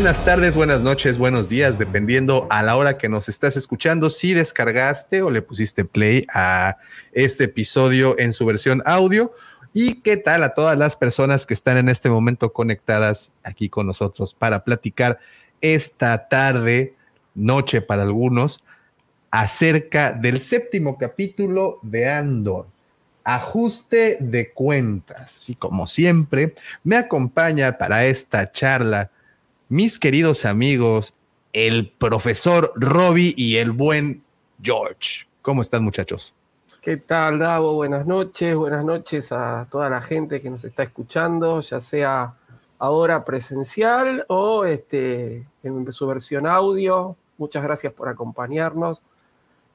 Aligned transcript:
buenas 0.00 0.24
tardes, 0.24 0.56
buenas 0.56 0.80
noches, 0.80 1.18
buenos 1.18 1.50
días, 1.50 1.78
dependiendo 1.78 2.46
a 2.48 2.62
la 2.62 2.74
hora 2.76 2.96
que 2.96 3.10
nos 3.10 3.28
estás 3.28 3.58
escuchando. 3.58 4.08
Si 4.08 4.32
descargaste 4.32 5.20
o 5.20 5.28
le 5.28 5.42
pusiste 5.42 5.84
play 5.84 6.26
a 6.32 6.78
este 7.12 7.44
episodio 7.44 8.18
en 8.18 8.32
su 8.32 8.46
versión 8.46 8.80
audio. 8.86 9.30
¿Y 9.74 10.00
qué 10.00 10.16
tal 10.16 10.42
a 10.42 10.54
todas 10.54 10.78
las 10.78 10.96
personas 10.96 11.44
que 11.44 11.52
están 11.52 11.76
en 11.76 11.90
este 11.90 12.08
momento 12.08 12.50
conectadas 12.50 13.30
aquí 13.42 13.68
con 13.68 13.86
nosotros 13.86 14.32
para 14.32 14.64
platicar 14.64 15.18
esta 15.60 16.28
tarde, 16.28 16.94
noche 17.34 17.82
para 17.82 18.02
algunos, 18.02 18.64
acerca 19.30 20.12
del 20.12 20.40
séptimo 20.40 20.96
capítulo 20.96 21.78
de 21.82 22.08
Andor? 22.08 22.68
Ajuste 23.22 24.16
de 24.18 24.50
cuentas. 24.50 25.50
Y 25.50 25.56
como 25.56 25.86
siempre, 25.86 26.54
me 26.84 26.96
acompaña 26.96 27.76
para 27.76 28.06
esta 28.06 28.50
charla 28.50 29.10
mis 29.70 30.00
queridos 30.00 30.44
amigos, 30.44 31.14
el 31.52 31.90
profesor 31.90 32.72
Robbie 32.74 33.32
y 33.36 33.56
el 33.56 33.70
buen 33.70 34.24
George. 34.60 35.28
¿Cómo 35.42 35.62
están, 35.62 35.84
muchachos? 35.84 36.34
¿Qué 36.82 36.96
tal, 36.96 37.38
Davo? 37.38 37.74
Buenas 37.74 38.04
noches, 38.04 38.56
buenas 38.56 38.84
noches 38.84 39.30
a 39.30 39.68
toda 39.70 39.88
la 39.88 40.02
gente 40.02 40.40
que 40.40 40.50
nos 40.50 40.64
está 40.64 40.82
escuchando, 40.82 41.60
ya 41.60 41.80
sea 41.80 42.34
ahora 42.80 43.24
presencial 43.24 44.24
o 44.26 44.64
este, 44.64 45.46
en 45.62 45.92
su 45.92 46.04
versión 46.08 46.48
audio. 46.48 47.16
Muchas 47.38 47.62
gracias 47.62 47.92
por 47.92 48.08
acompañarnos. 48.08 49.00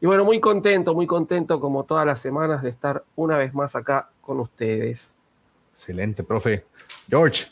Y 0.01 0.07
bueno, 0.07 0.25
muy 0.25 0.41
contento, 0.41 0.93
muy 0.93 1.07
contento 1.07 1.61
como 1.61 1.85
todas 1.85 2.05
las 2.05 2.19
semanas 2.19 2.61
de 2.63 2.69
estar 2.69 3.05
una 3.15 3.37
vez 3.37 3.53
más 3.53 3.77
acá 3.77 4.09
con 4.19 4.41
ustedes. 4.41 5.09
Excelente, 5.71 6.21
profe. 6.23 6.65
George, 7.09 7.45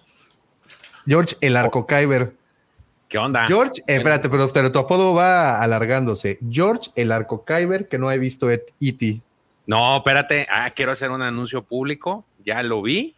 George 1.05 1.35
el 1.41 1.57
Arco 1.57 1.85
Kyber. 1.85 2.33
¿Qué 3.07 3.17
onda? 3.17 3.45
George, 3.47 3.81
eh, 3.87 3.97
espérate, 3.97 4.29
pero, 4.29 4.71
tu 4.71 4.79
apodo 4.79 5.13
va 5.13 5.61
alargándose. 5.61 6.39
George 6.49 6.89
el 6.95 7.11
Arco 7.11 7.45
Kyber, 7.45 7.87
que 7.87 7.99
no 7.99 8.11
he 8.11 8.17
visto 8.17 8.49
E.T. 8.49 9.21
No, 9.67 9.97
espérate. 9.97 10.47
Ah, 10.49 10.71
quiero 10.71 10.91
hacer 10.91 11.11
un 11.11 11.21
anuncio 11.21 11.63
público. 11.63 12.25
Ya 12.43 12.63
lo 12.63 12.81
vi. 12.81 13.15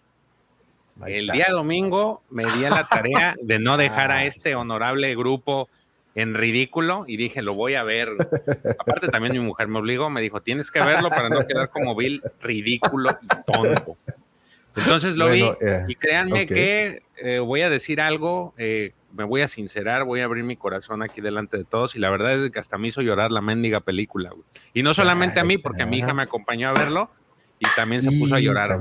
el 1.05 1.27
día 1.27 1.47
domingo 1.49 2.21
me 2.29 2.45
di 2.45 2.65
a 2.65 2.69
la 2.69 2.83
tarea 2.83 3.35
de 3.41 3.59
no 3.59 3.77
dejar 3.77 4.11
a 4.11 4.25
este 4.25 4.55
honorable 4.55 5.15
grupo 5.15 5.69
en 6.15 6.33
ridículo 6.33 7.03
y 7.07 7.17
dije, 7.17 7.41
lo 7.41 7.53
voy 7.53 7.75
a 7.75 7.83
ver. 7.83 8.09
Aparte 8.79 9.07
también 9.07 9.33
mi 9.33 9.39
mujer 9.39 9.67
me 9.67 9.79
obligó, 9.79 10.09
me 10.09 10.21
dijo, 10.21 10.41
tienes 10.41 10.71
que 10.71 10.79
verlo 10.79 11.09
para 11.09 11.29
no 11.29 11.45
quedar 11.45 11.69
como 11.69 11.95
Bill 11.95 12.21
ridículo 12.41 13.17
y 13.21 13.27
tonto. 13.51 13.97
Entonces 14.75 15.15
lo 15.15 15.29
vi 15.29 15.43
eh, 15.61 15.85
y 15.87 15.95
créanme 15.95 16.45
que 16.45 17.03
eh, 17.17 17.39
voy 17.39 17.61
a 17.61 17.69
decir 17.69 18.01
algo, 18.01 18.53
eh, 18.57 18.93
me 19.13 19.23
voy 19.23 19.41
a 19.41 19.47
sincerar, 19.47 20.03
voy 20.03 20.21
a 20.21 20.25
abrir 20.25 20.43
mi 20.43 20.57
corazón 20.57 21.01
aquí 21.01 21.21
delante 21.21 21.57
de 21.57 21.63
todos 21.63 21.95
y 21.95 21.99
la 21.99 22.09
verdad 22.09 22.33
es 22.33 22.51
que 22.51 22.59
hasta 22.59 22.77
me 22.77 22.89
hizo 22.89 23.01
llorar 23.01 23.31
la 23.31 23.41
mendiga 23.41 23.79
película. 23.79 24.31
Y 24.73 24.83
no 24.83 24.93
solamente 24.93 25.39
a 25.39 25.43
mí, 25.43 25.57
porque 25.57 25.83
a 25.83 25.85
mi 25.85 25.99
hija 25.99 26.13
me 26.13 26.23
acompañó 26.23 26.69
a 26.69 26.73
verlo 26.73 27.09
y 27.59 27.65
también 27.75 28.01
se 28.01 28.11
puso 28.19 28.35
a 28.35 28.39
llorar. 28.39 28.77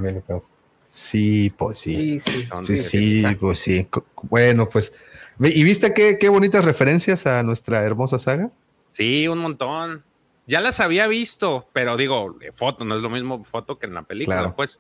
sí, 0.91 1.53
pues 1.56 1.78
sí. 1.78 2.21
Sí, 2.65 2.76
sí, 2.76 3.25
pues 3.38 3.59
sí. 3.59 3.87
Bueno, 4.22 4.66
pues, 4.66 4.93
¿y 5.41 5.62
viste 5.62 5.94
qué, 5.94 6.19
qué 6.19 6.28
bonitas 6.28 6.65
referencias 6.65 7.26
a 7.26 7.43
nuestra 7.43 7.82
hermosa 7.82 8.19
saga? 8.19 8.50
Sí, 8.91 9.28
un 9.28 9.38
montón. 9.38 10.05
Ya 10.47 10.61
las 10.61 10.81
había 10.81 11.06
visto, 11.06 11.69
pero 11.72 11.97
digo, 11.97 12.37
foto, 12.56 12.84
no 12.84 12.97
es 12.97 13.03
lo 13.03 13.09
mismo 13.09 13.44
foto 13.44 13.78
que 13.78 13.87
en 13.87 13.94
la 13.94 14.03
película, 14.03 14.55
pues. 14.55 14.78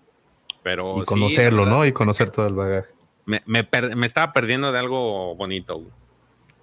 Pero 0.64 1.02
y 1.02 1.04
conocerlo, 1.04 1.66
¿no? 1.66 1.84
Y 1.84 1.92
conocer 1.92 2.30
todo 2.30 2.48
el 2.48 2.54
bagaje. 2.54 2.88
Me, 3.26 3.42
me, 3.46 4.06
estaba 4.06 4.32
perdiendo 4.32 4.72
de 4.72 4.78
algo 4.78 5.36
bonito. 5.36 5.82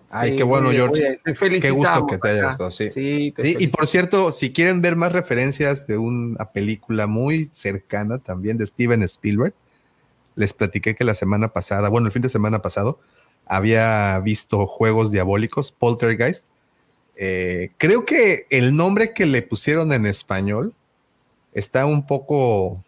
Ay, 0.10 0.36
qué 0.36 0.44
bueno, 0.44 0.72
George. 0.72 1.22
qué 1.24 1.72
gusto 1.72 2.08
que 2.08 2.18
te 2.18 2.30
haya 2.30 2.48
gustado. 2.48 2.72
Sí. 2.72 2.90
sí 2.90 3.34
y, 3.38 3.68
por 3.68 3.88
cierto, 3.88 4.32
si 4.32 4.52
quieren 4.52 4.82
ver 4.82 4.96
más 4.96 5.14
referencias 5.14 5.88
de 5.88 5.98
una 5.98 6.52
película 6.52 7.08
muy 7.08 7.46
cercana 7.52 8.18
también 8.18 8.58
de 8.58 8.66
Steven 8.66 9.04
Spielberg, 9.04 9.54
les 10.36 10.54
platiqué 10.54 10.96
que 10.96 11.04
la 11.04 11.14
semana 11.14 11.50
pasada, 11.50 11.90
bueno, 11.90 12.08
el 12.08 12.12
fin 12.12 12.24
de 12.24 12.30
semana 12.30 12.62
pasado, 12.62 13.00
había 13.46 14.20
visto 14.20 14.66
Juegos 14.66 15.12
Diabólicos, 15.12 15.72
Poltergeist. 15.72 16.46
Eh, 17.16 17.72
creo 17.78 18.06
que 18.06 18.48
el 18.50 18.76
nombre 18.76 19.14
que 19.14 19.28
le 19.28 19.44
pusieron 19.44 19.94
en 19.94 20.08
español 20.08 20.74
está 21.54 21.86
un 21.86 22.08
poco 22.08 22.84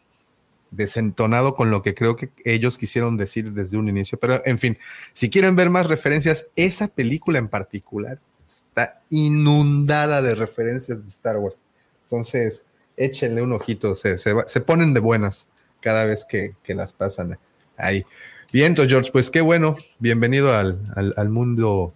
desentonado 0.76 1.56
con 1.56 1.72
lo 1.72 1.82
que 1.82 1.94
creo 1.94 2.16
que 2.16 2.32
ellos 2.46 2.78
quisieron 2.78 3.18
decir 3.18 3.52
desde 3.52 3.78
un 3.78 3.90
inicio. 3.90 4.20
Pero 4.20 4.42
en 4.46 4.58
fin, 4.58 4.78
si 5.14 5.30
quieren 5.30 5.56
ver 5.56 5.70
más 5.70 5.88
referencias, 5.88 6.48
esa 6.56 6.88
película 6.88 7.40
en 7.40 7.48
particular 7.48 8.20
está 8.46 9.02
inundada 9.10 10.22
de 10.22 10.36
referencias 10.36 11.04
de 11.04 11.10
Star 11.10 11.38
Wars. 11.38 11.58
Entonces, 12.04 12.66
échenle 12.98 13.42
un 13.42 13.54
ojito, 13.54 13.96
se, 13.96 14.18
se, 14.18 14.62
ponen 14.62 14.94
de 14.94 15.00
buenas 15.00 15.48
cada 15.82 16.06
vez 16.06 16.26
que, 16.26 16.54
las 16.68 16.94
pasan 16.94 17.38
ahí. 17.78 18.06
Bien, 18.52 18.76
George, 18.76 19.12
pues 19.12 19.32
qué 19.32 19.42
bueno, 19.42 19.78
bienvenido 19.98 20.56
al, 20.56 20.80
al, 20.96 21.30
mundo 21.30 21.94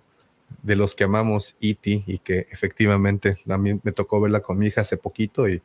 de 0.64 0.76
los 0.76 0.96
que 0.96 1.04
amamos 1.04 1.56
E.T. 1.62 2.04
y 2.08 2.20
que 2.20 2.48
efectivamente 2.52 3.38
también 3.46 3.80
me 3.84 3.92
tocó 3.92 4.20
verla 4.20 4.40
con 4.40 4.58
mi 4.58 4.68
hija 4.68 4.82
hace 4.82 4.98
poquito 4.98 5.48
y 5.48 5.62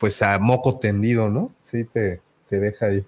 pues 0.00 0.22
a 0.22 0.38
moco 0.38 0.78
tendido, 0.78 1.28
¿no? 1.28 1.52
Sí, 1.60 1.84
te, 1.84 2.22
te 2.48 2.58
deja 2.58 2.86
ahí 2.86 3.04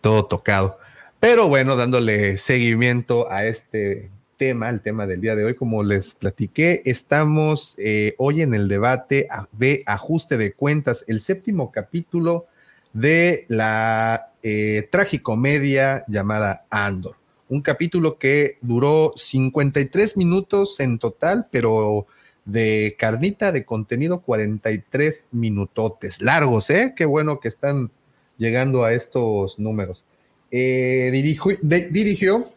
todo 0.00 0.24
tocado. 0.26 0.78
Pero 1.18 1.48
bueno, 1.48 1.74
dándole 1.74 2.36
seguimiento 2.36 3.30
a 3.32 3.46
este 3.46 4.10
tema, 4.36 4.68
el 4.68 4.80
tema 4.80 5.08
del 5.08 5.20
día 5.20 5.34
de 5.34 5.44
hoy, 5.44 5.54
como 5.56 5.82
les 5.82 6.14
platiqué, 6.14 6.82
estamos 6.84 7.74
eh, 7.78 8.14
hoy 8.18 8.42
en 8.42 8.54
el 8.54 8.68
debate 8.68 9.26
de 9.50 9.82
ajuste 9.86 10.36
de 10.36 10.52
cuentas, 10.52 11.04
el 11.08 11.20
séptimo 11.20 11.72
capítulo 11.72 12.46
de 12.92 13.44
la 13.48 14.30
eh, 14.44 14.88
tragicomedia 14.92 16.04
llamada 16.06 16.64
Andor. 16.70 17.16
Un 17.48 17.60
capítulo 17.60 18.20
que 18.20 18.58
duró 18.60 19.14
53 19.16 20.16
minutos 20.16 20.78
en 20.78 21.00
total, 21.00 21.48
pero 21.50 22.06
de 22.44 22.96
carnita 22.98 23.52
de 23.52 23.64
contenido 23.64 24.20
43 24.20 25.26
minutotes 25.32 26.20
largos, 26.20 26.70
¿eh? 26.70 26.94
Qué 26.96 27.06
bueno 27.06 27.40
que 27.40 27.48
están 27.48 27.90
llegando 28.36 28.84
a 28.84 28.92
estos 28.92 29.58
números. 29.58 30.04
Eh, 30.50 31.10
dirigió, 31.12 32.52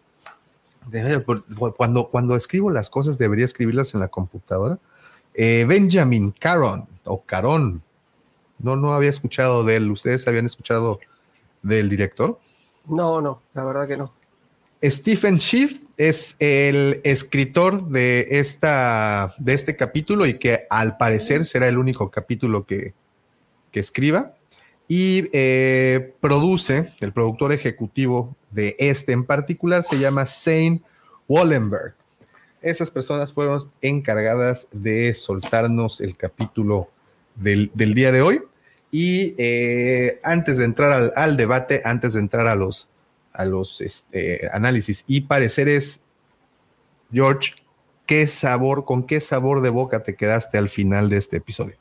cuando, 1.75 2.09
cuando 2.09 2.35
escribo 2.35 2.69
las 2.69 2.89
cosas 2.89 3.17
debería 3.17 3.45
escribirlas 3.45 3.93
en 3.93 4.01
la 4.01 4.07
computadora. 4.07 4.79
Eh, 5.33 5.65
Benjamin 5.67 6.31
Caron 6.31 6.87
o 7.05 7.21
Caron. 7.21 7.81
No, 8.59 8.75
no 8.75 8.93
había 8.93 9.09
escuchado 9.09 9.63
de 9.63 9.75
él. 9.75 9.91
¿Ustedes 9.91 10.27
habían 10.27 10.47
escuchado 10.47 10.99
del 11.61 11.89
director? 11.89 12.39
No, 12.87 13.21
no, 13.21 13.41
la 13.53 13.63
verdad 13.63 13.87
que 13.87 13.97
no. 13.97 14.13
Stephen 14.83 15.39
Schiff 15.39 15.81
es 15.97 16.35
el 16.39 17.01
escritor 17.03 17.87
de, 17.89 18.27
esta, 18.29 19.33
de 19.39 19.53
este 19.53 19.75
capítulo 19.75 20.25
y 20.27 20.37
que 20.37 20.67
al 20.69 20.97
parecer 20.97 21.45
será 21.45 21.67
el 21.67 21.77
único 21.77 22.11
capítulo 22.11 22.65
que, 22.65 22.93
escriba. 23.73 24.33
Y 24.87 25.29
eh, 25.33 26.15
produce, 26.19 26.91
el 26.99 27.13
productor 27.13 27.51
ejecutivo 27.51 28.35
de 28.49 28.75
este 28.79 29.11
en 29.11 29.23
particular 29.23 29.83
se 29.83 29.99
llama 29.99 30.25
Zane 30.25 30.81
Wallenberg. 31.27 31.93
Esas 32.63 32.89
personas 32.89 33.31
fueron 33.31 33.69
encargadas 33.83 34.67
de 34.71 35.13
soltarnos 35.13 36.01
el 36.01 36.17
capítulo 36.17 36.89
del, 37.35 37.69
día 37.75 38.11
de 38.11 38.23
hoy. 38.23 38.39
Y 38.89 39.35
eh, 39.37 40.19
antes 40.23 40.57
de 40.57 40.65
entrar 40.65 41.13
al 41.15 41.37
debate, 41.37 41.83
antes 41.85 42.13
de 42.13 42.21
entrar 42.21 42.47
a 42.47 42.55
los 42.55 42.87
a 43.37 43.45
los 43.45 43.81
este, 43.81 44.49
análisis 44.51 45.05
y 45.07 45.21
pareceres, 45.21 46.03
George, 47.11 47.53
¿qué 48.05 48.27
sabor, 48.27 48.83
con 48.83 49.05
qué 49.05 49.19
sabor 49.19 49.61
de 49.61 49.69
boca 49.69 50.03
te 50.03 50.15
quedaste 50.15 50.57
al 50.57 50.69
final 50.69 51.09
de 51.09 51.17
este 51.17 51.37
episodio? 51.37 51.77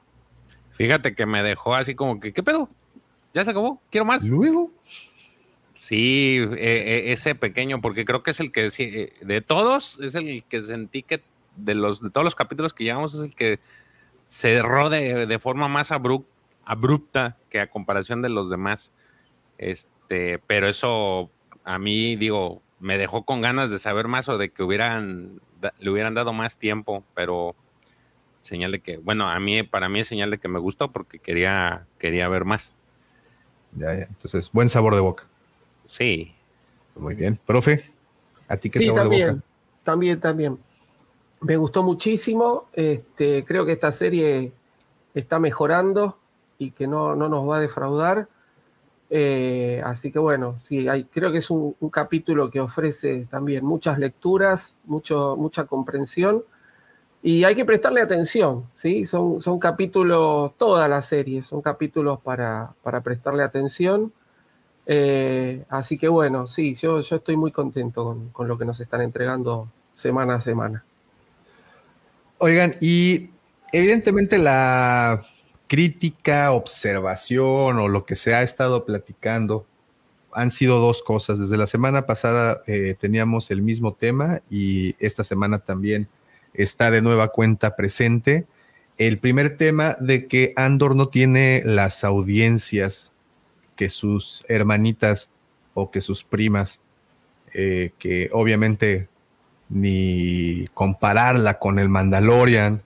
Fíjate 0.73 1.15
que 1.15 1.25
me 1.25 1.43
dejó 1.43 1.75
así 1.75 1.95
como 1.95 2.21
que, 2.21 2.33
¿qué 2.33 2.43
pedo? 2.43 2.69
¿Ya 3.33 3.45
se 3.45 3.51
acabó? 3.51 3.81
¿Quiero 3.91 4.05
más? 4.05 4.29
Luego. 4.29 4.71
Sí, 5.75 6.39
e, 6.39 7.09
e, 7.09 7.13
ese 7.13 7.35
pequeño, 7.35 7.81
porque 7.81 8.05
creo 8.05 8.23
que 8.23 8.31
es 8.31 8.41
el 8.41 8.53
que, 8.53 8.69
eh, 8.79 9.13
de 9.23 9.41
todos, 9.41 9.99
es 10.01 10.15
el 10.15 10.45
que 10.45 10.63
sentí 10.63 11.03
que 11.03 11.23
de, 11.57 11.75
los, 11.75 12.03
de 12.03 12.11
todos 12.11 12.25
los 12.25 12.35
capítulos 12.35 12.75
que 12.75 12.85
llevamos, 12.85 13.15
es 13.15 13.21
el 13.21 13.35
que 13.35 13.59
cerró 14.27 14.91
de, 14.91 15.27
de 15.27 15.39
forma 15.39 15.69
más 15.69 15.93
abrupta 15.93 17.37
que 17.49 17.61
a 17.61 17.71
comparación 17.71 18.21
de 18.21 18.29
los 18.29 18.51
demás. 18.51 18.93
Este, 19.59 20.39
pero 20.47 20.69
eso 20.69 21.31
a 21.67 21.81
mí, 21.81 22.15
digo, 22.15 22.63
me 22.79 22.97
dejó 22.97 23.25
con 23.25 23.41
ganas 23.41 23.71
de 23.71 23.81
saber 23.81 24.07
más 24.07 24.29
o 24.29 24.39
de 24.39 24.51
que 24.51 24.63
hubieran, 24.63 25.41
le 25.81 25.91
hubieran 25.91 26.15
dado 26.15 26.33
más 26.33 26.59
tiempo, 26.59 27.05
pero 27.13 27.57
señal 28.43 28.71
de 28.71 28.81
que, 28.81 28.99
bueno, 28.99 29.29
a 29.29 29.39
mí, 29.41 29.65
para 29.65 29.89
mí 29.89 29.99
es 30.01 30.07
señal 30.07 30.31
de 30.31 30.39
que 30.39 30.47
me 30.47 30.61
gustó 30.61 30.93
porque 30.93 31.19
quería, 31.19 31.85
quería 31.99 32.29
ver 32.29 32.45
más. 32.45 32.77
Ya, 33.73 33.95
ya. 33.95 34.05
Entonces, 34.05 34.51
buen 34.53 34.69
sabor 34.69 34.95
de 34.95 35.01
boca. 35.01 35.27
Sí. 35.87 36.33
Muy 36.95 37.17
bien. 37.17 37.39
Profe, 37.45 37.91
¿a 38.47 38.57
ti 38.57 38.71
qué 38.71 38.81
sabor 38.81 39.09
de 39.09 39.27
boca? 39.27 39.43
también, 39.83 40.21
también. 40.21 40.59
Me 41.41 41.57
gustó 41.57 41.83
muchísimo. 41.83 42.69
Este, 42.75 43.45
creo 43.45 43.67
que 43.67 43.73
esta 43.73 43.91
serie 43.91 44.53
está 45.15 45.41
mejorando 45.41 46.17
y 46.59 46.71
que 46.71 46.87
no, 46.87 47.17
no 47.17 47.29
nos 47.29 47.49
va 47.49 47.57
a 47.57 47.61
defraudar. 47.61 48.29
Eh, 49.09 49.81
así 49.85 50.11
que 50.11 50.19
bueno, 50.19 50.59
sí, 50.59 50.87
creo 51.13 51.31
que 51.31 51.39
es 51.39 51.51
un, 51.51 51.75
capítulo 51.93 52.51
que 52.51 52.61
ofrece 52.61 53.27
también 53.31 53.65
muchas 53.65 53.99
lecturas, 53.99 54.77
mucho, 54.85 55.37
mucha 55.37 55.65
comprensión 55.65 56.43
y 57.23 57.45
hay 57.45 57.55
que 57.55 57.65
prestarle 57.65 58.01
atención, 58.01 58.67
¿sí? 58.77 59.07
Son, 59.07 59.41
son 59.41 59.59
capítulos, 59.59 60.53
todas 60.57 60.89
las 60.89 61.07
series, 61.07 61.47
son 61.47 61.63
capítulos 61.63 62.21
para, 62.21 62.73
para 62.83 63.01
prestarle 63.01 63.43
atención. 63.43 64.13
Eh, 64.87 65.65
así 65.69 65.99
que 65.99 66.09
bueno, 66.09 66.47
sí, 66.47 66.75
yo, 66.75 67.01
yo 67.01 67.17
estoy 67.17 67.37
muy 67.37 67.51
contento 67.51 68.05
con, 68.05 68.29
con 68.31 68.49
lo 68.49 68.57
que 68.59 68.65
nos 68.65 68.79
están 68.81 69.01
entregando 69.01 69.69
semana 69.95 70.37
a 70.37 70.41
semana. 70.41 70.85
Oigan, 72.39 72.75
y 72.81 73.31
evidentemente 73.73 74.39
la 74.39 75.25
crítica, 75.67 76.53
observación 76.53 77.79
o 77.79 77.89
lo 77.89 78.05
que 78.05 78.17
se 78.17 78.35
ha 78.35 78.43
estado 78.43 78.85
platicando 78.85 79.67
han 80.33 80.51
sido 80.51 80.81
dos 80.81 81.03
cosas. 81.03 81.39
Desde 81.39 81.57
la 81.57 81.67
semana 81.67 82.07
pasada 82.07 82.63
eh, 82.67 82.95
teníamos 82.99 83.51
el 83.51 83.63
mismo 83.63 83.95
tema 83.95 84.43
y 84.51 84.95
esta 84.99 85.25
semana 85.25 85.61
también 85.61 86.09
está 86.53 86.91
de 86.91 87.03
nueva 87.03 87.29
cuenta 87.29 87.75
presente. 87.75 88.47
El 88.99 89.19
primer 89.19 89.57
tema 89.57 89.97
de 89.99 90.27
que 90.27 90.53
Andor 90.57 90.95
no 90.95 91.09
tiene 91.09 91.63
las 91.65 92.05
audiencias 92.05 93.13
que 93.77 93.91
sus 93.91 94.45
hermanitas 94.49 95.31
o 95.75 95.91
que 95.91 96.01
sus 96.01 96.25
primas, 96.25 96.81
eh, 97.53 97.93
que 97.99 98.31
obviamente 98.33 99.09
ni 99.69 100.67
compararla 100.75 101.59
con 101.59 101.79
el 101.79 101.89
Mandalorian, 101.89 102.83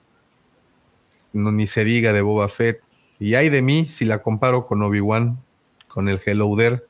no, 1.33 1.51
ni 1.51 1.67
se 1.67 1.83
diga 1.83 2.13
de 2.13 2.21
Boba 2.21 2.49
Fett. 2.49 2.81
Y 3.19 3.35
hay 3.35 3.49
de 3.49 3.61
mí 3.61 3.87
si 3.87 4.05
la 4.05 4.21
comparo 4.21 4.65
con 4.65 4.81
Obi-Wan, 4.81 5.39
con 5.87 6.09
el 6.09 6.19
Hello 6.25 6.55
There. 6.57 6.83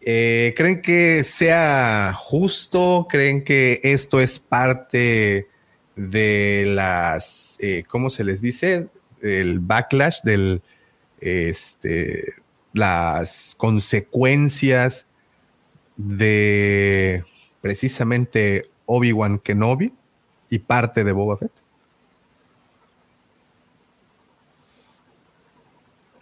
Eh, 0.00 0.52
¿Creen 0.56 0.82
que 0.82 1.24
sea 1.24 2.12
justo? 2.14 3.06
¿Creen 3.08 3.44
que 3.44 3.80
esto 3.84 4.20
es 4.20 4.38
parte 4.38 5.48
de 5.96 6.64
las, 6.66 7.56
eh, 7.60 7.84
¿cómo 7.88 8.10
se 8.10 8.24
les 8.24 8.42
dice? 8.42 8.88
El 9.20 9.60
backlash, 9.60 10.22
del, 10.22 10.60
este, 11.20 12.34
las 12.72 13.54
consecuencias 13.56 15.06
de 15.96 17.24
precisamente 17.60 18.62
Obi-Wan 18.86 19.38
Kenobi 19.38 19.92
y 20.50 20.58
parte 20.58 21.04
de 21.04 21.12
Boba 21.12 21.36
Fett. 21.38 21.61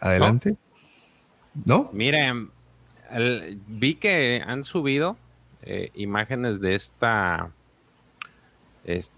Adelante. 0.00 0.56
¿No? 1.66 1.90
Miren, 1.92 2.50
vi 3.66 3.94
que 3.96 4.42
han 4.46 4.64
subido 4.64 5.16
eh, 5.62 5.90
imágenes 5.94 6.60
de 6.60 6.74
esta 6.74 7.52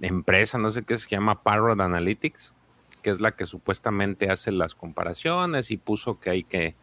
empresa, 0.01 0.59
no 0.59 0.71
sé 0.71 0.83
qué 0.83 0.99
se 0.99 1.09
llama 1.09 1.43
Parrot 1.43 1.81
Analytics, 1.81 2.55
que 3.03 3.11
es 3.11 3.21
la 3.21 3.33
que 3.33 3.47
supuestamente 3.47 4.31
hace 4.31 4.53
las 4.53 4.75
comparaciones 4.75 5.71
y 5.71 5.77
puso 5.77 6.21
que 6.21 6.31
hay 6.31 6.45
que 6.45 6.75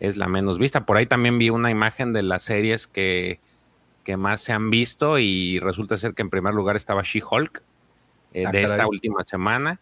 es 0.00 0.16
la 0.16 0.28
menos 0.28 0.58
vista. 0.58 0.86
Por 0.86 0.96
ahí 0.96 1.06
también 1.06 1.38
vi 1.38 1.50
una 1.50 1.70
imagen 1.70 2.12
de 2.12 2.22
las 2.22 2.42
series 2.42 2.86
que, 2.86 3.40
que 4.02 4.16
más 4.16 4.40
se 4.40 4.52
han 4.52 4.70
visto 4.70 5.18
y 5.18 5.58
resulta 5.60 5.96
ser 5.96 6.14
que 6.14 6.22
en 6.22 6.30
primer 6.30 6.54
lugar 6.54 6.76
estaba 6.76 7.02
She-Hulk 7.02 7.62
eh, 8.32 8.44
ah, 8.46 8.50
de 8.50 8.62
esta 8.62 8.86
última 8.86 9.24
semana. 9.24 9.80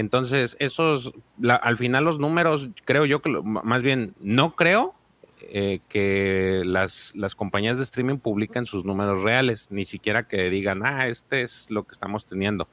Entonces, 0.00 0.56
esos, 0.58 1.12
al 1.46 1.76
final 1.76 2.04
los 2.04 2.18
números, 2.18 2.70
creo 2.84 3.04
yo 3.04 3.20
que, 3.20 3.30
más 3.30 3.82
bien, 3.82 4.14
no 4.18 4.56
creo 4.56 4.94
eh, 5.42 5.80
que 5.88 6.62
las, 6.64 7.12
las 7.14 7.34
compañías 7.34 7.76
de 7.76 7.84
streaming 7.84 8.16
publiquen 8.16 8.64
sus 8.64 8.84
números 8.84 9.22
reales, 9.22 9.70
ni 9.70 9.84
siquiera 9.84 10.26
que 10.26 10.48
digan, 10.48 10.84
ah, 10.84 11.06
este 11.06 11.42
es 11.42 11.66
lo 11.70 11.84
que 11.84 11.92
estamos 11.92 12.24
teniendo. 12.24 12.68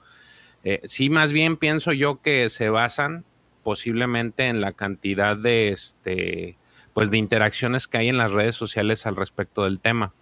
Eh, 0.63 0.81
sí, 0.85 1.09
más 1.09 1.33
bien 1.33 1.57
pienso 1.57 1.91
yo 1.91 2.21
que 2.21 2.49
se 2.49 2.69
basan 2.69 3.25
posiblemente 3.61 4.47
en 4.47 4.61
la 4.61 4.71
cantidad 4.71 5.35
de, 5.35 5.69
este, 5.69 6.57
pues 6.93 7.11
de 7.11 7.17
interacciones 7.17 7.87
que 7.87 7.97
hay 7.97 8.07
en 8.07 8.17
las 8.17 8.31
redes 8.31 8.55
sociales 8.55 9.05
al 9.05 9.17
respecto 9.17 9.65
del 9.65 9.81
tema. 9.81 10.13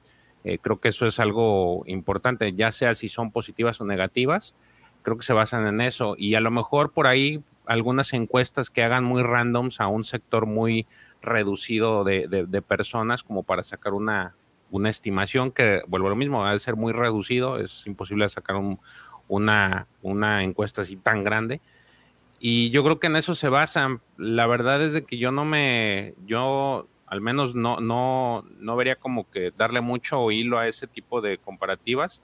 Eh, 0.43 0.57
creo 0.59 0.79
que 0.79 0.89
eso 0.89 1.05
es 1.05 1.19
algo 1.19 1.83
importante, 1.85 2.53
ya 2.53 2.71
sea 2.71 2.95
si 2.95 3.09
son 3.09 3.31
positivas 3.31 3.79
o 3.79 3.85
negativas 3.85 4.55
creo 5.05 5.17
que 5.17 5.23
se 5.23 5.33
basan 5.33 5.67
en 5.67 5.79
eso. 5.79 6.15
Y 6.17 6.35
a 6.35 6.41
lo 6.41 6.51
mejor 6.51 6.91
por 6.91 7.07
ahí 7.07 7.41
algunas 7.65 8.11
encuestas 8.13 8.69
que 8.69 8.83
hagan 8.83 9.05
muy 9.05 9.23
randoms 9.23 9.79
a 9.79 9.87
un 9.87 10.03
sector 10.03 10.45
muy 10.45 10.85
reducido 11.21 12.03
de, 12.03 12.63
personas 12.67 13.23
como 13.23 13.43
para 13.43 13.63
sacar 13.63 13.93
una, 13.93 14.35
una 14.71 14.89
estimación 14.89 15.51
que, 15.51 15.81
vuelvo 15.87 16.07
a 16.07 16.09
lo 16.09 16.15
mismo, 16.15 16.43
al 16.43 16.59
ser 16.59 16.75
muy 16.75 16.91
reducido, 16.91 17.59
es 17.59 17.87
imposible 17.87 18.27
sacar 18.29 18.57
una, 19.27 19.87
una 20.01 20.43
encuesta 20.43 20.81
así 20.81 20.95
tan 20.97 21.23
grande. 21.23 21.61
Y 22.39 22.69
yo 22.71 22.83
creo 22.83 22.99
que 22.99 23.07
en 23.07 23.15
eso 23.15 23.33
se 23.33 23.49
basan. 23.49 24.01
La 24.17 24.45
verdad 24.45 24.81
es 24.81 24.93
de 24.93 25.05
que 25.05 25.17
yo 25.17 25.31
no 25.31 25.45
me, 25.45 26.13
yo 26.25 26.87
al 27.07 27.21
menos 27.21 27.55
no, 27.55 27.79
no, 27.79 28.43
no 28.59 28.75
vería 28.75 28.95
como 28.95 29.29
que 29.29 29.51
darle 29.55 29.81
mucho 29.81 30.31
hilo 30.31 30.57
a 30.57 30.67
ese 30.67 30.87
tipo 30.87 31.21
de 31.21 31.37
comparativas, 31.37 32.21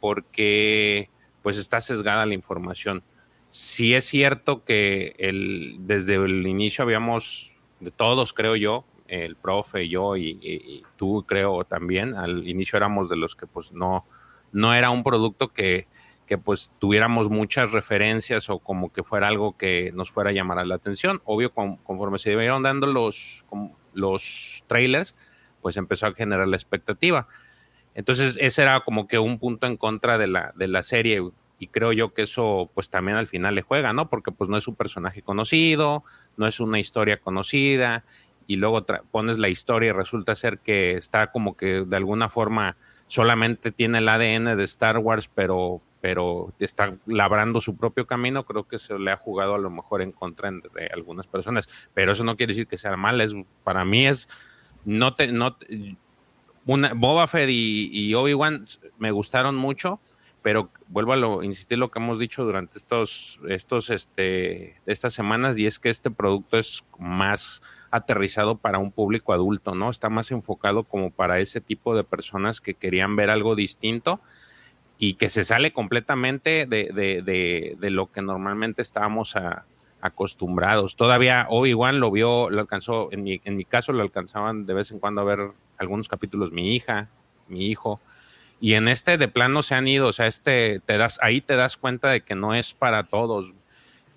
porque 0.00 1.10
pues 1.42 1.58
está 1.58 1.80
sesgada 1.80 2.26
la 2.26 2.34
información. 2.34 3.02
Sí 3.50 3.94
es 3.94 4.06
cierto 4.06 4.64
que 4.64 5.14
el, 5.18 5.76
desde 5.80 6.14
el 6.14 6.46
inicio 6.46 6.84
habíamos, 6.84 7.52
de 7.80 7.90
todos 7.90 8.32
creo 8.32 8.56
yo, 8.56 8.84
el 9.08 9.36
profe, 9.36 9.88
yo 9.88 10.16
y, 10.16 10.82
tú 10.96 11.24
creo 11.28 11.64
también, 11.64 12.14
al 12.14 12.48
inicio 12.48 12.78
éramos 12.78 13.10
de 13.10 13.16
los 13.16 13.36
que 13.36 13.46
pues 13.46 13.72
no, 13.72 14.06
no 14.52 14.72
era 14.72 14.88
un 14.88 15.02
producto 15.02 15.52
que, 15.52 15.86
que 16.26 16.38
pues 16.38 16.72
tuviéramos 16.78 17.28
muchas 17.28 17.72
referencias 17.72 18.48
o 18.48 18.58
como 18.58 18.90
que 18.90 19.02
fuera 19.02 19.28
algo 19.28 19.56
que 19.56 19.92
nos 19.92 20.10
fuera 20.10 20.30
a 20.30 20.32
llamar 20.32 20.66
la 20.66 20.76
atención. 20.76 21.20
Obvio, 21.24 21.52
conforme 21.52 22.18
se 22.18 22.32
iban 22.32 22.62
dando 22.62 22.86
los, 22.86 23.44
los 23.92 24.64
trailers, 24.66 25.14
pues 25.60 25.76
empezó 25.76 26.06
a 26.06 26.14
generar 26.14 26.48
la 26.48 26.56
expectativa. 26.56 27.28
Entonces, 27.94 28.36
ese 28.40 28.62
era 28.62 28.80
como 28.80 29.06
que 29.06 29.18
un 29.18 29.38
punto 29.38 29.66
en 29.66 29.76
contra 29.76 30.18
de 30.18 30.26
la, 30.26 30.52
de 30.56 30.68
la 30.68 30.82
serie. 30.82 31.22
Y 31.58 31.66
creo 31.68 31.92
yo 31.92 32.12
que 32.12 32.22
eso, 32.22 32.70
pues 32.74 32.90
también 32.90 33.16
al 33.16 33.26
final 33.26 33.54
le 33.54 33.62
juega, 33.62 33.92
¿no? 33.92 34.08
Porque 34.08 34.32
pues 34.32 34.50
no 34.50 34.56
es 34.56 34.66
un 34.66 34.74
personaje 34.74 35.22
conocido, 35.22 36.02
no 36.36 36.46
es 36.46 36.58
una 36.58 36.80
historia 36.80 37.18
conocida, 37.18 38.04
y 38.46 38.56
luego 38.56 38.84
pones 39.10 39.38
la 39.38 39.48
historia 39.48 39.90
y 39.90 39.92
resulta 39.92 40.34
ser 40.34 40.58
que 40.58 40.92
está 40.92 41.30
como 41.30 41.56
que 41.56 41.84
de 41.84 41.96
alguna 41.96 42.28
forma 42.28 42.76
solamente 43.06 43.72
tiene 43.72 43.98
el 43.98 44.08
ADN 44.08 44.56
de 44.56 44.64
Star 44.64 44.98
Wars, 44.98 45.30
pero, 45.32 45.80
pero 46.00 46.52
está 46.58 46.94
labrando 47.06 47.60
su 47.60 47.76
propio 47.76 48.06
camino, 48.06 48.44
creo 48.44 48.64
que 48.64 48.78
se 48.78 48.98
le 48.98 49.10
ha 49.10 49.16
jugado 49.16 49.54
a 49.54 49.58
lo 49.58 49.70
mejor 49.70 50.02
en 50.02 50.12
contra 50.12 50.50
de 50.50 50.86
algunas 50.92 51.26
personas. 51.26 51.68
Pero 51.94 52.12
eso 52.12 52.24
no 52.24 52.36
quiere 52.36 52.52
decir 52.52 52.66
que 52.66 52.78
sea 52.78 52.96
mal, 52.96 53.20
es, 53.20 53.34
para 53.64 53.84
mí 53.84 54.06
es, 54.06 54.28
no 54.84 55.14
te, 55.14 55.30
no, 55.30 55.56
Boba 56.64 57.26
Fett 57.26 57.48
y, 57.50 58.14
Obi-Wan 58.14 58.66
me 58.98 59.10
gustaron 59.10 59.56
mucho, 59.56 60.00
pero 60.42 60.70
vuelvo 60.88 61.12
a 61.12 61.16
lo, 61.16 61.42
insistir 61.42 61.78
lo 61.78 61.88
que 61.88 61.98
hemos 61.98 62.18
dicho 62.18 62.44
durante 62.44 62.78
estos, 62.78 63.40
estos, 63.48 63.90
este, 63.90 64.80
estas 64.86 65.12
semanas, 65.12 65.58
y 65.58 65.66
es 65.66 65.78
que 65.78 65.90
este 65.90 66.10
producto 66.10 66.58
es 66.58 66.84
más 66.98 67.62
aterrizado 67.90 68.56
para 68.56 68.78
un 68.78 68.90
público 68.90 69.32
adulto, 69.32 69.74
¿no? 69.74 69.90
Está 69.90 70.08
más 70.08 70.30
enfocado 70.30 70.84
como 70.84 71.10
para 71.10 71.40
ese 71.40 71.60
tipo 71.60 71.94
de 71.94 72.04
personas 72.04 72.60
que 72.60 72.74
querían 72.74 73.16
ver 73.16 73.30
algo 73.30 73.54
distinto 73.54 74.20
y 74.98 75.14
que 75.14 75.28
se 75.28 75.44
sale 75.44 75.72
completamente 75.72 76.66
de, 76.66 76.92
de, 76.92 77.90
lo 77.90 78.10
que 78.10 78.22
normalmente 78.22 78.82
estábamos 78.82 79.36
acostumbrados. 80.02 80.96
Todavía 80.96 81.46
Obi-Wan 81.48 82.00
lo 82.00 82.10
vio, 82.10 82.50
lo 82.50 82.60
alcanzó, 82.60 83.08
en 83.12 83.22
mi, 83.22 83.40
en 83.44 83.56
mi 83.56 83.64
caso 83.64 83.92
lo 83.92 84.02
alcanzaban 84.02 84.66
de 84.66 84.74
vez 84.74 84.90
en 84.90 84.98
cuando 84.98 85.22
a 85.22 85.24
ver 85.24 85.52
algunos 85.78 86.08
capítulos 86.08 86.52
mi 86.52 86.74
hija, 86.74 87.08
mi 87.48 87.68
hijo, 87.68 88.00
y 88.60 88.74
en 88.74 88.88
este 88.88 89.16
de 89.16 89.28
plano 89.28 89.62
se 89.62 89.74
han 89.74 89.88
ido, 89.88 90.08
o 90.08 90.12
sea, 90.12 90.26
este 90.26 90.80
te 90.84 90.98
das, 90.98 91.18
ahí 91.22 91.40
te 91.40 91.56
das 91.56 91.76
cuenta 91.76 92.10
de 92.10 92.20
que 92.20 92.34
no 92.34 92.54
es 92.54 92.74
para 92.74 93.04
todos. 93.04 93.54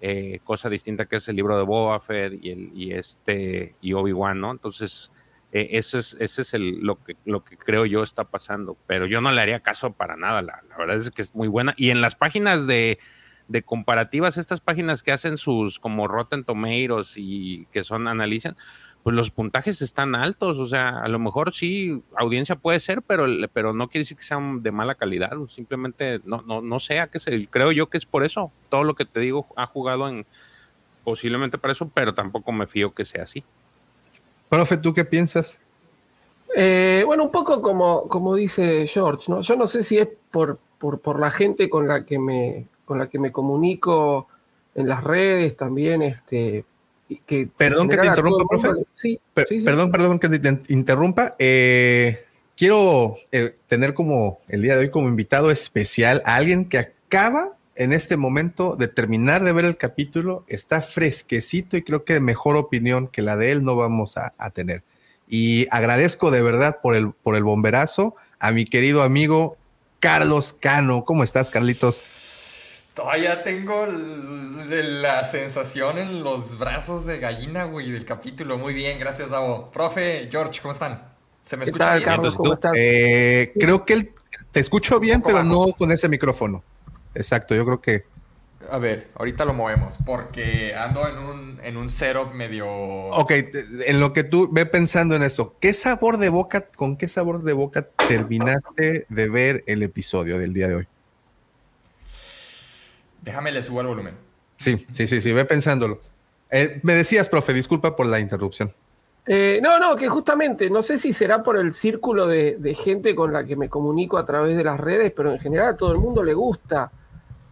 Eh, 0.01 0.39
cosa 0.43 0.69
distinta 0.69 1.05
que 1.05 1.15
es 1.15 1.27
el 1.29 1.37
libro 1.37 1.57
de 1.57 1.63
Boba 1.63 1.99
Fett 1.99 2.33
y, 2.43 2.51
el, 2.51 2.71
y 2.75 2.91
este 2.93 3.73
y 3.81 3.93
Obi-Wan, 3.93 4.39
¿no? 4.39 4.51
Entonces, 4.51 5.09
eh, 5.51 5.77
ese 5.77 5.99
es, 5.99 6.17
ese 6.19 6.41
es 6.41 6.53
el, 6.53 6.81
lo, 6.81 7.01
que, 7.03 7.15
lo 7.25 7.43
que 7.43 7.57
creo 7.57 7.85
yo 7.85 8.03
está 8.03 8.25
pasando, 8.25 8.77
pero 8.87 9.05
yo 9.05 9.21
no 9.21 9.31
le 9.31 9.41
haría 9.41 9.61
caso 9.61 9.93
para 9.93 10.17
nada, 10.17 10.41
la, 10.41 10.61
verdad 10.77 10.97
es 10.97 11.09
que 11.11 11.21
es 11.21 11.33
muy 11.33 11.47
buena. 11.47 11.73
Y 11.77 11.91
en 11.91 12.01
las 12.01 12.13
páginas 12.13 12.67
de, 12.67 12.99
de, 13.47 13.61
comparativas, 13.63 14.37
estas 14.37 14.61
páginas 14.61 15.03
que 15.03 15.11
hacen 15.11 15.37
sus 15.37 15.79
como 15.79 16.07
Rotten 16.07 16.43
Tomatoes 16.43 17.13
y 17.17 17.65
que 17.71 17.83
son, 17.83 18.07
analizan, 18.07 18.55
pues 19.03 19.15
los 19.15 19.29
puntajes 19.29 19.81
están 19.81 20.15
altos, 20.15 20.57
o 20.57 20.65
sea, 20.65 20.99
a 20.99 21.07
lo 21.07 21.19
mejor 21.19 21.53
sí, 21.53 22.01
audiencia 22.17 22.55
puede 22.55 22.79
ser, 22.79 23.03
pero, 23.03 23.27
pero 23.53 23.71
no 23.71 23.87
quiere 23.87 24.01
decir 24.01 24.17
que 24.17 24.23
sean 24.23 24.63
de 24.63 24.71
mala 24.71 24.95
calidad, 24.95 25.31
simplemente 25.47 26.21
no, 26.25 26.41
no, 26.41 26.61
no 26.61 26.79
sé 26.79 26.99
a 26.99 27.07
qué 27.07 27.19
se, 27.19 27.47
creo 27.47 27.71
yo 27.71 27.87
que 27.87 27.99
es 27.99 28.05
por 28.05 28.23
eso, 28.23 28.51
todo 28.69 28.83
lo 28.83 28.95
que 28.95 29.05
te 29.05 29.19
digo 29.19 29.45
ha 29.55 29.67
jugado 29.67 30.07
en 30.07 30.25
posiblemente 31.03 31.57
para 31.57 31.71
eso, 31.73 31.89
pero 31.93 32.15
tampoco 32.15 32.51
me 32.51 32.65
fío 32.65 32.93
que 32.93 33.05
sea 33.05 33.23
así. 33.23 33.43
Profe, 34.49 34.77
¿tú 34.77 34.93
qué 34.93 35.05
piensas? 35.05 35.57
Eh, 36.55 37.03
bueno, 37.05 37.25
un 37.25 37.31
poco 37.31 37.61
como, 37.61 38.07
como 38.07 38.35
dice 38.35 38.87
George, 38.87 39.25
¿no? 39.27 39.41
Yo 39.41 39.55
no 39.55 39.67
sé 39.67 39.83
si 39.83 39.97
es 39.97 40.07
por, 40.31 40.57
por, 40.79 40.99
por 40.99 41.19
la 41.19 41.29
gente 41.29 41.69
con 41.69 41.87
la 41.87 42.05
que 42.05 42.17
me, 42.17 42.65
con 42.85 42.99
la 42.99 43.07
que 43.07 43.19
me 43.19 43.31
comunico 43.31 44.27
en 44.75 44.87
las 44.87 45.03
redes 45.03 45.57
también, 45.57 46.01
este, 46.01 46.65
perdón 47.57 47.89
que 47.89 47.97
te 47.97 48.07
interrumpa, 48.07 48.45
profe. 48.47 49.19
perdón, 49.33 49.91
perdón 49.91 50.19
que 50.19 50.29
te 50.29 50.73
interrumpa. 50.73 51.35
Eh, 51.39 52.25
quiero 52.57 53.15
eh, 53.31 53.55
tener 53.67 53.93
como 53.93 54.39
el 54.47 54.61
día 54.61 54.75
de 54.75 54.81
hoy 54.81 54.89
como 54.89 55.07
invitado 55.07 55.51
especial 55.51 56.21
a 56.25 56.35
alguien 56.35 56.67
que 56.67 56.77
acaba 56.77 57.55
en 57.75 57.91
este 57.91 58.15
momento 58.15 58.75
de 58.75 58.87
terminar 58.87 59.43
de 59.43 59.51
ver 59.51 59.65
el 59.65 59.75
capítulo, 59.75 60.45
está 60.47 60.81
fresquecito 60.81 61.75
y 61.75 61.81
creo 61.81 62.05
que 62.05 62.19
mejor 62.21 62.55
opinión 62.55 63.07
que 63.07 63.21
la 63.21 63.35
de 63.35 63.51
él 63.51 63.63
no 63.63 63.75
vamos 63.75 64.15
a, 64.17 64.33
a 64.37 64.49
tener. 64.49 64.83
Y 65.27 65.67
agradezco 65.71 66.31
de 66.31 66.41
verdad 66.41 66.77
por 66.81 66.95
el, 66.95 67.11
por 67.11 67.35
el 67.35 67.43
bomberazo 67.43 68.15
a 68.39 68.51
mi 68.51 68.65
querido 68.65 69.01
amigo 69.03 69.57
Carlos 69.99 70.55
Cano. 70.59 71.03
¿Cómo 71.03 71.23
estás, 71.23 71.51
Carlitos? 71.51 72.01
Todavía 72.95 73.43
tengo 73.43 73.87
la 73.87 75.29
sensación 75.29 75.97
en 75.97 76.23
los 76.23 76.57
brazos 76.57 77.05
de 77.05 77.19
gallina, 77.19 77.65
güey, 77.65 77.91
del 77.91 78.05
capítulo. 78.05 78.57
Muy 78.57 78.73
bien, 78.73 78.97
gracias, 78.99 79.29
Davo. 79.29 79.69
Profe, 79.69 80.29
George, 80.31 80.61
¿cómo 80.61 80.73
están? 80.73 81.03
¿Se 81.45 81.57
me 81.57 81.65
escucha 81.65 81.95
bien? 81.95 82.05
Carlos, 82.05 82.35
¿cómo 82.35 82.53
estás? 82.53 82.71
Eh, 82.77 83.51
creo 83.59 83.85
que 83.85 84.13
te 84.49 84.61
escucho 84.61 84.97
bien, 85.01 85.21
pero 85.21 85.43
no 85.43 85.65
con 85.77 85.91
ese 85.91 86.07
micrófono. 86.07 86.63
Exacto, 87.13 87.53
yo 87.53 87.65
creo 87.65 87.81
que... 87.81 88.05
A 88.71 88.77
ver, 88.77 89.09
ahorita 89.15 89.43
lo 89.43 89.53
movemos, 89.53 89.95
porque 90.05 90.73
ando 90.73 91.05
en 91.09 91.17
un, 91.17 91.59
en 91.61 91.75
un 91.75 91.91
setup 91.91 92.33
medio... 92.33 92.65
Ok, 92.65 93.31
en 93.85 93.99
lo 93.99 94.13
que 94.13 94.23
tú 94.23 94.47
ve 94.53 94.65
pensando 94.65 95.17
en 95.17 95.23
esto, 95.23 95.57
¿qué 95.59 95.73
sabor 95.73 96.17
de 96.17 96.29
boca, 96.29 96.69
con 96.77 96.95
qué 96.95 97.09
sabor 97.09 97.43
de 97.43 97.51
boca 97.51 97.89
terminaste 98.07 99.05
de 99.09 99.29
ver 99.29 99.65
el 99.67 99.83
episodio 99.83 100.39
del 100.39 100.53
día 100.53 100.69
de 100.69 100.75
hoy? 100.75 100.87
Déjame 103.25 103.51
le 103.51 103.63
subo 103.63 103.81
el 103.81 103.87
volumen. 103.87 104.13
Sí, 104.55 104.85
sí, 104.91 105.07
sí, 105.07 105.19
sí, 105.19 105.33
ve 105.33 105.45
pensándolo. 105.45 105.99
Eh, 106.51 106.79
me 106.83 106.93
decías, 106.93 107.27
profe, 107.27 107.53
disculpa 107.53 107.95
por 107.95 108.05
la 108.05 108.19
interrupción. 108.19 108.71
Eh, 109.25 109.59
no, 109.63 109.79
no, 109.79 109.95
que 109.95 110.07
justamente, 110.07 110.69
no 110.69 110.83
sé 110.83 110.99
si 110.99 111.11
será 111.11 111.41
por 111.41 111.57
el 111.57 111.73
círculo 111.73 112.27
de, 112.27 112.77
gente 112.79 113.15
con 113.15 113.33
la 113.33 113.43
que 113.43 113.55
me 113.55 113.67
comunico 113.67 114.19
a 114.19 114.25
través 114.25 114.55
de 114.55 114.63
las 114.63 114.79
redes, 114.79 115.11
pero 115.15 115.31
en 115.31 115.39
general 115.39 115.69
a 115.69 115.77
todo 115.77 115.91
el 115.91 115.97
mundo 115.97 116.23
le 116.23 116.35
gusta. 116.35 116.91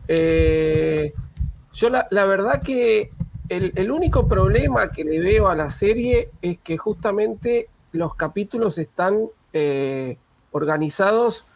Eh, 0.08 1.12
yo 1.74 1.90
la, 1.90 2.26
verdad 2.26 2.62
que 2.62 3.10
el, 3.50 3.92
único 3.92 4.28
problema 4.28 4.92
que 4.92 5.04
le 5.04 5.20
veo 5.20 5.48
a 5.48 5.56
la 5.56 5.72
serie 5.72 6.30
es 6.44 6.60
que 6.60 6.78
justamente 6.78 7.68
los 7.92 8.14
capítulos 8.14 8.78
están 8.78 9.28
organizados 10.52 11.48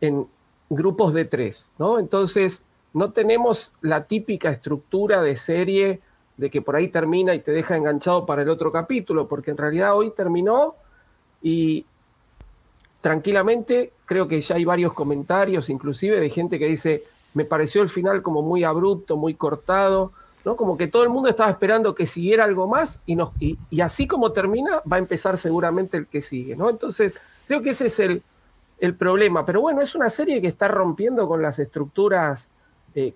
en 0.00 0.26
grupos 0.70 1.12
de 1.12 1.26
tres, 1.26 1.68
¿no? 1.78 1.98
Entonces, 1.98 2.62
no 2.92 3.12
tenemos 3.12 3.72
la 3.80 4.04
típica 4.04 4.50
estructura 4.50 5.22
de 5.22 5.36
serie 5.36 6.00
de 6.36 6.50
que 6.50 6.62
por 6.62 6.74
ahí 6.74 6.88
termina 6.88 7.34
y 7.34 7.40
te 7.40 7.52
deja 7.52 7.76
enganchado 7.76 8.24
para 8.26 8.42
el 8.42 8.48
otro 8.48 8.72
capítulo, 8.72 9.28
porque 9.28 9.50
en 9.50 9.58
realidad 9.58 9.96
hoy 9.96 10.10
terminó 10.10 10.74
y 11.42 11.84
tranquilamente 13.00 13.92
creo 14.06 14.26
que 14.26 14.40
ya 14.40 14.56
hay 14.56 14.64
varios 14.64 14.92
comentarios, 14.92 15.70
inclusive 15.70 16.18
de 16.18 16.30
gente 16.30 16.58
que 16.58 16.66
dice, 16.66 17.04
me 17.34 17.44
pareció 17.44 17.82
el 17.82 17.88
final 17.88 18.22
como 18.22 18.42
muy 18.42 18.64
abrupto, 18.64 19.16
muy 19.16 19.34
cortado, 19.34 20.12
¿no? 20.44 20.56
Como 20.56 20.76
que 20.76 20.88
todo 20.88 21.02
el 21.02 21.10
mundo 21.10 21.28
estaba 21.28 21.50
esperando 21.50 21.94
que 21.94 22.06
siguiera 22.06 22.44
algo 22.44 22.66
más 22.66 23.00
y, 23.06 23.80
así 23.80 24.06
como 24.06 24.32
termina, 24.32 24.82
va 24.90 24.96
a 24.96 24.98
empezar 24.98 25.36
seguramente 25.36 25.96
el 25.96 26.06
que 26.06 26.22
sigue, 26.22 26.56
¿no? 26.56 26.70
Entonces, 26.70 27.14
creo 27.46 27.62
que 27.62 27.70
ese 27.70 27.86
es 27.86 28.00
el 28.00 28.94
problema. 28.96 29.44
Pero 29.44 29.60
bueno, 29.60 29.82
es 29.82 29.94
una 29.94 30.08
serie 30.08 30.40
que 30.40 30.48
está 30.48 30.68
rompiendo 30.68 31.28
con 31.28 31.42
las 31.42 31.58
estructuras 31.58 32.48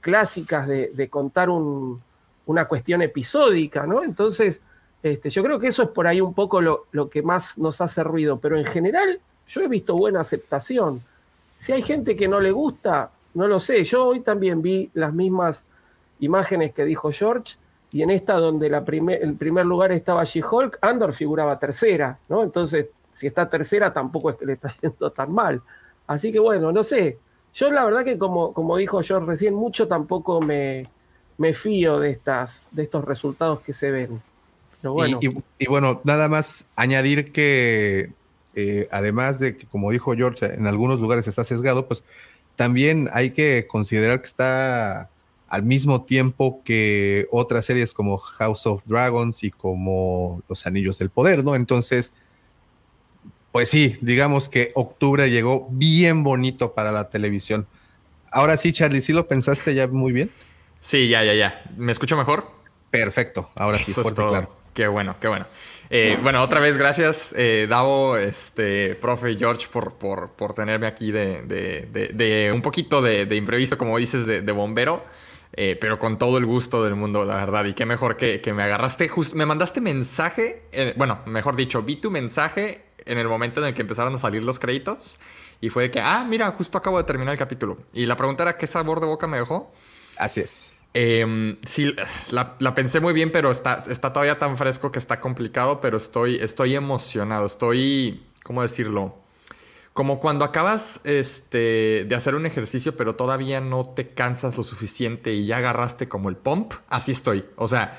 clásicas 0.00 0.68
de, 0.68 1.08
contar 1.10 1.48
una 1.50 2.64
cuestión 2.66 3.02
episódica, 3.02 3.86
¿no? 3.86 4.04
Entonces, 4.04 4.60
este, 5.02 5.28
yo 5.28 5.42
creo 5.42 5.58
que 5.58 5.66
eso 5.66 5.82
es 5.82 5.90
por 5.90 6.06
ahí 6.06 6.20
un 6.20 6.32
poco 6.32 6.60
lo, 6.62 7.10
que 7.10 7.22
más 7.22 7.58
nos 7.58 7.80
hace 7.80 8.02
ruido, 8.02 8.38
pero 8.38 8.56
en 8.56 8.64
general 8.64 9.20
yo 9.46 9.60
he 9.60 9.68
visto 9.68 9.94
buena 9.96 10.20
aceptación. 10.20 11.02
Si 11.58 11.72
hay 11.72 11.82
gente 11.82 12.16
que 12.16 12.26
no 12.26 12.40
le 12.40 12.52
gusta, 12.52 13.10
no 13.34 13.46
lo 13.46 13.60
sé. 13.60 13.84
Yo 13.84 14.06
hoy 14.06 14.20
también 14.20 14.62
vi 14.62 14.90
las 14.94 15.12
mismas 15.12 15.64
imágenes 16.20 16.72
que 16.72 16.84
dijo 16.84 17.10
George, 17.12 17.56
y 17.92 18.02
en 18.02 18.10
esta 18.10 18.34
donde 18.34 18.66
el 18.66 19.34
primer 19.36 19.66
lugar 19.66 19.92
estaba 19.92 20.24
She-Hulk, 20.24 20.78
Andor 20.80 21.12
figuraba 21.12 21.58
tercera, 21.58 22.18
¿no? 22.28 22.42
Entonces, 22.42 22.86
si 23.12 23.26
está 23.26 23.48
tercera, 23.48 23.92
tampoco 23.92 24.30
es 24.30 24.36
que 24.36 24.46
le 24.46 24.54
está 24.54 24.68
yendo 24.80 25.10
tan 25.10 25.32
mal. 25.32 25.60
Así 26.06 26.32
que 26.32 26.38
bueno, 26.38 26.72
no 26.72 26.82
sé, 26.82 27.18
yo 27.54 27.70
la 27.70 27.84
verdad 27.84 28.04
que 28.04 28.18
como, 28.18 28.52
como 28.52 28.76
dijo 28.76 29.00
George 29.02 29.26
recién, 29.26 29.54
mucho 29.54 29.88
tampoco 29.88 30.40
me, 30.40 30.88
me 31.38 31.54
fío 31.54 32.00
de, 32.00 32.10
estas, 32.10 32.68
de 32.72 32.82
estos 32.82 33.04
resultados 33.04 33.60
que 33.60 33.72
se 33.72 33.90
ven. 33.90 34.22
bueno. 34.82 35.20
Y, 35.58 35.66
bueno, 35.66 36.00
nada 36.04 36.28
más 36.28 36.66
añadir 36.76 37.32
que 37.32 38.12
eh, 38.54 38.88
además 38.90 39.38
de 39.38 39.56
que, 39.56 39.66
como 39.66 39.90
dijo 39.90 40.14
George, 40.14 40.46
en 40.46 40.66
algunos 40.66 41.00
lugares 41.00 41.26
está 41.28 41.44
sesgado, 41.44 41.86
pues 41.86 42.04
también 42.56 43.08
hay 43.12 43.30
que 43.30 43.66
considerar 43.68 44.20
que 44.20 44.26
está 44.26 45.10
al 45.48 45.62
mismo 45.62 46.02
tiempo 46.02 46.60
que 46.64 47.28
otras 47.30 47.66
series 47.66 47.92
como 47.92 48.18
House 48.18 48.66
of 48.66 48.82
Dragons 48.84 49.44
y 49.44 49.50
como 49.50 50.42
Los 50.48 50.66
Anillos 50.66 50.98
del 50.98 51.10
Poder, 51.10 51.44
¿no? 51.44 51.54
Entonces, 51.54 52.12
pues 53.54 53.68
sí, 53.68 53.96
digamos 54.00 54.48
que 54.48 54.72
octubre 54.74 55.30
llegó 55.30 55.68
bien 55.70 56.24
bonito 56.24 56.74
para 56.74 56.90
la 56.90 57.08
televisión. 57.08 57.68
Ahora 58.32 58.56
sí, 58.56 58.72
Charlie, 58.72 59.00
¿sí 59.00 59.12
lo 59.12 59.28
pensaste 59.28 59.76
ya 59.76 59.86
muy 59.86 60.10
bien? 60.10 60.32
Sí, 60.80 61.06
ya, 61.08 61.22
ya, 61.22 61.34
ya. 61.34 61.62
¿Me 61.76 61.92
escucho 61.92 62.16
mejor? 62.16 62.50
Perfecto, 62.90 63.50
ahora 63.54 63.78
sí, 63.78 63.92
fuerte, 63.92 64.22
claro. 64.22 64.56
Qué 64.74 64.88
bueno, 64.88 65.14
qué 65.20 65.28
bueno. 65.28 65.46
Eh, 65.88 66.18
bueno, 66.20 66.42
otra 66.42 66.58
vez 66.58 66.76
gracias, 66.76 67.32
eh, 67.38 67.68
Davo, 67.70 68.16
este, 68.16 68.96
profe 68.96 69.36
George, 69.36 69.68
por, 69.70 69.92
por, 69.92 70.52
tenerme 70.52 70.88
aquí 70.88 71.12
de, 71.12 72.50
un 72.52 72.60
poquito 72.60 73.02
de, 73.02 73.36
imprevisto, 73.36 73.78
como 73.78 73.96
dices, 73.98 74.26
de, 74.26 74.40
bombero. 74.50 75.04
Eh, 75.56 75.78
pero 75.80 76.00
con 76.00 76.18
todo 76.18 76.38
el 76.38 76.46
gusto 76.46 76.82
del 76.82 76.96
mundo, 76.96 77.24
la 77.24 77.36
verdad. 77.36 77.66
Y 77.66 77.74
qué 77.74 77.86
mejor 77.86 78.16
que, 78.16 78.40
que 78.40 78.52
me 78.52 78.64
agarraste, 78.64 79.06
justo, 79.06 79.36
me 79.36 79.46
mandaste 79.46 79.80
mensaje, 79.80 80.64
bueno, 80.96 81.20
mejor 81.26 81.54
dicho, 81.54 81.84
vi 81.84 81.94
tu 81.94 82.10
mensaje 82.10 82.82
en 83.06 83.18
el 83.18 83.28
momento 83.28 83.60
en 83.60 83.66
el 83.66 83.74
que 83.74 83.82
empezaron 83.82 84.14
a 84.14 84.18
salir 84.18 84.44
los 84.44 84.58
créditos. 84.58 85.18
Y 85.60 85.70
fue 85.70 85.84
de 85.84 85.90
que, 85.90 86.00
ah, 86.00 86.24
mira, 86.28 86.50
justo 86.52 86.78
acabo 86.78 86.98
de 86.98 87.04
terminar 87.04 87.32
el 87.32 87.38
capítulo. 87.38 87.78
Y 87.92 88.06
la 88.06 88.16
pregunta 88.16 88.42
era, 88.42 88.58
¿qué 88.58 88.66
sabor 88.66 89.00
de 89.00 89.06
boca 89.06 89.26
me 89.26 89.38
dejó? 89.38 89.72
Así 90.18 90.40
es. 90.40 90.72
Em, 90.92 91.56
sí, 91.66 91.94
la, 92.30 92.74
pensé 92.74 93.00
muy 93.00 93.12
bien, 93.12 93.32
pero 93.32 93.50
está, 93.50 93.82
está 93.88 94.12
todavía 94.12 94.38
tan 94.38 94.56
fresco 94.56 94.92
que 94.92 95.00
está 95.00 95.18
complicado, 95.20 95.80
pero 95.80 95.96
estoy, 95.96 96.36
estoy 96.36 96.76
emocionado. 96.76 97.46
Estoy, 97.46 98.22
¿cómo 98.44 98.62
decirlo? 98.62 99.16
Como 99.92 100.20
cuando 100.20 100.44
acabas 100.44 101.00
este, 101.04 102.04
de 102.08 102.14
hacer 102.14 102.34
un 102.34 102.46
ejercicio, 102.46 102.96
pero 102.96 103.16
todavía 103.16 103.60
no 103.60 103.88
te 103.88 104.08
cansas 104.08 104.56
lo 104.56 104.64
suficiente 104.64 105.32
y 105.32 105.46
ya 105.46 105.58
agarraste 105.58 106.08
como 106.08 106.28
el 106.28 106.36
pump. 106.36 106.74
Así 106.88 107.12
estoy. 107.12 107.44
O 107.56 107.68
sea, 107.68 107.96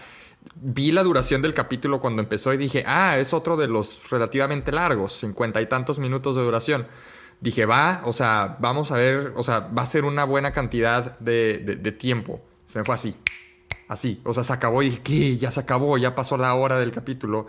vi 0.55 0.91
la 0.91 1.03
duración 1.03 1.41
del 1.41 1.53
capítulo 1.53 1.99
cuando 1.99 2.21
empezó 2.21 2.53
y 2.53 2.57
dije, 2.57 2.83
ah, 2.87 3.17
es 3.17 3.33
otro 3.33 3.57
de 3.57 3.67
los 3.67 4.09
relativamente 4.09 4.71
largos, 4.71 5.13
cincuenta 5.19 5.61
y 5.61 5.67
tantos 5.67 5.99
minutos 5.99 6.35
de 6.35 6.43
duración. 6.43 6.87
Dije, 7.41 7.65
va, 7.65 8.01
o 8.05 8.13
sea, 8.13 8.57
vamos 8.59 8.91
a 8.91 8.95
ver, 8.95 9.33
o 9.35 9.43
sea, 9.43 9.59
va 9.59 9.83
a 9.83 9.85
ser 9.85 10.05
una 10.05 10.23
buena 10.23 10.51
cantidad 10.51 11.17
de, 11.19 11.95
tiempo. 11.99 12.41
Se 12.65 12.79
me 12.79 12.85
fue 12.85 12.95
así, 12.95 13.15
así, 13.87 14.21
o 14.23 14.33
sea, 14.33 14.43
se 14.43 14.53
acabó 14.53 14.81
y 14.81 14.89
dije, 14.89 15.01
¿qué? 15.03 15.37
Ya 15.37 15.51
se 15.51 15.59
acabó, 15.59 15.97
ya 15.97 16.15
pasó 16.15 16.37
la 16.37 16.53
hora 16.53 16.79
del 16.79 16.91
capítulo. 16.91 17.47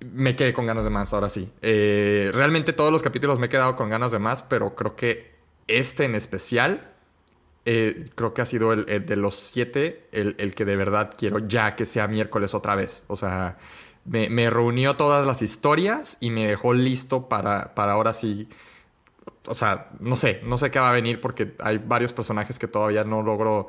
Me 0.00 0.34
quedé 0.34 0.52
con 0.52 0.66
ganas 0.66 0.84
de 0.84 0.90
más, 0.90 1.12
ahora 1.12 1.28
sí. 1.28 1.48
Eh, 1.60 2.30
realmente 2.34 2.72
todos 2.72 2.90
los 2.90 3.02
capítulos 3.02 3.38
me 3.38 3.46
he 3.46 3.48
quedado 3.48 3.76
con 3.76 3.88
ganas 3.90 4.10
de 4.10 4.18
más, 4.18 4.42
pero 4.42 4.74
creo 4.74 4.96
que 4.96 5.32
este 5.68 6.04
en 6.04 6.14
especial 6.14 6.91
eh, 7.64 8.10
creo 8.14 8.34
que 8.34 8.42
ha 8.42 8.44
sido 8.44 8.72
el, 8.72 9.06
de 9.06 9.16
los 9.16 9.36
siete 9.36 10.08
el, 10.12 10.54
que 10.54 10.64
de 10.64 10.76
verdad 10.76 11.14
quiero 11.16 11.38
ya 11.38 11.76
que 11.76 11.86
sea 11.86 12.08
miércoles 12.08 12.54
otra 12.54 12.74
vez. 12.74 13.04
O 13.06 13.16
sea, 13.16 13.58
me, 14.04 14.50
reunió 14.50 14.96
todas 14.96 15.26
las 15.26 15.42
historias 15.42 16.16
y 16.20 16.30
me 16.30 16.46
dejó 16.46 16.74
listo 16.74 17.28
para, 17.28 17.74
para 17.74 17.92
ahora 17.92 18.12
sí. 18.14 18.48
O 19.46 19.54
sea, 19.54 19.90
no 20.00 20.16
sé, 20.16 20.40
no 20.44 20.58
sé 20.58 20.70
qué 20.70 20.78
va 20.78 20.90
a 20.90 20.92
venir 20.92 21.20
porque 21.20 21.54
hay 21.60 21.78
varios 21.78 22.12
personajes 22.12 22.58
que 22.58 22.68
todavía 22.68 23.04
no 23.04 23.22
logro 23.22 23.68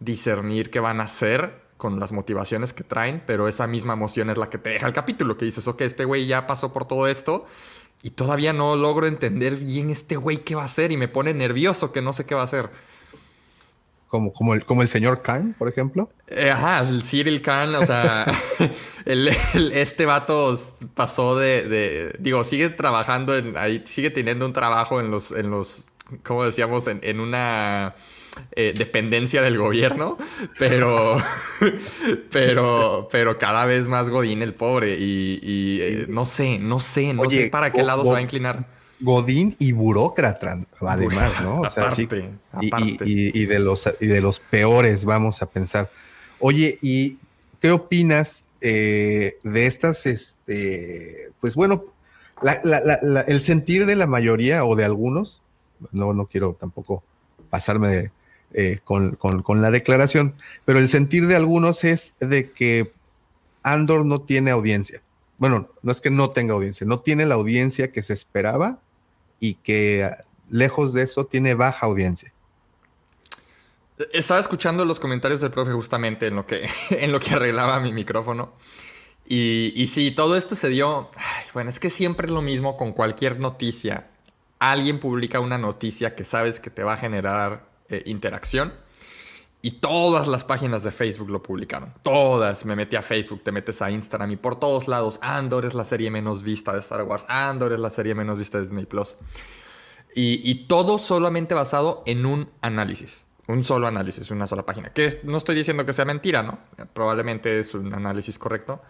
discernir 0.00 0.70
qué 0.70 0.80
van 0.80 1.00
a 1.00 1.04
hacer. 1.04 1.62
con 1.76 2.00
las 2.00 2.12
motivaciones 2.12 2.72
que 2.72 2.84
traen, 2.84 3.22
pero 3.26 3.46
esa 3.48 3.66
misma 3.66 3.92
emoción 3.92 4.30
es 4.30 4.38
la 4.38 4.48
que 4.48 4.58
te 4.58 4.70
deja 4.70 4.86
el 4.86 4.94
capítulo, 4.94 5.36
que 5.36 5.44
dices, 5.44 5.68
ok, 5.68 5.82
este 5.82 6.04
güey 6.06 6.26
ya 6.26 6.46
pasó 6.46 6.72
por 6.72 6.86
todo 6.86 7.08
esto 7.08 7.44
y 8.02 8.10
todavía 8.10 8.52
no 8.52 8.76
logro 8.76 9.06
entender 9.06 9.56
bien 9.56 9.90
este 9.90 10.16
güey 10.16 10.38
qué 10.44 10.54
va 10.54 10.62
a 10.62 10.66
hacer 10.66 10.92
y 10.92 10.96
me 10.96 11.08
pone 11.08 11.34
nervioso 11.34 11.92
que 11.92 12.00
no 12.00 12.12
sé 12.12 12.24
qué 12.26 12.34
va 12.34 12.42
a 12.42 12.44
hacer. 12.44 12.70
Como, 14.14 14.32
como, 14.32 14.54
el, 14.54 14.64
como 14.64 14.82
el 14.82 14.86
señor 14.86 15.22
Khan, 15.22 15.56
por 15.58 15.68
ejemplo. 15.68 16.08
Eh, 16.28 16.48
ajá, 16.48 16.88
el 16.88 17.02
Cyril 17.02 17.42
Khan, 17.42 17.74
o 17.74 17.82
sea, 17.84 18.24
este 19.04 20.06
vato 20.06 20.56
pasó 20.94 21.36
de, 21.36 22.12
digo, 22.20 22.44
sigue 22.44 22.70
trabajando 22.70 23.36
en, 23.36 23.56
ahí, 23.56 23.82
sigue 23.86 24.10
teniendo 24.10 24.46
un 24.46 24.52
trabajo 24.52 25.00
en 25.00 25.10
los, 25.10 25.32
en 25.32 25.50
los, 25.50 25.86
¿cómo 26.22 26.44
decíamos? 26.44 26.86
en 26.86 27.18
una 27.18 27.96
eh, 28.56 28.72
dependencia 28.76 29.42
del 29.42 29.58
gobierno, 29.58 30.16
pero, 30.58 31.16
pero, 32.30 33.08
pero 33.10 33.36
cada 33.36 33.64
vez 33.64 33.88
más 33.88 34.10
Godín 34.10 34.42
el 34.42 34.54
pobre 34.54 34.96
y, 34.96 35.80
eh, 35.80 36.06
no 36.08 36.24
sé, 36.24 36.60
no 36.60 36.78
sé, 36.78 37.14
no 37.14 37.28
sé 37.28 37.48
para 37.50 37.72
qué 37.72 37.82
lado 37.82 38.04
se 38.04 38.12
va 38.12 38.18
a 38.18 38.22
inclinar. 38.22 38.66
Godín 39.04 39.54
y 39.58 39.72
burócrata, 39.72 40.58
además, 40.80 41.32
¿no? 41.42 41.60
O 41.60 41.70
sea, 41.70 41.84
aparte, 41.84 42.32
Y, 42.60 43.44
de 43.46 43.58
los, 43.58 43.84
y 44.00 44.06
de 44.06 44.20
los 44.20 44.40
peores, 44.40 45.04
vamos 45.04 45.42
a 45.42 45.46
pensar. 45.46 45.90
Oye, 46.38 46.78
¿y 46.80 47.18
qué 47.60 47.70
opinas 47.70 48.44
eh, 48.60 49.36
de 49.42 49.66
estas, 49.66 50.06
este, 50.06 51.30
pues 51.40 51.54
bueno, 51.54 51.84
el 53.26 53.40
sentir 53.40 53.86
de 53.86 53.94
la 53.94 54.06
mayoría 54.06 54.64
o 54.64 54.74
de 54.74 54.84
algunos, 54.84 55.42
no, 55.92 56.14
no 56.14 56.26
quiero 56.26 56.54
tampoco 56.54 57.04
pasarme 57.50 57.88
de, 57.88 58.10
eh, 58.56 58.78
con, 58.84 59.18
la 59.60 59.70
declaración, 59.70 60.34
pero 60.64 60.78
el 60.78 60.88
sentir 60.88 61.26
de 61.26 61.36
algunos 61.36 61.82
es 61.82 62.14
de 62.20 62.52
que 62.52 62.92
Andor 63.62 64.06
no 64.06 64.22
tiene 64.22 64.50
audiencia. 64.50 65.02
Bueno, 65.38 65.68
no 65.82 65.90
es 65.92 66.00
que 66.00 66.10
no 66.10 66.30
tenga 66.30 66.54
audiencia, 66.54 66.86
no 66.86 67.00
tiene 67.00 67.26
la 67.26 67.34
audiencia 67.34 67.90
que 67.90 68.02
se 68.02 68.12
esperaba 68.12 68.78
y 69.44 69.56
que 69.56 70.10
lejos 70.48 70.94
de 70.94 71.02
eso 71.02 71.26
tiene 71.26 71.52
baja 71.52 71.84
audiencia. 71.84 72.32
Estaba 74.14 74.40
escuchando 74.40 74.86
los 74.86 74.98
comentarios 74.98 75.42
del 75.42 75.50
profe 75.50 75.72
justamente 75.72 76.28
en 76.28 76.36
lo 76.36 76.46
que, 76.46 76.66
en 76.90 77.12
lo 77.12 77.20
que 77.20 77.34
arreglaba 77.34 77.78
mi 77.78 77.92
micrófono. 77.92 78.54
Y, 79.26 79.74
y 79.76 79.86
sí, 79.88 80.12
todo 80.12 80.34
esto 80.34 80.56
se 80.56 80.70
dio. 80.70 81.10
bueno, 81.52 81.68
es 81.68 81.78
que 81.78 81.90
siempre 81.90 82.24
es 82.26 82.32
lo 82.32 82.40
mismo 82.40 82.78
con 82.78 82.92
cualquier 82.92 83.38
noticia. 83.38 84.08
Alguien 84.60 84.98
publica 84.98 85.40
una 85.40 85.58
noticia 85.58 86.14
que 86.14 86.24
sabes 86.24 86.58
que 86.58 86.70
te 86.70 86.82
va 86.82 86.94
a 86.94 86.96
generar 86.96 87.68
eh, 87.90 88.02
interacción. 88.06 88.72
Y 89.64 89.70
todas 89.70 90.28
las 90.28 90.44
páginas 90.44 90.82
de 90.82 90.92
Facebook 90.92 91.30
lo 91.30 91.42
publicaron. 91.42 91.94
Todas. 92.02 92.66
Me 92.66 92.76
metí 92.76 92.96
a 92.96 93.02
Facebook, 93.02 93.42
te 93.42 93.50
metes 93.50 93.80
a 93.80 93.90
Instagram 93.90 94.32
y 94.32 94.36
por 94.36 94.60
todos 94.60 94.88
lados. 94.88 95.18
Andor 95.22 95.64
es 95.64 95.72
la 95.72 95.86
serie 95.86 96.10
menos 96.10 96.42
vista 96.42 96.74
de 96.74 96.80
Star 96.80 97.02
Wars. 97.04 97.24
Andor 97.28 97.72
es 97.72 97.78
la 97.78 97.88
serie 97.88 98.14
menos 98.14 98.36
vista 98.36 98.58
de 98.58 98.64
Disney 98.64 98.84
Plus. 98.84 99.16
Y, 100.14 100.66
todo 100.66 100.98
solamente 100.98 101.54
basado 101.54 102.02
en 102.04 102.26
un 102.26 102.50
análisis. 102.60 103.26
Un 103.46 103.64
solo 103.64 103.86
análisis, 103.86 104.30
una 104.30 104.46
sola 104.46 104.66
página. 104.66 104.92
Que 104.92 105.22
no 105.22 105.38
estoy 105.38 105.56
diciendo 105.56 105.86
que 105.86 105.94
sea 105.94 106.04
mentira, 106.04 106.42
¿no? 106.42 106.58
Probablemente 106.92 107.58
es 107.58 107.72
un 107.72 107.94
análisis 107.94 108.38
correcto. 108.38 108.82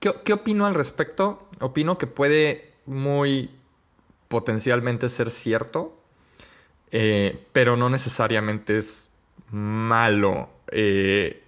¿Qué, 0.00 0.12
qué 0.22 0.34
opino 0.34 0.66
al 0.66 0.74
respecto? 0.74 1.48
Opino 1.60 1.96
que 1.96 2.06
puede 2.06 2.74
muy 2.84 3.50
potencialmente 4.28 5.08
ser 5.08 5.30
cierto 5.30 5.98
eh, 6.90 7.46
pero 7.52 7.76
no 7.76 7.90
necesariamente 7.90 8.78
es 8.78 9.07
malo. 9.50 10.50
Eh, 10.70 11.42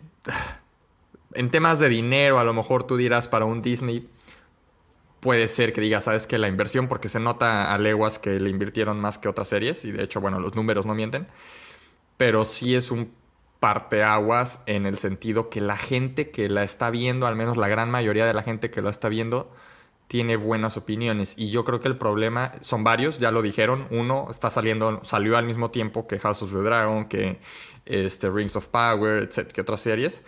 en 1.35 1.51
temas 1.51 1.79
de 1.79 1.89
dinero, 1.89 2.39
a 2.39 2.45
lo 2.45 2.53
mejor 2.53 2.85
tú 2.85 2.97
dirás 2.97 3.29
para 3.29 3.45
un 3.45 3.63
Disney, 3.63 4.09
puede 5.21 5.49
ser 5.49 5.73
que 5.73 5.81
digas, 5.81 6.05
sabes 6.05 6.27
que 6.27 6.39
la 6.39 6.49
inversión, 6.49 6.89
porque 6.89 7.09
se 7.09 7.21
nota 7.21 7.73
a 7.73 7.79
leguas 7.79 8.19
que 8.19 8.41
le 8.41 8.51
invirtieron 8.51 9.01
más 9.01 9.19
que 9.19 9.29
otras 9.29 9.49
series, 9.49 9.85
y 9.85 9.93
de 9.93 10.03
hecho, 10.03 10.21
bueno, 10.21 10.41
los 10.41 10.55
números 10.55 10.87
no 10.87 10.95
mienten, 10.95 11.29
pero 12.17 12.45
sí 12.45 12.75
es 12.75 12.91
un 12.91 13.13
parteaguas 13.61 14.63
en 14.65 14.87
el 14.87 14.97
sentido 14.97 15.51
que 15.51 15.61
la 15.61 15.77
gente 15.77 16.31
que 16.31 16.49
la 16.49 16.65
está 16.65 16.91
viendo, 16.91 17.27
al 17.27 17.37
menos 17.37 17.59
la 17.59 17.69
gran 17.69 17.91
mayoría 17.91 18.25
de 18.25 18.33
la 18.33 18.43
gente 18.43 18.71
que 18.71 18.81
lo 18.81 18.89
está 18.89 19.11
viendo, 19.11 19.53
tiene 20.11 20.35
buenas 20.35 20.77
opiniones. 20.77 21.35
Y 21.39 21.51
yo 21.51 21.65
creo 21.65 21.79
que 21.79 21.87
el 21.87 21.97
problema 21.97 22.55
son 22.63 22.83
varios, 22.83 23.19
ya 23.19 23.31
lo 23.31 23.43
dijeron. 23.43 23.87
Uno 23.93 24.27
está 24.29 24.51
saliendo, 24.51 24.99
salió 25.05 25.39
al 25.39 25.47
mismo 25.47 25.71
tiempo 25.71 26.09
que 26.09 26.19
House 26.19 26.43
of 26.43 26.51
the 26.51 26.59
Dragon, 26.59 27.05
que 27.05 27.39
este, 27.87 28.29
Rings 28.29 28.57
of 28.57 28.67
Power, 28.67 29.23
etc., 29.23 29.53
que 29.53 29.61
otras 29.61 29.83
series. 29.83 30.25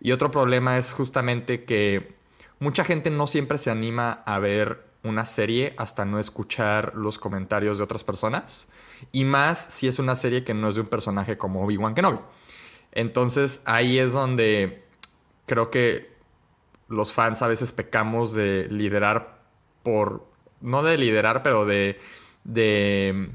Y 0.00 0.12
otro 0.12 0.30
problema 0.30 0.78
es 0.78 0.94
justamente 0.94 1.64
que 1.64 2.14
mucha 2.60 2.82
gente 2.82 3.10
no 3.10 3.26
siempre 3.26 3.58
se 3.58 3.70
anima 3.70 4.22
a 4.24 4.38
ver 4.38 4.86
una 5.02 5.26
serie 5.26 5.74
hasta 5.76 6.06
no 6.06 6.18
escuchar 6.18 6.94
los 6.94 7.18
comentarios 7.18 7.76
de 7.76 7.84
otras 7.84 8.04
personas. 8.04 8.68
Y 9.12 9.26
más 9.26 9.58
si 9.58 9.86
es 9.86 9.98
una 9.98 10.14
serie 10.14 10.44
que 10.44 10.54
no 10.54 10.70
es 10.70 10.76
de 10.76 10.80
un 10.80 10.86
personaje 10.86 11.36
como 11.36 11.62
Obi-Wan 11.62 11.94
Kenobi. 11.94 12.20
Entonces 12.90 13.60
ahí 13.66 13.98
es 13.98 14.14
donde 14.14 14.82
creo 15.44 15.70
que 15.70 16.15
los 16.88 17.12
fans 17.12 17.42
a 17.42 17.48
veces 17.48 17.72
pecamos 17.72 18.32
de 18.32 18.66
liderar 18.70 19.40
por, 19.82 20.26
no 20.60 20.82
de 20.82 20.98
liderar, 20.98 21.42
pero 21.42 21.64
de, 21.64 21.98
de 22.44 23.30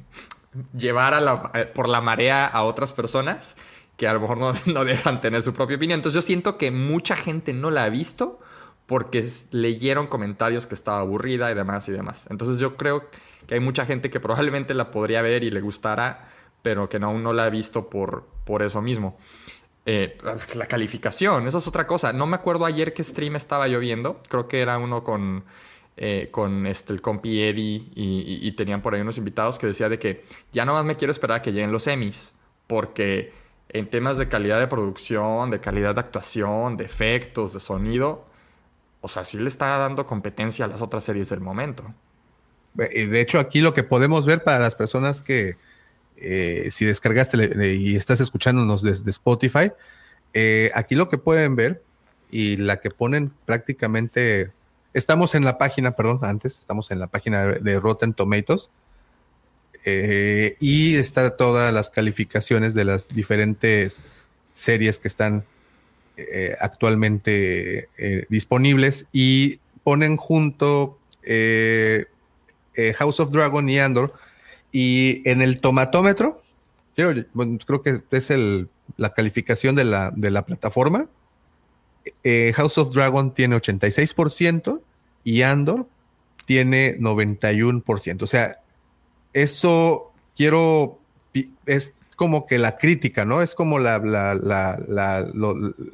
llevar 0.78 1.14
a 1.14 1.22
la, 1.22 1.52
eh, 1.54 1.66
por 1.66 1.88
la 1.90 2.02
marea 2.02 2.46
a 2.46 2.64
otras 2.64 2.94
personas 2.94 3.56
que 3.98 4.08
a 4.08 4.14
lo 4.14 4.20
mejor 4.20 4.38
no, 4.38 4.54
no, 4.74 4.86
dejan 4.86 5.22
tener 5.22 5.42
su 5.42 5.54
propia 5.54 5.78
opinión. 5.78 6.00
Entonces 6.00 6.22
yo 6.24 6.26
siento 6.26 6.58
que 6.58 6.72
mucha 6.72 7.16
gente 7.16 7.54
no 7.54 7.72
la 7.72 7.86
ha 7.86 7.90
visto 7.90 8.40
porque 8.86 9.26
leyeron 9.52 10.08
comentarios 10.08 10.68
que 10.68 10.76
estaba 10.76 11.00
aburrida 11.00 11.52
y 11.52 11.54
demás 11.54 11.88
y 11.88 11.92
demás. 11.92 12.28
Entonces 12.30 12.58
yo 12.58 12.76
creo 12.76 13.10
que 13.48 13.54
hay 13.54 13.60
mucha 13.60 13.86
gente 13.86 14.10
que 14.10 14.20
probablemente 14.20 14.74
la 14.74 14.92
podría 14.92 15.22
ver 15.22 15.44
y 15.44 15.52
le 15.52 15.62
gustara, 15.62 16.28
pero 16.62 16.90
que 16.90 16.98
aún 16.98 17.24
no 17.24 17.32
la 17.32 17.46
ha 17.46 17.50
visto 17.50 17.90
por, 17.90 18.26
por 18.44 18.62
eso 18.64 18.82
mismo. 18.82 19.18
Eh, 19.86 20.18
la 20.56 20.68
calificación, 20.68 21.48
eso 21.48 21.58
es 21.58 21.68
otra 21.68 21.88
cosa. 21.88 22.14
No 22.14 22.28
me 22.28 22.36
acuerdo 22.36 22.66
ayer 22.66 22.94
qué 22.94 23.04
stream 23.04 23.36
estaba 23.36 23.68
yo 23.68 23.80
viendo. 23.80 24.22
Creo 24.30 24.48
que 24.48 24.62
era 24.62 24.78
uno 24.78 25.04
con, 25.04 25.44
eh, 25.98 26.30
con 26.32 26.68
este, 26.68 26.94
el 26.94 27.02
compi 27.02 27.42
Eddie 27.42 27.90
y, 27.96 28.52
tenían 28.52 28.82
por 28.82 28.94
ahí 28.94 29.02
unos 29.02 29.18
invitados 29.18 29.58
que 29.58 29.68
decía 29.68 29.90
de 29.90 29.98
que 29.98 30.24
ya 30.54 30.66
no 30.66 30.74
más 30.74 30.86
me 30.86 30.96
quiero 30.96 31.12
esperar 31.12 31.40
a 31.40 31.42
que 31.42 31.52
lleguen 31.52 31.72
los 31.72 31.88
Emmys. 31.88 32.34
Porque 32.68 33.34
en 33.70 33.90
temas 33.90 34.18
de 34.18 34.28
calidad 34.30 34.60
de 34.60 34.68
producción, 34.68 35.50
de 35.50 35.60
calidad 35.60 35.96
de 35.96 36.02
actuación, 36.02 36.78
de 36.78 36.86
efectos, 36.86 37.54
de 37.54 37.60
sonido, 37.60 38.26
o 39.02 39.08
sea, 39.08 39.26
sí 39.26 39.40
le 39.40 39.48
está 39.48 39.78
dando 39.78 40.06
competencia 40.06 40.66
a 40.66 40.68
las 40.68 40.82
otras 40.82 41.04
series 41.04 41.30
del 41.30 41.40
momento. 41.40 41.84
De 42.76 43.20
hecho, 43.20 43.40
aquí 43.40 43.60
lo 43.60 43.74
que 43.74 43.84
podemos 43.84 44.26
ver 44.26 44.44
para 44.44 44.60
las 44.60 44.76
personas 44.76 45.22
que, 45.22 45.58
eh, 46.24 46.70
si 46.72 46.86
descargaste 46.86 47.76
y 47.76 47.96
estás 47.96 48.20
escuchándonos 48.20 48.84
desde 48.84 49.10
Spotify, 49.10 49.72
eh, 50.34 50.72
aquí 50.76 50.94
lo 50.94 51.10
que 51.10 51.18
pueden 51.18 51.56
ver 51.56 51.82
y 52.30 52.58
la 52.58 52.80
que 52.80 52.92
ponen 52.92 53.34
prácticamente, 53.46 54.52
estamos 54.94 55.34
en 55.34 55.44
la 55.44 55.58
página, 55.58 55.92
perdón, 55.92 56.20
antes, 56.22 56.60
estamos 56.60 56.92
en 56.92 57.00
la 57.00 57.08
página 57.08 57.44
de 57.46 57.80
Rotten 57.80 58.14
Tomatoes 58.14 58.70
eh, 59.86 60.58
y 60.60 60.96
está 60.96 61.36
todas 61.36 61.74
las 61.74 61.90
calificaciones 61.90 62.76
de 62.76 62.86
las 62.86 63.08
diferentes 63.08 64.00
series 64.54 65.00
que 65.00 65.08
están 65.08 65.44
actualmente 66.60 67.90
disponibles 68.30 69.08
y 69.12 69.60
ponen 69.84 70.18
junto 70.18 71.00
House 72.96 73.20
of 73.20 73.32
Dragon 73.32 73.68
y 73.68 73.80
Andor 73.80 74.14
y 74.72 75.28
en 75.30 75.42
el 75.42 75.60
tomatómetro, 75.60 76.42
creo, 76.96 77.82
que 77.82 78.02
es 78.12 78.30
el, 78.30 78.70
la 78.98 79.14
calificación 79.14 79.76
de 79.76 79.86
la, 79.86 80.12
de 80.16 80.32
la 80.32 80.46
plataforma. 80.46 81.08
Eh, 82.24 82.54
House 82.56 82.78
of 82.78 82.94
Dragon 82.94 83.34
tiene 83.34 83.56
86% 83.56 84.82
y 85.24 85.42
Andor 85.44 85.88
tiene 86.46 86.98
91%. 87.00 88.24
O 88.24 88.28
sea, 88.28 88.60
eso 89.34 90.12
quiero, 90.36 91.00
es 91.66 91.94
como 92.16 92.46
que 92.46 92.58
la 92.58 92.78
crítica, 92.78 93.26
¿no? 93.26 93.42
Es 93.42 93.56
como 93.56 93.80
la, 93.80 93.98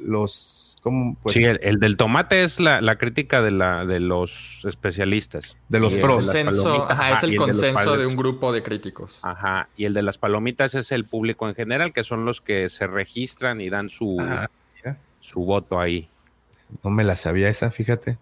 los 0.00 0.67
pues? 0.82 1.34
sí, 1.34 1.44
el, 1.44 1.80
del 1.80 1.96
tomate 1.96 2.44
es 2.44 2.60
la, 2.60 2.96
crítica 2.96 3.42
de, 3.42 3.50
la, 3.50 3.84
de 3.84 4.00
los 4.00 4.64
especialistas. 4.64 5.56
De 5.68 5.80
los 5.80 5.94
pros. 5.96 6.34
ajá, 6.34 7.12
es 7.12 7.22
el 7.22 7.36
consenso 7.36 7.96
de, 7.96 8.06
un 8.06 8.16
grupo 8.16 8.52
de 8.52 8.62
críticos. 8.62 9.20
Ajá, 9.22 9.68
y 9.76 9.84
el 9.84 9.94
de 9.94 10.02
las 10.02 10.18
palomitas 10.18 10.74
es 10.74 10.92
el 10.92 11.04
público 11.04 11.48
en 11.48 11.54
general, 11.54 11.92
que 11.92 12.04
son 12.04 12.24
los 12.24 12.40
que 12.40 12.68
se 12.68 12.86
registran 12.86 13.60
y 13.60 13.70
dan 13.70 13.88
su, 13.88 14.16
ah, 14.20 14.48
su 15.20 15.40
voto 15.40 15.80
ahí. 15.80 16.08
No 16.82 16.90
me 16.90 17.04
la 17.04 17.16
sabía 17.16 17.48
esa, 17.48 17.70
fíjate. 17.70 18.18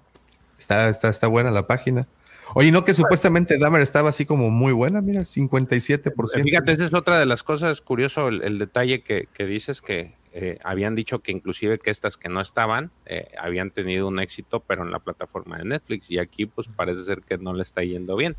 Está, 0.58 0.88
está, 0.88 1.08
está 1.08 1.26
buena 1.26 1.50
la 1.50 1.66
página. 1.66 2.06
Oye, 2.54 2.70
no 2.70 2.84
que 2.84 2.94
supuestamente 2.94 3.58
Dahmer 3.58 3.82
estaba 3.82 4.10
así 4.10 4.24
como 4.24 4.50
muy 4.50 4.72
buena, 4.72 5.00
mira, 5.02 5.22
57%. 5.22 6.42
Fíjate, 6.42 6.72
esa 6.72 6.84
es 6.84 6.94
otra 6.94 7.18
de 7.18 7.26
las 7.26 7.42
cosas 7.42 7.80
curioso, 7.80 8.28
el, 8.28 8.58
detalle 8.58 9.02
que, 9.02 9.28
que, 9.34 9.46
dices 9.46 9.82
que 9.82 10.14
eh, 10.38 10.58
habían 10.64 10.94
dicho 10.94 11.20
que 11.20 11.32
inclusive 11.32 11.78
que 11.78 11.90
estas 11.90 12.18
que 12.18 12.28
no 12.28 12.42
estaban 12.42 12.90
eh, 13.06 13.30
habían 13.40 13.70
tenido 13.70 14.06
un 14.06 14.20
éxito, 14.20 14.60
pero 14.60 14.82
en 14.82 14.90
la 14.90 14.98
plataforma 14.98 15.56
de 15.56 15.64
Netflix 15.64 16.10
y 16.10 16.18
aquí 16.18 16.44
pues 16.44 16.68
parece 16.68 17.04
ser 17.04 17.22
que 17.22 17.38
no 17.38 17.54
le 17.54 17.62
está 17.62 17.82
yendo 17.82 18.16
bien. 18.16 18.36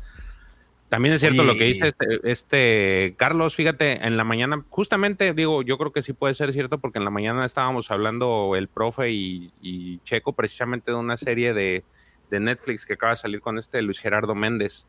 También 0.88 1.16
es 1.16 1.20
cierto 1.20 1.42
lo 1.42 1.54
que 1.54 1.64
dice 1.64 1.88
este, 1.88 2.20
este, 2.22 3.14
Carlos, 3.16 3.56
fíjate, 3.56 4.06
en 4.06 4.16
la 4.16 4.22
mañana, 4.22 4.64
justamente 4.70 5.34
digo, 5.34 5.62
yo 5.62 5.76
creo 5.76 5.92
que 5.92 6.02
sí 6.02 6.12
puede 6.12 6.34
ser 6.34 6.52
cierto 6.52 6.78
porque 6.78 6.98
en 6.98 7.04
la 7.04 7.10
mañana 7.10 7.44
estábamos 7.44 7.90
hablando 7.90 8.54
el 8.54 8.68
profe 8.68 9.10
y, 9.10 10.00
Checo 10.04 10.34
precisamente 10.34 10.92
de 10.92 10.96
una 10.96 11.16
serie 11.16 11.52
de, 11.52 11.82
Netflix 12.30 12.86
que 12.86 12.92
acaba 12.92 13.10
de 13.10 13.16
salir 13.16 13.40
con 13.40 13.58
este 13.58 13.82
Luis 13.82 13.98
Gerardo 13.98 14.36
Méndez. 14.36 14.86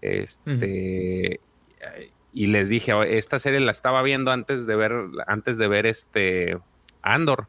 Este, 0.00 1.38
y 2.32 2.46
les 2.46 2.68
dije, 2.68 2.92
esta 3.18 3.38
serie 3.38 3.60
la 3.60 3.72
estaba 3.72 4.02
viendo 4.02 4.30
antes 4.30 4.66
de 4.66 4.76
ver, 4.76 4.92
antes 5.26 5.58
de 5.58 5.68
ver 5.68 5.86
este 5.86 6.58
Andor. 7.02 7.48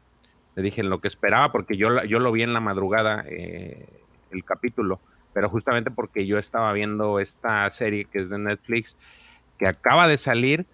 Le 0.56 0.62
dije 0.62 0.82
lo 0.82 1.00
que 1.00 1.08
esperaba, 1.08 1.50
porque 1.52 1.76
yo, 1.76 2.04
yo 2.04 2.18
lo 2.18 2.30
vi 2.32 2.42
en 2.42 2.52
la 2.52 2.60
madrugada, 2.60 3.24
eh, 3.28 3.88
el 4.30 4.44
capítulo, 4.44 5.00
pero 5.32 5.48
justamente 5.48 5.90
porque 5.90 6.26
yo 6.26 6.38
estaba 6.38 6.72
viendo 6.72 7.18
esta 7.18 7.70
serie 7.70 8.04
que 8.04 8.20
es 8.20 8.30
de 8.30 8.38
Netflix, 8.38 8.96
que 9.58 9.66
acaba 9.66 10.06
de 10.06 10.18
salir, 10.18 10.66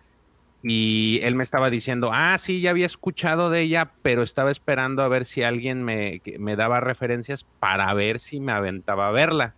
y 0.63 1.21
él 1.23 1.35
me 1.35 1.43
estaba 1.43 1.71
diciendo, 1.71 2.11
ah, 2.13 2.37
sí, 2.39 2.61
ya 2.61 2.71
había 2.71 2.85
escuchado 2.85 3.49
de 3.49 3.63
ella, 3.63 3.93
pero 4.03 4.23
estaba 4.23 4.51
esperando 4.51 5.03
a 5.03 5.09
ver 5.09 5.25
si 5.25 5.43
alguien 5.43 5.83
me, 5.83 6.21
me 6.39 6.57
daba 6.57 6.81
referencias 6.81 7.45
para 7.45 7.93
ver 7.95 8.19
si 8.19 8.41
me 8.41 8.53
aventaba 8.53 9.09
a 9.09 9.13
verla. 9.13 9.55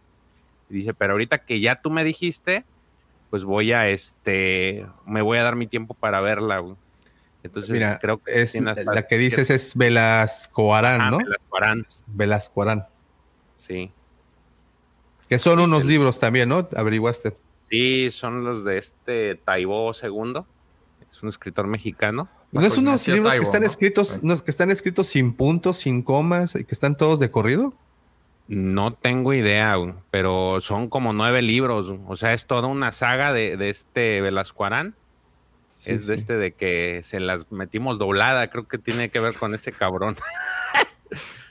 Y 0.71 0.75
dice, 0.75 0.95
pero 0.95 1.13
ahorita 1.15 1.39
que 1.39 1.59
ya 1.59 1.83
tú 1.83 1.91
me 1.91 2.05
dijiste, 2.05 2.65
pues 3.33 3.45
voy 3.45 3.73
a, 3.73 3.89
este, 3.89 4.87
me 5.07 5.23
voy 5.23 5.39
a 5.39 5.43
dar 5.43 5.57
mi 5.57 5.67
tiempo 5.67 5.95
para 5.95 6.21
verla. 6.21 6.63
Entonces 7.43 7.83
creo 7.99 8.19
que 8.19 8.43
es, 8.43 8.55
la 8.61 9.07
que 9.09 9.17
dices 9.17 9.49
es 9.49 9.75
Velasco 9.75 10.75
Arán, 10.75 11.01
ah, 11.01 11.11
¿no? 11.13 11.17
Velasco 11.17 11.57
Arán. 11.57 11.87
Velasco 12.09 12.63
Arán. 12.63 12.87
Sí. 13.57 13.91
Que 15.31 15.39
son 15.39 15.61
unos 15.61 15.87
libros 15.87 16.21
también, 16.21 16.51
¿no? 16.51 16.69
Averiguaste. 16.77 17.33
Sí, 17.71 18.11
son 18.11 18.45
los 18.45 18.65
de 18.65 18.77
este 18.77 19.37
Taibo 19.37 19.93
II. 19.93 20.43
Es 21.11 21.23
un 21.23 21.31
escritor 21.31 21.67
mexicano. 21.67 22.29
¿No 22.51 22.61
es 22.61 22.77
unos 22.77 23.09
libros 23.09 23.33
que 23.33 23.39
están 23.39 23.65
escritos, 23.65 24.21
que 24.45 24.51
están 24.51 24.71
escritos 24.71 25.07
sin 25.07 25.33
puntos, 25.33 25.79
sin 25.79 26.03
comas, 26.03 26.55
y 26.55 26.65
que 26.65 26.75
están 26.75 26.99
todos 26.99 27.19
de 27.19 27.31
corrido? 27.31 27.73
No 28.55 28.93
tengo 28.93 29.33
idea, 29.33 29.77
pero 30.11 30.61
son 30.61 30.91
como 30.91 31.15
nueve 31.15 31.41
libros. 31.41 31.91
O 32.07 32.17
sea, 32.17 32.35
es 32.35 32.45
toda 32.47 32.69
una 32.69 32.93
saga 32.93 33.33
de, 33.33 33.71
este 33.71 34.21
Velasco 34.21 34.67
Arán. 34.67 34.95
es 35.87 36.07
de 36.07 36.15
este 36.15 36.37
de 36.37 36.53
que 36.53 37.01
se 37.03 37.19
las 37.19 37.51
metimos 37.51 37.99
doblada. 37.99 38.51
Creo 38.51 38.69
que 38.69 38.77
tiene 38.77 39.09
que 39.09 39.21
ver 39.21 39.33
con 39.33 39.55
ese 39.55 39.73
cabrón. 39.73 40.17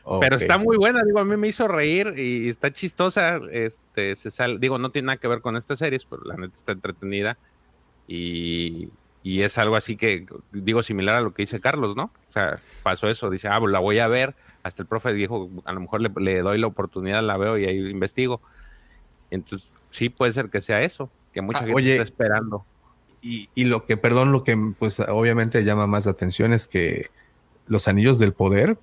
Pero 0.19 0.35
está 0.35 0.59
muy 0.59 0.77
buena, 0.77 1.01
digo, 1.03 1.17
a 1.17 1.25
mí 1.25 1.35
me 1.37 1.47
hizo 1.47 1.67
reír 1.67 2.13
y 2.17 2.47
está 2.47 2.71
chistosa. 2.71 3.39
Este, 3.51 4.15
se 4.15 4.29
sale, 4.29 4.59
digo, 4.59 4.77
no 4.77 4.91
tiene 4.91 5.07
nada 5.07 5.17
que 5.17 5.27
ver 5.27 5.41
con 5.41 5.57
estas 5.57 5.79
series, 5.79 6.05
pero 6.05 6.21
la 6.23 6.35
neta 6.35 6.55
está 6.55 6.73
entretenida. 6.73 7.39
Y, 8.07 8.89
y 9.23 9.41
es 9.41 9.57
algo 9.57 9.75
así 9.75 9.95
que, 9.95 10.27
digo, 10.51 10.83
similar 10.83 11.15
a 11.15 11.21
lo 11.21 11.33
que 11.33 11.41
dice 11.43 11.59
Carlos, 11.59 11.95
¿no? 11.95 12.11
O 12.29 12.31
sea, 12.31 12.59
pasó 12.83 13.09
eso, 13.09 13.31
dice, 13.31 13.47
ah, 13.47 13.59
pues 13.59 13.71
la 13.71 13.79
voy 13.79 13.97
a 13.97 14.07
ver 14.07 14.35
hasta 14.63 14.83
el 14.83 14.87
profe 14.87 15.13
dijo, 15.13 15.49
a 15.65 15.73
lo 15.73 15.79
mejor 15.79 16.01
le, 16.01 16.41
doy 16.41 16.57
la 16.59 16.67
oportunidad, 16.67 17.23
la 17.23 17.37
veo 17.37 17.57
y 17.57 17.65
ahí 17.65 17.89
investigo. 17.89 18.41
Entonces, 19.29 19.69
sí 19.89 20.09
puede 20.09 20.31
ser 20.31 20.49
que 20.49 20.61
sea 20.61 20.81
eso, 20.83 21.09
que 21.33 21.41
mucha 21.41 21.59
ah, 21.59 21.65
gente 21.65 21.91
está 21.91 22.03
esperando. 22.03 22.65
Y, 23.23 23.49
lo 23.65 23.85
que, 23.85 23.97
perdón, 23.97 24.31
lo 24.31 24.43
que 24.43 24.57
pues 24.79 24.99
obviamente 24.99 25.63
llama 25.63 25.85
más 25.85 26.05
la 26.05 26.11
atención 26.11 26.53
es 26.53 26.67
que 26.67 27.11
los 27.67 27.87
anillos 27.87 28.17
del 28.17 28.33
poder, 28.33 28.79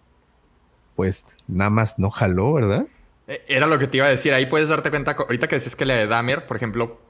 pues 0.95 1.25
nada 1.49 1.71
más 1.71 1.99
no 1.99 2.11
jaló, 2.11 2.53
¿verdad? 2.53 2.87
E, 3.27 3.43
era 3.49 3.67
lo 3.67 3.81
que 3.81 3.89
te 3.89 3.97
iba 3.97 4.07
a 4.07 4.11
decir. 4.11 4.33
Ahí 4.33 4.47
puedes 4.47 4.69
darte 4.69 4.91
cuenta, 4.91 5.13
ahorita 5.13 5.49
que 5.49 5.59
decís 5.59 5.75
que 5.75 5.87
la 5.87 5.95
de 5.95 6.07
Dahmer, 6.07 6.47
por 6.47 6.57
ejemplo, 6.57 7.01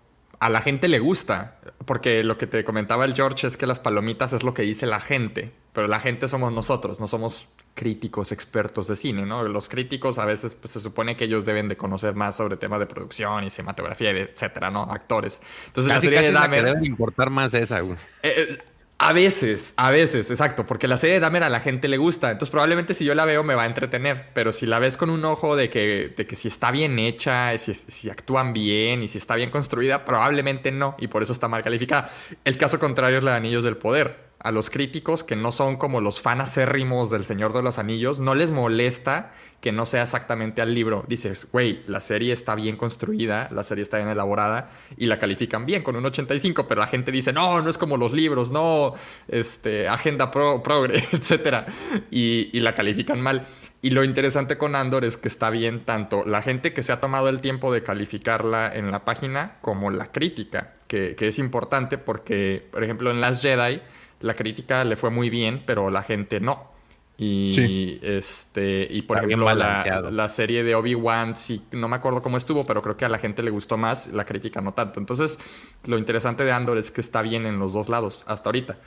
a 0.41 0.49
la 0.49 0.63
gente 0.63 0.89
le 0.89 1.01
gusta, 1.01 1.59
porque 1.85 2.25
lo 2.25 2.39
que 2.39 2.47
te 2.47 2.65
comentaba 2.65 3.05
el 3.05 3.15
George 3.15 3.47
es 3.47 3.57
que 3.57 3.67
las 3.67 3.81
palomitas 3.81 4.33
es 4.33 4.43
lo 4.43 4.55
que 4.55 4.63
dice 4.63 4.87
la 4.87 5.01
gente, 5.01 5.53
pero 5.73 5.87
la 5.87 6.01
gente 6.01 6.29
somos 6.29 6.53
nosotros, 6.53 7.01
no 7.01 7.09
somos 7.09 7.49
críticos 7.79 8.33
expertos 8.33 8.89
de 8.89 8.97
cine, 8.97 9.25
¿no? 9.25 9.45
Los 9.45 9.69
críticos 9.69 10.19
a 10.19 10.25
veces 10.25 10.57
pues, 10.57 10.73
se 10.73 10.81
supone 10.81 11.17
que 11.17 11.27
ellos 11.27 11.47
deben 11.47 11.69
de 11.69 11.77
conocer 11.77 12.17
más 12.17 12.35
sobre 12.35 12.57
temas 12.57 12.81
de 12.81 12.87
producción 12.87 13.45
y 13.45 13.51
cinematografía, 13.51 14.11
etcétera, 14.11 14.69
¿no? 14.69 14.83
Actores. 14.83 15.41
Entonces 15.67 15.93
la 15.93 16.01
serie 16.01 16.23
de 16.23 16.33
Dahmer... 16.33 16.75
importar 16.83 17.31
más 17.31 17.55
esa, 17.55 17.79
güey. 17.79 17.97
Eh, 18.25 18.35
eh, 18.37 18.59
a 18.99 19.13
veces, 19.13 19.75
a 19.77 19.93
veces, 19.93 20.29
exacto, 20.29 20.67
porque 20.67 20.89
la 20.89 20.97
serie 20.97 21.15
de 21.15 21.21
Dahmer 21.21 21.45
a 21.45 21.49
la 21.49 21.61
gente 21.61 21.87
le 21.87 21.99
gusta, 21.99 22.33
entonces 22.33 22.51
probablemente 22.51 22.95
si 22.95 23.05
yo 23.05 23.15
la 23.15 23.25
veo 23.25 23.45
me 23.45 23.55
va 23.55 23.63
a 23.63 23.67
entretener, 23.67 24.31
pero 24.35 24.51
si 24.51 24.67
la 24.67 24.81
ves 24.81 24.97
con 24.97 25.09
un 25.09 25.25
ojo 25.25 25.55
de 25.55 25.71
que, 25.71 26.13
de 26.17 26.27
que 26.27 26.35
si 26.35 26.49
está 26.49 26.73
bien 26.73 26.99
hecha, 26.99 27.57
si, 27.59 27.75
si 27.75 28.11
actúan 28.11 28.53
bien 28.53 29.05
y 29.05 29.07
si 29.07 29.19
está 29.19 29.37
bien 29.37 29.53
construida, 29.53 30.05
probablemente 30.05 30.73
no, 30.73 30.97
y 30.99 31.07
por 31.07 31.23
eso 31.23 31.33
está 31.33 31.47
mal 31.47 31.63
calificada. 31.63 32.11
El 32.45 32.59
caso 32.59 32.81
contrario 32.81 33.19
es 33.19 33.25
la 33.25 33.31
de 33.31 33.37
Anillos 33.37 33.63
del 33.63 33.77
Poder 33.77 34.28
a 34.41 34.53
los 34.53 34.71
críticos 34.71 35.25
que 35.25 35.35
no 35.35 35.51
son 35.51 35.77
como 35.77 36.01
los 36.01 36.21
fan 36.21 36.41
acérrimos 36.41 37.11
del 37.11 37.25
Señor 37.25 37.53
de 37.53 37.63
los 37.63 37.79
Anillos, 37.79 38.21
no 38.21 38.35
les 38.35 38.51
molesta 38.51 39.33
que 39.61 39.73
no 39.73 39.85
sea 39.87 40.05
exactamente 40.05 40.63
al 40.63 40.75
libro. 40.75 41.05
Dices, 41.09 41.49
güey, 41.51 41.83
la 41.89 42.01
serie 42.01 42.33
está 42.33 42.55
bien 42.55 42.77
construida, 42.77 43.49
la 43.51 43.65
serie 43.65 43.83
está 43.83 43.97
bien 43.97 44.09
elaborada 44.09 44.71
y 44.97 45.07
la 45.07 45.19
califican 45.19 45.67
bien 45.67 45.83
con 45.83 45.97
un 45.97 46.07
85, 46.07 46.69
pero 46.69 46.81
la 46.81 46.87
gente 46.87 47.11
dice, 47.11 47.33
no, 47.33 47.61
no 47.61 47.69
es 47.69 47.79
como 47.79 47.97
los 47.97 48.13
libros, 48.13 48.53
no, 48.53 48.95
este, 49.27 49.89
agenda 49.89 50.31
pro, 50.31 50.63
progre, 50.63 50.99
etc. 51.13 51.67
Y, 52.11 52.51
y 52.53 52.61
la 52.61 52.75
califican 52.75 53.21
mal. 53.21 53.45
Y 53.81 53.91
lo 53.91 54.03
interesante 54.03 54.59
con 54.59 54.75
Andor 54.75 55.05
es 55.05 55.17
que 55.17 55.29
está 55.29 55.51
bien 55.51 55.85
tanto 55.85 56.25
la 56.25 56.43
gente 56.43 56.73
que 56.73 56.83
se 56.83 56.93
ha 56.93 57.01
tomado 57.01 57.29
el 57.29 57.41
tiempo 57.41 57.73
de 57.73 57.85
calificarla 57.85 58.73
en 58.75 58.91
la 58.91 59.05
página 59.05 59.59
como 59.61 59.91
la 59.91 60.11
crítica, 60.11 60.75
que, 60.89 61.15
que 61.17 61.29
es 61.29 61.39
importante 61.39 61.97
porque, 61.97 62.67
por 62.73 62.83
ejemplo, 62.83 63.11
en 63.13 63.21
Las 63.21 63.41
Jedi, 63.41 63.81
la 64.21 64.35
crítica 64.35 64.85
le 64.85 64.97
fue 64.97 65.11
muy 65.11 65.31
bien, 65.31 65.63
pero 65.67 65.91
la 65.91 66.03
gente 66.03 66.41
no. 66.41 66.79
Y 67.21 67.99
este, 68.01 68.87
y 68.89 69.03
por 69.03 69.19
ejemplo, 69.19 69.53
la, 69.53 70.29
serie 70.29 70.63
de 70.63 70.77
Obi-Wan, 70.77 71.37
sí, 71.37 71.65
no 71.73 71.89
me 71.89 71.97
acuerdo 71.97 72.23
cómo 72.23 72.37
estuvo, 72.37 72.65
pero 72.65 72.81
creo 72.81 72.97
que 72.97 73.05
a 73.05 73.09
la 73.09 73.19
gente 73.19 73.43
le 73.43 73.51
gustó 73.51 73.77
más, 73.77 74.07
la 74.13 74.25
crítica 74.25 74.61
no 74.61 74.73
tanto. 74.73 75.01
Entonces, 75.01 75.41
lo 75.85 75.99
interesante 75.99 76.45
de 76.45 76.53
Andor 76.53 76.79
es 76.79 76.93
que 76.93 77.01
está 77.01 77.23
bien 77.23 77.45
en 77.45 77.59
los 77.59 77.73
dos 77.73 77.89
lados, 77.89 78.23
hasta 78.29 78.51
ahorita. 78.51 78.79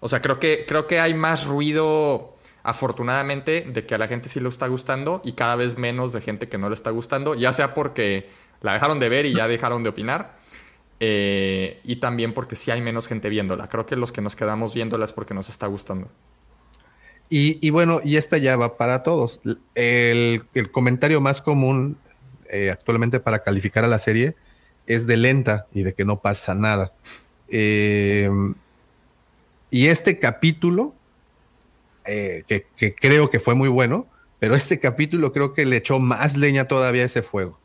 O 0.00 0.08
sea, 0.08 0.22
creo 0.22 0.40
que, 0.40 0.64
creo 0.66 0.86
que 0.86 1.00
hay 1.00 1.12
más 1.12 1.46
ruido, 1.46 2.36
afortunadamente, 2.62 3.60
de 3.60 3.84
que 3.84 3.94
a 3.94 3.98
la 3.98 4.08
gente 4.08 4.30
sí 4.30 4.40
le 4.40 4.48
está 4.48 4.68
gustando 4.68 5.20
y 5.22 5.32
cada 5.32 5.56
vez 5.56 5.76
menos 5.76 6.14
de 6.14 6.22
gente 6.22 6.48
que 6.48 6.56
no 6.56 6.70
le 6.70 6.74
está 6.74 6.90
gustando, 6.90 7.34
ya 7.34 7.52
sea 7.52 7.74
porque 7.74 8.30
la 8.62 8.72
dejaron 8.72 8.98
de 9.00 9.10
ver 9.10 9.26
y 9.26 9.34
ya 9.34 9.48
dejaron 9.48 9.82
de 9.82 9.90
opinar, 9.90 10.38
eh, 10.98 11.80
y 11.84 11.96
también 11.96 12.32
porque 12.32 12.56
sí 12.56 12.70
hay 12.70 12.80
menos 12.80 13.06
gente 13.06 13.28
viéndola. 13.28 13.68
Creo 13.68 13.86
que 13.86 13.96
los 13.96 14.12
que 14.12 14.22
nos 14.22 14.36
quedamos 14.36 14.74
viéndola 14.74 15.04
es 15.04 15.12
porque 15.12 15.34
nos 15.34 15.48
está 15.48 15.66
gustando. 15.66 16.08
Y, 17.28 17.70
bueno, 17.70 17.98
y 18.04 18.18
esta 18.18 18.38
ya 18.38 18.56
va 18.56 18.76
para 18.76 19.02
todos. 19.02 19.40
El, 19.74 20.46
comentario 20.70 21.20
más 21.20 21.42
común 21.42 21.98
eh, 22.48 22.70
actualmente 22.70 23.18
para 23.18 23.42
calificar 23.42 23.84
a 23.84 23.88
la 23.88 23.98
serie 23.98 24.36
es 24.86 25.08
de 25.08 25.16
lenta 25.16 25.66
y 25.74 25.82
de 25.82 25.92
que 25.92 26.04
no 26.04 26.20
pasa 26.20 26.54
nada. 26.54 26.92
Eh, 27.48 28.30
y 29.72 29.86
este 29.88 30.20
capítulo, 30.20 30.94
que, 32.04 32.66
que, 32.76 32.94
creo 32.94 33.28
que 33.28 33.40
fue 33.40 33.56
muy 33.56 33.68
bueno, 33.68 34.06
pero 34.38 34.54
este 34.54 34.78
capítulo 34.78 35.32
creo 35.32 35.52
que 35.52 35.64
le 35.64 35.78
echó 35.78 35.98
más 35.98 36.36
leña 36.36 36.68
todavía 36.68 37.02
a 37.02 37.06
ese 37.06 37.22
fuego. 37.22 37.58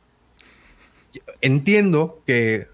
Entiendo 1.42 2.24
que 2.26 2.68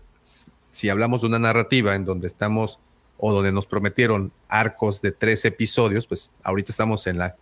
si 0.77 0.89
hablamos 0.89 1.21
de 1.21 1.27
una 1.27 1.39
narrativa 1.39 1.95
en 1.95 2.05
donde 2.05 2.27
estamos 2.27 2.77
o 3.17 3.33
donde 3.33 3.51
nos 3.51 3.65
prometieron 3.65 4.31
arcos 4.47 5.01
de 5.01 5.11
tres 5.11 5.43
episodios, 5.43 6.05
pues 6.05 6.31
ahorita 6.43 6.71
estamos 6.71 7.07
en 7.07 7.17
la, 7.17 7.35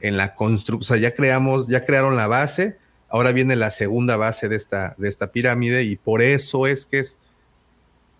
en 0.00 0.18
la 0.18 0.34
construcción, 0.34 0.82
o 0.82 0.84
sea, 0.84 0.98
ya 0.98 1.14
creamos, 1.14 1.68
ya 1.68 1.86
crearon 1.86 2.16
la 2.16 2.26
base, 2.26 2.76
ahora 3.08 3.32
viene 3.32 3.56
la 3.56 3.70
segunda 3.70 4.18
base 4.18 4.50
de 4.50 4.56
esta, 4.56 4.94
de 4.98 5.08
esta 5.08 5.32
pirámide 5.32 5.84
y 5.84 5.96
por 5.96 6.20
eso 6.20 6.66
es 6.66 6.84
que 6.84 6.98
es 6.98 7.16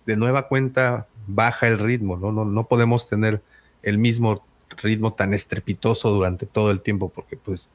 de 0.06 0.16
nueva 0.16 0.48
cuenta 0.48 1.06
baja 1.26 1.68
el 1.68 1.78
ritmo, 1.78 2.16
¿no? 2.16 2.32
No, 2.32 2.46
no 2.46 2.66
podemos 2.66 3.10
tener 3.10 3.42
el 3.82 3.98
mismo 3.98 4.42
ritmo 4.78 5.12
tan 5.12 5.34
estrepitoso 5.34 6.08
durante 6.08 6.46
todo 6.46 6.70
el 6.70 6.80
tiempo 6.80 7.10
porque 7.10 7.36
pues 7.36 7.68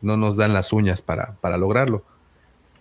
no 0.00 0.16
nos 0.16 0.36
dan 0.36 0.54
las 0.54 0.72
uñas 0.72 1.02
para, 1.02 1.34
para 1.42 1.58
lograrlo. 1.58 2.02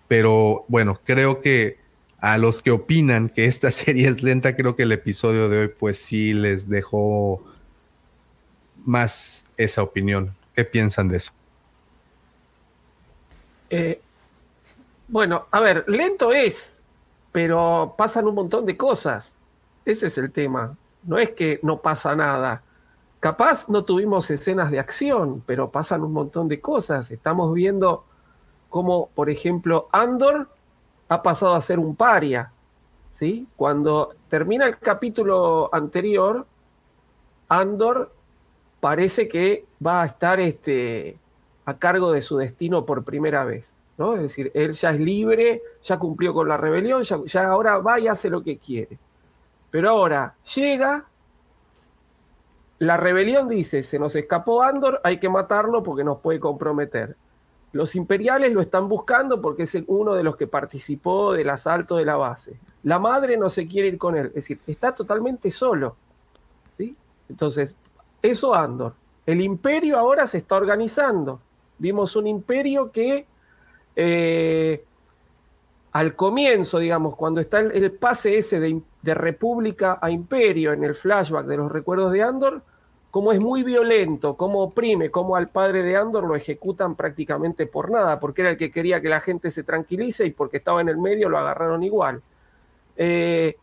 Pero 0.08 0.64
bueno, 0.70 1.02
creo 1.04 1.42
que 1.42 1.83
a 2.24 2.38
los 2.38 2.62
que 2.62 2.72
opinan 2.72 3.28
que 3.28 3.48
esta 3.48 3.70
serie 3.72 4.08
es 4.08 4.24
lenta, 4.24 4.56
creo 4.56 4.78
que 4.78 4.84
el 4.84 4.94
episodio 4.94 5.50
de 5.50 5.60
hoy 5.60 5.68
pues 5.68 5.98
sí 6.00 6.34
les 6.34 6.70
dejó 6.70 7.44
más 8.86 9.46
esa 9.58 9.84
opinión. 9.84 10.34
¿Qué 10.56 10.64
piensan 10.64 11.10
de 11.10 11.18
eso? 11.18 11.34
Eh, 13.70 14.00
bueno, 15.10 15.48
a 15.52 15.60
ver, 15.60 15.84
lento 15.90 16.32
es, 16.32 16.80
pero 17.34 17.94
pasan 17.98 18.26
un 18.26 18.36
montón 18.36 18.66
de 18.66 18.78
cosas. 18.78 19.34
Ese 19.84 20.08
es 20.08 20.18
el 20.18 20.32
tema. 20.32 20.78
No 21.04 21.20
es 21.20 21.32
que 21.32 21.60
no 21.62 21.82
pasa 21.82 22.16
nada. 22.16 22.64
capaz 23.20 23.68
no 23.68 23.84
tuvimos 23.84 24.32
escenas 24.32 24.72
de 24.72 24.80
acción, 24.80 25.44
pero 25.46 25.72
pasan 25.72 26.02
un 26.04 26.14
montón 26.14 26.48
de 26.48 26.62
cosas. 26.62 27.12
Estamos 27.12 27.54
viendo 27.54 28.06
cómo, 28.70 29.10
por 29.14 29.30
ejemplo, 29.30 29.90
Andor 29.92 30.48
ha 31.14 31.22
pasado 31.22 31.54
a 31.54 31.62
ser 31.62 31.80
un 31.80 31.96
paria. 31.96 32.52
¿sí? 33.12 33.48
Cuando 33.56 34.16
termina 34.28 34.66
el 34.66 34.78
capítulo 34.80 35.70
anterior, 35.74 36.46
Andor 37.48 38.12
parece 38.80 39.28
que 39.28 39.66
va 39.86 40.02
a 40.02 40.06
estar 40.06 40.40
este, 40.40 41.18
a 41.66 41.78
cargo 41.78 42.12
de 42.12 42.22
su 42.22 42.38
destino 42.38 42.86
por 42.86 43.04
primera 43.04 43.46
vez. 43.46 43.76
¿no? 43.98 44.16
Es 44.16 44.24
decir, 44.24 44.52
él 44.56 44.74
ya 44.74 44.92
es 44.92 45.00
libre, 45.00 45.62
ya 45.84 46.00
cumplió 46.00 46.34
con 46.34 46.50
la 46.50 46.58
rebelión, 46.58 47.04
ya, 47.04 47.48
ahora 47.48 47.78
va 47.78 48.00
y 48.00 48.08
hace 48.08 48.30
lo 48.30 48.44
que 48.44 48.58
quiere. 48.58 48.98
Pero 49.70 49.90
ahora 49.90 50.36
llega, 50.56 51.06
la 52.80 52.98
rebelión 52.98 53.48
dice, 53.48 53.84
se 53.84 54.00
nos 54.00 54.16
escapó 54.16 54.64
Andor, 54.64 55.00
hay 55.04 55.20
que 55.20 55.30
matarlo 55.30 55.84
porque 55.84 56.04
nos 56.04 56.20
puede 56.20 56.40
comprometer. 56.40 57.16
Los 57.74 57.96
imperiales 57.96 58.54
lo 58.54 58.62
están 58.62 58.88
buscando 58.88 59.42
porque 59.42 59.64
es 59.64 59.76
uno 59.88 60.14
de 60.14 60.24
los 60.24 60.38
que 60.38 60.46
participó 60.46 61.34
del 61.34 61.50
asalto 61.50 61.98
de 61.98 62.06
la 62.06 62.16
base. 62.16 62.60
La 62.84 63.00
madre 63.00 63.36
no 63.36 63.50
se 63.50 63.66
quiere 63.66 63.88
ir 63.88 63.98
con 63.98 64.16
él, 64.16 64.28
es 64.28 64.36
decir, 64.36 64.60
está 64.68 64.94
totalmente 64.94 65.50
solo. 65.50 65.96
¿sí? 66.78 66.96
Entonces, 67.28 67.76
eso 68.22 68.54
Andor. 68.54 68.94
El 69.26 69.42
imperio 69.42 69.98
ahora 69.98 70.28
se 70.28 70.38
está 70.38 70.56
organizando. 70.56 71.40
Vimos 71.80 72.16
un 72.16 72.28
imperio 72.28 72.92
que 72.92 73.26
eh, 73.96 74.86
al 75.94 76.16
comienzo, 76.16 76.78
digamos, 76.78 77.16
cuando 77.16 77.42
está 77.42 77.60
el, 77.60 77.92
pase 77.94 78.38
ese 78.38 78.60
de, 78.60 78.82
de, 79.02 79.14
república 79.16 79.98
a 80.00 80.12
imperio 80.12 80.74
en 80.74 80.84
el 80.84 80.94
flashback 80.94 81.48
de 81.48 81.58
los 81.58 81.72
recuerdos 81.72 82.12
de 82.12 82.22
Andor, 82.22 82.62
como 83.14 83.32
es 83.32 83.40
muy 83.40 83.62
violento, 83.62 84.36
cómo 84.36 84.64
oprime, 84.64 85.12
cómo 85.12 85.36
al 85.36 85.50
padre 85.50 85.84
de 85.84 85.96
Andor 85.96 86.24
lo 86.24 86.36
ejecutan 86.36 86.96
prácticamente 86.96 87.68
por 87.68 87.92
nada, 87.92 88.20
porque 88.20 88.42
era 88.42 88.50
el 88.50 88.58
que 88.58 88.72
quería 88.72 89.02
que 89.02 89.08
la 89.08 89.20
gente 89.20 89.52
se 89.52 89.62
tranquilice 89.62 90.26
y 90.26 90.32
porque 90.32 90.58
estaba 90.58 90.82
en 90.82 90.90
el 90.90 90.98
medio 90.98 91.30
lo 91.30 91.38
agarraron 91.38 91.84
igual. 91.84 92.24
Eh, 92.98 93.56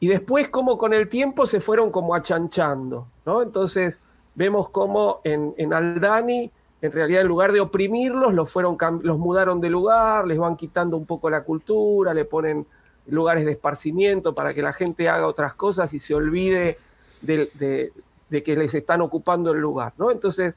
y 0.00 0.08
después 0.08 0.48
como 0.48 0.78
con 0.78 0.92
el 0.94 1.08
tiempo 1.08 1.46
se 1.46 1.60
fueron 1.60 1.92
como 1.92 2.12
achanchando, 2.12 3.06
¿no? 3.24 3.42
Entonces 3.42 4.00
vemos 4.34 4.68
como 4.70 5.20
en, 5.22 5.72
Aldani 5.72 6.50
en 6.80 6.90
realidad 6.90 7.20
en 7.20 7.28
lugar 7.28 7.52
de 7.52 7.60
oprimirlos, 7.60 8.34
los, 8.34 8.50
fueron, 8.50 8.76
los 9.02 9.16
mudaron 9.16 9.60
de 9.60 9.70
lugar, 9.70 10.26
les 10.26 10.38
van 10.38 10.56
quitando 10.56 10.96
un 10.96 11.06
poco 11.06 11.30
la 11.30 11.44
cultura, 11.44 12.12
le 12.12 12.24
ponen 12.24 12.66
lugares 13.06 13.44
de 13.44 13.52
esparcimiento 13.52 14.34
para 14.34 14.52
que 14.52 14.60
la 14.60 14.72
gente 14.72 15.08
haga 15.08 15.28
otras 15.28 15.54
cosas 15.54 15.94
y 15.94 16.00
se 16.00 16.16
olvide 16.16 16.78
de, 17.20 17.92
que 18.40 18.54
les 18.54 18.72
están 18.72 19.00
ocupando 19.00 19.50
el 19.50 19.58
lugar. 19.58 19.92
¿no? 19.98 20.12
Entonces, 20.12 20.54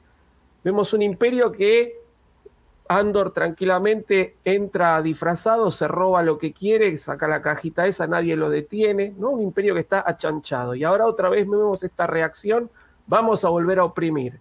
vemos 0.62 0.92
un 0.92 1.02
imperio 1.02 1.50
que 1.50 1.98
Andor 2.88 3.32
tranquilamente 3.32 4.36
entra 4.44 5.02
disfrazado, 5.02 5.70
se 5.70 5.88
roba 5.88 6.22
lo 6.22 6.38
que 6.38 6.52
quiere, 6.52 6.96
saca 6.98 7.26
la 7.26 7.42
cajita 7.42 7.86
esa, 7.86 8.06
nadie 8.06 8.36
lo 8.36 8.48
detiene, 8.48 9.12
¿no? 9.18 9.30
Un 9.30 9.42
imperio 9.42 9.74
que 9.74 9.80
está 9.80 10.04
achanchado. 10.06 10.74
Y 10.76 10.84
ahora 10.84 11.06
otra 11.06 11.28
vez 11.28 11.48
vemos 11.48 11.82
esta 11.82 12.06
reacción, 12.06 12.70
vamos 13.06 13.44
a 13.44 13.48
volver 13.48 13.80
a 13.80 13.84
oprimir. 13.84 14.38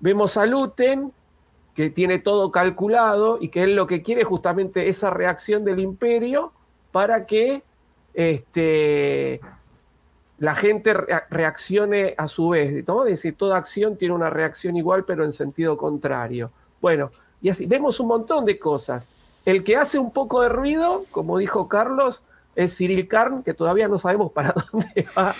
Vemos 0.00 0.36
a 0.36 0.46
Luten, 0.46 1.12
que 1.74 1.90
tiene 1.90 2.18
todo 2.18 2.50
calculado 2.50 3.38
y 3.40 3.48
que 3.48 3.62
él 3.62 3.76
lo 3.76 3.86
que 3.86 4.02
quiere 4.02 4.22
es 4.22 4.26
justamente 4.26 4.88
esa 4.88 5.10
reacción 5.10 5.64
del 5.64 5.78
imperio 5.78 6.52
para 6.90 7.26
que 7.26 7.62
este, 8.14 9.40
la 10.40 10.54
gente 10.54 10.94
reaccione 10.94 12.14
a 12.16 12.26
su 12.26 12.48
vez. 12.48 12.86
¿no? 12.88 13.04
Decir, 13.04 13.36
toda 13.36 13.58
acción 13.58 13.96
tiene 13.96 14.14
una 14.14 14.30
reacción 14.30 14.76
igual, 14.76 15.04
pero 15.04 15.24
en 15.24 15.32
sentido 15.32 15.76
contrario. 15.76 16.50
Bueno, 16.80 17.10
y 17.42 17.50
así 17.50 17.66
vemos 17.66 18.00
un 18.00 18.08
montón 18.08 18.46
de 18.46 18.58
cosas. 18.58 19.06
El 19.44 19.62
que 19.62 19.76
hace 19.76 19.98
un 19.98 20.10
poco 20.10 20.40
de 20.40 20.48
ruido, 20.48 21.04
como 21.10 21.36
dijo 21.38 21.68
Carlos, 21.68 22.22
es 22.56 22.76
Cyril 22.76 23.06
Karn, 23.06 23.42
que 23.42 23.52
todavía 23.52 23.86
no 23.86 23.98
sabemos 23.98 24.32
para 24.32 24.54
dónde 24.72 25.06
va 25.16 25.34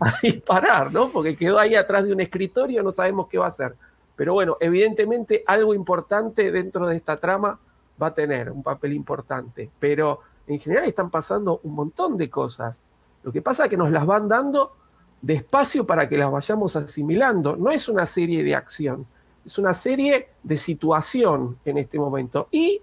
a 0.00 0.18
disparar, 0.22 0.92
¿no? 0.92 1.08
Porque 1.08 1.36
quedó 1.36 1.58
ahí 1.58 1.74
atrás 1.74 2.04
de 2.04 2.12
un 2.12 2.20
escritorio, 2.20 2.84
no 2.84 2.92
sabemos 2.92 3.26
qué 3.28 3.38
va 3.38 3.46
a 3.46 3.48
hacer. 3.48 3.74
Pero 4.14 4.34
bueno, 4.34 4.56
evidentemente 4.60 5.42
algo 5.48 5.74
importante 5.74 6.52
dentro 6.52 6.86
de 6.86 6.96
esta 6.96 7.16
trama 7.16 7.58
va 8.00 8.06
a 8.08 8.14
tener 8.14 8.52
un 8.52 8.62
papel 8.62 8.92
importante. 8.92 9.68
Pero 9.80 10.20
en 10.46 10.60
general 10.60 10.84
están 10.84 11.10
pasando 11.10 11.58
un 11.64 11.74
montón 11.74 12.16
de 12.16 12.30
cosas. 12.30 12.80
Lo 13.24 13.32
que 13.32 13.42
pasa 13.42 13.64
es 13.64 13.70
que 13.70 13.76
nos 13.76 13.90
las 13.90 14.06
van 14.06 14.28
dando 14.28 14.76
despacio 15.22 15.86
para 15.86 16.08
que 16.08 16.18
las 16.18 16.30
vayamos 16.30 16.76
asimilando. 16.76 17.56
No 17.56 17.70
es 17.70 17.88
una 17.88 18.04
serie 18.04 18.44
de 18.44 18.54
acción, 18.54 19.06
es 19.44 19.58
una 19.58 19.72
serie 19.72 20.28
de 20.42 20.56
situación 20.58 21.58
en 21.64 21.78
este 21.78 21.98
momento. 21.98 22.48
Y 22.50 22.82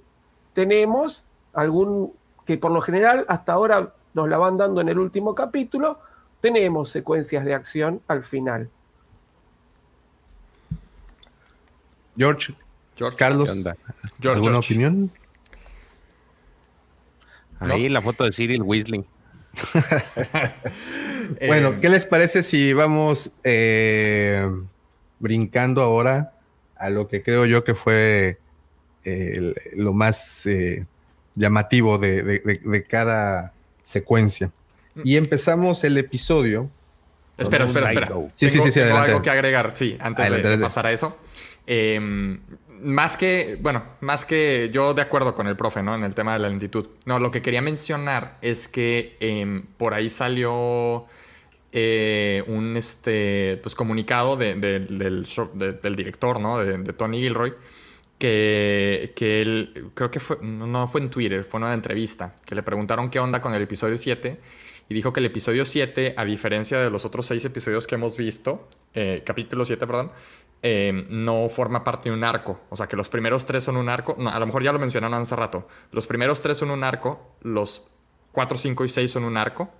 tenemos 0.54 1.24
algún, 1.54 2.14
que 2.44 2.58
por 2.58 2.72
lo 2.72 2.82
general 2.82 3.26
hasta 3.30 3.54
ahora 3.54 3.94
nos 4.16 4.28
la 4.28 4.38
van 4.38 4.58
dando 4.58 4.82
en 4.82 4.90
el 4.90 4.98
último 4.98 5.36
capítulo, 5.36 6.00
tenemos 6.42 6.90
secuencias 6.90 7.46
de 7.46 7.54
acción 7.54 8.02
al 8.08 8.24
final. 8.24 8.68
George, 12.18 12.54
George 12.98 13.18
Carlos, 13.18 13.50
¿alguna 14.24 14.60
opinión? 14.60 15.12
Ahí 17.60 17.88
la 17.90 18.02
foto 18.02 18.24
de 18.24 18.32
Cyril 18.32 18.64
Whistling. 18.64 19.06
bueno, 21.48 21.70
eh, 21.70 21.78
¿qué 21.82 21.90
les 21.90 22.06
parece 22.06 22.44
si 22.44 22.74
vamos 22.74 23.32
eh, 23.44 24.50
brincando 25.20 25.82
ahora 25.82 26.34
a 26.76 26.90
lo 26.90 27.08
que 27.08 27.22
creo 27.22 27.46
yo 27.46 27.64
que 27.64 27.76
fue 27.76 28.40
eh, 29.04 29.54
lo 29.76 29.94
más 29.94 30.48
llamativo 31.36 31.98
de, 31.98 32.86
cada 32.88 33.54
secuencia? 33.84 34.52
Mm. 34.96 35.02
Y 35.04 35.18
empezamos 35.18 35.84
el 35.84 35.98
episodio. 35.98 36.70
Espera, 37.38 37.66
espera, 37.66 37.88
espera. 37.88 38.12
Sí, 38.34 38.50
sí, 38.50 38.60
sí, 38.60 38.72
tengo 38.72 38.98
algo 38.98 39.22
que 39.22 39.30
agregar, 39.30 39.72
sí, 39.76 39.98
antes 40.00 40.44
de 40.44 40.58
pasar 40.58 40.88
a 40.88 40.92
eso. 40.92 41.18
Más 42.82 43.18
que, 43.18 43.58
bueno, 43.62 43.84
más 44.00 44.26
que 44.26 44.70
yo 44.74 44.94
de 44.94 45.02
acuerdo 45.02 45.36
con 45.36 45.48
el 45.48 45.56
profe, 45.56 45.84
¿no? 45.84 45.96
En 45.96 46.04
el 46.04 46.16
tema 46.16 46.34
de 46.34 46.40
la 46.40 46.50
lentitud. 46.50 46.88
No, 47.06 47.20
lo 47.20 47.32
que 47.32 47.42
quería 47.42 47.62
mencionar 47.62 48.38
es 48.42 48.68
que 48.68 49.18
em, 49.20 49.64
por 49.78 49.94
ahí 49.94 50.10
salió 50.10 51.06
eh, 51.72 52.44
un 52.48 52.76
este, 52.76 53.60
pues, 53.62 53.76
comunicado 53.76 54.36
del, 54.36 54.60
del, 54.60 55.96
director, 55.96 56.40
¿no? 56.40 56.58
De, 56.58 56.94
Tony 56.94 57.22
Gilroy, 57.22 57.54
que, 58.18 59.14
que 59.16 59.42
él, 59.42 59.92
creo 59.94 60.12
que 60.12 60.20
fue, 60.20 60.38
no 60.42 60.88
fue 60.88 61.02
en 61.02 61.10
Twitter, 61.10 61.44
fue 61.44 61.60
una 61.60 61.74
entrevista, 61.74 62.36
que 62.46 62.56
le 62.56 62.64
preguntaron 62.64 63.10
qué 63.10 63.20
onda 63.20 63.42
con 63.42 63.54
el 63.54 63.62
episodio 63.62 63.98
7 63.98 64.40
y 64.92 64.94
dijo 64.94 65.14
que 65.14 65.22
el 65.22 65.26
episodio 65.28 65.64
7, 65.64 66.16
a 66.18 66.26
diferencia 66.26 66.78
de 66.82 66.90
los 66.90 67.06
otros 67.06 67.26
6 67.28 67.46
episodios 67.46 67.88
que 67.88 67.96
hemos 67.96 68.18
visto, 68.18 68.68
eh, 68.94 69.24
capítulo 69.26 69.64
7, 69.64 69.88
perdón, 69.88 70.12
Em, 70.64 71.08
no 71.10 71.50
forma 71.50 71.84
parte 71.84 72.10
de 72.10 72.16
un 72.16 72.24
arco. 72.24 72.60
O 72.70 72.76
sea, 72.76 72.88
que 72.88 72.96
los 72.96 73.10
primeros 73.10 73.46
tres 73.46 73.64
son 73.64 73.78
un 73.78 73.90
arco. 73.90 74.16
a 74.30 74.40
lo 74.40 74.46
mejor 74.46 74.64
ya 74.64 74.72
lo 74.72 74.78
mencionaron 74.78 75.20
hace 75.20 75.36
rato. 75.36 75.68
Los 75.92 76.06
primeros 76.06 76.40
tres 76.40 76.58
son 76.58 76.70
un 76.70 76.84
arco. 76.84 77.36
Los 77.42 77.88
cuatro, 78.32 78.58
cinco 78.58 78.86
y 78.86 78.90
seis 78.90 79.10
son 79.12 79.24
un 79.24 79.38
arco. 79.38 79.72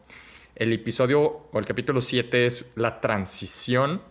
El 0.56 0.74
episodio 0.74 1.22
o 1.52 1.60
el 1.60 1.66
capítulo 1.66 2.02
7 2.02 2.46
es 2.46 2.66
la 2.76 3.00
transición 3.00 4.02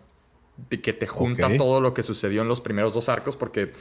de 0.69 0.81
que 0.81 0.93
te 0.93 1.07
junta 1.07 1.57
todo 1.57 1.81
lo 1.81 1.93
que 1.93 2.03
sucedió 2.03 2.43
en 2.43 2.49
los 2.49 2.61
primeros 2.61 2.95
dos 2.95 3.09
arcos, 3.09 3.37
porque 3.37 3.73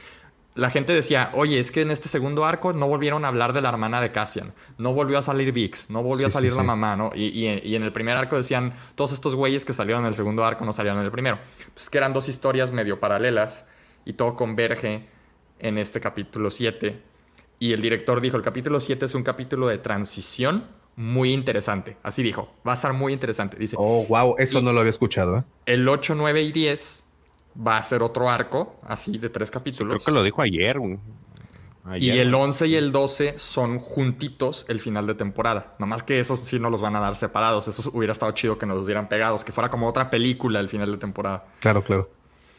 la 0.54 0.70
gente 0.70 0.92
decía, 0.92 1.30
oye, 1.34 1.58
es 1.60 1.70
que 1.70 1.82
en 1.82 1.90
este 1.90 2.08
segundo 2.08 2.44
arco 2.44 2.72
no 2.72 2.88
volvieron 2.88 3.24
a 3.24 3.28
hablar 3.28 3.52
de 3.52 3.60
la 3.60 3.68
hermana 3.68 4.00
de 4.00 4.10
Cassian, 4.10 4.52
no 4.78 4.92
volvió 4.92 5.18
a 5.18 5.22
salir 5.22 5.52
Vix, 5.52 5.88
no 5.90 6.02
volvió 6.02 6.26
a 6.26 6.30
salir 6.30 6.52
la 6.54 6.64
mamá, 6.64 6.96
¿no? 6.96 7.12
Y, 7.14 7.46
en 7.46 7.82
el 7.82 7.92
primer 7.92 8.16
arco 8.16 8.36
decían, 8.36 8.72
todos 8.96 9.12
estos 9.12 9.34
güeyes 9.34 9.64
que 9.64 9.72
salieron 9.72 10.02
en 10.02 10.08
el 10.08 10.14
segundo 10.14 10.44
arco 10.44 10.64
no 10.64 10.72
salieron 10.72 10.98
en 10.98 11.06
el 11.06 11.12
primero. 11.12 11.38
Pues 11.72 11.88
que 11.88 11.98
eran 11.98 12.12
dos 12.12 12.28
historias 12.28 12.72
medio 12.72 12.98
paralelas 12.98 13.68
y 14.04 14.14
todo 14.14 14.34
converge 14.34 15.08
en 15.60 15.78
este 15.78 16.00
capítulo 16.00 16.50
7. 16.50 17.00
Y 17.60 17.72
el 17.72 17.80
director 17.80 18.20
dijo, 18.20 18.36
el 18.36 18.42
capítulo 18.42 18.80
7 18.80 19.04
es 19.04 19.14
un 19.14 19.22
capítulo 19.22 19.68
de 19.68 19.78
transición 19.78 20.64
muy 20.96 21.32
interesante. 21.32 21.96
Así 22.02 22.22
dijo, 22.22 22.52
va 22.66 22.72
a 22.72 22.74
estar 22.74 22.92
muy 22.92 23.12
interesante. 23.12 23.56
Dice, 23.56 23.76
oh, 23.78 24.04
wow, 24.08 24.34
eso 24.38 24.60
no 24.60 24.72
lo 24.72 24.80
había 24.80 24.90
escuchado. 24.90 25.38
¿eh? 25.38 25.44
El 25.66 25.88
8, 25.88 26.14
9 26.16 26.42
y 26.42 26.52
10 26.52 27.04
va 27.54 27.78
a 27.78 27.84
ser 27.84 28.02
otro 28.02 28.28
arco, 28.28 28.76
así 28.82 29.18
de 29.18 29.28
tres 29.28 29.50
capítulos. 29.50 29.94
Creo 29.94 30.04
que 30.04 30.12
lo 30.12 30.22
dijo 30.22 30.42
ayer. 30.42 30.78
y 31.96 32.10
el 32.10 32.34
11 32.34 32.66
y 32.68 32.76
el 32.76 32.92
12 32.92 33.38
son 33.38 33.78
juntitos 33.78 34.66
el 34.68 34.80
final 34.80 35.06
de 35.06 35.14
temporada. 35.14 35.74
Nomás 35.78 36.02
que 36.02 36.20
esos 36.20 36.40
sí 36.40 36.58
no 36.58 36.70
los 36.70 36.80
van 36.80 36.96
a 36.96 37.00
dar 37.00 37.16
separados. 37.16 37.68
Eso 37.68 37.90
hubiera 37.92 38.12
estado 38.12 38.32
chido 38.32 38.58
que 38.58 38.66
nos 38.66 38.76
los 38.76 38.86
dieran 38.86 39.08
pegados, 39.08 39.44
que 39.44 39.52
fuera 39.52 39.70
como 39.70 39.86
otra 39.86 40.10
película 40.10 40.60
el 40.60 40.68
final 40.68 40.90
de 40.90 40.98
temporada. 40.98 41.44
Claro, 41.60 41.82
claro. 41.82 42.10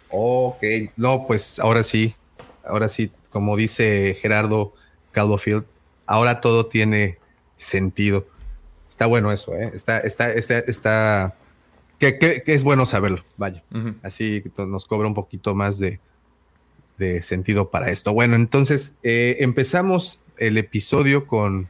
Ok, 0.09 0.63
no, 0.97 1.25
pues 1.27 1.59
ahora 1.59 1.83
sí. 1.83 2.15
Ahora 2.63 2.89
sí, 2.89 3.11
como 3.29 3.55
dice 3.55 4.17
Gerardo 4.21 4.73
Caldofield, 5.11 5.65
ahora 6.05 6.41
todo 6.41 6.67
tiene 6.67 7.17
sentido. 7.57 8.27
Está 8.89 9.05
bueno 9.07 9.31
eso, 9.31 9.55
¿eh? 9.55 9.71
Está, 9.73 9.99
está, 9.99 10.31
está, 10.33 10.59
está 10.59 11.35
que, 12.01 12.43
es 12.47 12.63
bueno 12.63 12.85
saberlo, 12.85 13.23
vaya. 13.37 13.63
Así 14.01 14.43
nos 14.57 14.85
cobra 14.85 15.07
un 15.07 15.13
poquito 15.13 15.53
más 15.53 15.77
de, 15.77 15.99
sentido 17.21 17.69
para 17.69 17.89
esto. 17.89 18.13
Bueno, 18.13 18.35
entonces 18.35 18.93
eh, 19.03 19.37
empezamos 19.39 20.19
el 20.37 20.57
episodio 20.57 21.25
con, 21.27 21.69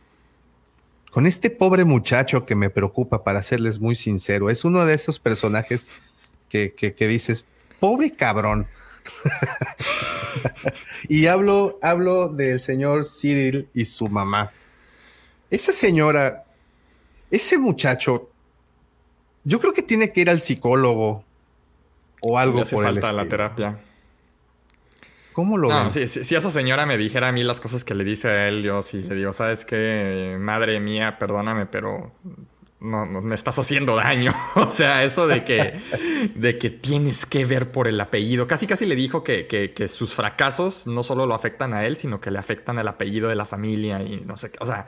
con 1.12 1.26
este 1.26 1.50
pobre 1.50 1.84
muchacho 1.86 2.46
que 2.46 2.56
me 2.56 2.70
preocupa, 2.70 3.24
para 3.24 3.44
serles 3.44 3.80
muy 3.80 3.96
sincero. 3.96 4.50
Es 4.50 4.66
uno 4.66 4.86
de 4.86 4.94
esos 4.94 5.20
personajes 5.20 5.90
que, 6.50 6.74
que 6.74 7.08
dices, 7.08 7.46
pobre 7.80 8.12
cabrón. 8.12 8.68
y 11.10 11.28
hablo, 11.28 11.80
hablo 11.82 12.30
del 12.30 12.60
señor 12.60 13.06
Cyril 13.06 13.68
y 13.74 13.86
su 13.86 14.08
mamá. 14.08 14.52
Esa 15.50 15.74
señora, 15.74 16.46
ese 17.30 17.58
muchacho, 17.58 18.31
yo 19.44 19.60
creo 19.60 19.74
que 19.74 19.82
tiene 19.82 20.12
que 20.12 20.22
ir 20.22 20.30
al 20.30 20.40
psicólogo 20.40 21.24
o 22.22 22.38
algo 22.38 22.58
Le 22.58 22.62
hace 22.64 22.76
por 22.76 22.86
falta 22.86 23.12
la 23.14 23.28
terapia. 23.28 23.80
¿Cómo 25.34 25.58
lo 25.58 25.70
no, 25.70 25.90
si, 25.92 26.08
si, 26.08 26.36
esa 26.36 26.52
señora 26.52 26.86
me 26.86 26.98
dijera 26.98 27.30
a 27.30 27.32
mí 27.32 27.44
las 27.44 27.62
cosas 27.62 27.86
que 27.86 27.96
le 27.96 28.04
dice 28.04 28.28
a 28.28 28.48
él, 28.50 28.64
yo 28.64 28.82
sí 28.82 29.02
le 29.02 29.16
digo, 29.16 29.32
¿sabes 29.32 29.64
qué? 29.64 30.36
Madre 30.38 30.80
mía, 30.82 31.18
perdóname, 31.18 31.66
pero 31.68 32.12
no, 32.82 33.06
me 33.06 33.36
estás 33.36 33.58
haciendo 33.58 33.96
daño. 33.96 34.34
o 34.56 34.70
sea, 34.70 35.04
eso 35.04 35.28
de 35.28 35.46
que, 35.46 35.80
de 36.36 36.58
que 36.58 36.70
tienes 36.70 37.26
que 37.26 37.46
ver 37.46 37.72
por 37.72 37.88
el 37.88 38.02
apellido. 38.02 38.48
Casi 38.48 38.68
casi 38.68 38.86
le 38.86 38.96
dijo 38.96 39.24
que, 39.24 39.48
que, 39.48 39.88
sus 39.88 40.14
fracasos 40.14 40.88
no 40.88 41.04
solo 41.04 41.26
lo 41.26 41.36
afectan 41.36 41.74
a 41.74 41.86
él, 41.86 41.96
sino 41.96 42.20
que 42.20 42.32
le 42.32 42.40
afectan 42.40 42.80
al 42.80 42.88
apellido 42.88 43.30
de 43.30 43.36
la 43.36 43.46
familia 43.46 44.02
y 44.02 44.24
no 44.26 44.36
sé 44.36 44.52
qué. 44.52 44.58
O 44.62 44.66
sea, 44.66 44.88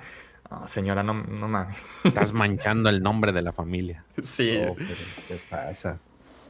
señora, 0.67 1.03
no, 1.03 1.13
no 1.13 1.47
mames. 1.47 1.77
Estás 2.03 2.33
manchando 2.33 2.89
el 2.89 3.01
nombre 3.01 3.31
de 3.31 3.41
la 3.41 3.51
familia. 3.51 4.03
Sí. 4.23 4.59
Oh, 4.67 4.75
se 5.27 5.35
pasa. 5.49 5.99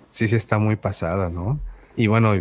Sí, 0.08 0.28
sí 0.28 0.36
está 0.36 0.60
muy 0.60 0.76
pasada, 0.76 1.30
¿no? 1.30 1.60
Y 1.96 2.08
bueno, 2.08 2.34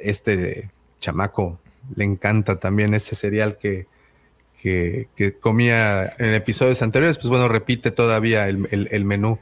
este 0.00 0.70
chamaco 1.00 1.58
le 1.94 2.04
encanta 2.04 2.58
también 2.58 2.94
ese 2.94 3.14
cereal 3.14 3.58
que 3.58 3.86
que, 4.60 5.36
comía 5.40 6.14
en 6.18 6.34
episodios 6.34 6.82
anteriores, 6.82 7.16
pues 7.16 7.28
bueno, 7.28 7.48
repite 7.48 7.90
todavía 7.90 8.48
el, 8.48 9.04
menú. 9.04 9.38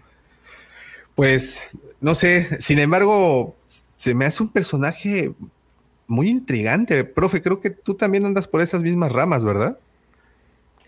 Pues, 1.15 1.63
no 2.01 2.15
sé, 2.15 2.61
sin 2.61 2.79
embargo, 2.79 3.57
se 3.97 4.15
me 4.15 4.27
hace 4.27 4.43
un 4.43 4.51
personaje 4.51 5.33
muy 6.07 6.29
intrigante. 6.29 7.05
Profe, 7.05 7.43
creo 7.43 7.61
que 7.61 7.71
tú 7.71 7.95
también 7.95 8.27
andas 8.27 8.47
por 8.47 8.61
esas 8.61 8.83
mismas 8.83 9.11
ramas, 9.11 9.45
¿verdad? 9.45 9.79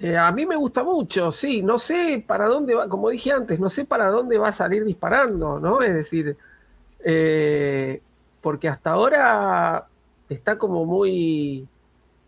Eh, 0.01 0.17
a 0.17 0.31
mí 0.31 0.47
me 0.47 0.57
gusta 0.57 0.85
mucho, 0.85 1.33
sí. 1.33 1.63
No 1.63 1.79
sé 1.79 2.23
para 2.27 2.47
dónde 2.47 2.75
va, 2.75 2.89
como 2.89 3.11
dije 3.11 3.33
antes, 3.33 3.59
no 3.59 3.69
sé 3.69 3.85
para 3.85 4.09
dónde 4.09 4.39
va 4.39 4.49
a 4.49 4.53
salir 4.53 4.85
disparando, 4.85 5.59
¿no? 5.59 5.83
Es 5.83 5.95
decir, 5.95 6.37
eh, 7.05 8.01
porque 8.41 8.69
hasta 8.69 8.91
ahora 8.93 9.87
está 10.29 10.59
como 10.59 10.85
muy 10.85 11.67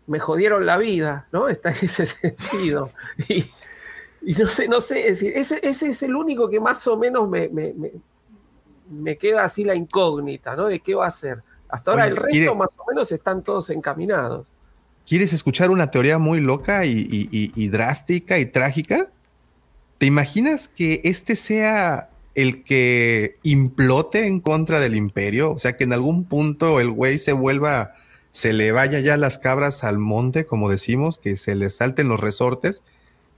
me 0.07 0.19
jodieron 0.19 0.65
la 0.65 0.77
vida, 0.77 1.27
¿no? 1.31 1.47
Está 1.49 1.69
en 1.69 1.77
ese 1.81 2.05
sentido. 2.05 2.91
Y, 4.23 4.35
no 4.35 4.47
sé, 4.47 4.67
no 4.67 4.81
sé, 4.81 5.07
es 5.07 5.19
decir, 5.19 5.33
ese, 5.35 5.59
ese, 5.63 5.89
es 5.89 6.03
el 6.03 6.15
único 6.15 6.47
que 6.47 6.59
más 6.59 6.85
o 6.87 6.95
menos 6.95 7.27
me, 7.27 7.49
me, 7.49 7.73
me, 8.87 9.17
queda 9.17 9.43
así 9.43 9.63
la 9.63 9.73
incógnita, 9.73 10.55
¿no? 10.55 10.67
De 10.67 10.79
qué 10.79 10.93
va 10.93 11.07
a 11.07 11.11
ser. 11.11 11.41
Hasta 11.69 11.91
ahora 11.91 12.05
el 12.07 12.17
resto 12.17 12.53
más 12.53 12.69
o 12.77 12.85
menos 12.87 13.11
están 13.11 13.41
todos 13.41 13.71
encaminados. 13.71 14.47
¿Quieres 15.07 15.33
escuchar 15.33 15.71
una 15.71 15.91
teoría 15.91 16.17
muy 16.17 16.39
loca 16.39 16.85
y, 16.85 17.67
drástica 17.69 18.39
y 18.39 18.45
trágica? 18.45 19.09
¿Te 19.97 20.05
imaginas 20.05 20.67
que 20.67 21.01
este 21.03 21.35
sea 21.35 22.09
el 22.33 22.63
que 22.63 23.37
implote 23.43 24.25
en 24.25 24.39
contra 24.39 24.79
del 24.79 24.95
imperio? 24.95 25.51
O 25.51 25.59
sea, 25.59 25.77
que 25.77 25.83
en 25.83 25.93
algún 25.93 26.23
punto 26.23 26.79
el 26.79 26.91
güey 26.91 27.19
se 27.19 27.33
vuelva 27.33 27.91
se 28.31 28.53
le 28.53 28.71
vaya 28.71 28.99
ya 28.99 29.17
las 29.17 29.37
cabras 29.37 29.83
al 29.83 29.99
monte, 29.99 30.45
como 30.45 30.69
decimos, 30.69 31.17
que 31.17 31.35
se 31.37 31.55
le 31.55 31.69
salten 31.69 32.07
los 32.07 32.19
resortes 32.19 32.81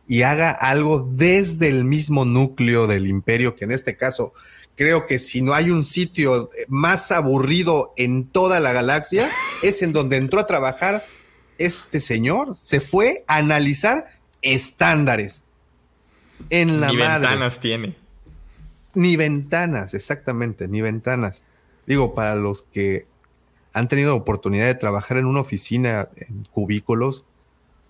y 0.08 0.22
haga 0.22 0.52
algo 0.52 1.10
desde 1.12 1.68
el 1.68 1.84
mismo 1.84 2.26
núcleo 2.26 2.88
del 2.88 3.08
imperio, 3.08 3.56
que 3.56 3.66
en 3.66 3.72
este 3.72 3.98
caso 3.98 4.34
creo 4.76 5.06
que 5.06 5.20
si 5.20 5.42
no 5.42 5.54
hay 5.54 5.70
un 5.70 5.84
sitio 5.84 6.50
más 6.68 7.12
aburrido 7.12 7.94
en 7.98 8.28
toda 8.28 8.60
la 8.60 8.72
galaxia, 8.72 9.30
es 9.62 9.82
en 9.82 9.94
donde 9.94 10.18
entró 10.18 10.40
a 10.40 10.48
trabajar 10.48 11.06
este 11.58 12.02
señor. 12.02 12.56
Se 12.58 12.80
fue 12.80 13.24
a 13.28 13.38
analizar 13.38 14.08
estándares. 14.42 15.44
En 16.50 16.82
la 16.82 16.90
ni 16.90 16.98
madre. 16.98 17.28
ventanas 17.28 17.60
tiene. 17.60 17.96
Ni 18.96 19.16
ventanas, 19.16 19.94
exactamente, 19.94 20.68
ni 20.68 20.82
ventanas. 20.82 21.44
Digo, 21.88 22.14
para 22.14 22.36
los 22.36 22.64
que 22.74 23.08
han 23.74 23.88
tenido 23.88 24.16
oportunidad 24.16 24.68
de 24.68 24.76
trabajar 24.76 25.18
en 25.18 25.26
una 25.26 25.42
oficina 25.42 26.10
en 26.16 26.46
cubículos, 26.52 27.26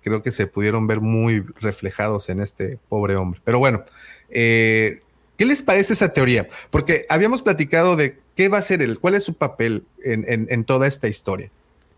creo 0.02 0.22
que 0.22 0.32
se 0.32 0.48
pudieron 0.48 0.88
ver 0.88 1.02
muy 1.02 1.46
reflejados 1.60 2.30
en 2.30 2.42
este 2.42 2.80
pobre 2.90 3.16
hombre. 3.16 3.42
Pero 3.44 3.60
bueno, 3.60 3.84
eh, 4.30 5.02
¿qué 5.38 5.46
les 5.46 5.62
parece 5.62 5.94
esa 5.94 6.14
teoría? 6.14 6.48
Porque 6.70 7.06
habíamos 7.10 7.42
platicado 7.42 7.96
de 7.96 8.20
qué 8.36 8.50
va 8.50 8.60
a 8.60 8.64
ser 8.64 8.82
él, 8.82 9.00
cuál 9.00 9.16
es 9.16 9.24
su 9.24 9.34
papel 9.36 9.86
en, 10.04 10.64
toda 10.66 10.88
esta 10.88 11.08
historia. 11.08 11.50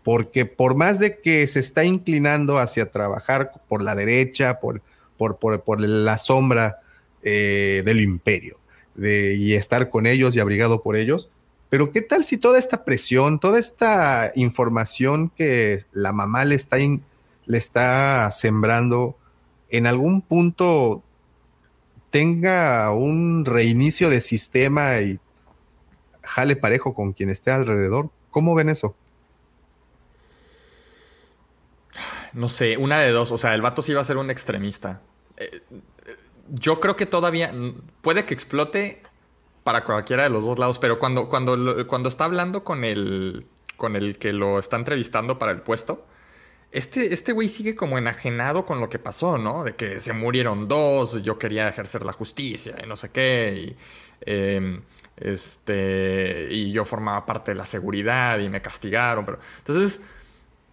Porque 0.06 0.46
por 0.46 0.76
más 0.76 1.00
de 1.00 1.18
que 1.18 1.44
se 1.48 1.58
está 1.58 1.82
inclinando 1.82 2.58
hacia 2.58 2.92
trabajar 2.92 3.50
por 3.66 3.82
la 3.82 3.96
derecha, 3.96 4.60
por, 4.60 4.80
por, 5.16 5.36
por, 5.36 5.80
la 5.80 6.16
sombra 6.16 6.78
eh, 7.24 7.82
del 7.84 8.00
imperio, 8.00 8.60
de, 8.94 9.34
y 9.34 9.54
estar 9.54 9.90
con 9.90 10.06
ellos 10.06 10.36
y 10.36 10.38
abrigado 10.38 10.80
por 10.80 10.94
ellos, 10.94 11.28
pero 11.70 11.90
¿qué 11.90 12.02
tal 12.02 12.24
si 12.24 12.36
toda 12.36 12.60
esta 12.60 12.84
presión, 12.84 13.40
toda 13.40 13.58
esta 13.58 14.30
información 14.36 15.28
que 15.28 15.82
la 15.90 16.12
mamá 16.12 16.44
le 16.44 16.54
está, 16.54 16.76
le 16.78 17.58
está 17.58 18.30
sembrando, 18.30 19.16
en 19.70 19.88
algún 19.88 20.22
punto 20.22 21.02
tenga 22.12 22.92
un 22.92 23.44
reinicio 23.44 24.08
de 24.08 24.20
sistema 24.20 25.00
y 25.00 25.18
jale 26.22 26.54
parejo 26.54 26.94
con 26.94 27.12
quien 27.12 27.28
esté 27.28 27.50
alrededor? 27.50 28.10
¿Cómo 28.30 28.54
ven 28.54 28.68
eso? 28.68 28.94
No 32.36 32.50
sé, 32.50 32.76
una 32.76 33.00
de 33.00 33.12
dos. 33.12 33.32
O 33.32 33.38
sea, 33.38 33.54
el 33.54 33.62
vato 33.62 33.80
sí 33.80 33.94
va 33.94 34.02
a 34.02 34.04
ser 34.04 34.18
un 34.18 34.30
extremista. 34.30 35.00
Eh, 35.38 35.62
eh, 36.06 36.16
yo 36.50 36.80
creo 36.80 36.94
que 36.94 37.06
todavía 37.06 37.50
puede 38.02 38.26
que 38.26 38.34
explote 38.34 39.02
para 39.64 39.84
cualquiera 39.84 40.24
de 40.24 40.30
los 40.30 40.44
dos 40.44 40.58
lados, 40.58 40.78
pero 40.78 40.98
cuando, 40.98 41.30
cuando, 41.30 41.86
cuando 41.86 42.10
está 42.10 42.26
hablando 42.26 42.62
con 42.62 42.84
el, 42.84 43.46
con 43.78 43.96
el 43.96 44.18
que 44.18 44.34
lo 44.34 44.58
está 44.58 44.76
entrevistando 44.76 45.38
para 45.38 45.50
el 45.50 45.62
puesto, 45.62 46.06
este, 46.72 47.14
este 47.14 47.32
güey 47.32 47.48
sigue 47.48 47.74
como 47.74 47.96
enajenado 47.96 48.66
con 48.66 48.80
lo 48.80 48.90
que 48.90 48.98
pasó, 48.98 49.38
¿no? 49.38 49.64
De 49.64 49.74
que 49.74 49.98
se 49.98 50.12
murieron 50.12 50.68
dos, 50.68 51.22
yo 51.22 51.38
quería 51.38 51.68
ejercer 51.68 52.04
la 52.04 52.12
justicia 52.12 52.76
y 52.84 52.86
no 52.86 52.96
sé 52.96 53.10
qué, 53.10 53.54
y, 53.56 53.76
em, 54.30 54.82
este, 55.16 56.48
y 56.50 56.70
yo 56.70 56.84
formaba 56.84 57.24
parte 57.24 57.52
de 57.52 57.56
la 57.56 57.66
seguridad 57.66 58.38
y 58.40 58.50
me 58.50 58.60
castigaron, 58.60 59.24
pero 59.24 59.38
entonces... 59.58 60.02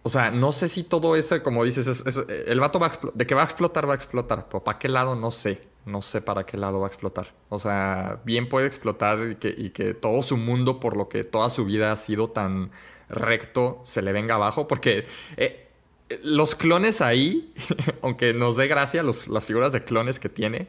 O 0.04 0.08
sea, 0.08 0.30
no 0.30 0.52
sé 0.52 0.68
si 0.68 0.84
todo 0.84 1.16
eso, 1.16 1.42
como 1.42 1.64
dices, 1.64 2.04
el 2.46 2.60
vato 2.60 2.78
va 2.78 2.86
a 2.86 2.92
de 3.14 3.26
que 3.26 3.34
va 3.34 3.40
a 3.40 3.44
explotar, 3.44 3.88
va 3.88 3.94
a 3.94 3.96
explotar. 3.96 4.46
Pero 4.48 4.62
¿para 4.62 4.78
qué 4.78 4.88
lado? 4.88 5.16
No 5.16 5.32
sé 5.32 5.74
no 5.86 6.02
sé 6.02 6.22
para 6.22 6.46
qué 6.46 6.56
lado 6.56 6.80
va 6.80 6.86
a 6.86 6.88
explotar. 6.88 7.34
O 7.48 7.58
sea, 7.58 8.20
bien 8.24 8.48
puede 8.48 8.66
explotar 8.66 9.36
y 9.42 9.70
que, 9.70 9.94
todo 9.94 10.22
su 10.22 10.36
mundo, 10.36 10.80
por 10.80 10.96
lo 10.96 11.08
que 11.08 11.24
toda 11.24 11.50
su 11.50 11.64
vida 11.64 11.92
ha 11.92 11.96
sido 11.96 12.28
tan 12.30 12.70
recto, 13.08 13.80
se 13.84 14.02
le 14.02 14.12
venga 14.12 14.36
abajo, 14.36 14.66
porque 14.66 15.06
eh, 15.36 15.68
los 16.22 16.54
clones 16.54 17.00
ahí, 17.00 17.52
aunque 18.02 18.32
nos 18.32 18.56
dé 18.56 18.66
gracia 18.66 19.02
las 19.02 19.44
figuras 19.44 19.72
de 19.72 19.84
clones 19.84 20.18
que 20.18 20.28
tiene, 20.28 20.68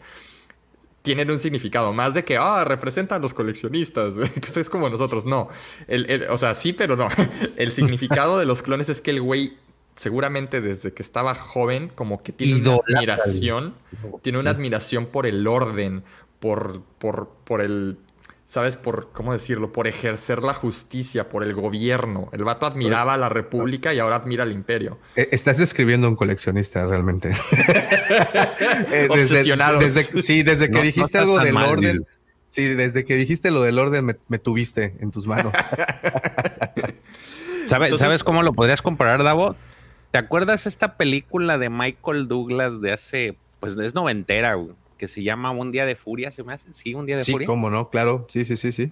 tienen 1.05 1.31
un 1.31 1.39
significado, 1.39 1.93
más 1.93 2.13
de 2.13 2.25
que, 2.25 2.35
ah, 2.35 2.65
representan 2.65 3.19
a 3.19 3.21
los 3.21 3.33
coleccionistas, 3.33 4.15
que 4.41 4.59
es 4.59 4.69
como 4.69 4.89
nosotros, 4.89 5.23
no. 5.23 5.47
o 6.29 6.37
sea, 6.37 6.55
sí, 6.55 6.73
pero 6.73 6.97
no. 6.97 7.07
El 7.55 7.71
significado 7.71 8.37
de 8.37 8.45
los 8.45 8.61
clones 8.61 8.89
es 8.89 8.99
que 8.99 9.11
el 9.11 9.21
güey 9.21 9.53
seguramente 9.95 10.59
desde 10.59 10.93
que 10.93 11.01
estaba 11.01 11.35
joven, 11.35 11.89
como 11.95 12.21
que 12.21 12.33
tiene 12.33 12.69
una 12.69 12.79
admiración, 12.85 13.75
tiene 14.21 14.39
una 14.39 14.49
admiración 14.49 15.05
por 15.05 15.25
el 15.25 15.47
orden, 15.47 16.03
por, 16.41 16.81
por, 16.99 17.29
por 17.45 17.61
el, 17.61 17.97
¿sabes? 18.55 18.77
Por, 18.77 19.09
¿cómo 19.11 19.33
decirlo? 19.33 19.73
Por 19.73 19.85
ejercer 19.85 20.41
la 20.41 20.53
justicia, 20.53 21.27
por 21.27 21.43
el 21.43 21.53
gobierno. 21.53 22.29
El 22.31 22.45
vato 22.45 22.65
admiraba 22.65 23.15
a 23.15 23.17
la 23.17 23.27
república 23.27 23.93
y 23.93 23.99
ahora 23.99 24.15
admira 24.15 24.43
al 24.43 24.53
imperio. 24.53 24.97
E, 25.17 25.27
estás 25.33 25.57
describiendo 25.57 26.07
a 26.07 26.09
un 26.09 26.15
coleccionista 26.15 26.85
realmente. 26.85 27.31
Eh, 28.91 29.07
Obsesionado. 29.09 29.81
sí, 29.81 30.43
desde 30.43 30.69
que 30.69 30.81
dijiste 30.81 31.17
algo 31.17 31.39
del 31.39 31.55
orden. 31.57 32.05
Sí, 32.49 32.73
desde 32.75 33.03
que 33.03 33.15
dijiste 33.15 33.51
lo 33.51 33.61
del 33.61 33.79
orden 33.79 34.17
me, 34.27 34.39
tuviste 34.39 34.95
en 34.99 35.11
tus 35.11 35.25
manos. 35.25 35.53
¿Sabes, 37.65 37.97
¿Sabes 37.97 38.23
cómo 38.23 38.43
lo 38.43 38.53
podrías 38.53 38.81
comparar, 38.81 39.23
Davo? 39.23 39.55
¿Te 40.11 40.17
acuerdas 40.17 40.65
esta 40.65 40.95
película 40.95 41.57
de 41.57 41.69
Michael 41.69 42.27
Douglas 42.27 42.79
de 42.79 42.93
hace, 42.93 43.35
pues 43.59 43.77
es 43.77 43.93
noventera, 43.93 44.55
que 44.97 45.07
se 45.07 45.23
llama 45.23 45.51
Un 45.51 45.71
Día 45.71 45.85
de 45.85 45.95
Furia, 45.95 46.31
¿se 46.31 46.43
me 46.43 46.53
hace? 46.53 46.73
Sí, 46.73 46.93
Un 46.93 47.05
Día 47.05 47.17
de 47.17 47.23
Furia. 47.23 47.39
Sí, 47.39 47.45
cómo 47.45 47.69
no, 47.69 47.89
claro, 47.89 48.25
sí, 48.29 48.45
sí, 48.45 48.57
sí, 48.57 48.71
sí. 48.71 48.91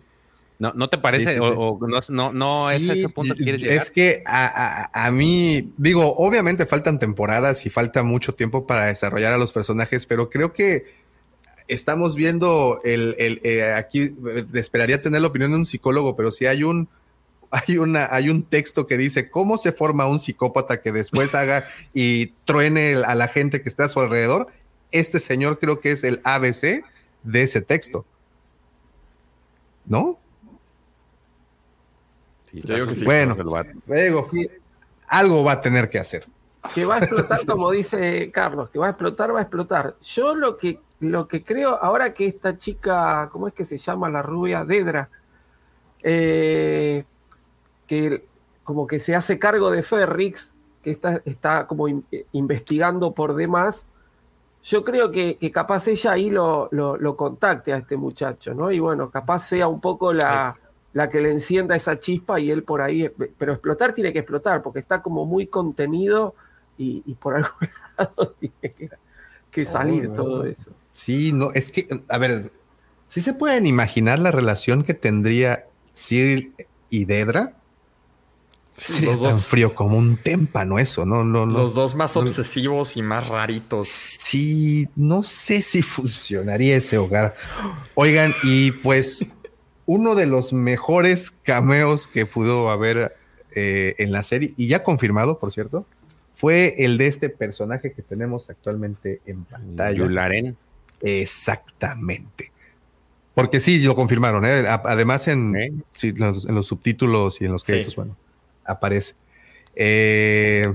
¿No, 0.60 0.72
no 0.76 0.90
te 0.90 0.98
parece? 0.98 1.40
o, 1.40 1.80
no, 2.10 2.32
no, 2.32 2.70
es 2.70 2.84
ese 2.84 3.10
punto 3.10 3.36
que 3.36 3.44
quieres 3.44 3.62
llegar? 3.62 3.78
Es 3.78 3.92
que 3.92 4.24
a, 4.26 4.90
a, 4.94 5.12
mí, 5.12 5.74
digo, 5.78 6.14
obviamente 6.16 6.66
faltan 6.66 7.00
temporadas 7.00 7.66
y 7.66 7.70
falta 7.70 8.04
mucho 8.04 8.34
tiempo 8.34 8.66
para 8.68 8.86
desarrollar 8.86 9.34
a 9.34 9.38
los 9.38 9.52
personajes, 9.52 10.06
pero 10.06 10.30
creo 10.30 10.54
que 10.54 10.86
estamos 11.68 12.16
viendo 12.16 12.80
el, 12.84 13.16
el 13.18 13.42
eh, 13.44 13.74
aquí, 13.74 14.04
eh, 14.04 14.46
esperaría 14.54 15.02
tener 15.02 15.22
la 15.22 15.28
opinión 15.28 15.52
de 15.52 15.58
un 15.58 15.66
psicólogo, 15.66 16.16
pero 16.16 16.32
si 16.32 16.46
hay 16.46 16.64
un, 16.64 16.88
hay, 17.52 17.78
una, 17.78 18.08
hay 18.12 18.30
un 18.30 18.44
texto 18.44 18.88
que 18.88 18.98
dice 18.98 19.30
cómo 19.30 19.58
se 19.58 19.72
forma 19.72 20.08
un 20.08 20.20
psicópata 20.20 20.82
que 20.82 20.92
después 20.92 21.36
haga 21.36 21.64
y 21.94 22.28
truene 22.46 22.96
a 23.06 23.16
la 23.16 23.28
gente 23.28 23.62
que 23.62 23.70
está 23.70 23.86
a 23.86 23.90
su 23.90 24.00
alrededor. 24.00 24.48
Este 24.94 25.20
señor 25.20 25.58
creo 25.60 25.80
que 25.80 25.92
es 25.92 26.04
el 26.04 26.22
ABC 26.24 26.86
de 27.24 27.44
ese 27.44 27.62
texto. 27.62 28.06
¿No? 29.86 30.20
bueno, 33.04 33.36
luego, 33.88 34.30
algo 35.08 35.44
va 35.44 35.54
a 35.54 35.62
tener 35.62 35.90
que 35.90 35.98
hacer. 35.98 36.28
Que 36.76 36.86
va 36.86 36.98
a 36.98 37.00
explotar, 37.00 37.40
como 37.48 37.72
dice 37.72 38.32
Carlos, 38.32 38.70
que 38.70 38.78
va 38.78 38.88
a 38.88 38.90
explotar, 38.92 39.34
va 39.34 39.40
a 39.40 39.42
explotar. 39.42 39.96
Yo 40.02 40.36
lo 40.36 40.58
que, 40.58 40.80
lo 41.00 41.28
que 41.28 41.44
creo, 41.44 41.76
ahora 41.82 42.14
que 42.14 42.28
esta 42.28 42.58
chica, 42.58 43.30
¿cómo 43.32 43.48
es 43.48 43.56
que 43.56 43.66
se 43.66 43.80
llama 43.80 44.10
la 44.10 44.22
rubia? 44.22 44.64
Dedra, 44.64 45.10
eh, 46.04 47.04
que 47.88 48.26
como 48.64 48.86
que 48.86 49.00
se 49.00 49.16
hace 49.16 49.40
cargo 49.40 49.72
de 49.72 49.82
Ferrix, 49.82 50.54
que 50.84 50.92
está, 50.92 51.22
está 51.26 51.66
como 51.66 51.88
investigando 52.32 53.14
por 53.14 53.36
demás, 53.36 53.90
yo 54.64 54.84
creo 54.84 55.12
que, 55.12 55.38
capaz 55.52 55.88
ella 55.88 56.14
ahí 56.14 56.30
lo, 56.30 56.70
lo, 56.72 57.18
contacte 57.18 57.74
a 57.74 57.78
este 57.78 57.98
muchacho, 57.98 58.54
¿no? 58.54 58.72
Y 58.72 58.80
bueno, 58.80 59.10
capaz 59.10 59.40
sea 59.40 59.68
un 59.68 59.82
poco 59.82 60.14
la, 60.14 60.56
la 60.94 61.10
que 61.10 61.22
le 61.22 61.32
encienda 61.32 61.76
esa 61.76 62.00
chispa 62.00 62.40
y 62.40 62.50
él 62.50 62.64
por 62.64 62.82
ahí, 62.82 63.10
pero 63.38 63.54
explotar 63.54 63.94
tiene 63.94 64.14
que 64.14 64.20
explotar 64.20 64.62
porque 64.62 64.80
está 64.80 65.02
como 65.02 65.26
muy 65.26 65.48
contenido 65.48 66.36
y, 66.78 67.02
por 67.16 67.36
algún 67.36 67.70
lado 67.98 68.36
tiene 68.40 68.90
que, 69.52 69.66
salir 69.66 70.12
todo 70.14 70.46
eso. 70.46 70.72
Sí, 70.92 71.32
no, 71.34 71.52
es 71.52 71.72
que, 71.72 72.02
a 72.08 72.18
ver, 72.18 72.52
si 73.06 73.22
se 73.22 73.34
pueden 73.34 73.68
imaginar 73.68 74.20
la 74.20 74.32
relación 74.32 74.84
que 74.84 74.94
tendría 74.94 75.66
Cyril 75.96 76.54
y 76.90 77.06
Dedra. 77.06 77.54
Sí, 78.76 79.06
tan 79.06 79.38
frío 79.38 79.76
como 79.76 79.98
un 80.00 80.18
témpano 80.18 80.80
eso, 80.80 81.06
¿no? 81.06 81.24
no, 81.24 81.46
no 81.46 81.60
los 81.60 81.76
dos 81.76 81.94
más 81.94 82.18
obsesivos 82.18 82.98
y 82.98 83.04
más 83.04 83.28
raritos. 83.28 83.88
Sí, 83.88 84.90
no 84.96 85.22
sé 85.22 85.62
si 85.62 85.84
funcionaría 85.84 86.76
ese 86.76 86.98
hogar. 86.98 87.36
Oigan, 87.94 88.34
y 88.42 88.72
pues 88.72 89.26
uno 89.86 90.16
de 90.16 90.26
los 90.26 90.54
mejores 90.54 91.30
cameos 91.30 92.08
que 92.08 92.26
pudo 92.26 92.72
haber 92.72 93.16
eh, 93.56 93.94
en 94.00 94.12
la 94.12 94.24
serie, 94.24 94.56
y 94.58 94.68
ya 94.68 94.84
confirmado, 94.84 95.38
por 95.38 95.54
cierto, 95.54 95.86
fue 96.34 96.74
el 96.80 96.98
de 96.98 97.08
este 97.08 97.30
personaje 97.30 97.94
que 97.94 98.02
tenemos 98.02 98.50
actualmente 98.50 99.22
en 99.28 99.44
pantalla. 99.44 99.96
Yularen. 99.96 100.58
Exactamente. 101.02 102.52
Porque 103.36 103.60
sí, 103.60 103.80
lo 103.80 103.94
confirmaron. 103.94 104.46
¿eh? 104.46 104.64
Además, 104.68 105.28
en, 105.28 105.84
los, 106.16 106.66
subtítulos 106.66 107.42
y 107.42 107.46
en 107.46 107.52
los 107.52 107.64
créditos, 107.64 107.96
bueno, 107.96 108.18
aparece. 108.66 109.16
Eh, 109.76 110.74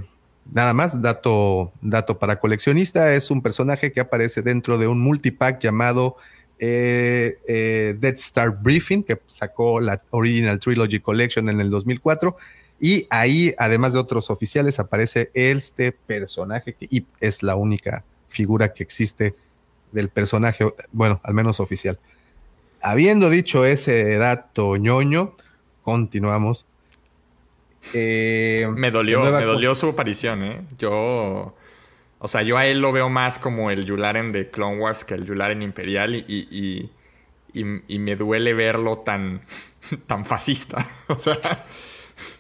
nada 0.52 0.74
más, 0.74 1.00
dato, 1.00 1.72
dato 1.80 2.18
para 2.18 2.38
coleccionista, 2.38 3.14
es 3.14 3.30
un 3.30 3.42
personaje 3.42 3.92
que 3.92 4.00
aparece 4.00 4.42
dentro 4.42 4.78
de 4.78 4.86
un 4.86 5.00
multipack 5.00 5.60
llamado 5.60 6.16
eh, 6.58 7.38
eh, 7.46 7.96
Dead 7.98 8.14
Star 8.14 8.50
Briefing, 8.50 9.02
que 9.02 9.20
sacó 9.26 9.80
la 9.80 10.00
Original 10.10 10.58
Trilogy 10.58 11.00
Collection 11.00 11.48
en 11.48 11.60
el 11.60 11.70
2004. 11.70 12.36
Y 12.80 13.06
ahí, 13.10 13.54
además 13.58 13.92
de 13.92 13.98
otros 13.98 14.30
oficiales, 14.30 14.78
aparece 14.78 15.30
este 15.34 15.92
personaje 15.92 16.74
que 16.74 16.86
y 16.90 17.06
es 17.20 17.42
la 17.42 17.56
única 17.56 18.04
figura 18.28 18.72
que 18.72 18.82
existe 18.82 19.34
del 19.92 20.08
personaje, 20.10 20.64
bueno, 20.92 21.20
al 21.24 21.34
menos 21.34 21.60
oficial. 21.60 21.98
Habiendo 22.80 23.30
dicho 23.30 23.64
ese 23.64 24.16
dato 24.16 24.76
ñoño, 24.76 25.34
continuamos. 25.82 26.67
Eh, 27.94 28.68
me 28.74 28.90
dolió, 28.90 29.22
me 29.22 29.44
dolió 29.44 29.74
su 29.74 29.88
aparición, 29.88 30.42
¿eh? 30.44 30.60
Yo 30.78 31.54
o 32.20 32.28
sea, 32.28 32.42
yo 32.42 32.56
a 32.58 32.66
él 32.66 32.80
lo 32.80 32.92
veo 32.92 33.08
más 33.08 33.38
como 33.38 33.70
el 33.70 33.84
Yularen 33.84 34.32
de 34.32 34.50
Clone 34.50 34.78
Wars 34.78 35.04
que 35.04 35.14
el 35.14 35.24
Yularen 35.24 35.62
Imperial 35.62 36.14
y, 36.16 36.90
y, 37.52 37.98
me 37.98 38.16
duele 38.16 38.54
verlo 38.54 38.98
tan, 38.98 39.42
tan 40.06 40.24
fascista. 40.24 40.86
O 41.08 41.18
sea, 41.18 41.38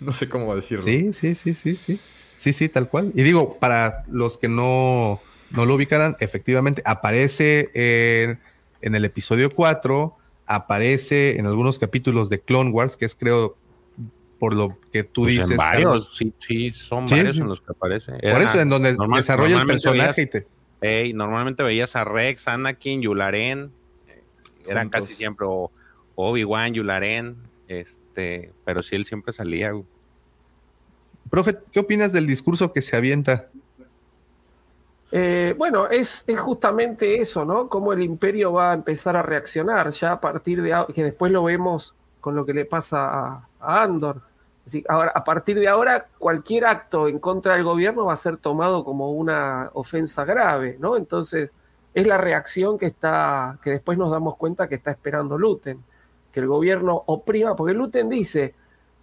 no 0.00 0.12
sé 0.12 0.28
cómo 0.28 0.54
decirlo. 0.54 0.84
Sí, 0.84 1.12
sí, 1.12 1.34
sí, 1.34 1.54
sí, 1.54 1.76
sí. 1.76 2.00
Sí, 2.36 2.52
sí, 2.52 2.68
tal 2.68 2.88
cual. 2.88 3.12
Y 3.14 3.22
digo, 3.22 3.58
para 3.58 4.04
los 4.08 4.38
que 4.38 4.48
no, 4.48 5.20
no 5.50 5.66
lo 5.66 5.74
ubicarán, 5.74 6.16
efectivamente 6.20 6.82
aparece 6.84 7.70
en, 7.74 8.40
en 8.80 8.94
el 8.94 9.04
episodio 9.04 9.50
4, 9.50 10.16
aparece 10.46 11.38
en 11.38 11.46
algunos 11.46 11.78
capítulos 11.78 12.28
de 12.28 12.40
Clone 12.40 12.70
Wars, 12.70 12.96
que 12.96 13.06
es 13.06 13.14
creo 13.14 13.56
por 14.38 14.54
lo 14.54 14.78
que 14.92 15.04
tú 15.04 15.22
pues 15.22 15.36
dices. 15.36 15.56
varios, 15.56 16.16
sí, 16.16 16.32
sí, 16.38 16.70
son 16.70 17.06
varios 17.06 17.38
en 17.38 17.48
los 17.48 17.60
que 17.60 17.72
aparece. 17.72 18.12
por 18.12 18.42
eso, 18.42 18.60
en 18.60 18.68
donde 18.68 18.96
desarrolla 19.16 19.60
el 19.60 19.66
personaje 19.66 20.22
y 20.22 20.26
te... 20.26 21.14
normalmente 21.14 21.62
veías 21.62 21.96
a 21.96 22.04
Rex, 22.04 22.48
Anakin, 22.48 23.02
Yularen, 23.02 23.72
eh, 24.06 24.22
eran 24.66 24.88
casi 24.88 25.14
siempre 25.14 25.46
Obi-Wan, 26.14 26.74
Yularen, 26.74 27.36
este, 27.66 28.52
pero 28.64 28.82
sí 28.82 28.96
él 28.96 29.04
siempre 29.04 29.32
salía. 29.32 29.72
Profe, 31.30 31.58
¿qué 31.72 31.80
opinas 31.80 32.12
del 32.12 32.26
discurso 32.26 32.72
que 32.72 32.80
se 32.80 32.96
avienta? 32.96 33.48
Eh, 35.10 35.54
bueno, 35.56 35.88
es, 35.88 36.24
es, 36.26 36.38
justamente 36.38 37.20
eso, 37.20 37.44
¿no? 37.44 37.68
Cómo 37.68 37.92
el 37.92 38.02
imperio 38.02 38.52
va 38.52 38.72
a 38.72 38.74
empezar 38.74 39.16
a 39.16 39.22
reaccionar 39.22 39.90
ya 39.90 40.12
a 40.12 40.20
partir 40.20 40.62
de 40.62 40.74
que 40.94 41.02
después 41.02 41.32
lo 41.32 41.44
vemos 41.44 41.94
con 42.28 42.36
lo 42.36 42.44
que 42.44 42.52
le 42.52 42.66
pasa 42.66 43.48
a 43.58 43.82
Andor 43.82 44.20
ahora, 44.86 45.12
a 45.14 45.24
partir 45.24 45.58
de 45.58 45.66
ahora, 45.66 46.08
cualquier 46.18 46.66
acto 46.66 47.08
en 47.08 47.18
contra 47.18 47.54
del 47.54 47.64
gobierno 47.64 48.04
va 48.04 48.12
a 48.12 48.18
ser 48.18 48.36
tomado 48.36 48.84
como 48.84 49.12
una 49.12 49.70
ofensa 49.72 50.26
grave, 50.26 50.76
¿no? 50.78 50.98
Entonces, 50.98 51.50
es 51.94 52.06
la 52.06 52.18
reacción 52.18 52.76
que 52.76 52.84
está, 52.84 53.58
que 53.62 53.70
después 53.70 53.96
nos 53.96 54.10
damos 54.10 54.36
cuenta 54.36 54.68
que 54.68 54.74
está 54.74 54.90
esperando 54.90 55.38
Luten, 55.38 55.82
que 56.30 56.40
el 56.40 56.46
gobierno 56.46 57.02
oprima, 57.06 57.56
porque 57.56 57.72
Luten 57.72 58.10
dice, 58.10 58.54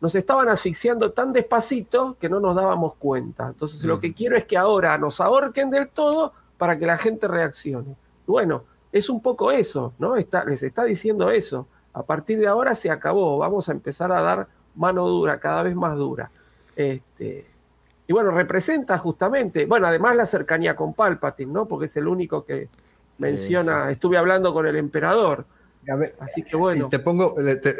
nos 0.01 0.13
estaban 0.13 0.49
asfixiando 0.49 1.11
tan 1.11 1.33
despacito 1.33 2.15
que 2.19 2.29
no 2.29 2.39
nos 2.39 2.55
dábamos 2.55 2.93
cuenta. 2.93 3.47
Entonces, 3.47 3.83
lo 3.85 3.99
que 3.99 4.13
quiero 4.13 4.37
es 4.37 4.45
que 4.45 4.55
ahora 4.55 4.99
nos 4.99 5.19
ahorquen 5.19 5.71
del 5.71 5.89
todo 5.89 6.31
para 6.59 6.77
que 6.77 6.85
la 6.85 6.99
gente 6.99 7.27
reaccione. 7.27 7.95
Bueno, 8.27 8.65
es 8.91 9.09
un 9.09 9.19
poco 9.19 9.51
eso, 9.51 9.93
¿no? 9.97 10.15
Está, 10.15 10.45
les 10.45 10.61
está 10.61 10.83
diciendo 10.83 11.31
eso. 11.31 11.67
A 11.95 12.03
partir 12.03 12.37
de 12.39 12.47
ahora 12.47 12.75
se 12.75 12.91
acabó, 12.91 13.37
vamos 13.37 13.69
a 13.69 13.71
empezar 13.71 14.11
a 14.11 14.21
dar 14.21 14.47
mano 14.75 15.07
dura, 15.07 15.39
cada 15.39 15.63
vez 15.63 15.75
más 15.75 15.95
dura. 15.97 16.29
Este, 16.75 17.45
y 18.05 18.13
bueno, 18.13 18.31
representa 18.31 18.97
justamente, 18.97 19.65
bueno, 19.65 19.87
además 19.87 20.15
la 20.17 20.25
cercanía 20.25 20.75
con 20.75 20.93
Palpatine, 20.93 21.53
¿no? 21.53 21.67
Porque 21.67 21.85
es 21.85 21.95
el 21.95 22.07
único 22.07 22.43
que 22.43 22.67
menciona, 23.17 23.89
estuve 23.89 24.17
hablando 24.17 24.53
con 24.53 24.67
el 24.67 24.75
emperador. 24.75 25.45
Así 26.19 26.43
que 26.43 26.57
bueno. 26.57 26.89
te 26.89 26.99
pongo, 26.99 27.35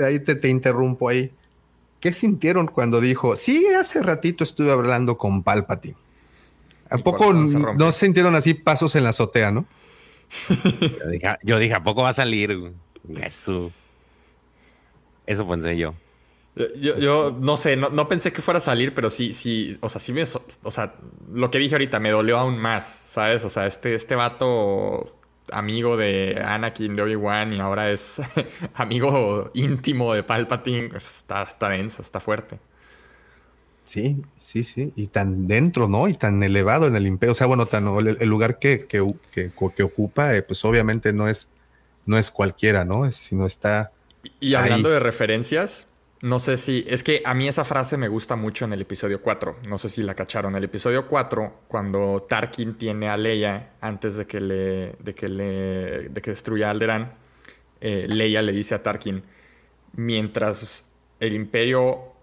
ahí 0.05 0.19
te, 0.19 0.47
interrumpo 0.47 1.09
ahí. 1.09 1.31
¿Qué 1.99 2.13
sintieron 2.13 2.67
cuando 2.67 3.01
dijo, 3.01 3.35
sí, 3.35 3.67
hace 3.77 4.01
ratito 4.01 4.45
estuve 4.45 4.71
hablando 4.71 5.17
con 5.17 5.43
Palpatine? 5.43 5.97
¿A 6.89 6.99
poco 6.99 7.33
no 7.33 7.91
sintieron 7.91 8.33
así 8.35 8.53
pasos 8.53 8.95
en 8.95 9.03
la 9.03 9.09
azotea, 9.09 9.51
no? 9.51 9.65
yo, 11.43 11.59
dije, 11.59 11.73
¿a 11.73 11.83
poco 11.83 12.03
va 12.03 12.09
a 12.09 12.13
salir? 12.13 12.73
Eso. 13.21 13.73
Eso 15.25 15.47
pensé 15.47 15.77
yo. 15.77 15.93
Yo, 16.55 16.97
yo, 16.97 17.37
no 17.37 17.57
sé, 17.57 17.75
no, 17.75 18.07
pensé 18.07 18.31
que 18.31 18.41
fuera 18.41 18.59
a 18.59 18.61
salir, 18.61 18.95
pero 18.95 19.09
sí, 19.09 19.33
sí, 19.33 19.77
o 19.81 19.89
sea, 19.89 19.99
sí 19.99 20.13
me, 20.13 20.23
o 20.63 20.71
sea, 20.71 20.95
lo 21.33 21.51
que 21.51 21.59
dije 21.59 21.75
ahorita 21.75 21.99
me 21.99 22.11
dolió 22.11 22.37
aún 22.37 22.57
más, 22.57 22.85
¿sabes? 22.85 23.43
O 23.43 23.49
sea, 23.49 23.67
este, 23.67 23.93
este 23.93 24.15
vato 24.15 25.17
amigo 25.51 25.97
de 25.97 26.41
Anakin, 26.43 26.95
de 26.95 27.01
Obi-Wan 27.01 27.51
y 27.51 27.59
ahora 27.59 27.91
es 27.91 28.21
amigo 28.73 29.51
íntimo 29.53 30.13
de 30.13 30.23
Palpatine, 30.23 30.89
pues, 30.89 31.17
está, 31.17 31.43
está 31.43 31.69
denso, 31.69 32.01
está 32.01 32.21
fuerte. 32.21 32.57
Sí, 33.83 34.23
sí, 34.37 34.63
sí, 34.63 34.93
y 34.95 35.07
tan 35.07 35.47
dentro, 35.47 35.87
¿no? 35.87 36.07
Y 36.07 36.15
tan 36.15 36.41
elevado 36.41 36.87
en 36.87 36.95
el 36.95 37.05
imperio, 37.05 37.33
o 37.33 37.35
sea, 37.35 37.47
bueno, 37.47 37.65
tan, 37.65 37.85
el, 37.85 38.29
lugar 38.29 38.59
que, 38.59 38.87
que, 38.87 39.05
que, 39.31 39.83
ocupa, 39.83 40.35
eh, 40.35 40.41
pues 40.41 40.63
obviamente 40.65 41.13
no 41.13 41.27
es, 41.27 41.49
no 42.05 42.17
es 42.17 42.31
cualquiera, 42.31 42.85
¿no? 42.85 43.11
sino 43.11 43.45
está... 43.45 43.91
Y, 44.39 44.55
hablando 44.55 44.89
de 44.89 44.99
referencias, 44.99 45.87
no 46.21 46.39
sé 46.39 46.57
si. 46.57 46.85
Es 46.87 47.03
que 47.03 47.21
a 47.25 47.33
mí 47.33 47.47
esa 47.47 47.65
frase 47.65 47.97
me 47.97 48.07
gusta 48.07 48.35
mucho 48.35 48.65
en 48.65 48.73
el 48.73 48.81
episodio 48.81 49.21
4. 49.21 49.57
No 49.67 49.77
sé 49.77 49.89
si 49.89 50.01
la 50.01 50.15
cacharon. 50.15 50.53
En 50.53 50.57
el 50.57 50.63
episodio 50.63 51.07
4, 51.07 51.61
cuando 51.67 52.25
Tarkin 52.27 52.75
tiene 52.75 53.09
a 53.09 53.17
Leia 53.17 53.73
antes 53.81 54.15
de 54.15 54.25
que 54.25 54.39
le. 54.39 54.91
de 54.99 55.13
que 55.13 55.29
le. 55.29 56.09
de 56.09 56.21
que 56.21 56.31
destruya 56.31 56.67
a 56.67 56.71
Alderaan. 56.71 57.13
Eh, 57.81 58.07
Leia 58.09 58.41
le 58.41 58.53
dice 58.53 58.75
a 58.75 58.81
Tarkin. 58.81 59.23
Mientras 59.93 60.89
el 61.19 61.33
imperio 61.33 62.15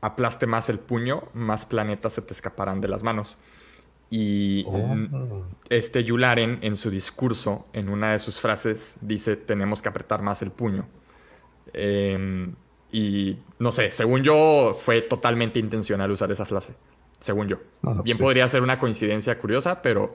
aplaste 0.00 0.46
más 0.46 0.68
el 0.68 0.78
puño, 0.78 1.24
más 1.34 1.66
planetas 1.66 2.12
se 2.12 2.22
te 2.22 2.32
escaparán 2.32 2.80
de 2.80 2.88
las 2.88 3.02
manos. 3.02 3.38
Y 4.10 4.64
oh. 4.66 5.44
este 5.68 6.02
Yularen 6.02 6.60
en 6.62 6.76
su 6.76 6.90
discurso, 6.90 7.66
en 7.72 7.90
una 7.90 8.12
de 8.12 8.18
sus 8.18 8.40
frases, 8.40 8.96
dice 9.00 9.36
tenemos 9.36 9.82
que 9.82 9.88
apretar 9.88 10.22
más 10.22 10.40
el 10.40 10.50
puño. 10.50 10.86
Em, 11.72 12.54
y 12.90 13.38
no 13.58 13.72
sé, 13.72 13.92
según 13.92 14.22
yo 14.22 14.76
fue 14.78 15.02
totalmente 15.02 15.58
intencional 15.58 16.10
usar 16.10 16.30
esa 16.30 16.46
frase. 16.46 16.74
Según 17.20 17.48
yo. 17.48 17.56
Bien 17.82 18.16
pues 18.16 18.18
podría 18.18 18.48
ser 18.48 18.62
una 18.62 18.78
coincidencia 18.78 19.36
curiosa, 19.38 19.82
pero, 19.82 20.14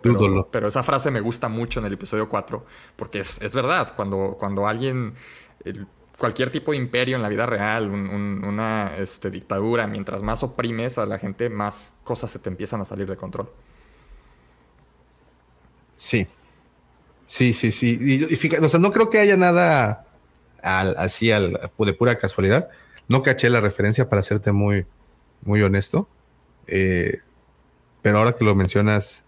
pero, 0.52 0.68
esa 0.68 0.84
frase 0.84 1.12
me 1.12 1.20
gusta 1.20 1.50
mucho 1.50 1.82
en 1.82 1.86
el 1.86 1.94
episodio 1.94 2.30
4, 2.30 2.66
porque 2.96 3.20
es, 3.20 3.54
verdad, 3.54 3.94
cuando, 3.96 4.38
cuando 4.40 4.68
alguien, 4.68 5.14
cualquier 6.18 6.50
tipo 6.50 6.72
de 6.72 6.78
imperio 6.78 7.18
en 7.18 7.22
la 7.22 7.28
vida 7.28 7.46
real, 7.46 7.90
una 7.90 8.96
este, 8.98 9.30
dictadura, 9.30 9.86
mientras 9.86 10.24
más 10.24 10.44
oprimes 10.44 10.98
a 10.98 11.06
la 11.06 11.20
gente, 11.20 11.50
más 11.50 11.94
cosas 12.06 12.32
se 12.32 12.40
te 12.40 12.50
empiezan 12.50 12.80
a 12.80 12.86
salir 12.86 13.06
de 13.10 13.18
control. 13.18 13.50
Sí. 15.98 16.26
Sí, 17.26 17.54
sí, 17.54 17.72
sí. 17.74 17.98
Y, 18.00 18.56
o 18.56 18.70
sea, 18.70 18.80
no 18.80 18.92
creo 18.94 19.10
que 19.10 19.20
haya 19.20 19.36
nada 19.36 20.06
así 20.64 21.32
al, 21.32 21.60
de 21.78 21.94
pura 21.94 22.18
casualidad. 22.18 22.70
No 23.08 23.22
caché 23.22 23.50
la 23.50 23.62
referencia 23.62 24.10
para 24.10 24.24
serte 24.24 24.52
muy, 24.52 24.86
muy 25.44 25.62
honesto. 25.62 26.08
Eh, 26.68 27.20
pero 28.02 28.20
ahora 28.20 28.34
que 28.34 28.44
lo 28.44 28.56
mencionas, 28.56 29.24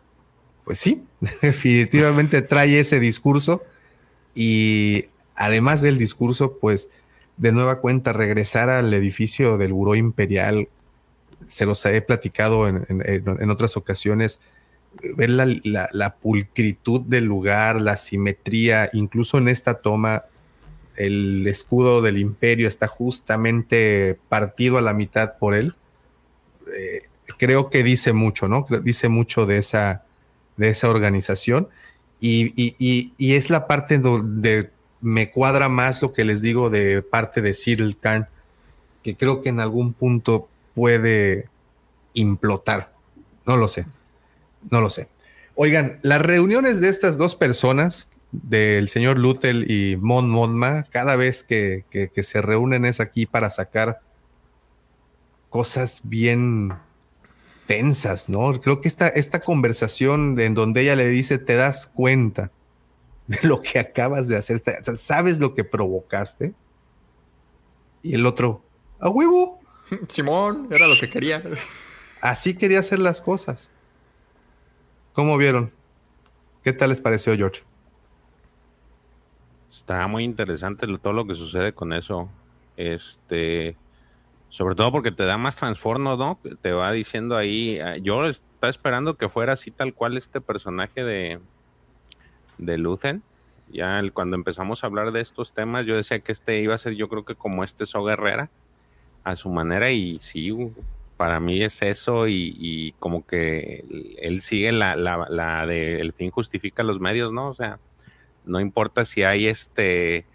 pues 0.64 0.80
sí, 0.80 1.06
definitivamente 1.42 2.42
trae 2.42 2.80
ese 2.80 3.00
discurso. 3.00 3.64
Y 4.34 5.06
además 5.36 5.82
del 5.82 5.98
discurso, 5.98 6.58
pues 6.58 6.90
de 7.38 7.52
nueva 7.52 7.82
cuenta 7.82 8.14
regresar 8.14 8.70
al 8.70 8.94
edificio 8.94 9.58
del 9.58 9.74
Buró 9.74 9.96
Imperial. 9.96 10.70
Se 11.48 11.66
los 11.66 11.86
he 11.86 12.02
platicado 12.02 12.68
en 12.68 13.50
otras 13.50 13.78
ocasiones 13.78 14.40
ver 15.16 15.30
la, 15.30 16.16
pulcritud 16.22 17.02
del 17.02 17.26
lugar, 17.26 17.82
la 17.82 17.98
simetría, 17.98 18.90
incluso 18.94 19.38
en 19.38 19.48
esta 19.48 19.76
toma, 19.76 20.26
el 20.96 21.46
escudo 21.48 22.02
del 22.02 22.18
imperio 22.18 22.68
está 22.68 22.88
justamente 22.88 24.18
partido 24.30 24.78
a 24.78 24.82
la 24.82 24.94
mitad 24.94 25.38
por 25.38 25.56
él. 25.56 25.76
Eh, 26.76 27.04
creo 27.38 27.70
que 27.70 27.84
dice 27.84 28.14
mucho, 28.14 28.48
¿no? 28.48 28.66
Dice 28.84 29.10
mucho 29.10 29.46
de 29.46 29.58
esa, 29.58 30.06
de 30.58 30.70
esa 30.70 30.90
organización. 30.90 31.70
Y, 32.20 33.14
es 33.20 33.50
la 33.50 33.68
parte 33.68 34.00
donde 34.00 34.72
me 35.02 35.30
cuadra 35.30 35.70
más 35.70 36.02
lo 36.02 36.14
que 36.14 36.26
les 36.26 36.42
digo 36.42 36.70
de 36.70 37.02
parte 37.02 37.42
de 37.42 37.54
Cyril 37.54 37.98
Khan, 38.00 38.28
que 39.04 39.16
creo 39.16 39.42
que 39.42 39.50
en 39.50 39.60
algún 39.60 39.94
punto 39.94 40.48
puede 40.74 41.50
implotar. 42.14 42.94
No 43.46 43.58
lo 43.58 43.68
sé. 43.68 43.86
No 44.72 44.82
lo 44.82 44.90
sé. 44.90 45.10
Oigan, 45.54 46.00
las 46.02 46.22
reuniones 46.22 46.82
de 46.82 46.90
estas 46.90 47.18
dos 47.18 47.36
personas, 47.36 48.08
del 48.44 48.90
señor 48.90 49.18
Luthel 49.18 49.70
y 49.70 49.98
Mon 49.98 50.30
Monma, 50.30 50.84
cada 50.84 51.16
vez 51.16 51.44
que, 51.44 51.86
se 52.16 52.42
reúnen 52.42 52.86
es 52.86 53.00
aquí 53.00 53.26
para 53.26 53.50
sacar 53.50 54.02
cosas 55.50 56.02
bien 56.04 56.74
tensas, 57.68 58.30
¿no? 58.30 58.60
Creo 58.62 58.82
que 58.82 58.88
esta, 58.88 59.08
esta 59.08 59.40
conversación 59.40 60.40
en 60.40 60.54
donde 60.54 60.82
ella 60.82 60.96
le 60.96 61.08
dice, 61.08 61.38
te 61.38 61.56
das 61.56 61.88
cuenta 61.88 62.52
de 63.28 63.40
lo 63.42 63.62
que 63.62 63.80
acabas 63.80 64.28
de 64.28 64.38
hacer, 64.38 64.62
sabes 64.96 65.40
lo 65.40 65.56
que 65.56 65.64
provocaste. 65.64 66.54
Y 68.04 68.14
el 68.14 68.26
otro, 68.26 68.64
a 69.00 69.10
huevo. 69.10 69.60
Simón, 70.08 70.68
era 70.72 70.88
lo 70.88 71.00
que 71.00 71.10
quería. 71.10 71.44
Así 72.22 72.56
quería 72.56 72.80
hacer 72.80 73.00
las 73.00 73.22
cosas. 73.22 73.72
¿Cómo 75.14 75.38
vieron? 75.38 75.72
¿Qué 76.64 76.74
tal 76.74 76.90
les 76.90 77.02
pareció, 77.02 77.36
George? 77.36 77.62
Está 79.76 80.08
muy 80.08 80.24
interesante 80.24 80.88
todo 81.00 81.12
lo 81.12 81.28
que 81.28 81.36
sucede 81.36 81.74
con 81.74 81.92
eso. 81.92 82.30
Este, 82.78 83.76
sobre 84.48 84.74
todo 84.74 84.90
porque 84.90 85.12
te 85.12 85.26
da 85.26 85.38
más 85.38 85.58
transformo, 85.58 86.16
¿no? 86.16 86.40
Te 86.62 86.72
va 86.72 86.94
diciendo 86.94 87.36
ahí. 87.36 87.78
Ah, 87.82 87.98
yo 87.98 88.26
estaba 88.26 88.70
esperando 88.70 89.18
que 89.18 89.28
fuera 89.28 89.52
así 89.52 89.72
tal 89.72 89.94
cual 89.94 90.16
este 90.16 90.40
personaje 90.40 91.04
de, 91.04 91.42
de 92.58 92.78
Lucen. 92.78 93.22
Ya 93.70 94.02
cuando 94.14 94.38
empezamos 94.38 94.82
a 94.82 94.88
hablar 94.88 95.12
de 95.12 95.20
estos 95.20 95.54
temas, 95.54 95.86
yo 95.86 95.98
decía 95.98 96.20
que 96.20 96.32
este 96.32 96.62
iba 96.62 96.74
a 96.74 96.78
ser, 96.78 96.94
yo 96.94 97.10
creo 97.10 97.26
que 97.26 97.36
como 97.36 97.66
este 97.66 97.86
So 97.86 98.02
Guerrera, 98.06 98.50
a 99.26 99.36
su 99.36 99.50
manera, 99.50 99.92
y 99.92 100.20
sí, 100.20 100.56
para 101.18 101.42
mí 101.42 101.62
es 101.62 101.82
eso 101.82 102.30
y, 102.30 102.96
como 103.00 103.26
que 103.26 103.84
él 104.22 104.42
sigue 104.42 104.72
la, 104.72 104.96
la, 104.96 105.66
de 105.66 106.00
el 106.00 106.14
fin 106.14 106.32
justifica 106.32 106.82
los 106.82 107.02
medios, 107.02 107.34
¿no? 107.34 107.50
O 107.50 107.54
sea, 107.54 107.78
no 108.46 108.60
importa 108.60 109.06
si 109.06 109.24
hay 109.24 109.48
este, 109.48 110.26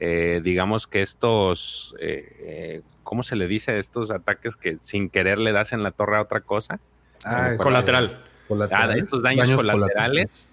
eh, 0.00 0.40
digamos 0.42 0.86
que 0.86 1.02
estos, 1.02 1.94
eh, 2.00 2.28
eh, 2.40 2.82
¿cómo 3.02 3.22
se 3.22 3.36
le 3.36 3.46
dice? 3.46 3.78
Estos 3.78 4.10
ataques 4.10 4.56
que 4.56 4.78
sin 4.82 5.08
querer 5.10 5.38
le 5.38 5.52
das 5.52 5.72
en 5.72 5.82
la 5.82 5.90
torre 5.90 6.16
a 6.16 6.22
otra 6.22 6.40
cosa. 6.40 6.80
Ah, 7.24 7.54
colateral. 7.58 8.24
Ah, 8.70 8.92
estos 8.96 9.22
daños, 9.22 9.50
colaterales. 9.56 10.48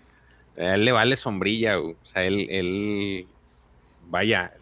A 0.58 0.76
él 0.76 0.86
le 0.86 0.92
vale 0.92 1.18
sombrilla, 1.18 1.80
o 1.80 1.96
sea, 2.04 2.24
él, 2.24 2.48
él 2.50 3.28
vaya, 4.08 4.54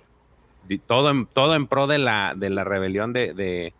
todo 0.85 1.09
en, 1.11 1.25
todo 1.25 1.53
en 1.55 1.67
pro 1.67 1.85
de 1.85 1.97
la, 1.97 2.33
de 2.35 2.49
la 2.49 2.63
rebelión 2.63 3.11
de 3.11 3.73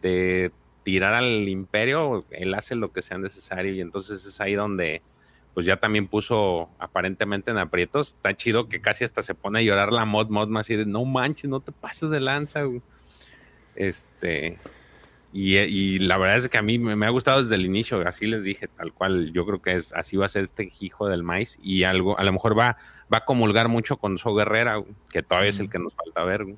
de 0.00 0.52
tirar 0.82 1.14
al 1.14 1.48
imperio, 1.48 2.24
él 2.30 2.54
hace 2.54 2.74
lo 2.74 2.92
que 2.92 3.02
sea 3.02 3.18
necesario 3.18 3.72
y 3.74 3.80
entonces 3.80 4.24
es 4.24 4.40
ahí 4.40 4.54
donde 4.54 5.02
pues 5.58 5.66
ya 5.66 5.76
también 5.76 6.06
puso 6.06 6.68
aparentemente 6.78 7.50
en 7.50 7.58
aprietos. 7.58 8.10
Está 8.10 8.36
chido 8.36 8.68
que 8.68 8.80
casi 8.80 9.02
hasta 9.02 9.24
se 9.24 9.34
pone 9.34 9.58
a 9.58 9.62
llorar 9.62 9.92
la 9.92 10.04
mod 10.04 10.28
mod 10.28 10.46
más 10.46 10.70
y 10.70 10.76
de 10.76 10.86
no 10.86 11.04
manches, 11.04 11.50
no 11.50 11.58
te 11.58 11.72
pases 11.72 12.10
de 12.10 12.20
lanza. 12.20 12.60
Este 13.74 14.56
y, 15.32 15.98
la 15.98 16.16
verdad 16.16 16.36
es 16.36 16.48
que 16.48 16.58
a 16.58 16.62
mí 16.62 16.78
me, 16.78 17.04
ha 17.04 17.10
gustado 17.10 17.42
desde 17.42 17.56
el 17.56 17.66
inicio, 17.66 18.06
así 18.06 18.28
les 18.28 18.44
dije, 18.44 18.68
tal 18.68 18.92
cual, 18.92 19.32
yo 19.32 19.44
creo 19.46 19.60
que 19.60 19.74
es 19.74 19.92
así 19.94 20.16
va 20.16 20.26
a 20.26 20.28
ser 20.28 20.44
este 20.44 20.70
hijo 20.78 21.08
del 21.08 21.24
maíz 21.24 21.58
y 21.60 21.82
algo 21.82 22.16
a 22.16 22.22
lo 22.22 22.32
mejor 22.32 22.56
va 22.56 22.76
va 23.12 23.18
a 23.18 23.24
comulgar 23.24 23.66
mucho 23.66 23.96
con 23.96 24.16
So 24.16 24.36
Guerrera, 24.36 24.80
que 25.10 25.24
todavía 25.24 25.50
es 25.50 25.58
el 25.58 25.68
que 25.68 25.80
nos 25.80 25.92
falta 25.92 26.22
ver. 26.22 26.42
O 26.42 26.56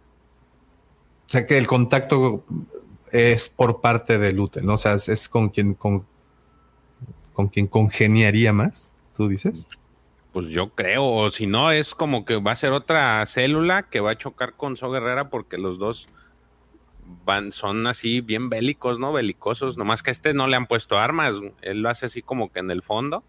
sea 1.24 1.46
que 1.46 1.56
el 1.56 1.66
contacto 1.66 2.44
es 3.10 3.48
por 3.48 3.80
parte 3.80 4.18
de 4.18 4.34
Lute, 4.34 4.60
¿no? 4.60 4.74
O 4.74 4.76
sea, 4.76 4.92
es, 4.92 5.26
con 5.30 5.48
quien 5.48 5.72
con, 5.72 6.04
con 7.40 7.48
quien 7.48 7.66
congeniaría 7.66 8.52
más, 8.52 8.94
tú 9.16 9.26
dices. 9.26 9.70
Pues 10.34 10.48
yo 10.48 10.68
creo, 10.68 11.06
o 11.06 11.30
si 11.30 11.46
no, 11.46 11.70
es 11.70 11.94
como 11.94 12.26
que 12.26 12.36
va 12.36 12.52
a 12.52 12.56
ser 12.56 12.72
otra 12.72 13.24
célula 13.24 13.82
que 13.82 14.00
va 14.00 14.10
a 14.10 14.18
chocar 14.18 14.52
con 14.52 14.76
So 14.76 14.90
Guerrera 14.90 15.30
porque 15.30 15.56
los 15.56 15.78
dos 15.78 16.06
van, 17.24 17.50
son 17.50 17.86
así 17.86 18.20
bien 18.20 18.50
bélicos, 18.50 18.98
¿no? 18.98 19.14
Belicosos, 19.14 19.78
nomás 19.78 20.02
que 20.02 20.10
a 20.10 20.12
este 20.12 20.34
no 20.34 20.48
le 20.48 20.56
han 20.56 20.66
puesto 20.66 20.98
armas, 20.98 21.36
él 21.62 21.80
lo 21.80 21.88
hace 21.88 22.04
así 22.04 22.20
como 22.20 22.52
que 22.52 22.60
en 22.60 22.70
el 22.70 22.82
fondo. 22.82 23.24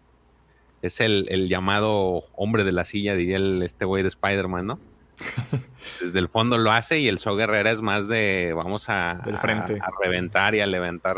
Es 0.82 1.00
el, 1.00 1.26
el 1.30 1.48
llamado 1.48 2.24
hombre 2.34 2.64
de 2.64 2.72
la 2.72 2.84
silla, 2.84 3.14
diría 3.14 3.38
el, 3.38 3.62
este 3.62 3.86
güey 3.86 4.02
de 4.02 4.10
Spider-Man, 4.10 4.66
¿no? 4.66 4.78
Desde 6.02 6.18
el 6.18 6.28
fondo 6.28 6.58
lo 6.58 6.70
hace 6.70 6.98
y 6.98 7.08
el 7.08 7.18
So 7.18 7.34
Guerrera 7.34 7.70
es 7.70 7.80
más 7.80 8.08
de 8.08 8.52
vamos 8.54 8.90
a, 8.90 9.22
frente. 9.40 9.78
A, 9.80 9.88
reventar 10.02 10.54
y 10.54 10.60
a 10.60 10.66
levantar, 10.66 11.16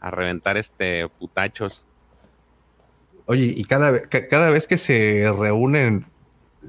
a 0.00 0.10
reventar 0.10 0.58
este 0.58 1.08
putachos. 1.08 1.86
Oye, 3.30 3.54
y 3.56 3.62
cada, 3.62 4.00
cada 4.08 4.50
vez 4.50 4.66
que 4.66 4.76
se 4.76 5.30
reúnen, 5.30 6.04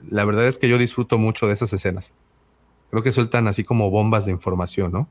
la 0.07 0.25
verdad 0.25 0.47
es 0.47 0.59
que 0.59 0.69
yo 0.69 0.77
disfruto 0.77 1.17
mucho 1.17 1.47
de 1.47 1.53
esas 1.53 1.73
escenas. 1.73 2.13
Creo 2.91 3.01
que 3.01 3.11
sueltan 3.11 3.47
así 3.47 3.63
como 3.63 3.89
bombas 3.89 4.25
de 4.27 4.31
información, 4.31 4.91
¿no? 4.91 5.09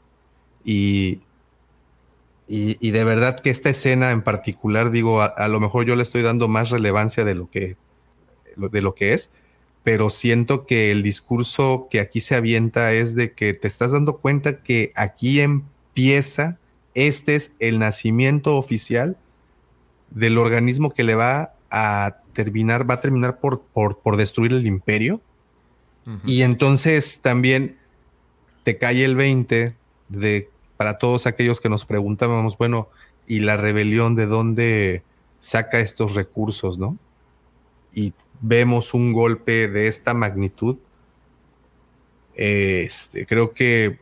Y, 0.65 1.23
y, 2.47 2.93
de 2.93 3.03
verdad 3.03 3.41
que 3.41 3.51
esta 3.51 3.69
escena 3.69 4.13
en 4.13 4.23
particular, 4.23 4.93
digo, 4.93 5.23
a, 5.23 5.25
a, 5.25 5.49
lo 5.49 5.59
mejor 5.59 5.87
yo 5.87 5.97
le 5.97 6.05
estoy 6.05 6.23
dando 6.23 6.47
más 6.47 6.71
relevancia 6.71 7.25
de 7.25 7.35
lo 7.35 7.51
que, 7.51 7.77
de 8.57 8.81
lo 8.81 8.95
que 8.95 9.13
es, 9.13 9.33
pero 9.83 10.09
siento 10.09 10.67
que 10.67 10.93
el 10.93 11.03
discurso 11.03 11.89
que 11.91 11.99
aquí 11.99 12.21
se 12.21 12.37
avienta 12.37 12.93
es 12.93 13.17
de 13.17 13.33
que 13.33 13.55
te 13.55 13.67
estás 13.67 13.91
dando 13.91 14.19
cuenta 14.19 14.63
que 14.63 14.93
aquí 14.95 15.41
empieza, 15.41 16.61
este 16.95 17.35
es 17.35 17.55
el 17.59 17.81
nacimiento 17.81 18.57
oficial 18.57 19.17
del 20.11 20.39
organismo 20.39 20.91
que 20.91 21.05
le 21.05 21.15
va 21.15 21.55
a 21.71 22.17
terminar, 22.33 22.89
va 22.89 22.95
a 22.95 23.01
terminar 23.01 23.39
por, 23.39 23.63
por, 23.63 24.17
destruir 24.17 24.53
el 24.53 24.67
imperio. 24.67 25.21
Y 26.25 26.43
entonces 26.43 27.21
también 27.21 27.77
te 28.65 28.79
cae 28.79 29.05
el 29.05 29.15
20 29.15 29.77
de 30.09 30.49
para 30.77 30.97
todos 30.99 31.27
aquellos 31.27 31.61
que 31.61 31.69
nos 31.69 31.85
preguntábamos, 31.85 32.57
bueno, 32.57 32.89
¿y 33.27 33.41
la 33.41 33.59
rebelión 33.59 34.15
de 34.15 34.25
dónde 34.25 35.03
saca 35.39 35.79
estos 35.79 36.15
recursos, 36.15 36.79
no? 36.79 36.97
Y 37.93 38.15
vemos 38.41 38.95
un 38.95 39.13
golpe 39.13 39.69
de 39.69 39.89
esta 39.89 40.15
magnitud. 40.15 40.79
Este, 42.35 43.27
creo 43.27 43.53
que 43.53 44.01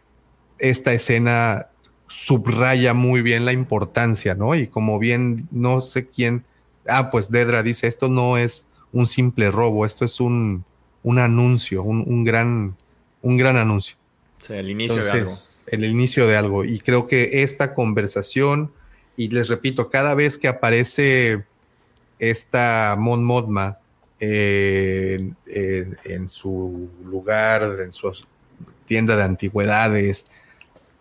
esta 0.58 0.92
escena 0.92 1.66
subraya 2.08 2.94
muy 2.94 3.22
bien 3.22 3.44
la 3.44 3.52
importancia, 3.52 4.34
¿no? 4.34 4.54
Y 4.54 4.66
como 4.66 4.98
bien, 4.98 5.48
no 5.50 5.80
sé 5.80 6.08
quién, 6.08 6.44
ah, 6.88 7.10
pues 7.10 7.30
Dedra 7.30 7.62
dice, 7.62 7.86
esto 7.86 8.08
no 8.08 8.36
es 8.36 8.66
un 8.92 9.06
simple 9.06 9.50
robo, 9.50 9.86
esto 9.86 10.04
es 10.04 10.20
un, 10.20 10.64
un 11.02 11.18
anuncio, 11.18 11.82
un, 11.82 12.24
gran, 12.24 12.76
un 13.22 13.36
gran 13.36 13.56
anuncio. 13.56 13.96
Sí, 14.38 14.54
el 14.54 14.70
inicio 14.70 15.04
de 15.04 15.10
algo 15.10 15.32
el 15.70 15.84
inicio 15.84 16.26
de 16.26 16.36
algo. 16.36 16.64
Y 16.64 16.80
creo 16.80 17.06
que 17.06 17.42
esta 17.42 17.74
conversación, 17.74 18.72
y 19.16 19.28
les 19.28 19.48
repito, 19.48 19.90
cada 19.90 20.14
vez 20.14 20.38
que 20.38 20.48
aparece 20.48 21.44
esta 22.18 22.96
Mon 22.98 23.24
Modma 23.24 23.78
en 24.20 25.36
su 26.26 26.90
lugar, 27.04 27.78
en 27.80 27.92
su 27.92 28.12
tienda 28.86 29.16
de 29.16 29.22
antigüedades, 29.22 30.26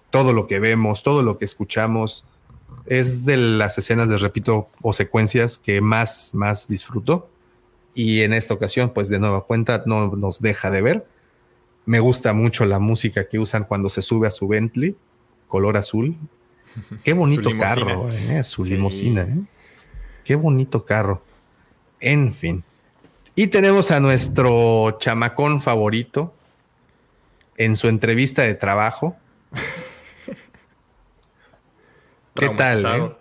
todo 0.10 0.34
lo 0.34 0.48
que 0.48 0.60
vemos, 0.60 1.04
todo 1.04 1.24
lo 1.24 1.38
que 1.38 1.46
escuchamos, 1.46 2.26
es 2.86 3.26
de 3.26 3.38
las 3.38 3.78
escenas, 3.78 4.08
les 4.08 4.22
repito, 4.22 4.70
o 4.82 4.94
secuencias 4.94 5.58
que 5.58 5.82
más, 5.82 6.32
más 6.34 6.68
disfruto. 6.68 7.30
Y 7.94 8.22
en 8.22 8.34
esta 8.34 8.54
ocasión, 8.54 8.92
pues 8.94 9.10
de 9.10 9.20
nueva 9.20 9.46
cuenta, 9.46 9.84
no 9.86 10.08
nos 10.16 10.42
deja 10.42 10.72
de 10.72 10.82
ver 10.82 11.08
me 11.88 12.02
gusta 12.02 12.34
mucho 12.34 12.66
la 12.66 12.80
música 12.80 13.30
que 13.30 13.40
usan 13.40 13.64
cuando 13.64 13.90
se 13.90 14.02
sube 14.02 14.28
a 14.28 14.32
su 14.32 14.48
Bentley, 14.48 14.98
color 15.48 15.78
azul. 15.78 16.18
Qué 17.04 17.14
bonito 17.14 17.50
carro, 17.58 18.10
eh, 18.12 18.44
su 18.44 18.66
limusina. 18.66 19.22
Eh. 19.22 19.42
Qué 20.26 20.36
bonito 20.36 20.86
carro. 20.86 21.24
En 22.02 22.34
fin. 22.34 22.64
Y 23.36 23.48
tenemos 23.48 23.90
a 23.92 24.02
nuestro 24.02 24.98
chamacón 25.00 25.62
favorito 25.62 26.34
en 27.56 27.78
su 27.78 27.88
entrevista 27.88 28.42
de 28.44 28.54
trabajo. 28.54 29.16
¿Qué 32.40 32.50
tal? 32.50 32.86
Eh? 32.86 33.16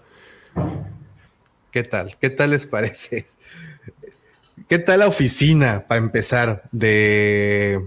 ¿Qué 1.71 1.83
tal? 1.83 2.17
¿Qué 2.21 2.31
tal 2.31 2.51
les 2.51 2.67
parece? 2.67 3.27
¿Qué 4.69 4.79
tal 4.79 5.01
la 5.01 5.07
oficina, 5.07 5.85
para 5.87 5.99
empezar, 5.99 6.65
de 6.73 7.81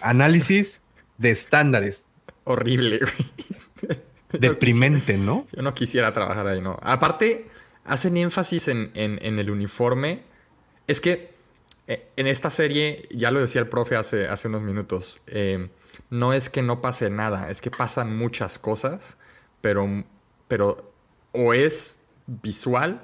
Análisis 0.00 0.82
de 1.18 1.30
estándares. 1.30 2.08
Horrible, 2.44 2.98
güey. 2.98 4.00
Deprimente, 4.32 5.18
¿no? 5.18 5.46
Yo 5.52 5.62
no 5.62 5.74
quisiera 5.74 6.12
trabajar 6.12 6.46
ahí, 6.46 6.60
¿no? 6.60 6.78
Aparte, 6.82 7.48
hacen 7.84 8.16
énfasis 8.16 8.68
en, 8.68 8.90
el 8.94 9.50
uniforme. 9.50 10.22
Es 10.86 11.00
que 11.00 11.34
eh, 11.88 12.08
en 12.16 12.26
esta 12.26 12.48
serie, 12.50 13.06
ya 13.10 13.30
lo 13.30 13.40
decía 13.40 13.60
el 13.60 13.68
profe 13.68 13.96
hace, 13.96 14.28
hace 14.28 14.48
unos 14.48 14.62
minutos, 14.62 15.20
eh, 15.26 15.68
no 16.08 16.32
es 16.32 16.48
que 16.48 16.62
no 16.62 16.80
pase 16.80 17.10
nada, 17.10 17.50
es 17.50 17.60
que 17.60 17.70
pasan 17.70 18.16
muchas 18.16 18.58
cosas, 18.58 19.18
pero, 19.60 20.04
pero 20.50 20.92
o 21.30 21.54
es 21.54 22.00
visual 22.26 23.00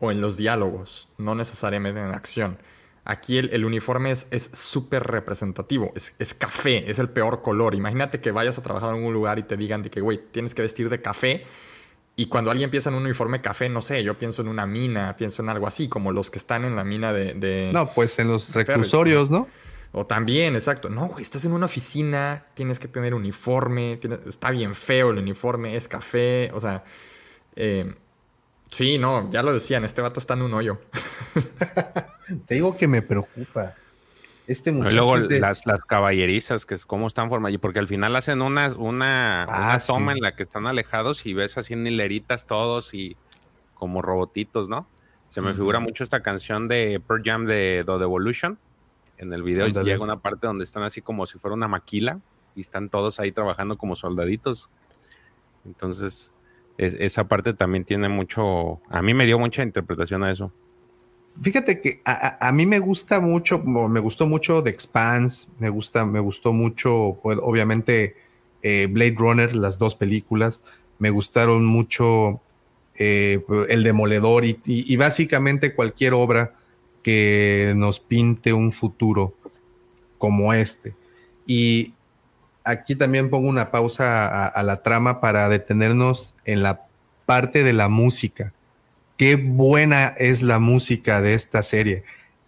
o 0.00 0.12
en 0.12 0.20
los 0.20 0.36
diálogos, 0.36 1.08
no 1.16 1.34
necesariamente 1.34 1.98
en 1.98 2.12
acción. 2.12 2.58
Aquí 3.06 3.38
el, 3.38 3.64
uniforme 3.64 4.12
es 4.12 4.50
súper 4.52 5.04
representativo, 5.04 5.92
es, 5.96 6.34
café, 6.34 6.90
es 6.90 6.98
el 6.98 7.08
peor 7.08 7.40
color. 7.40 7.74
Imagínate 7.74 8.20
que 8.20 8.30
vayas 8.30 8.58
a 8.58 8.62
trabajar 8.62 8.94
en 8.94 9.02
un 9.02 9.14
lugar 9.14 9.38
y 9.38 9.44
te 9.44 9.56
digan 9.56 9.82
de 9.82 9.90
que, 9.90 10.02
güey, 10.02 10.20
tienes 10.30 10.54
que 10.54 10.60
vestir 10.60 10.90
de 10.90 11.00
café. 11.00 11.44
Y 12.16 12.26
cuando 12.26 12.50
alguien 12.50 12.70
piensa 12.70 12.90
en 12.90 12.96
un 12.96 13.04
uniforme 13.04 13.40
café, 13.40 13.70
no 13.70 13.80
sé, 13.80 14.04
yo 14.04 14.18
pienso 14.18 14.42
en 14.42 14.48
una 14.48 14.66
mina, 14.66 15.16
pienso 15.16 15.42
en 15.42 15.48
algo 15.48 15.66
así, 15.66 15.88
como 15.88 16.12
los 16.12 16.30
que 16.30 16.38
están 16.38 16.66
en 16.66 16.76
la 16.76 16.84
mina 16.84 17.14
de... 17.14 17.70
no, 17.72 17.90
pues 17.94 18.18
en 18.18 18.28
los 18.28 18.54
recursorios, 18.54 19.30
¿no? 19.30 19.48
O 19.92 20.06
también, 20.06 20.54
exacto. 20.54 20.88
No, 20.88 21.08
güey, 21.08 21.22
estás 21.22 21.44
en 21.44 21.52
una 21.52 21.66
oficina, 21.66 22.46
tienes 22.54 22.78
que 22.78 22.88
tener 22.88 23.14
uniforme, 23.14 23.98
está 24.26 24.50
bien 24.50 24.74
feo 24.74 25.10
el 25.10 25.18
uniforme, 25.18 25.76
es 25.76 25.88
café, 25.88 26.50
o 26.54 26.60
sea... 26.60 26.84
Eh, 27.56 27.94
sí, 28.70 28.98
no, 28.98 29.30
ya 29.32 29.42
lo 29.42 29.52
decían, 29.52 29.84
este 29.84 30.00
vato 30.00 30.20
está 30.20 30.34
en 30.34 30.42
un 30.42 30.54
hoyo. 30.54 30.78
Te 32.46 32.54
digo 32.54 32.76
que 32.76 32.86
me 32.86 33.02
preocupa. 33.02 33.74
Este 34.46 34.72
muchacho. 34.72 34.92
Y 34.92 34.96
luego 34.96 35.16
las, 35.16 35.66
las 35.66 35.84
caballerizas, 35.84 36.66
que 36.66 36.74
es 36.74 36.84
cómo 36.84 37.06
están 37.06 37.28
formadas. 37.28 37.58
Porque 37.60 37.78
al 37.78 37.86
final 37.86 38.16
hacen 38.16 38.42
una, 38.42 38.68
una, 38.76 39.44
ah, 39.48 39.78
toma 39.84 40.12
en 40.12 40.20
la 40.20 40.34
que 40.34 40.42
están 40.42 40.66
alejados 40.66 41.24
y 41.26 41.34
ves 41.34 41.56
así 41.58 41.74
en 41.74 41.86
hileritas 41.86 42.46
todos 42.46 42.94
y 42.94 43.16
como 43.74 44.02
robotitos, 44.02 44.68
¿no? 44.68 44.88
Se 45.28 45.40
me 45.40 45.54
figura 45.54 45.78
mucho 45.78 46.02
esta 46.02 46.22
canción 46.22 46.66
de 46.66 47.00
Pearl 47.06 47.22
Jam 47.24 47.46
de 47.46 47.84
The 47.86 47.92
Evolution. 47.92 48.58
En 49.20 49.34
el 49.34 49.42
video 49.42 49.68
llega 49.68 50.02
una 50.02 50.20
parte 50.20 50.46
donde 50.46 50.64
están 50.64 50.82
así 50.82 51.02
como 51.02 51.26
si 51.26 51.38
fuera 51.38 51.54
una 51.54 51.68
maquila 51.68 52.20
y 52.54 52.62
están 52.62 52.88
todos 52.88 53.20
ahí 53.20 53.32
trabajando 53.32 53.76
como 53.76 53.94
soldaditos. 53.94 54.70
Entonces, 55.66 56.34
esa 56.78 57.28
parte 57.28 57.52
también 57.52 57.84
tiene 57.84 58.08
mucho. 58.08 58.80
A 58.88 59.02
mí 59.02 59.12
me 59.12 59.26
dio 59.26 59.38
mucha 59.38 59.62
interpretación 59.62 60.24
a 60.24 60.30
eso. 60.30 60.50
Fíjate 61.42 61.82
que 61.82 62.00
a, 62.06 62.50
mí 62.52 62.64
me 62.64 62.78
gusta 62.78 63.20
mucho, 63.20 63.62
me 63.62 64.00
gustó 64.00 64.26
mucho 64.26 64.62
The 64.62 64.70
Expanse, 64.70 65.50
me 65.58 65.68
gusta, 65.68 66.06
me 66.06 66.18
gustó 66.18 66.54
mucho, 66.54 67.18
pues, 67.22 67.38
obviamente, 67.42 68.16
eh, 68.62 68.88
Blade 68.90 69.16
Runner, 69.18 69.54
las 69.54 69.78
dos 69.78 69.96
películas, 69.96 70.62
me 70.98 71.10
gustaron 71.10 71.66
mucho 71.66 72.40
eh, 72.94 73.44
El 73.68 73.84
Demoledor 73.84 74.44
y, 74.44 74.96
básicamente 74.96 75.74
cualquier 75.74 76.14
obra 76.14 76.54
que 77.02 77.72
nos 77.76 78.00
pinte 78.00 78.52
un 78.52 78.72
futuro 78.72 79.34
como 80.18 80.52
este. 80.52 80.94
Y 81.46 81.94
aquí 82.64 82.94
también 82.94 83.30
pongo 83.30 83.48
una 83.48 83.70
pausa 83.70 84.46
a 84.46 84.62
la 84.62 84.82
trama 84.82 85.20
para 85.20 85.48
detenernos 85.48 86.34
en 86.44 86.62
la 86.62 86.86
parte 87.26 87.64
de 87.64 87.72
la 87.72 87.88
música 87.88 88.52
qué 89.20 89.36
buena 89.36 90.14
es 90.16 90.40
la 90.40 90.58
música 90.58 91.20
de 91.20 91.34
esta 91.34 91.62
serie. 91.62 92.04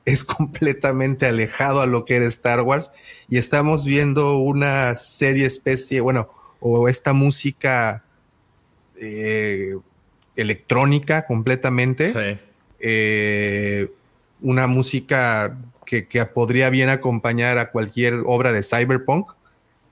Es 0.07 0.24
completamente 0.24 1.26
alejado 1.26 1.82
a 1.82 1.86
lo 1.86 2.07
que 2.07 2.16
era 2.16 2.24
Star 2.24 2.62
Wars 2.62 2.90
y 3.28 3.36
estamos 3.36 3.84
viendo 3.84 4.38
una 4.38 4.94
serie 4.94 5.44
especie, 5.44 6.00
bueno, 6.00 6.30
o 6.61 6.88
esta 6.88 7.12
música 7.12 8.05
eh, 8.96 9.76
electrónica 10.34 11.26
completamente. 11.26 12.40
Eh, 12.78 13.90
una 14.43 14.66
música 14.66 15.57
que, 15.86 16.07
que, 16.07 16.24
podría 16.26 16.70
bien 16.70 16.88
acompañar 16.88 17.59
a 17.59 17.70
cualquier 17.70 18.22
obra 18.26 18.53
de 18.53 18.62
cyberpunk. 18.62 19.32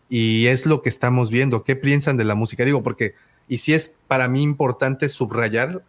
Y 0.08 0.46
es 0.46 0.66
lo 0.66 0.82
que 0.82 0.88
estamos 0.88 1.30
viendo. 1.30 1.62
¿Qué 1.62 1.76
piensan 1.76 2.16
de 2.16 2.24
la 2.24 2.34
música? 2.34 2.64
Digo, 2.64 2.82
porque, 2.82 3.14
y 3.48 3.58
si 3.58 3.74
es 3.74 3.94
para 4.08 4.28
mí 4.28 4.42
importante 4.42 5.08
subrayar, 5.08 5.82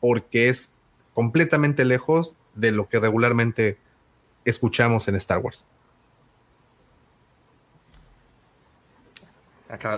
porque 0.00 0.48
es 0.48 0.70
completamente 1.14 1.84
lejos 1.84 2.36
de 2.54 2.72
lo 2.72 2.88
que 2.88 2.98
regularmente 2.98 3.78
escuchamos 4.44 5.08
en 5.08 5.14
Star 5.16 5.38
Wars. 5.38 5.64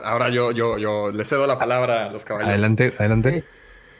ahora 0.03 0.31
yo, 0.31 0.51
yo, 0.51 0.79
yo 0.79 1.13
le 1.13 1.25
cedo 1.25 1.47
la 1.47 1.59
palabra 1.59 2.07
a 2.07 2.11
los 2.11 2.25
caballeros. 2.25 2.51
Adelante, 2.51 2.93
adelante. 2.99 3.45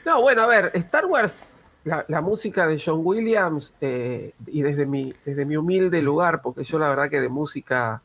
No, 0.05 0.21
bueno, 0.21 0.43
a 0.43 0.47
ver, 0.47 0.71
Star 0.73 1.05
Wars, 1.05 1.35
la, 1.83 2.21
música 2.21 2.67
de 2.67 2.81
John 2.83 3.01
Williams, 3.03 3.73
eh, 3.81 4.33
y 4.47 4.61
desde 4.61 4.85
mi, 4.85 5.13
desde 5.25 5.45
mi 5.45 5.57
humilde 5.57 6.01
lugar, 6.01 6.41
porque 6.41 6.63
yo 6.63 6.77
la 6.77 6.89
verdad 6.89 7.09
que 7.09 7.19
de 7.19 7.29
música 7.29 8.01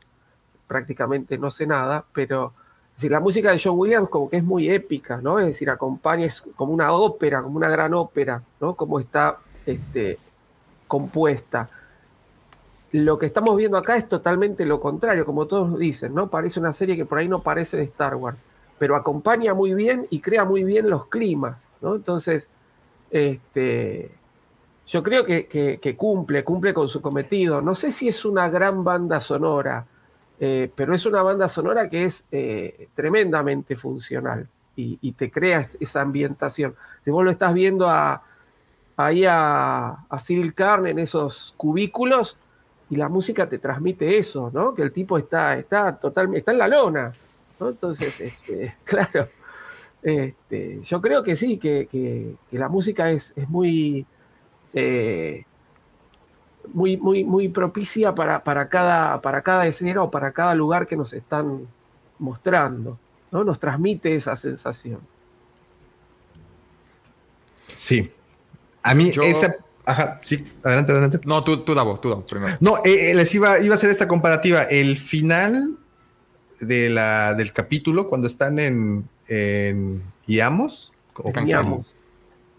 prácticamente 0.66 1.38
no 1.38 1.50
sé 1.50 1.66
nada, 1.66 2.04
pero 2.12 2.52
decir, 2.94 3.10
la 3.10 3.20
música 3.20 3.52
de 3.52 3.60
John 3.62 3.78
Williams 3.78 4.08
como 4.08 4.30
que 4.30 4.38
es 4.38 4.44
muy 4.44 4.70
épica, 4.70 5.18
¿no? 5.18 5.38
Es 5.38 5.46
decir, 5.46 5.68
acompaña, 5.68 6.26
es 6.26 6.42
como 6.56 6.72
una 6.72 6.92
ópera, 6.92 7.42
como 7.42 7.56
una 7.56 7.68
gran 7.68 7.92
ópera, 7.94 8.42
¿no? 8.60 8.74
Como 8.74 8.98
está 8.98 9.38
este, 9.66 10.18
compuesta. 10.88 11.68
Lo 12.92 13.18
que 13.18 13.26
estamos 13.26 13.56
viendo 13.56 13.76
acá 13.76 13.96
es 13.96 14.08
totalmente 14.08 14.64
lo 14.64 14.80
contrario, 14.80 15.26
como 15.26 15.46
todos 15.46 15.78
dicen, 15.78 16.14
¿no? 16.14 16.30
Parece 16.30 16.58
una 16.60 16.72
serie 16.72 16.96
que 16.96 17.04
por 17.04 17.18
ahí 17.18 17.28
no 17.28 17.42
parece 17.42 17.76
de 17.76 17.82
Star 17.82 18.14
Wars, 18.14 18.38
pero 18.78 18.96
acompaña 18.96 19.52
muy 19.52 19.74
bien 19.74 20.06
y 20.08 20.20
crea 20.20 20.44
muy 20.46 20.64
bien 20.64 20.88
los 20.88 21.06
climas, 21.06 21.68
¿no? 21.82 21.94
Entonces, 21.94 22.48
este, 23.16 24.10
yo 24.86 25.02
creo 25.02 25.24
que, 25.24 25.96
cumple, 25.96 26.44
cumple 26.44 26.74
con 26.74 26.88
su 26.88 27.00
cometido. 27.00 27.60
No 27.60 27.74
sé 27.74 27.90
si 27.90 28.08
es 28.08 28.24
una 28.24 28.48
gran 28.48 28.84
banda 28.84 29.20
sonora, 29.20 29.86
eh, 30.38 30.70
pero 30.74 30.94
es 30.94 31.06
una 31.06 31.22
banda 31.22 31.48
sonora 31.48 31.88
que 31.88 32.04
es 32.04 32.26
eh, 32.30 32.88
tremendamente 32.94 33.74
funcional 33.76 34.46
y, 34.76 35.12
te 35.12 35.30
crea 35.30 35.70
esa 35.80 36.02
ambientación. 36.02 36.74
Si 37.04 37.10
vos 37.10 37.24
lo 37.24 37.30
estás 37.30 37.54
viendo 37.54 37.88
ahí 38.96 39.24
a, 39.26 39.96
Cyril 40.18 40.54
Karn 40.54 40.86
en 40.86 40.98
esos 40.98 41.54
cubículos 41.56 42.38
y 42.90 42.96
la 42.96 43.08
música 43.08 43.48
te 43.48 43.58
transmite 43.58 44.18
eso, 44.18 44.50
¿no? 44.52 44.74
Que 44.74 44.82
el 44.82 44.92
tipo 44.92 45.16
está, 45.16 45.56
está 45.56 45.96
totalmente, 45.96 46.40
está 46.40 46.52
en 46.52 46.58
la 46.58 46.68
lona, 46.68 47.12
Entonces, 47.58 48.20
este, 48.20 48.76
claro, 48.84 49.28
este, 50.06 50.80
yo 50.82 51.00
creo 51.00 51.24
que 51.24 51.34
sí, 51.34 51.58
que, 51.58 52.36
la 52.52 52.68
música 52.68 53.10
es, 53.10 53.32
es 53.34 53.48
muy, 53.48 54.06
eh, 54.72 55.44
muy, 56.72 56.96
muy, 56.96 57.24
muy 57.24 57.48
propicia 57.48 58.14
para, 58.14 58.44
para, 58.44 58.68
cada, 58.68 59.20
para 59.20 59.42
cada 59.42 59.66
escena 59.66 60.04
o 60.04 60.10
para 60.10 60.30
cada 60.30 60.54
lugar 60.54 60.86
que 60.86 60.96
nos 60.96 61.12
están 61.12 61.66
mostrando. 62.20 62.96
¿no? 63.32 63.42
Nos 63.42 63.58
transmite 63.58 64.14
esa 64.14 64.36
sensación. 64.36 65.00
Sí. 67.72 68.08
A 68.84 68.94
mí 68.94 69.10
esa... 69.24 69.56
Ajá, 69.84 70.20
sí, 70.22 70.52
adelante, 70.62 70.92
adelante. 70.92 71.20
No, 71.24 71.42
tú, 71.42 71.64
tú 71.64 71.74
Davo, 71.74 71.98
tú 71.98 72.10
Davo, 72.10 72.24
primero. 72.24 72.56
No, 72.60 72.76
eh, 72.84 73.10
eh, 73.10 73.14
les 73.14 73.34
iba, 73.34 73.58
iba 73.58 73.74
a 73.74 73.76
hacer 73.76 73.90
esta 73.90 74.06
comparativa. 74.06 74.62
El 74.62 74.98
final 74.98 75.76
de 76.60 76.90
la, 76.90 77.34
del 77.34 77.52
capítulo, 77.52 78.08
cuando 78.08 78.28
están 78.28 78.60
en, 78.60 79.08
en 79.28 80.02
Iamos, 80.26 80.92
o 81.14 81.32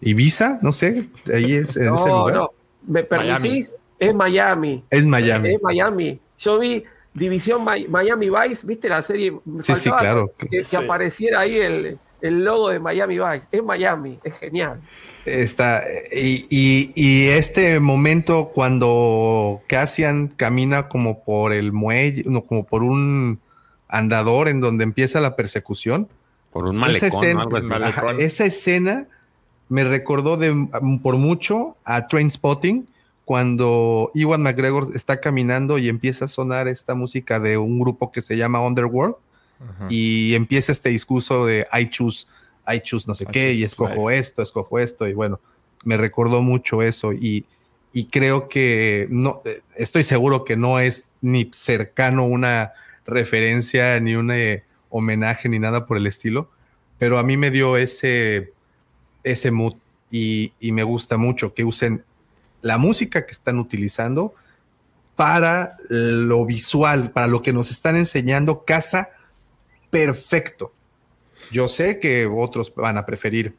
Ibiza, 0.00 0.58
no 0.62 0.72
sé, 0.72 1.08
ahí 1.32 1.54
es 1.54 1.76
en 1.76 1.94
ese 1.94 2.08
lugar. 2.08 2.34
No, 2.36 2.50
¿me 2.86 3.02
permitís? 3.02 3.76
Es 3.98 4.14
Miami. 4.14 4.84
Es 4.90 5.04
Miami. 5.04 5.54
Es 5.54 5.62
Miami. 5.62 6.20
Yo 6.38 6.58
vi 6.58 6.84
División 7.12 7.64
Miami 7.64 8.30
Vice, 8.30 8.66
¿viste 8.66 8.88
la 8.88 9.02
serie? 9.02 9.36
sí, 9.62 9.74
sí, 9.74 9.90
claro. 9.90 10.32
Que, 10.38 10.76
apareciera 10.76 11.40
ahí 11.40 11.58
el, 11.58 11.98
el, 12.20 12.44
logo 12.44 12.68
de 12.68 12.78
Miami 12.78 13.18
Vice. 13.18 13.48
Es 13.50 13.62
Miami, 13.62 14.20
es 14.22 14.38
genial. 14.38 14.80
Está, 15.24 15.82
y, 16.12 16.46
y, 16.48 16.92
y, 16.94 17.28
este 17.28 17.80
momento 17.80 18.50
cuando 18.54 19.62
Cassian 19.66 20.28
camina 20.28 20.88
como 20.88 21.24
por 21.24 21.52
el 21.52 21.72
muelle, 21.72 22.22
no, 22.26 22.42
como 22.42 22.64
por 22.64 22.84
un 22.84 23.40
andador 23.88 24.48
en 24.48 24.60
donde 24.60 24.84
empieza 24.84 25.20
la 25.20 25.34
persecución. 25.34 26.08
Por 26.50 26.66
un 26.66 26.76
malecón. 26.76 27.08
Esa 27.08 27.18
escena, 27.18 27.46
esa 28.18 28.44
escena 28.46 29.06
me 29.68 29.84
recordó 29.84 30.36
de, 30.36 30.68
por 31.02 31.16
mucho 31.16 31.76
a 31.84 32.06
Train 32.06 32.30
Spotting 32.30 32.88
cuando 33.24 34.10
Iwan 34.14 34.42
McGregor 34.42 34.88
está 34.94 35.20
caminando 35.20 35.76
y 35.76 35.90
empieza 35.90 36.24
a 36.24 36.28
sonar 36.28 36.66
esta 36.66 36.94
música 36.94 37.38
de 37.38 37.58
un 37.58 37.78
grupo 37.78 38.10
que 38.10 38.22
se 38.22 38.36
llama 38.36 38.60
Underworld 38.60 39.16
y 39.90 40.34
empieza 40.34 40.72
este 40.72 40.88
discurso 40.88 41.44
de 41.44 41.66
I 41.72 41.90
choose, 41.90 42.26
I 42.66 42.80
choose 42.80 43.06
no 43.06 43.14
sé 43.14 43.26
qué 43.26 43.52
y 43.52 43.64
escojo 43.64 44.10
esto, 44.10 44.40
escojo 44.40 44.78
esto 44.78 45.06
y 45.06 45.12
bueno, 45.12 45.40
me 45.84 45.96
recordó 45.96 46.42
mucho 46.42 46.80
eso 46.80 47.12
y, 47.12 47.44
y 47.92 48.06
creo 48.06 48.48
que 48.48 49.08
no, 49.10 49.42
eh, 49.44 49.62
estoy 49.74 50.04
seguro 50.04 50.44
que 50.44 50.56
no 50.56 50.78
es 50.78 51.08
ni 51.20 51.50
cercano 51.52 52.24
una 52.24 52.72
referencia 53.04 53.98
ni 54.00 54.14
un 54.14 54.30
eh, 54.30 54.64
homenaje 54.90 55.48
ni 55.48 55.58
nada 55.58 55.86
por 55.86 55.96
el 55.96 56.06
estilo, 56.06 56.50
pero 56.98 57.18
a 57.18 57.22
mí 57.22 57.36
me 57.36 57.50
dio 57.50 57.76
ese, 57.76 58.52
ese 59.22 59.50
mood 59.50 59.74
y, 60.10 60.52
y 60.60 60.72
me 60.72 60.82
gusta 60.82 61.16
mucho 61.16 61.54
que 61.54 61.64
usen 61.64 62.04
la 62.62 62.78
música 62.78 63.24
que 63.26 63.32
están 63.32 63.58
utilizando 63.58 64.34
para 65.16 65.76
lo 65.88 66.44
visual, 66.46 67.10
para 67.10 67.26
lo 67.26 67.42
que 67.42 67.52
nos 67.52 67.70
están 67.70 67.96
enseñando, 67.96 68.64
casa 68.64 69.10
perfecto. 69.90 70.72
Yo 71.50 71.68
sé 71.68 71.98
que 71.98 72.26
otros 72.26 72.72
van 72.74 72.98
a 72.98 73.06
preferir 73.06 73.56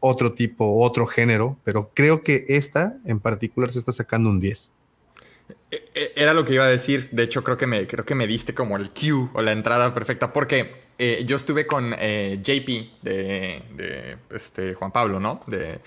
otro 0.00 0.32
tipo, 0.32 0.82
otro 0.82 1.06
género, 1.06 1.58
pero 1.62 1.90
creo 1.94 2.22
que 2.22 2.44
esta 2.48 2.96
en 3.04 3.20
particular 3.20 3.72
se 3.72 3.78
está 3.78 3.92
sacando 3.92 4.30
un 4.30 4.40
10. 4.40 4.72
E, 5.70 5.84
e, 5.94 6.12
era 6.16 6.34
lo 6.34 6.44
que 6.44 6.54
iba 6.54 6.64
a 6.64 6.68
decir. 6.68 7.08
De 7.12 7.22
hecho, 7.22 7.44
creo 7.44 7.56
que 7.56 7.66
me, 7.66 7.86
creo 7.86 8.04
que 8.04 8.14
me 8.14 8.26
diste 8.26 8.54
como 8.54 8.76
el 8.76 8.90
cue 8.90 9.28
o 9.32 9.42
la 9.42 9.52
entrada 9.52 9.92
perfecta. 9.94 10.32
Porque 10.32 10.80
eh, 10.98 11.24
yo 11.26 11.36
estuve 11.36 11.66
con 11.66 11.94
eh, 11.98 12.40
JP 12.42 13.02
de, 13.02 14.16
este, 14.30 14.74
Juan 14.74 14.92
Pablo, 14.92 15.20
¿no? 15.20 15.40
De, 15.46 15.80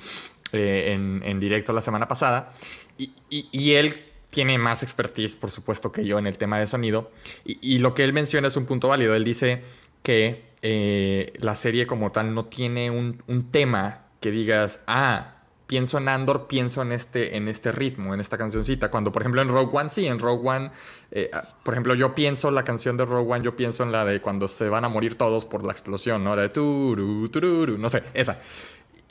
eh, 0.53 0.93
en, 0.93 1.39
directo 1.39 1.73
la 1.73 1.81
semana 1.81 2.07
pasada. 2.07 2.53
Y, 2.97 3.73
él 3.73 4.03
tiene 4.29 4.57
más 4.59 4.83
expertise, 4.83 5.35
por 5.35 5.49
supuesto, 5.49 5.91
que 5.91 6.05
yo 6.05 6.19
en 6.19 6.27
el 6.27 6.37
tema 6.37 6.59
de 6.59 6.67
sonido. 6.67 7.11
Y, 7.43 7.79
lo 7.79 7.95
que 7.95 8.03
él 8.03 8.13
menciona 8.13 8.47
es 8.47 8.55
un 8.55 8.65
punto 8.65 8.87
válido. 8.87 9.15
Él 9.15 9.23
dice 9.23 9.63
que 10.03 10.43
eh, 10.61 11.33
la 11.39 11.55
serie 11.55 11.87
como 11.87 12.11
tal 12.11 12.35
no 12.35 12.45
tiene 12.45 12.91
un, 12.91 13.49
tema 13.51 14.05
que 14.21 14.29
digas, 14.31 14.81
ah, 14.87 15.32
pienso 15.73 15.97
en 15.97 16.07
Andor, 16.07 16.45
pienso 16.45 16.83
en 16.83 16.91
este, 16.91 17.35
en 17.35 17.47
este 17.47 17.71
ritmo, 17.71 18.13
en 18.13 18.19
esta 18.19 18.37
cancioncita. 18.37 18.91
Cuando, 18.91 19.11
por 19.11 19.23
ejemplo, 19.23 19.41
en 19.41 19.47
Rogue 19.47 19.75
One, 19.75 19.89
sí, 19.89 20.05
en 20.05 20.19
Rogue 20.19 20.47
One, 20.47 20.71
eh, 21.09 21.31
ah, 21.33 21.47
por 21.63 21.73
ejemplo, 21.73 21.95
yo 21.95 22.13
pienso 22.13 22.51
la 22.51 22.63
canción 22.63 22.95
de 22.95 23.05
Rogue 23.05 23.33
One, 23.33 23.43
yo 23.43 23.55
pienso 23.55 23.81
en 23.81 23.91
la 23.91 24.05
de 24.05 24.21
cuando 24.21 24.47
se 24.47 24.69
van 24.69 24.85
a 24.85 24.89
morir 24.89 25.17
todos 25.17 25.45
por 25.45 25.63
la 25.63 25.71
explosión, 25.71 26.23
¿no? 26.23 26.35
La 26.35 26.43
de 26.43 26.49
turu, 26.49 27.27
tururu, 27.29 27.79
no 27.79 27.89
sé, 27.89 28.03
esa. 28.13 28.37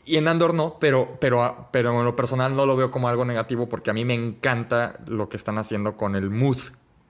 Y 0.05 0.19
en 0.19 0.29
Andor 0.29 0.55
no, 0.55 0.79
pero, 0.79 1.19
pero, 1.21 1.69
pero 1.73 1.99
en 1.99 2.05
lo 2.05 2.15
personal 2.15 2.55
no 2.55 2.65
lo 2.65 2.77
veo 2.77 2.93
como 2.93 3.09
algo 3.09 3.25
negativo 3.25 3.69
porque 3.69 3.91
a 3.91 3.93
mí 3.93 4.05
me 4.05 4.15
encanta 4.15 5.01
lo 5.09 5.29
que 5.29 5.39
están 5.39 5.59
haciendo 5.59 5.97
con 5.97 6.15
el 6.15 6.31
mood. 6.31 6.59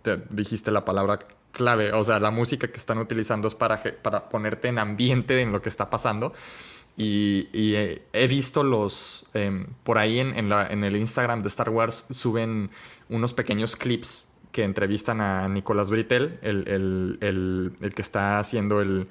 Te 0.01 0.17
dijiste 0.31 0.71
la 0.71 0.87
palabra 0.87 1.19
clave. 1.53 1.93
O 1.93 2.03
sea, 2.05 2.19
la 2.21 2.31
música 2.31 2.69
que 2.69 2.79
están 2.79 2.97
utilizando 2.97 3.49
es 3.49 3.55
para, 3.55 3.83
para 4.01 4.31
ponerte 4.31 4.69
en 4.69 4.79
ambiente 4.79 5.43
en 5.43 5.53
lo 5.53 5.61
que 5.61 5.69
está 5.69 5.91
pasando. 5.91 6.33
Y, 6.97 7.49
eh, 7.53 8.03
he 8.13 8.27
visto 8.27 8.63
los. 8.63 9.27
Em, 9.35 9.67
por 9.83 9.99
ahí 9.99 10.21
en, 10.21 10.37
en, 10.37 10.49
la, 10.49 10.67
en, 10.67 10.85
el 10.85 10.97
Instagram 10.97 11.43
de 11.43 11.49
Star 11.49 11.71
Wars 11.71 12.07
suben 12.11 12.71
unos 13.09 13.33
pequeños 13.33 13.77
clips 13.77 14.29
que 14.53 14.65
entrevistan 14.65 15.21
a 15.21 15.49
Nicolás 15.49 15.91
Britel, 15.91 16.39
el, 16.43 16.69
el, 16.69 17.19
el, 17.23 17.73
el 17.81 17.95
que 17.95 18.03
está 18.03 18.39
haciendo 18.39 18.83
el, 18.83 19.09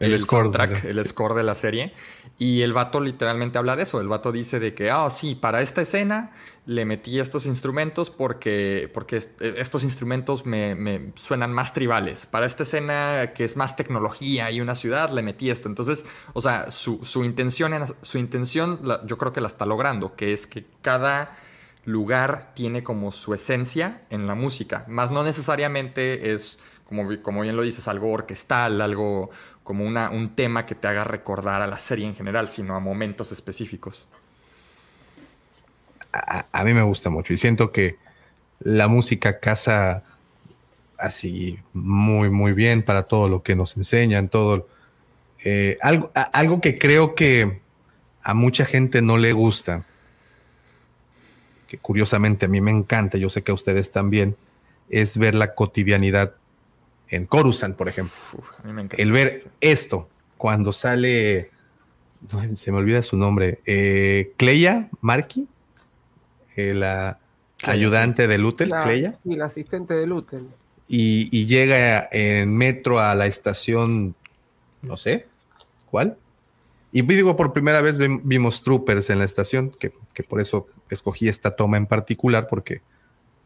el, 0.00 0.18
score, 0.18 0.50
el 0.84 1.04
score 1.04 1.34
de 1.34 1.42
la 1.42 1.54
serie. 1.54 1.92
Y 2.40 2.62
el 2.62 2.72
vato 2.72 3.00
literalmente 3.00 3.58
habla 3.58 3.74
de 3.74 3.82
eso. 3.82 4.00
El 4.00 4.06
vato 4.06 4.30
dice 4.30 4.60
de 4.60 4.72
que, 4.72 4.90
ah, 4.90 5.10
sí, 5.10 5.34
para 5.34 5.60
esta 5.60 5.82
escena 5.82 6.30
le 6.66 6.84
metí 6.84 7.18
estos 7.18 7.46
instrumentos 7.46 8.10
porque, 8.10 8.88
porque 8.94 9.16
eh, 9.16 9.54
estos 9.56 9.82
instrumentos 9.82 10.46
me, 10.46 11.12
suenan 11.16 11.52
más 11.52 11.74
tribales. 11.74 12.26
Para 12.26 12.46
esta 12.46 12.62
escena 12.62 13.32
que 13.34 13.44
es 13.44 13.56
más 13.56 13.74
tecnología 13.74 14.52
y 14.52 14.60
una 14.60 14.76
ciudad, 14.76 15.10
le 15.10 15.22
metí 15.22 15.50
esto. 15.50 15.68
Entonces, 15.68 16.06
o 16.32 16.40
sea, 16.40 16.70
su, 16.70 17.00
intención, 17.24 17.72
su 18.02 18.18
intención 18.18 18.80
yo 19.04 19.18
creo 19.18 19.32
que 19.32 19.40
la 19.40 19.48
está 19.48 19.66
logrando, 19.66 20.14
que 20.14 20.32
es 20.32 20.46
que 20.46 20.64
cada 20.80 21.36
lugar 21.84 22.52
tiene 22.54 22.84
como 22.84 23.10
su 23.10 23.34
esencia 23.34 24.02
en 24.10 24.28
la 24.28 24.36
música. 24.36 24.84
Más 24.86 25.10
no 25.10 25.24
necesariamente 25.24 26.34
es, 26.34 26.60
como, 26.84 27.08
como 27.22 27.40
bien 27.40 27.56
lo 27.56 27.62
dices, 27.62 27.88
algo 27.88 28.12
orquestal, 28.12 28.80
algo 28.80 29.30
como 29.68 29.84
un 29.84 30.34
tema 30.34 30.64
que 30.64 30.74
te 30.74 30.88
haga 30.88 31.04
recordar 31.04 31.60
a 31.60 31.66
la 31.66 31.78
serie 31.78 32.06
en 32.06 32.16
general, 32.16 32.48
sino 32.48 32.74
a 32.74 32.80
momentos 32.80 33.32
específicos. 33.32 34.08
A, 36.10 36.64
mí 36.64 36.72
me 36.72 36.80
gusta 36.80 37.10
mucho 37.10 37.34
y 37.34 37.36
siento 37.36 37.70
que 37.70 37.98
la 38.60 38.88
música 38.88 39.40
casa 39.40 40.04
así 40.96 41.58
muy, 41.74 42.30
muy 42.30 42.52
bien 42.52 42.82
para 42.82 43.02
todo 43.02 43.28
lo 43.28 43.42
que 43.42 43.54
nos 43.56 43.76
enseñan, 43.76 44.30
todo. 44.30 44.66
Eh, 45.44 45.76
algo, 45.82 46.10
algo 46.14 46.62
que 46.62 46.78
creo 46.78 47.14
que 47.14 47.60
a 48.22 48.32
mucha 48.32 48.64
gente 48.64 49.02
no 49.02 49.18
le 49.18 49.34
gusta, 49.34 49.84
que 51.66 51.76
curiosamente 51.76 52.46
a 52.46 52.48
mí 52.48 52.62
me 52.62 52.70
encanta, 52.70 53.18
yo 53.18 53.28
sé 53.28 53.42
que 53.42 53.50
a 53.50 53.54
ustedes 53.54 53.90
también, 53.90 54.34
es 54.88 55.18
ver 55.18 55.34
la 55.34 55.54
cotidianidad 55.54 56.36
en 57.08 57.26
Coruscant, 57.26 57.76
por 57.76 57.88
ejemplo. 57.88 58.16
el 58.96 59.12
ver 59.12 59.46
esto 59.60 60.08
cuando 60.36 60.72
sale, 60.72 61.50
se 62.54 62.72
me 62.72 62.78
olvida 62.78 63.02
su 63.02 63.16
nombre, 63.16 63.60
eh, 63.66 64.32
Cleia 64.36 64.88
Marky, 65.00 65.48
eh, 66.56 66.74
la 66.74 67.18
ayudante 67.64 68.28
de 68.28 68.38
Lutel, 68.38 68.70
Cleia. 68.70 69.18
Sí, 69.22 69.34
la 69.34 69.46
asistente 69.46 69.94
de 69.94 70.06
Lutel. 70.06 70.46
Y, 70.86 71.46
llega 71.46 72.08
en 72.10 72.56
metro 72.56 73.00
a 73.00 73.14
la 73.14 73.26
estación, 73.26 74.14
no 74.80 74.96
sé, 74.96 75.26
¿cuál? 75.90 76.16
Y 76.92 77.02
digo, 77.02 77.36
por 77.36 77.52
primera 77.52 77.82
vez 77.82 77.98
vimos 77.98 78.62
troopers 78.62 79.10
en 79.10 79.18
la 79.18 79.26
estación, 79.26 79.70
que, 79.70 79.92
que 80.14 80.22
por 80.22 80.40
eso 80.40 80.68
escogí 80.88 81.28
esta 81.28 81.50
toma 81.50 81.76
en 81.76 81.86
particular, 81.86 82.46
porque 82.48 82.80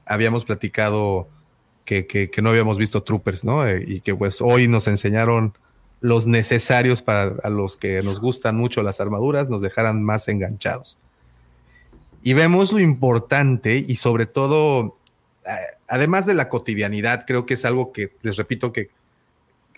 habíamos 0.05 0.45
platicado 0.45 1.29
que, 1.85 2.31
no 2.43 2.51
habíamos 2.51 2.79
visto 2.79 3.03
Troopers, 3.03 3.45
¿no? 3.45 3.67
Eh, 3.67 3.85
y 3.87 4.01
que 4.01 4.15
pues 4.15 4.41
hoy 4.41 4.69
nos 4.69 4.87
enseñaron 4.87 5.55
los 6.01 6.27
necesarios 6.27 7.03
para 7.03 7.35
a 7.43 7.51
los 7.51 7.77
que 7.77 8.03
nos 8.03 8.21
gustan 8.21 8.57
mucho 8.57 8.83
las 8.83 9.01
armaduras, 9.01 9.49
nos 9.49 9.63
dejaran 9.63 10.03
más 10.03 10.29
enganchados. 10.29 10.99
Y 12.23 12.35
vemos 12.35 12.73
lo 12.73 12.81
importante 12.81 13.85
y 13.87 13.97
sobre 13.97 14.27
todo, 14.27 14.97
eh, 15.47 15.51
además 15.89 16.27
de 16.27 16.35
la 16.35 16.49
cotidianidad, 16.49 17.25
creo 17.27 17.47
que 17.47 17.55
es 17.55 17.65
algo 17.65 17.93
que, 17.93 18.13
les 18.23 18.37
repito, 18.37 18.73
que 18.73 18.91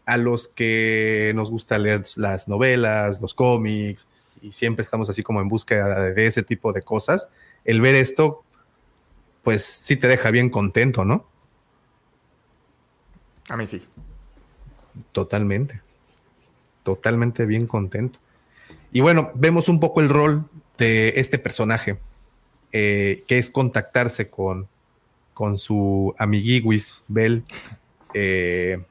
a 0.06 0.16
los 0.16 0.48
que 0.48 1.32
nos 1.34 1.50
gusta 1.50 1.78
leer 1.78 2.04
las 2.16 2.48
novelas, 2.48 3.20
los 3.22 3.34
cómics, 3.34 4.06
y 4.42 4.52
siempre 4.52 4.82
estamos 4.82 5.08
así 5.08 5.22
como 5.22 5.40
en 5.40 5.48
búsqueda 5.48 6.12
de 6.12 6.26
ese 6.26 6.42
tipo 6.42 6.72
de 6.72 6.82
cosas, 6.82 7.28
el 7.64 7.80
ver 7.80 7.94
esto, 7.94 8.44
pues 9.42 9.64
sí 9.64 9.96
te 9.96 10.08
deja 10.08 10.30
bien 10.30 10.50
contento, 10.50 11.04
¿no? 11.04 11.26
A 13.48 13.56
mí 13.56 13.66
sí. 13.66 13.82
Totalmente. 15.12 15.80
Totalmente 16.82 17.46
bien 17.46 17.66
contento. 17.66 18.18
Y 18.92 19.00
bueno, 19.00 19.32
vemos 19.34 19.68
un 19.68 19.80
poco 19.80 20.00
el 20.00 20.08
rol 20.08 20.44
de 20.78 21.14
este 21.16 21.38
personaje, 21.38 21.98
eh, 22.72 23.24
que 23.26 23.38
es 23.38 23.50
contactarse 23.50 24.28
con, 24.28 24.68
con 25.34 25.58
su 25.58 26.14
amiguiguis, 26.18 27.02
Bell. 27.08 27.42
Eh, 28.14 28.82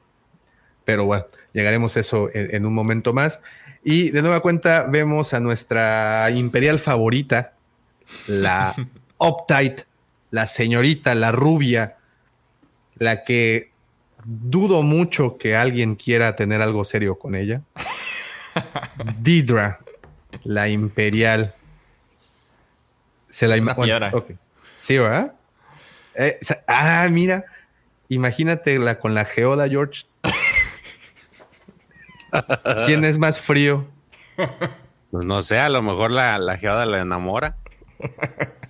pero 0.84 1.06
bueno, 1.06 1.24
llegaremos 1.52 1.96
a 1.96 2.00
eso 2.00 2.28
en, 2.32 2.66
un 2.66 2.74
momento 2.74 3.12
más. 3.12 3.40
Y 3.82 4.10
de 4.10 4.22
nueva 4.22 4.40
cuenta 4.40 4.86
vemos 4.86 5.34
a 5.34 5.40
nuestra 5.40 6.30
imperial 6.30 6.78
favorita, 6.78 7.54
la 8.26 8.74
Uptight, 9.18 9.80
la 10.30 10.46
señorita, 10.46 11.14
la 11.14 11.32
rubia, 11.32 11.96
la 12.96 13.24
que 13.24 13.70
dudo 14.24 14.82
mucho 14.82 15.38
que 15.38 15.56
alguien 15.56 15.94
quiera 15.94 16.36
tener 16.36 16.62
algo 16.62 16.84
serio 16.84 17.18
con 17.18 17.34
ella. 17.34 17.62
Didra, 19.20 19.80
la 20.44 20.68
imperial. 20.68 21.54
Se 23.28 23.48
la 23.48 23.56
imagina. 23.56 24.12
Sí, 24.76 24.98
¿verdad? 24.98 25.34
Eh, 26.14 26.38
ah, 26.66 27.08
mira. 27.10 27.44
Imagínate 28.08 28.78
la 28.78 28.98
con 28.98 29.14
la 29.14 29.24
geoda, 29.24 29.68
George. 29.68 30.04
¿Quién 32.86 33.04
es 33.04 33.18
más 33.18 33.40
frío? 33.40 33.88
Pues 35.10 35.24
no 35.24 35.42
sé, 35.42 35.58
a 35.58 35.68
lo 35.68 35.80
mejor 35.82 36.10
la, 36.10 36.38
la 36.38 36.58
geoda 36.58 36.86
la 36.86 37.00
enamora. 37.00 37.56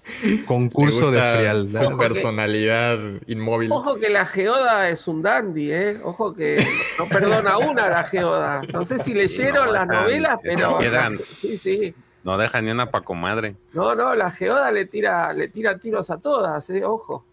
Concurso 0.46 1.10
de 1.10 1.18
frialdad. 1.18 1.90
Su 1.90 1.98
personalidad 1.98 2.98
inmóvil. 3.26 3.72
Ojo 3.72 3.96
que 3.96 4.10
la 4.10 4.26
geoda 4.26 4.88
es 4.88 5.08
un 5.08 5.22
dandy, 5.22 5.72
¿eh? 5.72 6.00
Ojo 6.02 6.34
que 6.34 6.64
no 6.98 7.06
perdona 7.06 7.58
una 7.58 7.88
la 7.88 8.04
geoda. 8.04 8.62
No 8.72 8.84
sé 8.84 8.98
si 8.98 9.14
leyeron 9.14 9.72
las 9.72 9.86
novelas, 9.86 10.38
pero. 10.42 10.78
sí, 11.24 11.56
sí. 11.56 11.94
No 12.22 12.38
deja 12.38 12.60
ni 12.60 12.70
una 12.70 12.90
pa' 12.90 13.02
comadre. 13.02 13.56
No, 13.72 13.94
no, 13.94 14.14
la 14.14 14.30
geoda 14.30 14.70
le 14.70 14.86
tira, 14.86 15.32
le 15.32 15.48
tira 15.48 15.78
tiros 15.78 16.10
a 16.10 16.18
todas, 16.18 16.68
¿eh? 16.70 16.84
Ojo. 16.84 17.24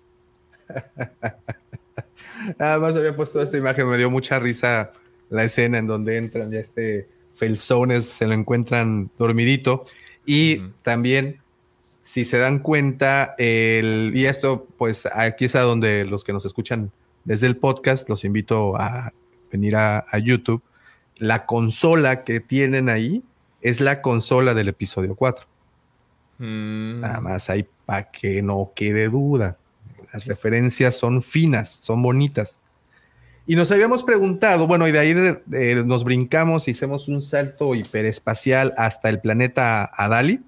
Además 2.59 2.95
había 2.95 3.15
puesto 3.15 3.41
esta 3.41 3.57
imagen, 3.57 3.87
me 3.87 3.97
dio 3.97 4.09
mucha 4.09 4.39
risa 4.39 4.91
la 5.29 5.43
escena 5.43 5.77
en 5.77 5.87
donde 5.87 6.17
entran 6.17 6.51
ya 6.51 6.59
este 6.59 7.09
Felsones, 7.33 8.05
se 8.05 8.27
lo 8.27 8.33
encuentran 8.33 9.09
dormidito. 9.17 9.83
Y 10.25 10.59
también 10.83 11.40
si 12.11 12.25
se 12.25 12.39
dan 12.39 12.59
cuenta, 12.59 13.35
el, 13.37 14.11
y 14.13 14.25
esto, 14.25 14.67
pues 14.77 15.07
aquí 15.13 15.45
es 15.45 15.55
a 15.55 15.61
donde 15.61 16.03
los 16.03 16.25
que 16.25 16.33
nos 16.33 16.45
escuchan 16.45 16.91
desde 17.23 17.47
el 17.47 17.55
podcast, 17.55 18.09
los 18.09 18.25
invito 18.25 18.75
a 18.75 19.13
venir 19.49 19.77
a, 19.77 20.03
YouTube. 20.21 20.61
La 21.15 21.45
consola 21.45 22.25
que 22.25 22.41
tienen 22.41 22.89
ahí 22.89 23.23
es 23.61 23.79
la 23.79 24.01
consola 24.01 24.53
del 24.53 24.67
episodio 24.67 25.15
4. 25.15 25.45
Mm. 26.39 26.99
Nada 26.99 27.21
más 27.21 27.49
ahí 27.49 27.65
para 27.85 28.11
que 28.11 28.41
no 28.41 28.73
quede 28.75 29.07
duda. 29.07 29.57
Las 30.11 30.25
referencias 30.25 30.97
son 30.97 31.21
finas, 31.21 31.69
son 31.69 32.03
bonitas. 32.03 32.59
Y 33.47 33.55
nos 33.55 33.71
habíamos 33.71 34.03
preguntado, 34.03 34.67
bueno, 34.67 34.85
y 34.85 34.91
de 34.91 34.99
ahí 34.99 35.15
eh, 35.53 35.83
nos 35.85 36.03
brincamos, 36.03 36.67
hicimos 36.67 37.07
un 37.07 37.21
salto 37.21 37.73
hiperespacial 37.73 38.73
hasta 38.75 39.07
el 39.07 39.21
planeta 39.21 39.89
Adali 39.95 40.41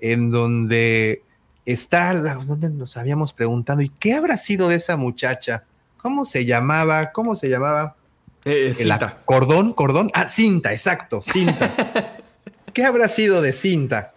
en 0.00 0.30
donde 0.30 1.22
está, 1.64 2.14
donde 2.14 2.70
nos 2.70 2.96
habíamos 2.96 3.32
preguntado, 3.32 3.82
¿y 3.82 3.88
qué 3.88 4.14
habrá 4.14 4.36
sido 4.36 4.68
de 4.68 4.76
esa 4.76 4.96
muchacha? 4.96 5.64
¿Cómo 5.96 6.24
se 6.24 6.44
llamaba? 6.44 7.12
¿Cómo 7.12 7.36
se 7.36 7.48
llamaba? 7.48 7.96
Eh, 8.44 8.72
cinta. 8.74 9.22
¿Cordón? 9.24 9.72
¿Cordón? 9.72 10.10
Ah, 10.14 10.28
cinta, 10.28 10.72
exacto, 10.72 11.20
cinta. 11.22 12.16
¿Qué 12.72 12.84
habrá 12.84 13.08
sido 13.08 13.42
de 13.42 13.52
cinta? 13.52 14.14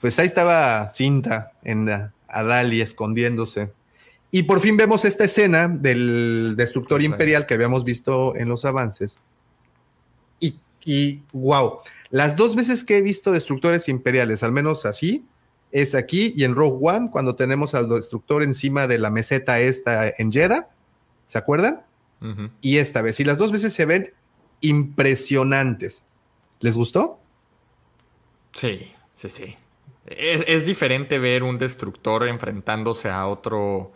Pues 0.00 0.18
ahí 0.18 0.26
estaba 0.26 0.88
cinta 0.90 1.52
en 1.64 1.90
Adali 2.28 2.80
escondiéndose. 2.80 3.72
Y 4.30 4.44
por 4.44 4.60
fin 4.60 4.76
vemos 4.76 5.04
esta 5.04 5.24
escena 5.24 5.68
del 5.68 6.54
destructor 6.56 7.02
imperial 7.02 7.46
que 7.46 7.54
habíamos 7.54 7.82
visto 7.82 8.36
en 8.36 8.48
los 8.48 8.64
avances. 8.64 9.18
Y, 10.38 10.60
y 10.84 11.22
wow, 11.32 11.80
las 12.10 12.36
dos 12.36 12.56
veces 12.56 12.84
que 12.84 12.98
he 12.98 13.02
visto 13.02 13.32
destructores 13.32 13.88
imperiales, 13.88 14.42
al 14.42 14.52
menos 14.52 14.86
así, 14.86 15.26
es 15.70 15.94
aquí 15.94 16.32
y 16.36 16.44
en 16.44 16.54
Rogue 16.54 16.78
One, 16.80 17.10
cuando 17.10 17.34
tenemos 17.34 17.74
al 17.74 17.88
destructor 17.88 18.42
encima 18.42 18.86
de 18.86 18.98
la 18.98 19.10
meseta 19.10 19.60
esta 19.60 20.08
en 20.08 20.32
Jeddah. 20.32 20.68
¿Se 21.26 21.38
acuerdan? 21.38 21.82
Y 22.60 22.78
esta 22.78 23.02
vez. 23.02 23.20
Y 23.20 23.24
las 23.24 23.38
dos 23.38 23.52
veces 23.52 23.72
se 23.72 23.84
ven 23.84 24.12
impresionantes. 24.60 26.02
¿Les 26.60 26.74
gustó? 26.74 27.20
Sí, 28.52 28.92
sí, 29.14 29.28
sí. 29.28 29.56
Es, 30.06 30.42
es 30.48 30.66
diferente 30.66 31.18
ver 31.18 31.42
un 31.42 31.58
destructor 31.58 32.26
enfrentándose 32.26 33.10
a 33.10 33.26
otro, 33.26 33.92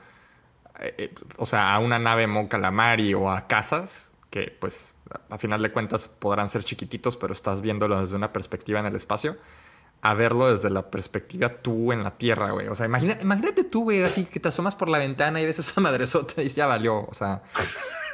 eh, 0.78 0.94
eh, 0.98 1.14
o 1.38 1.46
sea, 1.46 1.74
a 1.74 1.78
una 1.78 1.98
nave 1.98 2.26
Mon 2.26 2.46
Calamari 2.46 3.14
o 3.14 3.30
a 3.30 3.48
casas, 3.48 4.12
que 4.30 4.54
pues 4.60 4.94
a 5.30 5.38
final 5.38 5.62
de 5.62 5.72
cuentas 5.72 6.08
podrán 6.08 6.48
ser 6.48 6.64
chiquititos, 6.64 7.16
pero 7.16 7.32
estás 7.32 7.60
viéndolo 7.60 8.00
desde 8.00 8.16
una 8.16 8.32
perspectiva 8.32 8.80
en 8.80 8.86
el 8.86 8.96
espacio, 8.96 9.36
a 10.02 10.14
verlo 10.14 10.50
desde 10.50 10.68
la 10.68 10.90
perspectiva 10.90 11.48
tú 11.48 11.92
en 11.92 12.02
la 12.02 12.18
Tierra, 12.18 12.50
güey. 12.50 12.66
O 12.66 12.74
sea, 12.74 12.86
imagínate 12.86 13.64
tú, 13.64 13.84
güey, 13.84 14.02
así 14.02 14.24
que 14.24 14.40
te 14.40 14.48
asomas 14.48 14.74
por 14.74 14.88
la 14.88 14.98
ventana 14.98 15.40
y 15.40 15.46
ves 15.46 15.60
esa 15.60 15.80
madresota 15.82 16.42
y 16.42 16.48
ya 16.48 16.66
valió. 16.66 17.06
O 17.06 17.14
sea, 17.14 17.42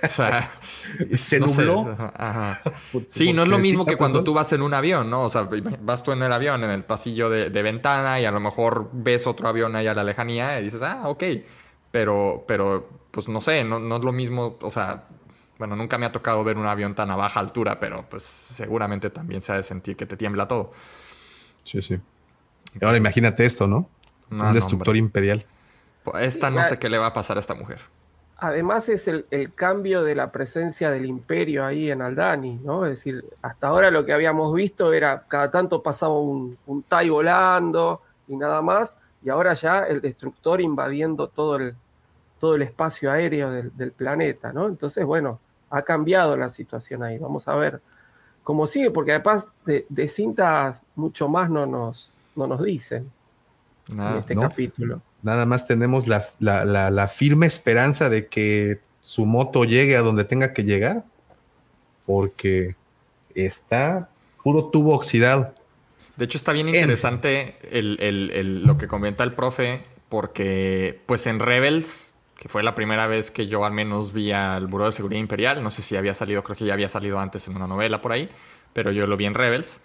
o 0.03 0.09
sea 0.09 0.51
se 1.17 1.41
nubló. 1.41 1.97
Sí, 3.11 3.33
no 3.33 3.43
es 3.43 3.49
lo 3.49 3.59
mismo 3.59 3.87
que 3.87 3.97
cuando 3.97 4.23
tú 4.23 4.35
vas 4.35 4.53
en 4.53 4.61
un 4.61 4.75
avión, 4.75 5.09
¿no? 5.09 5.23
O 5.23 5.29
sea, 5.31 5.49
vas 5.81 6.03
tú 6.03 6.13
en 6.13 6.23
el 6.23 6.33
avión, 6.33 6.63
en 6.63 6.71
el 6.71 6.85
pasillo 6.85 7.31
de, 7.31 7.63
ventana 7.63 8.21
y 8.21 8.27
a 8.27 8.31
lo 8.31 8.41
mejor 8.41 8.91
ves 8.93 9.27
otro 9.27 9.49
avión 9.49 9.75
ahí 9.75 9.87
a 9.87 9.95
la 9.95 10.05
lejanía 10.05 10.61
y 10.61 10.65
dices, 10.65 10.83
ah, 10.83 11.09
ok. 11.09 11.25
Pero, 11.91 12.45
pero, 12.47 12.87
pues 13.11 13.29
no 13.29 13.41
sé, 13.41 13.65
no, 13.65 13.79
no 13.81 13.97
es 13.97 14.05
lo 14.05 14.13
mismo, 14.13 14.59
o 14.61 14.71
sea, 14.71 15.07
bueno, 15.59 15.75
nunca 15.75 15.99
me 15.99 16.07
ha 16.07 16.13
tocado 16.13 16.45
ver 16.45 16.57
un 16.57 16.67
avión 16.67 16.95
tan 16.95 17.11
a 17.11 17.17
baja 17.17 17.41
altura, 17.41 17.81
pero 17.81 18.05
pues 18.09 18.23
seguramente 18.23 19.11
también 19.11 19.43
se 19.43 19.53
ha 19.53 19.57
de 19.57 19.63
sentir 19.63 19.97
que 19.97 20.07
te 20.07 20.17
tiembla 20.17 20.47
todo. 20.47 20.73
Sí, 21.65 21.83
sí. 21.83 22.01
Ahora 22.81 22.97
imagínate 22.97 23.45
esto, 23.45 23.67
¿no? 23.67 23.89
un 24.31 24.53
destructor 24.53 24.97
imperial. 24.97 25.45
Pues, 26.05 26.27
esta 26.27 26.51
no 26.51 26.63
sé 26.65 26.79
qué 26.79 26.89
le 26.89 26.99
va 26.99 27.07
a 27.07 27.13
pasar 27.13 27.37
a 27.37 27.41
esta 27.41 27.55
mujer. 27.55 27.81
Además 28.37 28.89
es 28.89 29.09
el, 29.09 29.27
cambio 29.55 30.05
de 30.05 30.15
la 30.15 30.31
presencia 30.31 30.91
del 30.91 31.07
imperio 31.07 31.65
ahí 31.65 31.91
en 31.91 32.03
Aldani, 32.03 32.61
¿no? 32.63 32.87
Es 32.87 32.91
decir, 32.99 33.25
hasta 33.43 33.67
ahora 33.67 33.91
lo 33.91 34.05
que 34.05 34.13
habíamos 34.13 34.55
visto 34.55 34.93
era 34.93 35.25
cada 35.27 35.51
tanto 35.51 35.83
pasaba 35.83 36.17
un, 36.21 36.57
un 36.67 36.85
Tai 36.85 37.09
volando 37.09 38.01
y 38.29 38.37
nada 38.37 38.63
más, 38.63 38.97
y 39.25 39.31
ahora 39.31 39.55
ya 39.55 39.81
el 39.81 40.01
destructor 40.01 40.61
invadiendo 40.61 41.27
todo 41.27 41.57
el, 41.57 41.75
todo 42.39 42.55
el 42.55 42.63
espacio 42.63 43.11
aéreo 43.11 43.51
del, 43.51 43.77
del 43.77 43.91
planeta, 43.91 44.53
¿no? 44.53 44.69
Entonces, 44.69 45.05
bueno, 45.05 45.41
ha 45.71 45.83
cambiado 45.83 46.37
la 46.37 46.49
situación 46.49 47.03
ahí. 47.03 47.19
Vamos 47.19 47.49
a 47.49 47.55
ver 47.55 47.81
cómo 48.43 48.67
sigue, 48.67 48.91
porque 48.91 49.13
además 49.13 49.47
de, 49.67 49.87
de 49.89 50.09
cintas 50.09 50.79
mucho 50.95 51.29
más 51.29 51.51
no 51.51 51.67
nos, 51.67 52.13
no 52.35 52.47
nos 52.47 52.63
dicen 52.63 53.11
en 53.93 54.19
este 54.19 54.37
capítulo. 54.37 55.01
Nada 55.23 55.47
más 55.47 55.67
tenemos 55.67 56.07
la, 56.07 57.09
firme 57.09 57.47
esperanza 57.47 58.09
de 58.09 58.27
que 58.27 58.81
su 59.01 59.27
moto 59.27 59.65
llegue 59.65 59.97
a 59.97 60.01
donde 60.01 60.25
tenga 60.25 60.53
que 60.53 60.65
llegar, 60.65 61.05
porque 62.07 62.77
está 63.35 64.09
puro 64.43 64.67
tubo 64.67 64.95
oxidado. 64.95 65.55
De 66.17 66.25
hecho, 66.25 66.39
está 66.39 66.53
bien 66.53 66.69
interesante 66.69 67.57
lo 67.73 68.79
que 68.79 68.89
comenta 68.89 69.25
el 69.25 69.35
profe, 69.35 69.83
porque 70.09 71.01
pues 71.07 71.27
en 71.27 71.41
Rebels 71.41 72.15
que 72.39 72.49
fue 72.49 72.63
la 72.63 72.75
primera 72.77 73.09
vez 73.09 73.33
que 73.33 73.49
yo 73.49 73.65
al 73.65 73.73
menos 73.73 74.13
vi 74.13 74.31
al 74.31 74.69
Buró 74.69 74.87
de 74.87 74.93
Seguridad 74.93 75.21
Imperial. 75.21 75.61
No 75.61 75.73
sé 75.73 75.83
si 75.83 75.97
había 75.97 76.15
salido, 76.15 76.45
creo 76.45 76.57
que 76.57 76.65
ya 76.65 76.73
había 76.73 76.89
salido 76.89 77.19
antes 77.19 77.49
en 77.49 77.57
una 77.57 77.67
novela 77.67 78.01
por 78.01 78.13
ahí, 78.13 78.31
pero 78.73 78.93
yo 78.93 79.09
lo 79.09 79.17
vi 79.17 79.27
en 79.27 79.35
Rebels. 79.35 79.81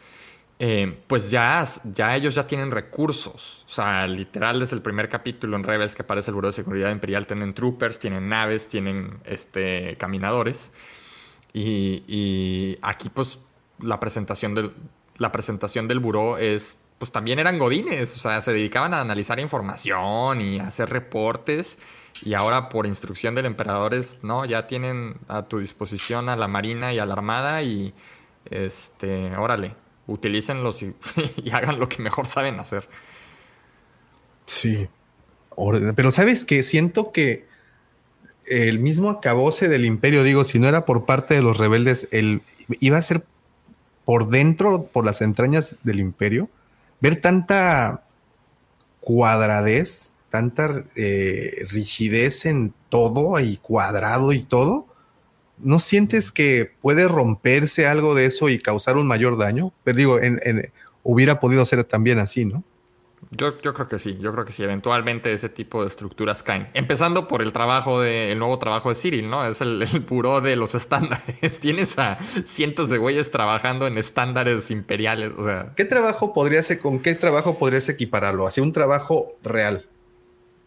Eh, 0.60 1.00
pues 1.08 1.32
ya, 1.32 1.66
ya 1.84 2.16
ellos 2.16 2.36
ya 2.36 2.46
tienen 2.46 2.70
recursos. 2.70 3.66
O 3.68 3.72
sea, 3.72 4.06
literal 4.06 4.60
desde 4.60 4.76
el 4.76 4.84
primer 4.84 5.10
capítulo 5.10 5.58
en 5.58 5.64
Rebels 5.64 5.96
que 5.96 6.04
aparece 6.04 6.30
el 6.30 6.36
Buró 6.36 6.50
de 6.50 6.54
Seguridad 6.54 6.92
Imperial, 6.92 7.26
tienen 7.26 7.56
troopers, 7.56 7.98
tienen 7.98 8.30
naves, 8.30 8.68
tienen 8.68 9.18
este, 9.26 9.98
caminadores. 9.98 10.72
Y, 11.54 12.78
aquí 12.84 13.10
pues 13.10 13.40
la 13.80 14.00
presentación, 14.00 14.54
del, 14.54 14.74
la 15.18 15.32
presentación 15.32 15.88
del 15.88 16.00
buró 16.00 16.38
es 16.38 16.80
pues 17.00 17.12
también 17.12 17.38
eran 17.40 17.60
godines, 17.60 18.16
o 18.16 18.20
sea, 18.20 18.42
se 18.42 18.54
dedicaban 18.54 18.94
a 18.94 19.02
analizar 19.02 19.40
información 19.40 20.40
y 20.40 20.60
a 20.60 20.68
hacer 20.68 20.90
reportes 20.90 21.78
y 22.22 22.34
ahora 22.34 22.70
por 22.70 22.86
instrucción 22.86 23.36
del 23.36 23.46
emperador 23.46 23.94
es, 23.94 24.20
no, 24.24 24.46
ya 24.46 24.68
tienen 24.68 25.16
a 25.28 25.44
tu 25.44 25.60
disposición 25.60 26.30
a 26.30 26.36
la 26.36 26.48
marina 26.48 26.94
y 26.94 27.00
a 27.00 27.06
la 27.06 27.14
armada 27.14 27.64
y 27.64 27.94
este, 28.50 29.36
órale, 29.36 29.76
utilícenlos 30.08 30.84
y, 30.84 30.94
y 31.44 31.50
hagan 31.52 31.80
lo 31.80 31.90
que 31.90 32.02
mejor 32.02 32.28
saben 32.28 32.60
hacer. 32.60 32.88
Sí. 34.46 34.88
Pero 35.96 36.12
sabes 36.12 36.46
que 36.46 36.64
siento 36.64 37.12
que 37.12 37.48
el 38.46 38.80
mismo 38.80 39.10
acabose 39.10 39.70
del 39.70 39.86
imperio, 39.86 40.24
digo, 40.24 40.44
si 40.44 40.60
no 40.60 40.68
era 40.68 40.86
por 40.86 41.06
parte 41.06 41.34
de 41.34 41.42
los 41.42 41.58
rebeldes, 41.58 42.08
el, 42.12 42.42
iba 42.80 42.98
a 42.98 43.02
ser 43.02 43.24
por 44.06 44.30
dentro, 44.30 44.84
por 44.84 45.06
las 45.06 45.22
entrañas 45.22 45.76
del 45.84 46.00
imperio, 46.00 46.50
ver 47.00 47.22
tanta 47.22 48.04
cuadradez, 49.00 50.13
tanta 50.34 50.84
eh, 50.96 51.68
rigidez 51.70 52.48
en 52.48 52.74
todo 52.90 53.40
y 53.40 53.58
cuadrado 53.58 54.34
y 54.34 54.42
todo, 54.42 54.88
¿no 55.60 55.80
sientes 55.80 56.32
que 56.32 56.72
puede 56.82 57.08
romperse 57.08 57.86
algo 57.86 58.16
de 58.16 58.26
eso 58.26 58.50
y 58.50 58.58
causar 58.58 58.98
un 58.98 59.06
mayor 59.06 59.38
daño? 59.38 59.74
Pero 59.84 59.96
digo, 60.00 60.20
hubiera 61.04 61.40
podido 61.40 61.64
ser 61.68 61.84
también 61.84 62.18
así, 62.18 62.46
¿no? 62.46 62.64
Yo, 63.30 63.60
creo 63.60 63.88
que 63.88 64.00
sí, 64.00 64.18
yo 64.20 64.34
creo 64.34 64.44
que 64.44 64.52
sí, 64.52 64.64
eventualmente 64.64 65.32
ese 65.32 65.50
tipo 65.50 65.82
de 65.82 65.88
estructuras 65.88 66.42
caen. 66.42 66.68
Empezando 66.74 67.28
por 67.28 67.44
el 67.44 67.54
trabajo 67.54 68.02
de, 68.02 68.32
el 68.32 68.40
nuevo 68.40 68.58
trabajo 68.58 68.90
de 68.90 68.96
Cyril, 68.96 69.30
¿no? 69.30 69.46
Es 69.46 69.62
el, 69.62 69.84
el 69.84 70.04
puro 70.04 70.42
de 70.42 70.56
los 70.56 70.74
estándares. 70.74 71.60
Tienes 71.60 72.00
a 72.00 72.18
cientos 72.44 72.90
de 72.90 72.98
güeyes 72.98 73.30
trabajando 73.30 73.86
en 73.86 74.00
estándares 74.00 74.72
imperiales. 74.72 75.32
O 75.38 75.46
sea. 75.46 75.74
¿Qué 75.76 75.86
trabajo 75.86 76.34
podrías, 76.34 76.76
con 76.82 77.00
qué 77.00 77.14
trabajo 77.14 77.60
podrías 77.60 77.88
equipararlo? 77.88 78.48
Así 78.48 78.62
un 78.62 78.74
trabajo 78.74 79.36
real, 79.44 79.86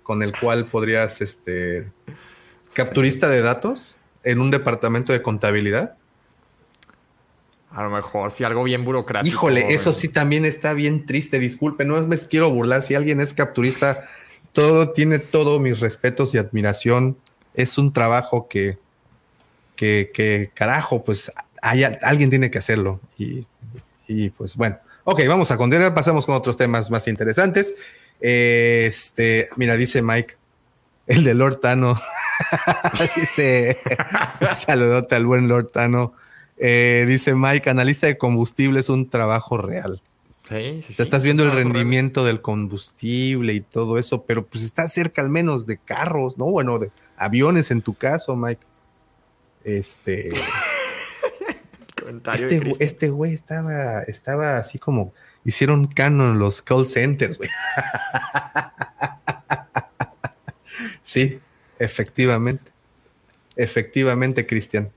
con 0.06 0.22
el 0.22 0.32
cual 0.38 0.66
podrías, 0.66 1.20
este, 1.20 1.90
capturista 2.72 3.28
de 3.28 3.40
datos 3.40 3.98
en 4.22 4.40
un 4.40 4.52
departamento 4.52 5.12
de 5.12 5.20
contabilidad. 5.20 5.96
A 7.72 7.82
lo 7.82 7.90
mejor, 7.90 8.30
si 8.30 8.44
algo 8.44 8.62
bien 8.62 8.84
burocrático. 8.84 9.34
Híjole, 9.34 9.74
eso 9.74 9.92
sí 9.92 10.08
también 10.08 10.44
está 10.44 10.74
bien 10.74 11.06
triste. 11.06 11.40
Disculpe, 11.40 11.84
no 11.84 12.00
me 12.06 12.16
quiero 12.18 12.50
burlar. 12.52 12.82
Si 12.82 12.94
alguien 12.94 13.20
es 13.20 13.34
capturista, 13.34 14.04
todo 14.52 14.92
tiene 14.92 15.18
todos 15.18 15.60
mis 15.60 15.80
respetos 15.80 16.32
y 16.34 16.38
admiración. 16.38 17.18
Es 17.54 17.76
un 17.76 17.92
trabajo 17.92 18.46
que, 18.46 18.78
que, 19.74 20.52
carajo, 20.54 21.02
pues 21.02 21.32
hay, 21.60 21.82
alguien 21.82 22.30
tiene 22.30 22.48
que 22.48 22.58
hacerlo. 22.58 23.00
Y, 23.18 23.44
y, 24.06 24.30
pues 24.30 24.54
bueno, 24.54 24.78
ok, 25.02 25.22
vamos 25.26 25.50
a 25.50 25.56
continuar. 25.56 25.92
Pasamos 25.96 26.24
con 26.24 26.36
otros 26.36 26.56
temas 26.56 26.92
más 26.92 27.08
interesantes. 27.08 27.74
Este, 28.20 29.48
mira, 29.56 29.76
dice 29.76 30.02
Mike, 30.02 30.36
el 31.06 31.24
de 31.24 31.34
Lord 31.34 31.60
Tano. 31.60 32.00
dice, 33.16 33.78
saludote 34.54 35.14
al 35.14 35.26
buen 35.26 35.48
Lord 35.48 35.70
Tano. 35.70 36.14
Eh, 36.58 37.04
dice 37.06 37.34
Mike, 37.34 37.68
analista 37.68 38.06
de 38.06 38.18
combustible 38.18 38.80
es 38.80 38.88
un 38.88 39.08
trabajo 39.08 39.58
real. 39.58 40.00
Sí, 40.48 40.80
sí, 40.82 41.02
estás 41.02 41.24
viendo 41.24 41.42
el 41.42 41.50
rendimiento 41.50 42.24
del 42.24 42.40
combustible 42.40 43.52
y 43.52 43.60
todo 43.60 43.98
eso, 43.98 44.22
pero 44.22 44.46
pues 44.46 44.62
está 44.62 44.86
cerca 44.86 45.20
al 45.20 45.28
menos 45.28 45.66
de 45.66 45.76
carros, 45.76 46.38
¿no? 46.38 46.44
Bueno, 46.44 46.78
de 46.78 46.92
aviones 47.16 47.72
en 47.72 47.82
tu 47.82 47.94
caso, 47.94 48.36
Mike. 48.36 48.64
Este. 49.64 50.30
este, 52.34 52.72
este 52.78 53.08
güey 53.08 53.34
estaba, 53.34 54.02
estaba 54.02 54.58
así 54.58 54.78
como 54.78 55.12
hicieron 55.46 55.86
canon 55.86 56.38
los 56.38 56.60
call 56.60 56.86
centers, 56.86 57.38
güey. 57.38 57.48
sí, 61.02 61.40
efectivamente. 61.78 62.70
Efectivamente, 63.56 64.46
Cristian 64.46 64.90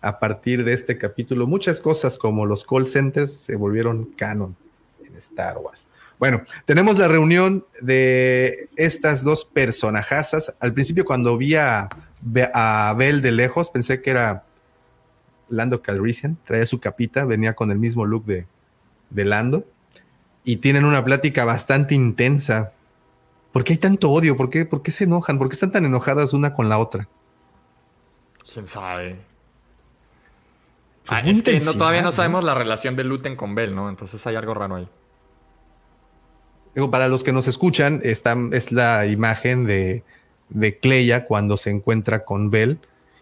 a 0.00 0.18
partir 0.18 0.64
de 0.64 0.72
este 0.72 0.96
capítulo, 0.96 1.46
muchas 1.46 1.80
cosas 1.80 2.16
como 2.16 2.46
los 2.46 2.64
call 2.64 2.86
centers 2.86 3.32
se 3.32 3.56
volvieron 3.56 4.06
canon 4.16 4.56
en 5.04 5.14
Star 5.16 5.58
Wars. 5.58 5.86
Bueno, 6.18 6.44
tenemos 6.64 6.98
la 6.98 7.08
reunión 7.08 7.64
de 7.80 8.68
estas 8.76 9.24
dos 9.24 9.44
personajazas. 9.44 10.54
Al 10.60 10.72
principio, 10.72 11.04
cuando 11.04 11.36
vi 11.36 11.54
a, 11.54 11.88
a 12.54 12.94
de 12.98 13.32
lejos, 13.32 13.70
pensé 13.70 14.02
que 14.02 14.10
era 14.10 14.44
Lando 15.48 15.82
Calrissian. 15.82 16.36
Traía 16.44 16.66
su 16.66 16.78
capita, 16.78 17.24
venía 17.24 17.54
con 17.54 17.70
el 17.70 17.78
mismo 17.78 18.04
look 18.04 18.24
de, 18.26 18.46
de 19.08 19.24
Lando. 19.24 19.66
Y 20.44 20.56
tienen 20.56 20.84
una 20.84 21.04
plática 21.04 21.44
bastante 21.44 21.94
intensa. 21.94 22.72
¿Por 23.52 23.64
qué 23.64 23.74
hay 23.74 23.78
tanto 23.78 24.10
odio? 24.10 24.36
¿Por 24.36 24.50
qué, 24.50 24.64
¿Por 24.64 24.82
qué 24.82 24.90
se 24.90 25.04
enojan? 25.04 25.38
¿Por 25.38 25.48
qué 25.48 25.54
están 25.54 25.72
tan 25.72 25.84
enojadas 25.84 26.32
una 26.32 26.54
con 26.54 26.68
la 26.68 26.78
otra? 26.78 27.08
¿Quién 28.52 28.66
sabe? 28.66 29.16
Ah, 31.08 31.20
es 31.20 31.42
que 31.42 31.58
no, 31.60 31.74
todavía 31.74 32.02
no 32.02 32.12
sabemos 32.12 32.44
la 32.44 32.54
relación 32.54 32.94
de 32.94 33.04
Luten 33.04 33.34
con 33.34 33.54
Bell, 33.54 33.74
¿no? 33.74 33.88
Entonces 33.88 34.24
hay 34.26 34.36
algo 34.36 34.54
raro 34.54 34.76
ahí. 34.76 34.88
para 36.90 37.08
los 37.08 37.24
que 37.24 37.32
nos 37.32 37.48
escuchan, 37.48 38.00
esta 38.04 38.36
es 38.52 38.70
la 38.70 39.06
imagen 39.06 39.66
de, 39.66 40.04
de 40.50 40.78
Cleia 40.78 41.26
cuando 41.26 41.56
se 41.56 41.70
encuentra 41.70 42.24
con 42.24 42.50
Bell 42.50 42.78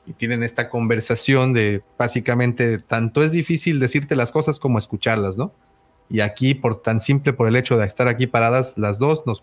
y 0.06 0.12
tienen 0.14 0.42
esta 0.42 0.68
conversación 0.68 1.52
de 1.52 1.82
básicamente 1.98 2.78
tanto 2.78 3.22
es 3.22 3.32
difícil 3.32 3.78
decirte 3.78 4.16
las 4.16 4.32
cosas 4.32 4.58
como 4.58 4.78
escucharlas, 4.78 5.36
¿no? 5.36 5.52
Y 6.10 6.20
aquí, 6.20 6.54
por 6.54 6.80
tan 6.80 7.00
simple 7.00 7.32
por 7.32 7.48
el 7.48 7.56
hecho 7.56 7.76
de 7.76 7.86
estar 7.86 8.08
aquí 8.08 8.26
paradas 8.26 8.74
las 8.76 8.98
dos, 8.98 9.24
nos, 9.26 9.42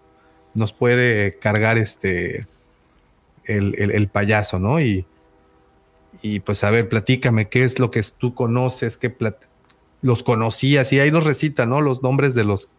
nos 0.54 0.74
puede 0.74 1.38
cargar 1.40 1.78
este 1.78 2.48
el, 3.46 3.76
el 3.78 4.08
payaso, 4.08 4.60
¿no? 4.60 4.80
Y, 4.80 5.06
y 6.22 6.40
pues 6.40 6.64
a 6.64 6.72
ver, 6.72 6.90
platícame, 6.90 7.50
¿qué 7.50 7.64
es 7.64 7.80
lo 7.80 7.92
que 7.92 8.04
tú 8.18 8.34
conoces? 8.34 8.98
¿Qué 8.98 9.16
los 10.02 10.24
conocías? 10.24 10.92
Y 10.94 11.00
ahí 11.00 11.12
nos 11.12 11.24
recita, 11.24 11.66
¿no? 11.66 11.82
Los 11.82 12.02
nombres 12.02 12.36
de 12.36 12.44
los, 12.44 12.70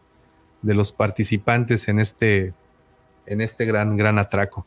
de 0.62 0.74
los 0.74 0.92
participantes 0.92 1.88
en 1.88 2.00
este, 2.00 2.54
en 3.26 3.40
este 3.40 3.64
gran, 3.64 3.96
gran 3.96 4.18
atraco. 4.18 4.66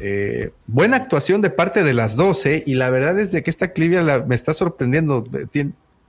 Eh, 0.00 0.52
buena 0.66 0.98
actuación 0.98 1.40
de 1.40 1.50
parte 1.50 1.82
de 1.82 1.94
las 1.94 2.16
dos, 2.16 2.44
¿eh? 2.46 2.62
Y 2.66 2.74
la 2.74 2.90
verdad 2.90 3.18
es 3.18 3.32
de 3.32 3.42
que 3.42 3.50
esta 3.50 3.72
Clivia 3.72 4.24
me 4.26 4.34
está 4.34 4.52
sorprendiendo. 4.52 5.24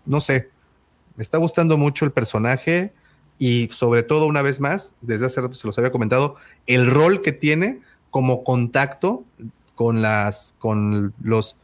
no 0.05 0.19
sé, 0.19 0.49
me 1.18 1.24
está 1.24 1.38
gustando 1.38 1.78
mucho 1.78 2.05
el 2.05 2.11
personaje 2.11 2.93
y 3.39 3.68
sobre 3.72 4.03
todo, 4.03 4.28
una 4.28 4.41
vez 4.41 4.59
más, 4.59 4.93
desde 5.01 5.26
hace 5.26 5.41
rato 5.41 5.53
se 5.53 5.68
los 5.68 5.78
había 5.78 5.91
comentado, 5.91 6.36
el 6.65 6.89
rol 6.89 7.22
que 7.22 7.34
tiene 7.34 7.82
como 8.09 8.43
contacto 8.43 9.26
con 9.76 10.01
las, 10.01 10.55
con 10.59 11.13
los 11.22 11.57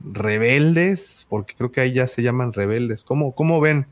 rebeldes, 0.00 1.26
porque 1.28 1.54
creo 1.54 1.70
que 1.70 1.80
ahí 1.80 1.92
ya 1.92 2.06
se 2.06 2.22
llaman 2.22 2.52
rebeldes. 2.52 3.04
¿Cómo, 3.04 3.32
cómo 3.32 3.60
ven 3.60 3.86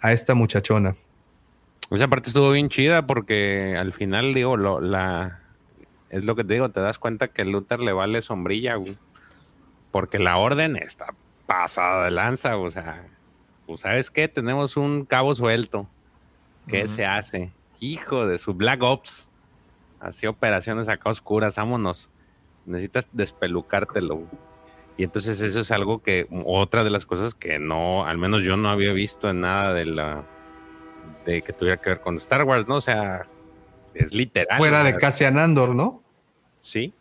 a 0.00 0.12
esta 0.12 0.34
muchachona? 0.34 0.96
Esa 1.90 2.08
parte 2.08 2.30
estuvo 2.30 2.50
bien 2.50 2.68
chida 2.68 3.06
porque 3.06 3.76
al 3.78 3.92
final, 3.92 4.34
digo, 4.34 4.56
lo, 4.56 4.80
la, 4.80 5.40
es 6.10 6.24
lo 6.24 6.34
que 6.34 6.44
te 6.44 6.54
digo, 6.54 6.70
te 6.70 6.80
das 6.80 6.98
cuenta 6.98 7.28
que 7.28 7.44
Luther 7.44 7.80
le 7.80 7.92
vale 7.92 8.22
sombrilla, 8.22 8.76
porque 9.90 10.18
la 10.18 10.36
orden 10.36 10.76
está 10.76 11.14
pasada 11.46 12.04
de 12.04 12.10
lanza, 12.10 12.56
o 12.56 12.70
sea, 12.70 13.04
pues 13.66 13.80
sabes 13.80 14.10
qué, 14.10 14.28
tenemos 14.28 14.76
un 14.76 15.04
cabo 15.04 15.34
suelto. 15.34 15.88
¿Qué 16.68 16.88
se 16.88 17.04
hace? 17.04 17.52
Hijo 17.80 18.26
de 18.26 18.38
su 18.38 18.54
Black 18.54 18.82
Ops. 18.82 19.30
Así 20.00 20.26
operaciones 20.26 20.88
acá 20.88 21.10
oscuras, 21.10 21.56
vámonos. 21.56 22.10
Necesitas 22.64 23.08
despelucártelo. 23.12 24.24
Y 24.96 25.04
entonces 25.04 25.40
eso 25.40 25.60
es 25.60 25.70
algo 25.70 26.02
que, 26.02 26.26
otra 26.44 26.82
de 26.82 26.90
las 26.90 27.06
cosas 27.06 27.34
que 27.34 27.58
no, 27.58 28.06
al 28.06 28.18
menos 28.18 28.44
yo 28.44 28.56
no 28.56 28.70
había 28.70 28.92
visto 28.92 29.28
en 29.28 29.42
nada 29.42 29.74
de 29.74 29.84
la, 29.84 30.24
de 31.24 31.42
que 31.42 31.52
tuviera 31.52 31.76
que 31.76 31.90
ver 31.90 32.00
con 32.00 32.16
Star 32.16 32.44
Wars, 32.44 32.66
¿no? 32.66 32.76
O 32.76 32.80
sea, 32.80 33.26
es 33.94 34.14
literal. 34.14 34.58
Fuera 34.58 34.82
de 34.84 34.96
Cassian 34.96 35.38
Andor, 35.38 35.74
¿no? 35.74 36.02
Sí. 36.62 36.94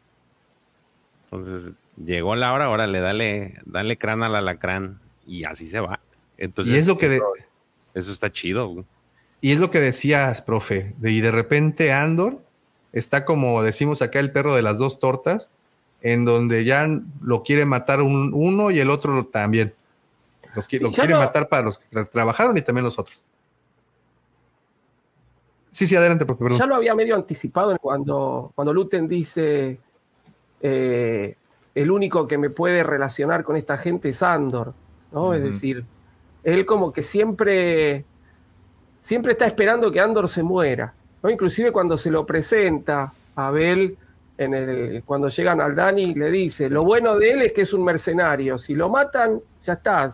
Entonces, 1.25 1.73
llegó 2.03 2.35
la 2.35 2.53
hora, 2.53 2.69
órale, 2.69 2.99
dale, 2.99 3.55
dale 3.65 3.97
crán 3.97 4.23
al 4.23 4.35
alacrán 4.35 4.99
y 5.25 5.45
así 5.45 5.67
se 5.67 5.79
va. 5.79 5.99
Entonces, 6.37 6.73
y 6.73 6.77
es 6.77 6.87
lo 6.87 6.97
que... 6.97 7.21
eso, 7.93 8.11
está 8.11 8.31
chido. 8.31 8.85
Y 9.41 9.51
es 9.51 9.59
lo 9.59 9.71
que 9.71 9.79
decías, 9.79 10.41
profe, 10.41 10.95
de, 10.97 11.11
y 11.11 11.21
de 11.21 11.31
repente 11.31 11.91
Andor 11.93 12.41
está 12.93 13.25
como 13.25 13.61
decimos 13.61 14.01
acá 14.01 14.19
el 14.19 14.31
perro 14.31 14.55
de 14.55 14.61
las 14.61 14.77
dos 14.77 14.99
tortas, 14.99 15.51
en 16.01 16.25
donde 16.25 16.63
ya 16.63 16.87
lo 17.21 17.43
quiere 17.43 17.65
matar 17.65 18.01
uno 18.01 18.71
y 18.71 18.79
el 18.79 18.89
otro 18.89 19.25
también. 19.25 19.73
Los, 20.55 20.71
lo 20.81 20.91
quiere 20.91 21.15
matar 21.15 21.49
para 21.49 21.63
los 21.63 21.77
que 21.77 22.05
trabajaron 22.05 22.57
y 22.57 22.61
también 22.61 22.85
los 22.85 22.97
otros. 22.97 23.25
Sí, 25.71 25.87
sí, 25.87 25.95
adelante, 25.97 26.25
porque 26.25 26.55
Ya 26.55 26.65
lo 26.65 26.75
había 26.75 26.95
medio 26.95 27.15
anticipado 27.15 27.77
cuando, 27.79 28.53
cuando 28.55 28.73
Luten 28.73 29.09
dice: 29.09 29.77
eh, 30.61 31.35
el 31.75 31.91
único 31.91 32.27
que 32.27 32.37
me 32.37 32.49
puede 32.49 32.81
relacionar 32.81 33.43
con 33.43 33.57
esta 33.57 33.77
gente 33.77 34.07
es 34.07 34.23
Andor, 34.23 34.73
¿no? 35.11 35.33
Es 35.33 35.43
decir, 35.43 35.83
él 36.45 36.65
como 36.65 36.93
que 36.93 37.01
siempre, 37.01 38.05
siempre 38.99 39.31
está 39.31 39.47
esperando 39.47 39.91
que 39.91 39.99
Andor 39.99 40.29
se 40.29 40.43
muera, 40.43 40.93
¿no? 41.23 41.29
Inclusive 41.29 41.71
cuando 41.71 41.97
se 41.97 42.11
lo 42.11 42.23
presenta 42.23 43.11
a 43.35 43.47
Abel 43.47 43.97
en 44.37 44.53
el, 44.53 45.03
cuando 45.03 45.27
llegan 45.27 45.59
al 45.59 45.73
Dani, 45.73 46.13
le 46.13 46.29
dice, 46.29 46.69
lo 46.69 46.83
bueno 46.83 47.17
de 47.17 47.31
él 47.31 47.41
es 47.41 47.51
que 47.51 47.61
es 47.61 47.73
un 47.73 47.83
mercenario, 47.83 48.59
si 48.59 48.75
lo 48.75 48.89
matan, 48.89 49.41
ya 49.63 49.73
está, 49.73 50.07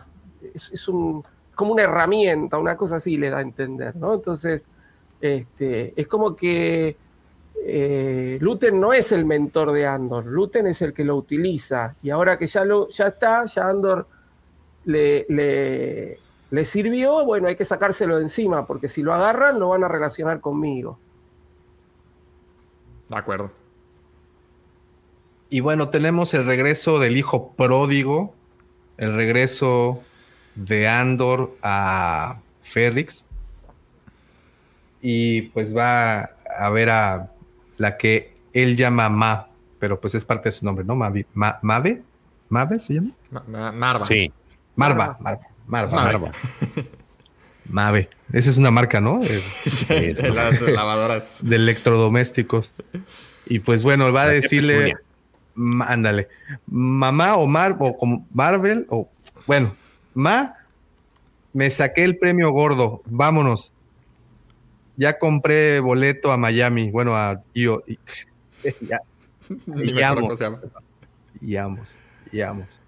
es, 0.54 0.88
un, 0.88 1.22
como 1.54 1.74
una 1.74 1.82
herramienta, 1.82 2.56
una 2.56 2.78
cosa 2.78 2.96
así 2.96 3.18
le 3.18 3.28
da 3.28 3.38
a 3.38 3.42
entender, 3.42 3.94
¿no? 3.96 4.14
Entonces, 4.14 4.64
este, 5.20 5.92
es 6.00 6.06
como 6.06 6.34
que 6.34 6.96
eh, 7.66 8.38
Luten 8.40 8.80
no 8.80 8.94
es 8.94 9.12
el 9.12 9.26
mentor 9.26 9.72
de 9.72 9.86
Andor, 9.86 10.24
Luten 10.24 10.66
es 10.66 10.80
el 10.80 10.94
que 10.94 11.04
lo 11.04 11.14
utiliza. 11.14 11.94
Y 12.02 12.08
ahora 12.08 12.38
que 12.38 12.46
ya, 12.46 12.64
lo, 12.64 12.88
ya 12.88 13.08
está, 13.08 13.44
ya 13.44 13.68
Andor 13.68 14.06
le, 14.84 16.18
le, 16.50 16.64
sirvió, 16.64 17.24
bueno, 17.24 17.48
hay 17.48 17.56
que 17.56 17.64
sacárselo 17.64 18.16
de 18.16 18.22
encima, 18.22 18.66
porque 18.66 18.88
si 18.88 19.02
lo 19.02 19.14
agarran, 19.14 19.58
lo 19.58 19.68
van 19.68 19.84
a 19.84 19.88
relacionar 19.88 20.40
conmigo. 20.40 20.98
De 23.08 23.16
acuerdo. 23.16 23.50
Y 25.50 25.60
bueno, 25.60 25.90
tenemos 25.90 26.32
el 26.34 26.46
regreso 26.46 26.98
del 26.98 27.16
hijo 27.16 27.52
pródigo, 27.52 28.34
el 28.96 29.14
regreso 29.14 30.02
de 30.54 30.88
Andor 30.88 31.56
a 31.62 32.40
Ferrix. 32.62 33.24
Y 35.02 35.42
pues 35.42 35.76
va 35.76 36.30
a 36.56 36.70
ver 36.70 36.90
a 36.90 37.32
la 37.76 37.96
que 37.96 38.34
él 38.52 38.76
llama 38.76 39.08
Ma, 39.08 39.48
pero 39.78 40.00
pues 40.00 40.14
es 40.14 40.24
parte 40.24 40.48
de 40.48 40.52
su 40.52 40.64
nombre, 40.64 40.84
¿no? 40.84 40.94
Mavi, 40.94 41.26
Ma, 41.34 41.58
¿Mave? 41.62 42.02
¿Mave 42.48 42.78
se 42.78 42.94
llama? 42.94 43.10
Marva. 43.72 44.06
Sí. 44.06 44.32
Marva, 44.76 45.18
Marva, 45.20 45.48
Marva. 45.66 46.04
Marva. 46.04 46.32
Mave. 47.68 48.10
Esa 48.32 48.50
es 48.50 48.58
una 48.58 48.70
marca, 48.70 49.00
¿no? 49.00 49.20
de 49.88 50.32
las 50.34 50.60
lavadoras. 50.60 51.38
De 51.42 51.56
electrodomésticos. 51.56 52.72
Y 53.46 53.60
pues 53.60 53.82
bueno, 53.82 54.12
va 54.12 54.22
a 54.22 54.28
decirle, 54.28 54.94
ándale, 55.86 56.28
mamá 56.66 57.36
o 57.36 57.46
Mar, 57.46 57.76
o 57.78 57.96
como 57.96 58.26
Marvel, 58.32 58.86
o 58.88 59.08
bueno, 59.46 59.74
Ma, 60.14 60.56
me 61.52 61.70
saqué 61.70 62.04
el 62.04 62.18
premio 62.18 62.50
gordo, 62.50 63.02
vámonos. 63.06 63.72
Ya 64.96 65.18
compré 65.18 65.80
boleto 65.80 66.30
a 66.30 66.36
Miami, 66.36 66.90
bueno, 66.90 67.16
a 67.16 67.42
yo, 67.54 67.82
ya, 68.80 69.00
y, 69.74 69.90
y 69.90 69.92
vamos, 71.54 71.98
y 72.30 72.40
vamos. 72.40 72.81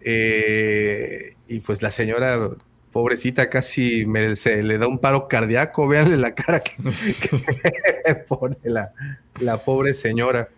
Eh, 0.00 1.36
y 1.48 1.60
pues 1.60 1.82
la 1.82 1.90
señora, 1.90 2.50
pobrecita, 2.92 3.48
casi 3.48 4.06
me, 4.06 4.36
se 4.36 4.62
le 4.62 4.78
da 4.78 4.86
un 4.86 4.98
paro 4.98 5.28
cardíaco. 5.28 5.88
Véanle 5.88 6.16
la 6.16 6.34
cara 6.34 6.60
que, 6.60 6.74
pone 8.28 8.56
la, 8.64 9.64
pobre 9.64 9.94
señora. 9.94 10.48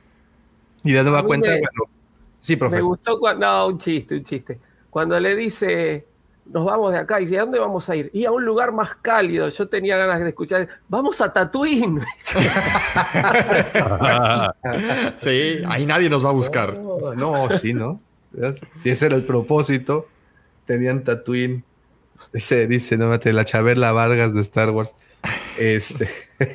Y 0.84 0.92
de 0.92 1.02
nueva 1.02 1.22
cuenta, 1.22 1.54
sí, 2.40 2.56
profe. 2.56 2.76
Me 2.76 2.82
gustó 2.82 3.18
cuando, 3.18 3.46
no, 3.46 3.66
un 3.68 3.78
chiste, 3.78 4.16
un 4.16 4.24
chiste. 4.24 4.58
Cuando 4.90 5.18
le 5.18 5.36
dice, 5.36 6.06
nos 6.46 6.64
vamos 6.64 6.92
de 6.92 6.98
acá, 6.98 7.20
y 7.20 7.24
dice, 7.24 7.38
¿a 7.38 7.42
dónde 7.42 7.58
vamos 7.58 7.88
a 7.88 7.96
ir? 7.96 8.10
Y 8.12 8.24
a 8.24 8.32
un 8.32 8.44
lugar 8.44 8.72
más 8.72 8.94
cálido. 8.96 9.48
Yo 9.48 9.68
tenía 9.68 9.96
ganas 9.96 10.20
de 10.20 10.28
escuchar, 10.28 10.68
vamos 10.88 11.20
a 11.20 11.32
Tatooine. 11.32 12.00
sí, 15.18 15.62
ahí 15.68 15.86
nadie 15.86 16.10
nos 16.10 16.24
va 16.24 16.30
a 16.30 16.32
buscar. 16.32 16.78
no 16.78 17.50
sí, 17.52 17.72
¿no? 17.72 18.00
Si 18.72 18.90
ese 18.90 19.06
era 19.06 19.16
el 19.16 19.24
propósito, 19.24 20.08
tenían 20.66 21.04
Tatooine. 21.04 21.64
Dice, 22.32 22.66
dice, 22.66 22.96
no 22.96 23.08
mate, 23.08 23.32
la 23.32 23.44
Chabela 23.44 23.92
Vargas 23.92 24.34
de 24.34 24.40
Star 24.40 24.70
Wars. 24.70 24.94
Este. 25.58 26.08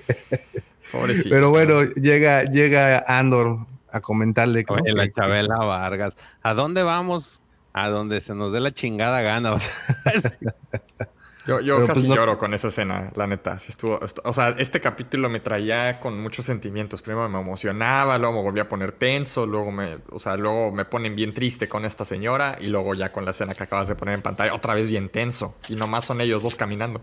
Pero 1.30 1.50
bueno, 1.50 1.84
llega, 1.84 2.44
llega 2.44 3.04
Andor 3.08 3.68
a 3.92 4.02
comentarle. 4.02 4.66
que 4.66 4.94
la 4.94 5.12
Chabela 5.12 5.58
Vargas. 5.58 6.16
¿A 6.42 6.54
dónde 6.54 6.84
vamos? 6.84 7.42
A 7.74 7.90
donde 7.90 8.22
se 8.22 8.34
nos 8.34 8.52
dé 8.54 8.60
la 8.60 8.74
chingada 8.74 9.22
gana. 9.22 9.56
Yo, 11.48 11.62
yo 11.62 11.86
casi 11.86 12.06
pues, 12.06 12.18
lloro 12.18 12.38
con 12.38 12.54
esa 12.54 12.68
escena, 12.68 13.10
la 13.16 13.26
neta. 13.26 13.56
estuvo, 13.56 14.00
o 14.24 14.34
sea, 14.34 14.50
este 14.58 14.82
capítulo 14.82 15.30
me 15.30 15.40
traía 15.40 16.00
con 16.00 16.22
muchos 16.22 16.46
sentimientos. 16.46 17.02
Primero 17.02 17.30
me 17.30 17.40
emocionaba, 17.40 18.18
luego 18.18 18.36
me 18.36 18.42
volví 18.42 18.60
a 18.60 18.68
poner 18.68 18.92
tenso, 18.92 19.46
luego 19.46 19.72
me, 19.72 20.00
o 20.10 20.20
sea, 20.20 20.36
luego 20.36 20.74
me 20.74 20.84
ponen 20.84 21.16
bien 21.16 21.34
triste 21.34 21.70
con 21.70 21.86
esta 21.86 22.04
señora 22.04 22.58
y 22.60 22.68
luego 22.68 22.94
ya 22.96 23.14
con 23.14 23.24
la 23.24 23.32
escena 23.32 23.56
que 23.56 23.64
acabas 23.64 23.88
de 23.88 23.96
poner 23.96 24.16
en 24.16 24.22
pantalla, 24.22 24.54
otra 24.54 24.74
vez 24.74 24.90
bien 24.90 25.08
tenso. 25.08 25.56
Y 25.70 25.76
nomás 25.76 26.04
son 26.04 26.20
ellos 26.20 26.44
dos 26.44 26.56
caminando. 26.56 27.02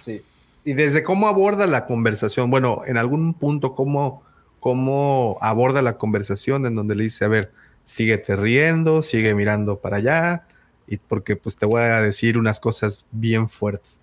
Sí. 0.00 0.22
Y 0.64 0.74
desde 0.74 1.04
cómo 1.04 1.28
aborda 1.28 1.66
la 1.68 1.86
conversación, 1.86 2.50
bueno, 2.50 2.82
en 2.86 2.96
algún 2.96 3.34
punto, 3.34 3.74
cómo, 3.74 4.24
cómo 4.58 5.38
aborda 5.40 5.82
la 5.82 5.98
conversación 5.98 6.66
en 6.66 6.74
donde 6.74 6.96
le 6.96 7.04
dice, 7.04 7.24
a 7.24 7.28
ver, 7.28 7.52
síguete 7.84 8.34
riendo, 8.34 9.02
sigue 9.02 9.34
mirando 9.34 9.78
para 9.80 9.98
allá, 9.98 10.46
y 10.92 10.98
porque 10.98 11.36
pues 11.36 11.56
te 11.56 11.64
voy 11.64 11.80
a 11.80 12.02
decir 12.02 12.36
unas 12.36 12.60
cosas 12.60 13.06
bien 13.12 13.48
fuertes. 13.48 13.98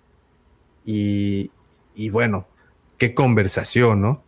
Y, 0.84 1.48
bueno, 2.10 2.48
qué 2.98 3.14
conversación, 3.14 4.00
¿no? 4.00 4.24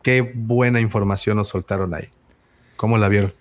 Qué 0.00 0.20
buena 0.22 0.78
información 0.78 1.36
nos 1.36 1.48
soltaron 1.48 1.96
ahí. 1.96 2.10
¿Cómo 2.76 2.96
la 2.96 3.08
vieron? 3.08 3.34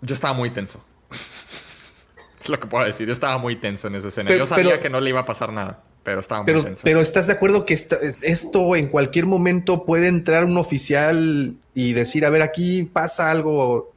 Yo 0.00 0.14
estaba 0.14 0.34
muy 0.34 0.50
tenso. 0.50 0.84
es 2.40 2.48
lo 2.48 2.58
que 2.58 2.66
puedo 2.66 2.84
decir. 2.84 3.06
Yo 3.06 3.12
estaba 3.12 3.38
muy 3.38 3.54
tenso 3.54 3.86
en 3.86 3.94
esa 3.94 4.08
escena. 4.08 4.34
Yo 4.34 4.44
sabía 4.44 4.80
que 4.80 4.90
no 4.90 5.00
le 5.00 5.10
iba 5.10 5.20
a 5.20 5.24
pasar 5.24 5.52
nada, 5.52 5.84
pero 6.02 6.18
estaba 6.18 6.42
muy 6.42 6.64
tenso. 6.64 6.82
Pero 6.82 7.00
estás 7.00 7.28
de 7.28 7.34
acuerdo 7.34 7.64
que 7.64 7.74
esto 7.74 8.74
en 8.74 8.88
cualquier 8.88 9.26
momento 9.26 9.86
puede 9.86 10.08
entrar 10.08 10.46
un 10.46 10.56
oficial 10.56 11.54
y 11.74 11.92
decir, 11.92 12.24
a 12.24 12.30
ver, 12.30 12.42
aquí 12.42 12.82
pasa 12.82 13.30
algo 13.30 13.91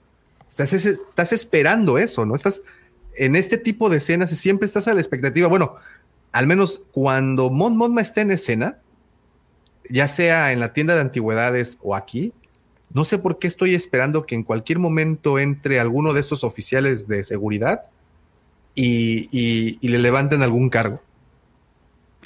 Estás, 0.58 1.32
esperando 1.34 1.97
eso, 1.97 2.26
¿no? 2.26 2.36
Estás 2.36 2.62
en 3.16 3.36
este 3.36 3.58
tipo 3.58 3.89
de 3.89 3.97
escenas 3.97 4.32
y 4.32 4.36
siempre 4.36 4.68
estás 4.68 4.88
a 4.88 4.93
la 4.93 5.01
expectativa. 5.01 5.47
Bueno, 5.47 5.76
al 6.32 6.47
menos 6.47 6.82
cuando 6.91 7.49
Mon 7.49 7.76
Monma 7.76 8.01
está 8.01 8.22
en 8.22 8.32
escena, 8.32 8.80
ya 9.89 10.08
sea 10.08 10.51
en 10.51 10.60
la 10.60 10.74
tienda 10.74 10.95
de 10.95 11.01
antigüedades 11.01 11.78
o 11.82 11.95
aquí, 11.95 12.34
no 12.93 13.03
sé 13.03 13.20
por 13.20 13.39
qué 13.39 13.47
estoy 13.47 13.76
esperando 13.76 14.26
que 14.26 14.36
en 14.36 14.43
cualquier 14.43 14.80
momento 14.80 15.39
entre 15.39 15.80
alguno 15.80 16.14
de 16.14 16.22
estos 16.22 16.43
oficiales 16.43 17.08
de 17.08 17.24
seguridad 17.24 17.88
y, 18.74 19.78
le 19.88 19.99
levanten 19.99 20.41
algún 20.41 20.70
cargo. 20.70 21.01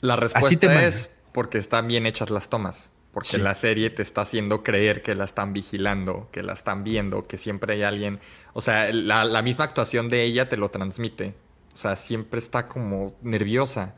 La 0.01 0.15
respuesta 0.15 0.85
es 0.85 1.11
porque 1.31 1.57
están 1.57 1.87
bien 1.87 2.05
hechas 2.05 2.29
las 2.29 2.49
tomas. 2.49 2.91
Porque 3.13 3.39
la 3.39 3.55
serie 3.55 3.89
te 3.89 4.03
está 4.03 4.21
haciendo 4.21 4.61
creer 4.61 5.01
que 5.01 5.15
la 5.15 5.25
están 5.25 5.51
vigilando, 5.51 6.29
que 6.31 6.43
la 6.43 6.53
están 6.53 6.83
viendo, 6.83 7.23
que 7.23 7.37
siempre 7.37 7.73
hay 7.73 7.83
alguien. 7.83 8.19
O 8.53 8.61
sea, 8.61 8.93
la, 8.93 9.41
misma 9.41 9.65
actuación 9.65 10.09
de 10.09 10.23
ella 10.23 10.47
te 10.47 10.57
lo 10.57 10.69
transmite. 10.69 11.33
O 11.73 11.75
sea, 11.75 11.95
siempre 11.95 12.39
está 12.39 12.67
como 12.67 13.15
nerviosa. 13.23 13.95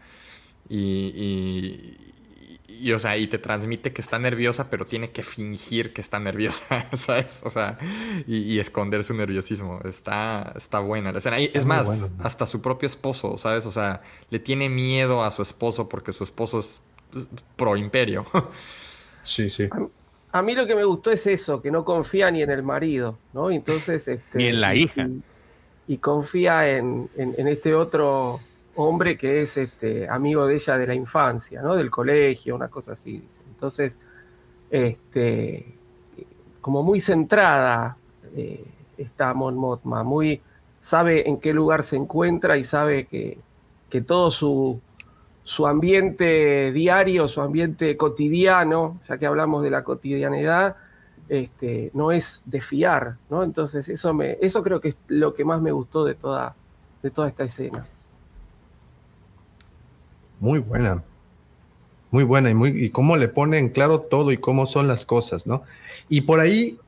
Y, 0.70 1.98
y, 2.70 2.92
o 2.94 3.00
sea, 3.00 3.18
y 3.18 3.28
te 3.28 3.38
transmite 3.38 3.92
que 3.92 4.00
está 4.00 4.18
nerviosa, 4.18 4.70
pero 4.70 4.88
tiene 4.88 5.12
que 5.12 5.24
fingir 5.24 5.92
que 5.92 6.00
está 6.00 6.22
nerviosa, 6.22 6.88
¿sabes? 6.96 7.42
O 7.44 7.50
sea, 7.50 7.78
y, 8.26 8.60
esconder 8.60 9.04
su 9.04 9.14
nerviosismo. 9.14 9.82
Está, 9.84 10.54
está 10.56 10.80
buena 10.80 11.12
la 11.12 11.18
escena. 11.18 11.38
es 11.38 11.66
más, 11.66 12.14
hasta 12.20 12.46
su 12.46 12.62
propio 12.62 12.88
esposo, 12.88 13.36
¿sabes? 13.38 13.66
O 13.66 13.74
sea, 13.74 14.04
le 14.30 14.40
tiene 14.40 14.70
miedo 14.70 15.22
a 15.22 15.32
su 15.32 15.42
esposo 15.42 15.90
porque 15.90 16.14
su 16.14 16.24
esposo 16.24 16.60
es 16.60 16.82
pro 17.58 17.76
imperio. 17.76 18.26
Sí, 19.24 19.50
sí. 19.50 19.70
A, 20.32 20.42
mí 20.42 20.56
lo 20.56 20.66
que 20.66 20.76
me 20.76 20.84
gustó 20.84 21.12
es 21.12 21.28
eso, 21.28 21.62
que 21.62 21.72
no 21.72 21.84
confía 21.84 22.32
ni 22.32 22.42
en 22.42 22.50
el 22.50 22.64
marido, 22.64 23.18
¿no? 23.34 23.52
Entonces, 23.52 24.08
este, 24.08 24.38
ni 24.38 24.48
en 24.48 24.62
la 24.62 24.76
hija. 24.76 25.08
Y, 25.88 25.98
confía 25.98 26.70
en, 26.70 27.10
este 27.18 27.76
otro 27.76 28.40
hombre 28.76 29.18
que 29.18 29.42
es 29.42 29.58
este, 29.58 30.08
amigo 30.08 30.46
de 30.48 30.56
ella 30.56 30.78
de 30.78 30.88
la 30.88 30.96
infancia, 30.96 31.62
¿no? 31.62 31.76
Del 31.76 31.90
colegio, 31.90 32.56
una 32.56 32.70
cosa 32.70 32.94
así. 32.94 33.22
Entonces, 33.50 33.98
este, 34.70 35.66
como 36.62 36.82
muy 36.84 37.02
centrada 37.02 37.98
eh, 38.36 38.64
está 38.98 39.34
Mon 39.34 39.56
Motma, 39.56 40.04
muy 40.04 40.42
sabe 40.80 41.28
en 41.28 41.40
qué 41.40 41.54
lugar 41.54 41.84
se 41.84 41.98
encuentra 41.98 42.58
y 42.58 42.64
sabe 42.64 43.06
que, 43.06 43.38
que 43.90 44.02
todo 44.02 44.32
su, 44.32 44.80
su 45.52 45.68
ambiente 45.68 46.72
diario, 46.72 47.28
su 47.28 47.42
ambiente 47.42 47.98
cotidiano, 47.98 49.02
ya 49.06 49.18
que 49.18 49.26
hablamos 49.26 49.62
de 49.64 49.70
la 49.70 49.84
cotidianidad, 49.84 50.78
este, 51.28 51.92
no 51.94 52.14
es 52.14 52.44
de 52.46 52.62
fiar, 52.62 53.18
¿no? 53.30 53.44
Entonces 53.44 53.90
eso, 53.90 54.14
me, 54.14 54.38
eso 54.40 54.64
creo 54.64 54.80
que 54.80 54.88
es 54.90 54.96
lo 55.10 55.34
que 55.34 55.44
más 55.44 55.62
me 55.62 55.74
gustó 55.74 56.06
de 56.06 56.16
toda, 56.16 56.56
de 57.04 57.12
toda 57.12 57.28
esta 57.28 57.44
escena. 57.44 57.82
Muy 60.40 60.60
buena, 60.60 61.04
muy 62.12 62.24
buena 62.24 62.50
y, 62.50 62.54
muy, 62.54 62.70
y 62.70 62.90
cómo 62.90 63.18
le 63.18 63.28
pone 63.28 63.58
en 63.58 63.68
claro 63.68 64.00
todo 64.00 64.32
y 64.32 64.38
cómo 64.38 64.66
son 64.66 64.88
las 64.88 65.06
cosas, 65.06 65.46
¿no? 65.48 65.64
Y 66.08 66.22
por 66.22 66.40
ahí 66.40 66.80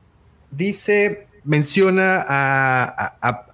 dice, 0.50 1.28
menciona 1.44 2.24
a, 2.26 3.44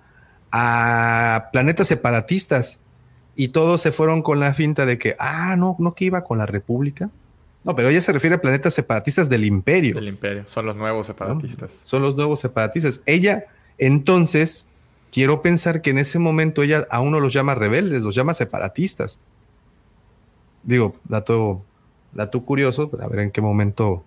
a 0.52 1.50
planetas 1.50 1.88
separatistas 1.88 2.78
y 3.36 3.48
todos 3.48 3.80
se 3.80 3.92
fueron 3.92 4.22
con 4.22 4.40
la 4.40 4.54
finta 4.54 4.86
de 4.86 4.98
que, 4.98 5.16
ah, 5.18 5.56
no, 5.56 5.76
no 5.78 5.94
que 5.94 6.06
iba 6.06 6.24
con 6.24 6.38
la 6.38 6.46
República. 6.46 7.10
No, 7.64 7.76
pero 7.76 7.88
ella 7.88 8.00
se 8.00 8.12
refiere 8.12 8.36
a 8.36 8.40
planetas 8.40 8.74
separatistas 8.74 9.28
del 9.28 9.44
imperio. 9.44 9.94
Del 9.94 10.08
imperio, 10.08 10.44
son 10.46 10.66
los 10.66 10.76
nuevos 10.76 11.06
separatistas. 11.06 11.80
Son 11.84 12.02
los 12.02 12.16
nuevos 12.16 12.40
separatistas. 12.40 13.02
Ella, 13.04 13.44
entonces, 13.76 14.66
quiero 15.12 15.42
pensar 15.42 15.82
que 15.82 15.90
en 15.90 15.98
ese 15.98 16.18
momento 16.18 16.62
ella 16.62 16.86
a 16.90 17.00
uno 17.00 17.20
los 17.20 17.32
llama 17.32 17.54
rebeldes, 17.54 18.00
los 18.00 18.14
llama 18.14 18.34
separatistas. 18.34 19.18
Digo, 20.62 20.96
dato 21.04 21.62
dato 22.12 22.44
curioso, 22.44 22.90
a 23.00 23.08
ver 23.08 23.20
en 23.20 23.30
qué 23.30 23.40
momento, 23.40 24.04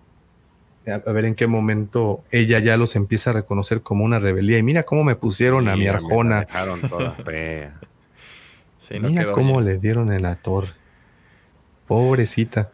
a 0.86 1.12
ver 1.12 1.24
en 1.24 1.34
qué 1.34 1.46
momento 1.46 2.22
ella 2.30 2.58
ya 2.58 2.76
los 2.76 2.96
empieza 2.96 3.30
a 3.30 3.32
reconocer 3.32 3.80
como 3.82 4.04
una 4.04 4.18
rebelía. 4.18 4.58
Y 4.58 4.62
mira 4.62 4.82
cómo 4.82 5.04
me 5.04 5.16
pusieron 5.16 5.68
a 5.68 5.76
mi 5.76 5.86
Arjona. 5.86 6.40
Dejaron 6.40 6.80
toda 6.82 7.16
mira 9.00 9.32
cómo 9.32 9.60
le 9.60 9.78
dieron 9.78 10.12
en 10.12 10.22
la 10.22 10.36
torre. 10.36 10.72
Pobrecita. 11.86 12.70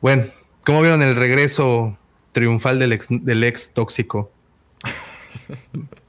Bueno, 0.00 0.24
¿cómo 0.64 0.80
vieron 0.80 1.02
el 1.02 1.16
regreso 1.16 1.98
triunfal 2.32 2.78
del 2.78 2.92
ex, 2.92 3.08
del 3.10 3.44
ex 3.44 3.72
tóxico? 3.72 4.32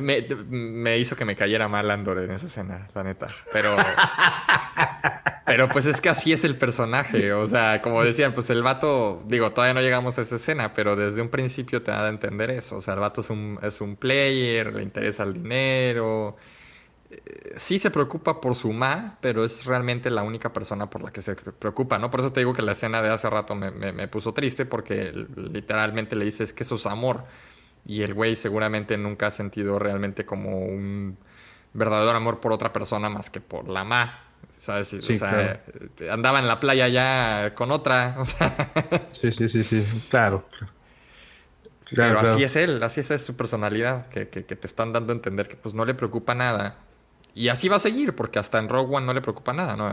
me, 0.00 0.98
hizo 0.98 1.16
que 1.16 1.24
me 1.24 1.36
cayera 1.36 1.68
mal 1.68 1.90
Andor 1.90 2.18
en 2.18 2.30
esa 2.30 2.46
escena, 2.46 2.88
la 2.94 3.02
neta. 3.02 3.28
Pero. 3.52 3.76
pero 5.46 5.68
pues 5.68 5.86
es 5.86 6.00
que 6.00 6.08
así 6.08 6.32
es 6.32 6.44
el 6.44 6.56
personaje. 6.56 7.32
O 7.32 7.46
sea, 7.46 7.82
como 7.82 8.04
decían, 8.04 8.34
pues 8.34 8.50
el 8.50 8.62
vato, 8.62 9.22
digo, 9.26 9.52
todavía 9.52 9.74
no 9.74 9.80
llegamos 9.80 10.18
a 10.18 10.22
esa 10.22 10.36
escena, 10.36 10.74
pero 10.74 10.94
desde 10.94 11.22
un 11.22 11.28
principio 11.28 11.82
te 11.82 11.90
da 11.90 12.06
a 12.06 12.08
entender 12.08 12.50
eso. 12.50 12.76
O 12.76 12.82
sea, 12.82 12.94
el 12.94 13.00
vato 13.00 13.22
es 13.22 13.30
un, 13.30 13.58
es 13.62 13.80
un 13.80 13.96
player, 13.96 14.74
le 14.74 14.82
interesa 14.82 15.24
el 15.24 15.34
dinero. 15.34 16.36
Sí 17.56 17.78
se 17.78 17.90
preocupa 17.90 18.40
por 18.40 18.54
su 18.54 18.72
ma, 18.72 19.18
pero 19.20 19.44
es 19.44 19.64
realmente 19.64 20.10
la 20.10 20.22
única 20.22 20.52
persona 20.52 20.90
por 20.90 21.02
la 21.02 21.10
que 21.10 21.22
se 21.22 21.34
preocupa, 21.34 21.98
¿no? 21.98 22.10
Por 22.10 22.20
eso 22.20 22.30
te 22.30 22.40
digo 22.40 22.52
que 22.52 22.62
la 22.62 22.72
escena 22.72 23.02
de 23.02 23.08
hace 23.08 23.28
rato 23.30 23.54
me, 23.54 23.70
me 23.70 24.08
puso 24.08 24.34
triste, 24.34 24.66
porque 24.66 25.12
literalmente 25.36 26.16
le 26.16 26.24
dices 26.24 26.52
que 26.52 26.62
eso 26.62 26.74
es 26.74 26.86
amor 26.86 27.24
y 27.88 28.02
el 28.02 28.14
güey 28.14 28.36
seguramente 28.36 28.98
nunca 28.98 29.28
ha 29.28 29.30
sentido 29.30 29.78
realmente 29.78 30.26
como 30.26 30.58
un 30.58 31.16
verdadero 31.72 32.16
amor 32.16 32.38
por 32.38 32.52
otra 32.52 32.72
persona 32.72 33.08
más 33.08 33.30
que 33.30 33.40
por 33.40 33.68
la 33.68 33.82
ma. 33.82 34.24
¿Sabes? 34.56 34.92
o 34.92 35.00
sea, 35.00 35.62
andaba 36.10 36.38
en 36.38 36.48
la 36.48 36.60
playa 36.60 36.88
ya 36.88 37.54
con 37.54 37.70
otra. 37.70 38.16
O 38.18 38.24
sea. 38.24 38.54
Sí, 39.12 39.32
sí, 39.32 39.48
sí, 39.48 39.62
sí. 39.62 40.06
Claro. 40.10 40.48
Pero 41.94 42.18
así 42.18 42.44
es 42.44 42.54
él, 42.56 42.82
así 42.82 43.00
es, 43.00 43.24
su 43.24 43.34
personalidad, 43.34 44.06
que, 44.06 44.28
que, 44.28 44.42
te 44.42 44.66
están 44.66 44.92
dando 44.92 45.12
a 45.12 45.16
entender 45.16 45.48
que 45.48 45.56
pues 45.56 45.74
no 45.74 45.86
le 45.86 45.94
preocupa 45.94 46.34
nada. 46.34 46.76
Y 47.38 47.50
así 47.50 47.68
va 47.68 47.76
a 47.76 47.78
seguir, 47.78 48.16
porque 48.16 48.40
hasta 48.40 48.58
en 48.58 48.68
Rogue 48.68 48.96
One 48.96 49.06
no 49.06 49.14
le 49.14 49.20
preocupa 49.20 49.52
nada, 49.52 49.76
¿no? 49.76 49.88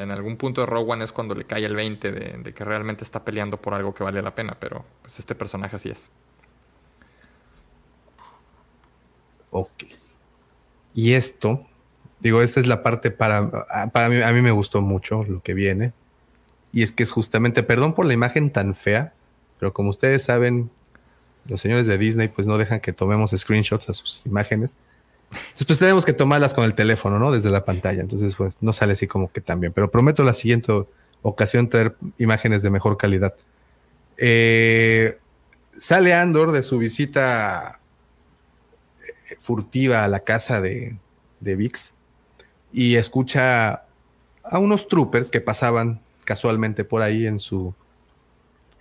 En 0.00 0.10
algún 0.10 0.38
punto 0.38 0.62
de 0.62 0.66
Rogue 0.66 0.92
One 0.92 1.04
es 1.04 1.12
cuando 1.12 1.34
le 1.34 1.44
cae 1.44 1.66
el 1.66 1.76
20 1.76 2.12
de, 2.12 2.54
que 2.54 2.64
realmente 2.64 3.04
está 3.04 3.26
peleando 3.26 3.60
por 3.60 3.74
algo 3.74 3.92
que 3.92 4.04
vale 4.04 4.22
la 4.22 4.34
pena, 4.34 4.56
pero 4.58 4.86
pues 5.02 5.18
este 5.18 5.34
personaje 5.34 5.76
así 5.76 5.90
es. 5.90 6.08
Ok. 9.50 9.84
Y 10.94 11.12
esto, 11.12 11.66
digo, 12.20 12.40
esta 12.40 12.58
es 12.58 12.66
la 12.66 12.82
parte 12.82 13.10
para, 13.10 13.50
para 13.92 14.08
mí, 14.08 14.22
a 14.22 14.32
mí 14.32 14.40
me 14.40 14.52
gustó 14.52 14.80
mucho 14.80 15.24
lo 15.24 15.42
que 15.42 15.52
viene. 15.52 15.92
Y 16.72 16.82
es 16.82 16.90
que 16.90 17.02
es 17.02 17.10
justamente, 17.10 17.62
perdón 17.62 17.92
por 17.92 18.06
la 18.06 18.14
imagen 18.14 18.50
tan 18.50 18.74
fea, 18.74 19.12
pero 19.60 19.74
como 19.74 19.90
ustedes 19.90 20.22
saben, 20.22 20.70
los 21.44 21.60
señores 21.60 21.86
de 21.86 21.98
Disney 21.98 22.28
pues 22.28 22.46
no 22.46 22.56
dejan 22.56 22.80
que 22.80 22.94
tomemos 22.94 23.32
screenshots 23.36 23.90
a 23.90 23.92
sus 23.92 24.24
imágenes. 24.24 24.78
Pues 25.66 25.78
tenemos 25.78 26.06
que 26.06 26.12
tomarlas 26.12 26.54
con 26.54 26.64
el 26.64 26.74
teléfono, 26.74 27.18
¿no? 27.18 27.30
Desde 27.30 27.50
la 27.50 27.64
pantalla. 27.64 28.00
Entonces 28.00 28.34
pues 28.34 28.56
no 28.60 28.72
sale 28.72 28.94
así 28.94 29.06
como 29.06 29.30
que 29.30 29.40
tan 29.40 29.60
bien. 29.60 29.72
Pero 29.72 29.90
prometo 29.90 30.24
la 30.24 30.34
siguiente 30.34 30.72
ocasión 31.22 31.68
traer 31.68 31.96
imágenes 32.16 32.62
de 32.62 32.70
mejor 32.70 32.96
calidad. 32.96 33.34
Eh, 34.16 35.18
sale 35.78 36.14
Andor 36.14 36.52
de 36.52 36.62
su 36.62 36.78
visita 36.78 37.80
furtiva 39.40 40.04
a 40.04 40.08
la 40.08 40.20
casa 40.20 40.60
de, 40.60 40.96
de 41.40 41.56
Vix 41.56 41.92
y 42.72 42.96
escucha 42.96 43.84
a 44.42 44.58
unos 44.58 44.88
troopers 44.88 45.30
que 45.30 45.40
pasaban 45.40 46.00
casualmente 46.24 46.84
por 46.84 47.02
ahí 47.02 47.26
en 47.26 47.38
su 47.38 47.74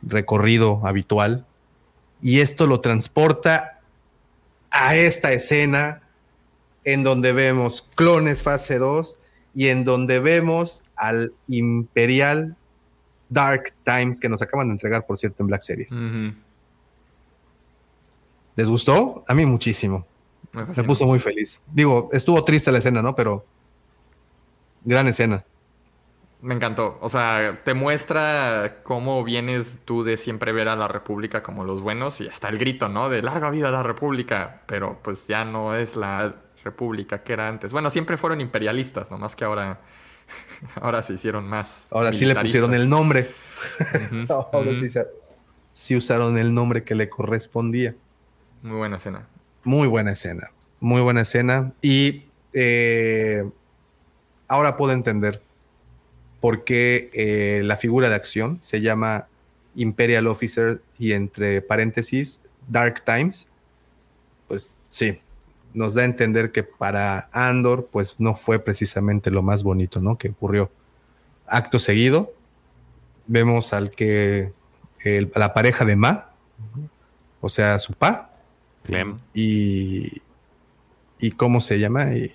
recorrido 0.01 0.81
habitual 0.85 1.45
y 2.21 2.39
esto 2.39 2.67
lo 2.67 2.81
transporta 2.81 3.79
a 4.69 4.95
esta 4.95 5.31
escena 5.33 6.06
en 6.87 7.03
donde 7.03 7.33
vemos 7.33 7.81
clones 7.95 8.41
fase 8.41 8.77
2 8.77 9.19
y 9.53 9.67
en 9.67 9.83
donde 9.83 10.21
vemos 10.21 10.85
al 10.95 11.33
Imperial 11.49 12.55
Dark 13.27 13.73
Times 13.83 14.21
que 14.21 14.29
nos 14.29 14.41
acaban 14.41 14.69
de 14.69 14.75
entregar, 14.75 15.05
por 15.05 15.19
cierto, 15.19 15.43
en 15.43 15.47
Black 15.47 15.61
Series. 15.63 15.93
¿Les 18.55 18.69
gustó? 18.69 19.25
A 19.27 19.35
mí 19.35 19.45
muchísimo. 19.45 20.07
Me, 20.53 20.83
puso 20.85 21.05
muy 21.05 21.19
feliz. 21.19 21.59
Digo, 21.73 22.07
estuvo 22.13 22.41
triste 22.45 22.71
la 22.71 22.77
escena, 22.77 23.01
¿no? 23.01 23.13
Pero 23.17 23.45
gran 24.85 25.07
escena. 25.07 25.43
Me 26.41 26.55
encantó. 26.55 26.99
O 27.01 27.09
sea, 27.09 27.63
te 27.65 27.73
muestra 27.73 28.77
cómo 28.83 29.25
vienes 29.25 29.77
tú 29.83 30.05
de 30.05 30.15
siempre 30.15 30.53
ver 30.53 30.69
a 30.69 30.77
la 30.77 30.87
República 30.87 31.43
como 31.43 31.65
los 31.65 31.81
buenos 31.81 32.21
y 32.21 32.29
hasta 32.29 32.47
el 32.47 32.57
grito, 32.57 32.87
¿no? 32.87 33.09
De 33.09 33.21
larga 33.21 33.49
vida 33.49 33.67
a 33.67 33.71
la 33.71 33.83
República. 33.83 34.61
Pero 34.67 34.99
pues 35.03 35.27
ya 35.27 35.43
no 35.43 35.75
es 35.75 35.97
la 35.97 36.46
República 36.67 37.23
que 37.23 37.33
era 37.33 37.47
antes. 37.47 37.71
Bueno, 37.71 37.89
siempre 37.89 38.17
fueron 38.17 38.41
imperialistas, 38.41 39.09
nomás 39.09 39.35
que 39.35 39.45
ahora, 39.45 39.81
ahora 40.75 41.01
se 41.01 41.13
hicieron 41.13 41.47
más. 41.47 41.87
Ahora 41.91 42.13
sí 42.13 42.25
le 42.25 42.35
pusieron 42.35 42.73
el 42.73 42.89
nombre. 42.89 43.29
ahora 44.29 44.73
sí, 44.73 44.87
sí 45.73 45.95
usaron 45.95 46.37
el 46.37 46.53
nombre 46.53 46.83
que 46.83 46.95
le 46.95 47.09
correspondía. 47.09 47.95
Muy 48.61 48.77
buena 48.77 48.97
escena. 48.97 49.27
Muy 49.63 49.87
buena 49.87 50.11
escena, 50.11 50.51
muy 50.79 51.01
buena 51.01 51.21
escena. 51.21 51.73
Y 51.81 52.25
eh, 52.53 53.49
ahora 54.47 54.77
puedo 54.77 54.93
entender 54.93 55.41
por 56.39 56.63
qué 56.63 57.09
eh, 57.13 57.61
la 57.63 57.77
figura 57.77 58.09
de 58.09 58.15
acción 58.15 58.59
se 58.61 58.81
llama 58.81 59.27
Imperial 59.75 60.27
Officer 60.27 60.81
y 60.97 61.11
entre 61.11 61.61
paréntesis 61.61 62.41
Dark 62.67 63.03
Times. 63.05 63.47
Pues 64.47 64.71
sí, 64.89 65.19
nos 65.77 65.93
da 65.93 66.01
a 66.01 66.05
entender 66.05 66.51
que 66.51 66.63
para 66.63 67.29
Andor, 67.31 67.89
pues 67.91 68.15
no 68.17 68.33
fue 68.33 68.57
precisamente 68.57 69.29
lo 69.29 69.43
más 69.43 69.61
bonito, 69.61 70.01
¿no? 70.01 70.17
Que 70.17 70.29
ocurrió. 70.29 70.71
Acto 71.45 71.77
seguido, 71.77 72.33
vemos 73.27 73.73
al 73.73 73.91
que 73.91 74.51
la 75.35 75.53
pareja 75.53 75.85
de 75.85 75.95
Ma, 75.95 76.31
o 77.41 77.47
sea, 77.47 77.77
su 77.77 77.93
pa, 77.93 78.31
y, 79.35 80.23
y 81.19 81.31
cómo 81.31 81.61
se 81.61 81.79
llama, 81.79 82.15
y 82.15 82.31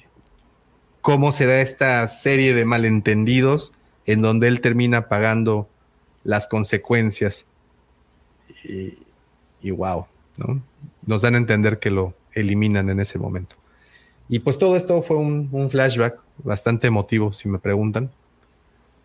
cómo 1.01 1.33
se 1.33 1.47
da 1.47 1.61
esta 1.61 2.07
serie 2.07 2.55
de 2.55 2.65
malentendidos 2.65 3.73
en 4.07 4.23
donde 4.23 4.47
él 4.47 4.61
termina 4.61 5.09
pagando 5.09 5.69
las 6.23 6.47
consecuencias. 6.47 7.45
Y, 8.63 8.99
y 9.61 9.73
wow, 9.73 10.07
¿no? 10.37 10.63
Nos 11.05 11.23
dan 11.23 11.35
a 11.35 11.39
entender 11.39 11.81
que 11.81 11.91
lo 11.91 12.15
eliminan 12.35 12.91
en 12.91 13.01
ese 13.01 13.19
momento. 13.19 13.57
Y 14.29 14.39
pues 14.39 14.59
todo 14.59 14.77
esto 14.77 15.03
fue 15.03 15.17
un, 15.17 15.69
flashback 15.71 16.19
bastante 16.39 16.87
emotivo, 16.87 17.33
si 17.33 17.49
me 17.49 17.59
preguntan, 17.59 18.11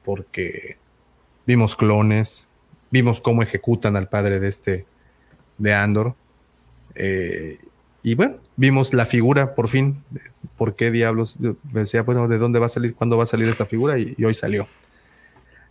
porque 0.04 0.78
vimos 1.46 1.76
clones, 1.76 2.48
vimos 2.92 3.20
cómo 3.20 3.44
ejecutan 3.44 3.96
al 3.96 4.08
padre 4.08 4.40
de 4.40 4.48
este, 4.48 4.86
de 5.58 5.74
Andor, 5.74 6.16
eh, 6.96 7.58
y 8.04 8.16
bueno, 8.16 8.38
vimos 8.56 8.94
la 8.94 9.06
figura 9.06 9.54
por 9.54 9.68
fin. 9.68 10.02
¿Por 10.58 10.76
qué 10.76 10.92
diablos? 10.92 11.38
decía, 11.64 12.04
bueno, 12.04 12.30
¿de 12.30 12.38
dónde 12.38 12.58
va 12.58 12.68
a 12.68 12.70
salir? 12.70 12.96
¿Cuándo 12.96 13.18
va 13.18 13.24
a 13.24 13.28
salir 13.28 13.50
esta 13.50 13.66
figura? 13.66 14.00
Y, 14.00 14.16
hoy 14.24 14.34
salió. 14.34 14.68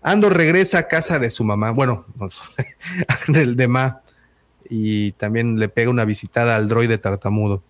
Ando 0.03 0.29
regresa 0.29 0.81
a 0.81 0.89
casa 0.89 1.19
de 1.19 1.31
su 1.31 1.45
mamá, 1.45 1.71
bueno, 1.71 2.05
del 3.29 3.57
de 3.57 3.69
Ma, 3.69 4.03
y 4.71 5.13
también 5.13 5.59
le 5.59 5.69
pega 5.69 5.91
una 5.91 6.05
visitada 6.05 6.57
al 6.57 6.69
droide 6.69 6.99
tartamudo. 6.99 7.63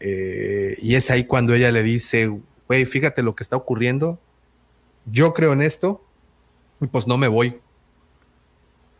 Eh, 0.00 0.76
y 0.80 0.96
es 0.96 1.10
ahí 1.10 1.24
cuando 1.24 1.54
ella 1.54 1.70
le 1.70 1.82
dice, 1.82 2.30
güey, 2.68 2.84
fíjate 2.84 3.22
lo 3.22 3.34
que 3.34 3.42
está 3.42 3.56
ocurriendo, 3.56 4.18
yo 5.06 5.32
creo 5.34 5.52
en 5.52 5.62
esto, 5.62 6.04
y 6.80 6.86
pues 6.86 7.06
no 7.06 7.16
me 7.16 7.28
voy. 7.28 7.60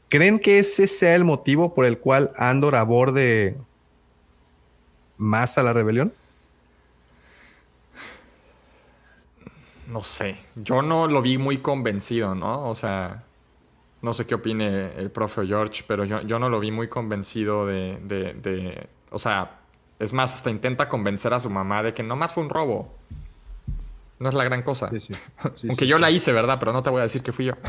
¿Creen 0.08 0.38
que 0.38 0.58
ese 0.58 0.86
sea 0.86 1.14
el 1.14 1.24
motivo 1.24 1.74
por 1.74 1.86
el 1.86 1.98
cual 1.98 2.32
Andor 2.36 2.76
aborde 2.76 3.56
más 5.16 5.56
a 5.58 5.62
la 5.62 5.72
rebelión? 5.72 6.12
No 9.88 10.02
sé, 10.02 10.36
yo 10.54 10.82
no 10.82 11.06
lo 11.06 11.20
vi 11.20 11.38
muy 11.38 11.58
convencido, 11.58 12.34
¿no? 12.34 12.68
O 12.68 12.74
sea, 12.74 13.24
no 14.02 14.12
sé 14.12 14.26
qué 14.26 14.34
opine 14.34 14.90
el 14.98 15.10
profe 15.10 15.46
George, 15.46 15.84
pero 15.86 16.04
yo, 16.04 16.38
no 16.38 16.48
lo 16.48 16.60
vi 16.60 16.70
muy 16.70 16.88
convencido 16.88 17.66
de, 17.66 17.98
de, 18.02 18.88
O 19.10 19.18
sea, 19.18 19.60
es 19.98 20.12
más, 20.12 20.34
hasta 20.34 20.50
intenta 20.50 20.88
convencer 20.88 21.32
a 21.32 21.40
su 21.40 21.48
mamá 21.48 21.82
de 21.82 21.94
que 21.94 22.02
nomás 22.02 22.34
fue 22.34 22.42
un 22.42 22.50
robo. 22.50 22.92
No 24.18 24.28
es 24.28 24.34
la 24.34 24.44
gran 24.44 24.62
cosa. 24.62 24.90
Aunque 25.68 25.86
yo 25.86 25.98
la 25.98 26.10
hice, 26.10 26.32
¿verdad? 26.32 26.58
Pero 26.58 26.72
no 26.72 26.82
te 26.82 26.90
voy 26.90 27.00
a 27.00 27.04
decir 27.04 27.22
que 27.22 27.32
fui 27.32 27.46
yo. 27.46 27.54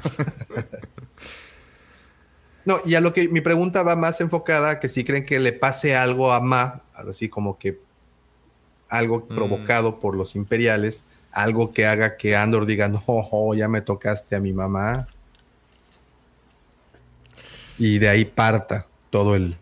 No, 2.65 2.77
y 2.85 2.95
a 2.95 3.01
lo 3.01 3.11
que 3.11 3.27
mi 3.27 3.41
pregunta 3.41 3.83
va 3.83 3.97
más 3.97 4.21
enfocada, 4.21 4.79
que 4.79 4.87
si 4.87 5.03
creen 5.03 5.25
que 5.25 5.37
le 5.39 5.51
pase 5.51 5.97
algo 5.97 6.31
a 6.31 6.39
Ma, 6.39 6.83
así 6.93 7.27
como 7.27 7.57
que 7.57 7.81
algo 8.87 9.27
mm. 9.29 9.35
provocado 9.35 9.99
por 9.99 10.15
los 10.15 10.35
imperiales, 10.35 11.05
algo 11.33 11.73
que 11.73 11.85
haga 11.85 12.15
que 12.15 12.37
Andor 12.37 12.65
diga, 12.65 12.87
no, 12.87 13.53
ya 13.53 13.67
me 13.67 13.81
tocaste 13.81 14.35
a 14.35 14.39
mi 14.39 14.53
mamá. 14.53 15.07
Y 17.85 17.99
de 17.99 18.07
ahí 18.07 18.23
parta 18.23 18.85
todo 19.09 19.35
el 19.35 19.57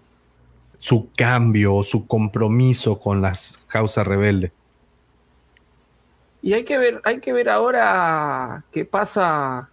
su 0.77 1.09
cambio, 1.17 1.81
su 1.81 2.05
compromiso 2.05 2.99
con 2.99 3.19
las 3.19 3.59
causas 3.65 4.05
rebeldes. 4.05 4.51
Y 6.43 6.53
hay 6.53 6.63
que 6.63 6.77
ver, 6.77 7.01
hay 7.03 7.19
que 7.19 7.33
ver 7.33 7.49
ahora 7.49 8.63
qué 8.71 8.85
pasa 8.85 9.71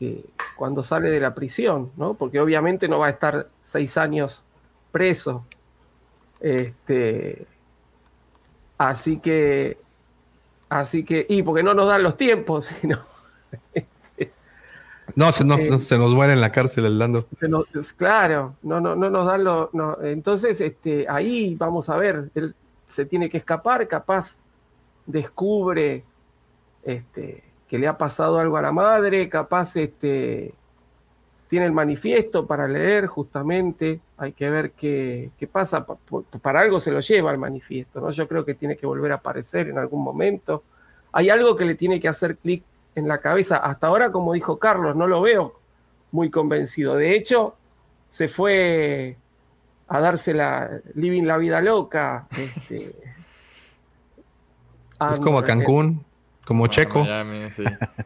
eh, 0.00 0.24
cuando 0.56 0.82
sale 0.82 1.10
de 1.10 1.20
la 1.20 1.34
prisión, 1.34 1.92
¿no? 1.98 2.14
Porque 2.14 2.40
obviamente 2.40 2.88
no 2.88 3.00
va 3.00 3.08
a 3.08 3.10
estar 3.10 3.48
seis 3.62 3.98
años 3.98 4.46
preso. 4.90 5.44
Este, 6.40 7.46
así 8.78 9.18
que, 9.18 9.76
así 10.70 11.04
que, 11.04 11.26
y 11.28 11.42
porque 11.42 11.62
no 11.62 11.74
nos 11.74 11.88
dan 11.88 12.02
los 12.02 12.16
tiempos, 12.16 12.64
sino. 12.80 13.04
No, 15.18 15.32
se, 15.32 15.42
eh, 15.42 15.80
se 15.80 15.98
nos 15.98 16.14
muere 16.14 16.32
en 16.32 16.40
la 16.40 16.52
cárcel 16.52 16.86
el 16.86 16.96
Lando. 16.96 17.26
claro, 17.96 18.54
no, 18.62 18.80
no, 18.80 18.94
no 18.94 19.10
nos 19.10 19.26
dan 19.26 19.42
los. 19.42 19.68
entonces, 20.04 20.60
este, 20.60 21.06
ahí 21.08 21.56
vamos 21.56 21.90
a 21.90 21.96
ver, 21.96 22.30
él 22.36 22.54
se 22.86 23.04
tiene 23.04 23.28
que 23.28 23.38
escapar, 23.38 23.88
capaz 23.88 24.38
descubre 25.06 26.04
este, 26.84 27.42
que 27.66 27.78
le 27.80 27.88
ha 27.88 27.98
pasado 27.98 28.38
algo 28.38 28.58
a 28.58 28.62
la 28.62 28.70
madre, 28.70 29.28
capaz 29.28 29.74
este, 29.74 30.54
tiene 31.48 31.66
el 31.66 31.72
manifiesto 31.72 32.46
para 32.46 32.68
leer 32.68 33.08
justamente, 33.08 34.00
hay 34.18 34.32
que 34.32 34.48
ver 34.48 34.70
qué, 34.70 35.32
pasa, 35.50 35.84
para 36.40 36.60
algo 36.60 36.78
se 36.78 36.92
lo 36.92 37.00
lleva 37.00 37.32
el 37.32 37.38
manifiesto, 37.38 38.00
¿no? 38.00 38.12
Yo 38.12 38.28
creo 38.28 38.44
que 38.44 38.54
tiene 38.54 38.76
que 38.76 38.86
volver 38.86 39.10
a 39.10 39.16
aparecer 39.16 39.68
en 39.68 39.78
algún 39.78 40.04
momento. 40.04 40.62
Hay 41.10 41.28
algo 41.28 41.56
que 41.56 41.64
le 41.64 41.74
tiene 41.74 41.98
que 41.98 42.06
hacer 42.06 42.36
clic 42.36 42.62
en 42.94 43.08
la 43.08 43.18
cabeza. 43.18 43.58
Hasta 43.58 43.86
ahora, 43.86 44.12
como 44.12 44.32
dijo 44.32 44.58
Carlos, 44.58 44.96
no 44.96 45.06
lo 45.06 45.20
veo 45.20 45.58
muy 46.10 46.30
convencido. 46.30 46.96
De 46.96 47.14
hecho, 47.14 47.56
se 48.10 48.28
fue 48.28 49.16
a 49.88 50.00
darse 50.00 50.34
la 50.34 50.80
living 50.94 51.24
la 51.24 51.36
vida 51.36 51.60
loca. 51.60 52.26
Este, 52.36 52.94
es 55.12 55.20
como 55.20 55.42
Cancún, 55.42 56.04
como 56.44 56.66
Checo. 56.66 57.06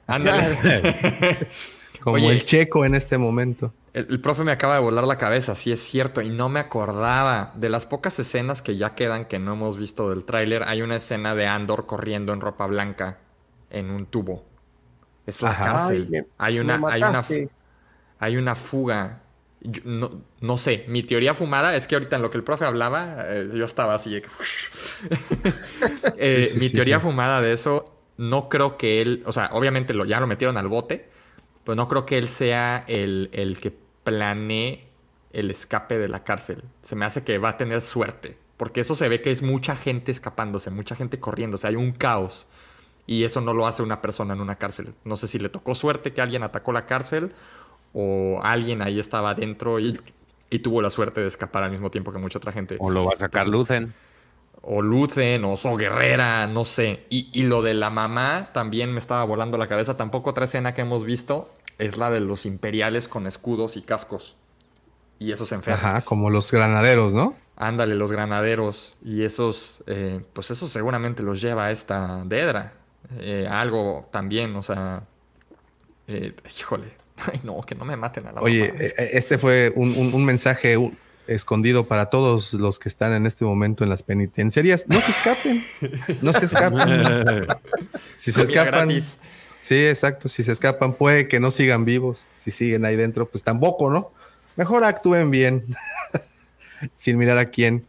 como 2.03 2.17
el 2.17 2.45
Checo 2.45 2.85
en 2.85 2.95
este 2.95 3.19
momento. 3.19 3.73
El, 3.95 4.21
profe 4.23 4.43
me 4.43 4.53
acaba 4.53 4.75
de 4.75 4.81
volar 4.81 5.05
la 5.05 5.19
cabeza, 5.19 5.55
sí 5.55 5.71
es 5.71 5.81
cierto, 5.81 6.23
y 6.23 6.31
no 6.31 6.49
me 6.49 6.61
acordaba. 6.61 7.53
De 7.57 7.69
las 7.69 7.85
pocas 7.85 8.19
escenas 8.19 8.63
que 8.63 8.79
ya 8.79 8.95
quedan 8.95 9.27
que 9.27 9.39
no 9.39 9.53
hemos 9.53 9.77
visto 9.77 10.09
del 10.09 10.25
tráiler, 10.25 10.63
hay 10.67 10.81
una 10.81 10.97
escena 10.97 11.35
de 11.35 11.47
Andor 11.47 11.85
corriendo 11.85 12.33
en 12.33 12.41
ropa 12.41 12.67
blanca 12.67 13.19
en 13.69 13.91
un 13.91 14.07
tubo. 14.07 14.45
Es 15.37 15.43
la 15.43 15.57
cárcel. 15.57 16.27
hay 16.39 16.59
una, 16.59 16.81
hay 16.87 17.03
una, 17.03 17.25
hay 18.19 18.37
una 18.37 18.55
fuga 18.55 19.23
no, 20.41 20.57
sé, 20.57 20.85
mi 20.89 21.03
teoría 21.03 21.35
fumada 21.35 21.77
es 21.77 21.87
que 21.87 21.95
ahorita 21.95 22.17
en 22.17 22.23
lo 22.23 22.31
que 22.31 22.37
el 22.37 22.45
profe 22.45 22.65
hablaba, 22.65 23.25
eh, 23.29 23.49
yo 23.55 23.65
estaba 23.65 23.95
así. 23.95 24.21
Eh, 26.17 26.55
mi 26.59 26.71
teoría 26.71 27.01
fumada 27.01 27.41
de 27.41 27.53
eso, 27.53 27.93
no 28.17 28.49
creo 28.49 28.77
que 28.77 29.03
él, 29.03 29.23
o 29.27 29.33
sea, 29.33 29.51
obviamente 29.53 29.95
lo, 29.95 30.05
ya 30.05 30.21
lo 30.21 30.27
metieron 30.27 30.57
al 30.57 30.69
bote, 30.69 31.09
pero 31.65 31.75
no 31.75 31.89
creo 31.89 32.07
que 32.07 32.19
él 32.19 32.29
sea 32.29 32.85
el, 32.87 33.31
el 33.33 33.59
que 33.59 33.73
planee 34.05 34.87
el 35.33 35.51
escape 35.51 35.99
de 35.99 36.09
la 36.09 36.23
cárcel. 36.23 36.63
Se 36.83 36.95
me 36.95 37.05
hace 37.05 37.25
que 37.25 37.39
va 37.39 37.51
a 37.51 37.57
tener 37.57 37.81
suerte, 37.81 38.37
porque 38.57 38.81
eso 38.81 38.95
se 38.95 39.09
ve 39.09 39.21
que 39.21 39.33
es 39.33 39.43
mucha 39.43 39.75
gente 39.75 40.13
escapándose, 40.13 40.71
mucha 40.71 40.95
gente 40.95 41.19
corriendo, 41.19 41.57
o 41.57 41.59
sea, 41.59 41.71
hay 41.71 41.77
un 41.77 41.93
caos. 41.93 42.47
Y 43.07 43.25
eso 43.25 43.41
no 43.41 43.53
lo 43.53 43.67
hace 43.67 43.83
una 43.83 44.01
persona 44.01 44.35
en 44.35 44.41
una 44.41 44.57
cárcel. 44.57 44.95
No 45.05 45.17
sé 45.17 45.27
si 45.27 45.39
le 45.39 45.49
tocó 45.49 45.75
suerte 45.75 46.13
que 46.13 46.21
alguien 46.21 46.43
atacó 46.43 46.73
la 46.73 46.87
cárcel 46.87 47.33
o 47.93 48.41
alguien 48.43 48.83
ahí 48.83 48.99
estaba 48.99 49.31
adentro 49.31 49.79
y, 49.79 49.99
tuvo 50.63 50.83
la 50.83 50.91
suerte 50.91 51.21
de 51.21 51.27
escapar 51.27 51.63
al 51.63 51.71
mismo 51.71 51.91
tiempo 51.91 52.13
que 52.13 52.19
mucha 52.19 52.39
otra 52.39 52.53
gente. 52.53 52.77
O 52.79 52.91
lo 52.91 53.05
va 53.07 53.13
a 53.15 53.17
sacar 53.17 53.47
Lucen. 53.47 53.93
O 54.61 54.81
Lucen, 54.81 55.45
o 55.45 55.57
So 55.57 55.77
Guerrera, 55.77 56.47
no 56.47 56.65
sé. 56.65 57.07
Y, 57.11 57.43
lo 57.43 57.63
de 57.63 57.75
la 57.75 57.91
mamá 57.91 58.51
también 58.53 58.93
me 58.93 59.01
estaba 59.01 59.25
volando 59.25 59.59
la 59.59 59.67
cabeza. 59.67 59.97
Tampoco 59.97 60.31
otra 60.31 60.45
escena 60.45 60.75
que 60.75 60.83
hemos 60.83 61.05
visto 61.05 61.51
es 61.79 61.97
la 61.97 62.11
de 62.11 62.21
los 62.21 62.47
imperiales 62.47 63.09
con 63.09 63.27
escudos 63.27 63.77
y 63.77 63.83
cascos. 63.83 64.37
Y 65.19 65.33
esos 65.33 65.51
enfermos. 65.53 65.83
Ajá, 65.83 66.01
como 66.03 66.31
los 66.31 66.51
granaderos, 66.51 67.13
¿no? 67.13 67.35
Ándale, 67.57 67.95
los 67.95 68.13
granaderos. 68.13 68.99
Y 69.05 69.23
esos, 69.23 69.83
eh, 69.87 70.21
pues 70.33 70.51
eso 70.51 70.69
seguramente 70.69 71.23
los 71.23 71.41
lleva 71.41 71.67
a 71.67 71.71
esta 71.71 72.23
Dedra. 72.27 72.75
Eh, 73.19 73.47
algo 73.51 74.09
también, 74.11 74.55
o 74.57 74.63
sea, 74.63 75.03
eh, 76.07 76.35
híjole, 76.59 77.03
Ay, 77.33 77.41
no, 77.43 77.61
que 77.63 77.75
no 77.75 77.85
me 77.85 77.97
maten 77.97 78.27
a 78.27 78.33
la 78.33 78.41
Oye, 78.41 78.73
eh, 78.79 79.11
este 79.13 79.39
fue 79.39 79.73
un, 79.75 80.25
mensaje 80.25 80.77
escondido 81.27 81.87
para 81.87 82.07
todos 82.07 82.53
los 82.55 82.79
que 82.79 82.89
están 82.89 83.13
en 83.13 83.27
este 83.27 83.45
momento 83.45 83.85
en 83.85 83.91
las 83.91 84.03
penitenciarias. 84.03 84.87
No 84.89 85.01
se 85.01 85.11
escapen, 85.11 85.63
no 86.21 86.33
se 86.33 86.47
escapen. 86.47 87.47
si 88.17 88.33
se 88.33 88.43
escapan, 88.43 88.91
sí, 89.61 89.87
exacto, 89.87 90.29
si 90.29 90.43
se 90.43 90.53
escapan 90.53 90.95
puede 90.95 91.29
que 91.29 91.39
no 91.39 91.51
sigan 91.51 91.85
vivos. 91.85 92.25
Si 92.35 92.51
siguen 92.51 92.85
ahí 92.85 92.97
dentro, 92.97 93.29
pues 93.29 93.45
tampoco, 93.45 93.91
¿no? 93.91 94.13
Mejor 94.57 94.85
actúen 94.85 95.31
bien, 95.31 95.65
sin 96.97 97.19
mirar 97.19 97.39
a 97.39 97.47
quién. 97.47 97.87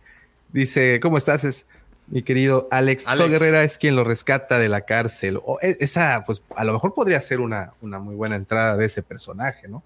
Dice, 0.51 0.99
¿cómo 0.99 1.17
estás? 1.17 1.43
Es, 1.43 1.65
mi 2.13 2.21
querido 2.21 2.67
Alex, 2.69 3.07
Alex. 3.07 3.27
Guerrera 3.27 3.63
es 3.63 3.79
quien 3.79 3.95
lo 3.95 4.03
rescata 4.03 4.59
de 4.59 4.69
la 4.69 4.81
cárcel. 4.81 5.39
O 5.43 5.57
e, 5.63 5.77
esa, 5.79 6.23
pues 6.27 6.43
a 6.55 6.63
lo 6.63 6.71
mejor 6.71 6.93
podría 6.93 7.19
ser 7.19 7.39
una, 7.39 7.73
una 7.81 7.97
muy 7.97 8.13
buena 8.13 8.35
entrada 8.35 8.77
de 8.77 8.85
ese 8.85 9.01
personaje, 9.01 9.67
¿no? 9.67 9.81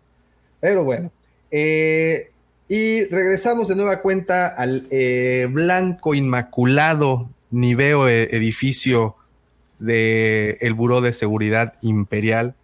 Pero 0.60 0.84
bueno. 0.84 1.10
Eh, 1.52 2.32
y 2.68 3.06
regresamos 3.06 3.70
de 3.70 3.78
nueva 3.78 4.02
cuenta 4.02 4.48
al 4.48 4.88
eh, 4.91 5.48
blanco 5.49 6.14
inmaculado 6.16 7.30
niveo 7.49 8.10
e, 8.10 8.24
edificio 8.36 9.16
del 9.80 10.58
el 10.60 10.74
Buró 10.74 10.99
de 10.99 11.14
Seguridad 11.14 11.76
Imperial 11.82 12.56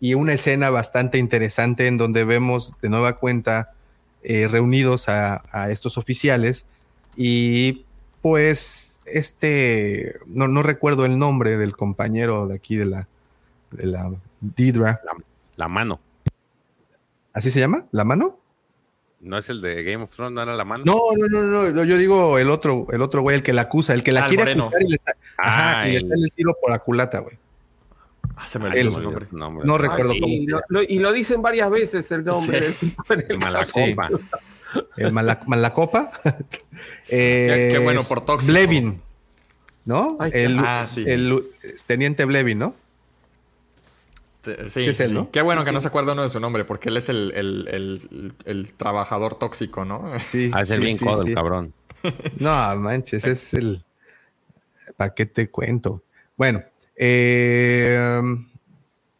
y 0.00 0.14
una 0.14 0.32
escena 0.32 0.70
bastante 0.70 1.18
interesante 1.18 1.88
en 1.88 1.98
donde 1.98 2.24
vemos 2.24 2.72
de 2.80 2.88
nueva 2.88 3.18
cuenta 3.18 3.74
eh, 4.22 4.48
reunidos 4.48 5.10
a, 5.10 5.42
a, 5.52 5.70
estos 5.70 5.98
oficiales 5.98 6.64
y 7.18 7.84
pues 8.22 9.00
este, 9.06 10.16
no, 10.26 10.48
no 10.48 10.62
recuerdo 10.62 11.04
el 11.04 11.18
nombre 11.18 11.56
del 11.56 11.76
compañero 11.76 12.46
de 12.46 12.56
aquí 12.56 12.76
de 12.76 12.86
la, 12.86 13.08
de 13.70 13.86
la 13.86 14.10
Didra. 14.40 15.00
La, 15.56 15.68
mano. 15.68 16.00
¿Así 17.32 17.50
se 17.50 17.60
llama? 17.60 17.86
¿La 17.92 18.04
mano? 18.04 18.38
¿No 19.20 19.36
es 19.38 19.50
el 19.50 19.60
de 19.60 19.82
Game 19.82 20.04
of 20.04 20.14
Thrones? 20.14 20.34
¿No 20.34 20.42
era 20.42 20.54
la 20.54 20.64
mano? 20.64 20.84
No, 20.86 21.00
no, 21.16 21.42
no, 21.42 21.70
no. 21.70 21.84
Yo 21.84 21.96
digo 21.96 22.38
el 22.38 22.50
otro, 22.50 22.86
el 22.90 23.02
otro 23.02 23.22
güey, 23.22 23.36
el 23.36 23.42
que 23.42 23.52
la 23.52 23.62
acusa, 23.62 23.94
el 23.94 24.04
que 24.04 24.12
la 24.12 24.24
ah, 24.24 24.28
quiere 24.28 24.52
acusar 24.52 24.82
y 24.82 24.88
le, 24.88 24.94
está, 24.94 25.12
ajá, 25.36 25.88
y 25.88 25.92
le 25.92 25.98
el 25.98 26.32
tiro 26.34 26.56
por 26.60 26.70
la 26.70 26.78
culata, 26.78 27.18
güey. 27.20 27.36
Ah, 28.36 28.46
se 28.46 28.60
me 28.60 28.66
olvidó 28.66 28.92
su 28.92 29.00
nombre. 29.00 29.26
No, 29.32 29.78
recuerdo 29.78 30.12
cómo. 30.20 30.32
Y 30.32 30.46
lo, 30.46 30.82
y 30.82 30.98
lo, 31.00 31.12
dicen 31.12 31.42
varias 31.42 31.68
veces 31.70 32.10
el 32.12 32.24
nombre 32.24 32.72
sí. 32.72 32.94
del, 33.08 33.26
el 33.28 33.38
Malacopa 33.38 34.10
el 34.96 35.12
Malacopa. 35.12 36.12
eh, 37.08 37.70
qué, 37.72 37.78
bueno 37.78 38.02
por 38.04 38.24
tóxico. 38.24 38.52
Blevin, 38.52 39.00
¿no? 39.84 40.18
el, 40.32 40.58
ah, 40.58 40.86
el, 40.96 41.44
teniente 41.86 42.24
Blevin, 42.24 42.58
¿no? 42.58 42.74
Sí, 44.42 44.52
sí, 44.68 44.84
es 44.88 45.00
él, 45.00 45.14
¿no? 45.14 45.30
Qué 45.30 45.42
bueno 45.42 45.64
que 45.64 45.72
no 45.72 45.80
se 45.80 45.88
acuerda 45.88 46.12
uno 46.12 46.22
de 46.22 46.30
su 46.30 46.40
nombre, 46.40 46.64
porque 46.64 46.88
él 46.88 46.96
es 46.96 47.08
el, 47.08 47.32
el, 47.34 48.34
el 48.44 48.72
trabajador 48.72 49.38
tóxico, 49.38 49.84
¿no? 49.84 50.18
Sí. 50.18 50.50
Ah, 50.54 50.62
es 50.62 50.78
bien 50.78 50.96
codo, 50.96 51.22
el 51.22 51.34
cabrón. 51.34 51.74
No, 52.38 52.76
manches, 52.76 53.24
es 53.24 53.54
el. 53.54 53.84
¿Para 54.96 55.14
qué 55.14 55.26
te 55.26 55.50
cuento? 55.50 56.02
Bueno, 56.36 56.62
eh, 56.96 58.20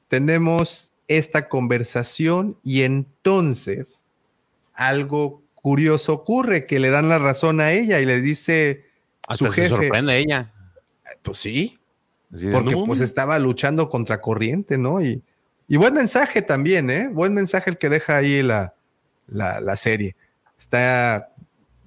tenemos 0.08 0.90
esta 1.06 1.48
conversación 1.48 2.56
y 2.62 2.82
entonces 2.82 4.04
algo 4.78 5.42
curioso 5.56 6.14
ocurre, 6.14 6.64
que 6.64 6.78
le 6.78 6.88
dan 6.88 7.08
la 7.08 7.18
razón 7.18 7.60
a 7.60 7.72
ella 7.72 8.00
y 8.00 8.06
le 8.06 8.20
dice 8.20 8.86
Hasta 9.26 9.46
su 9.46 9.50
jefe. 9.50 9.68
Se 9.68 9.74
sorprende 9.74 10.16
ella. 10.16 10.52
Pues 11.22 11.38
sí, 11.38 11.78
porque 12.52 12.76
pues 12.86 13.00
estaba 13.00 13.38
luchando 13.40 13.90
contra 13.90 14.20
corriente, 14.20 14.78
¿no? 14.78 15.02
Y, 15.02 15.20
y, 15.66 15.76
buen 15.76 15.94
mensaje 15.94 16.42
también, 16.42 16.90
¿eh? 16.90 17.08
Buen 17.08 17.34
mensaje 17.34 17.70
el 17.70 17.78
que 17.78 17.88
deja 17.88 18.18
ahí 18.18 18.40
la, 18.40 18.74
la, 19.26 19.76
serie. 19.76 20.14
Está 20.58 21.32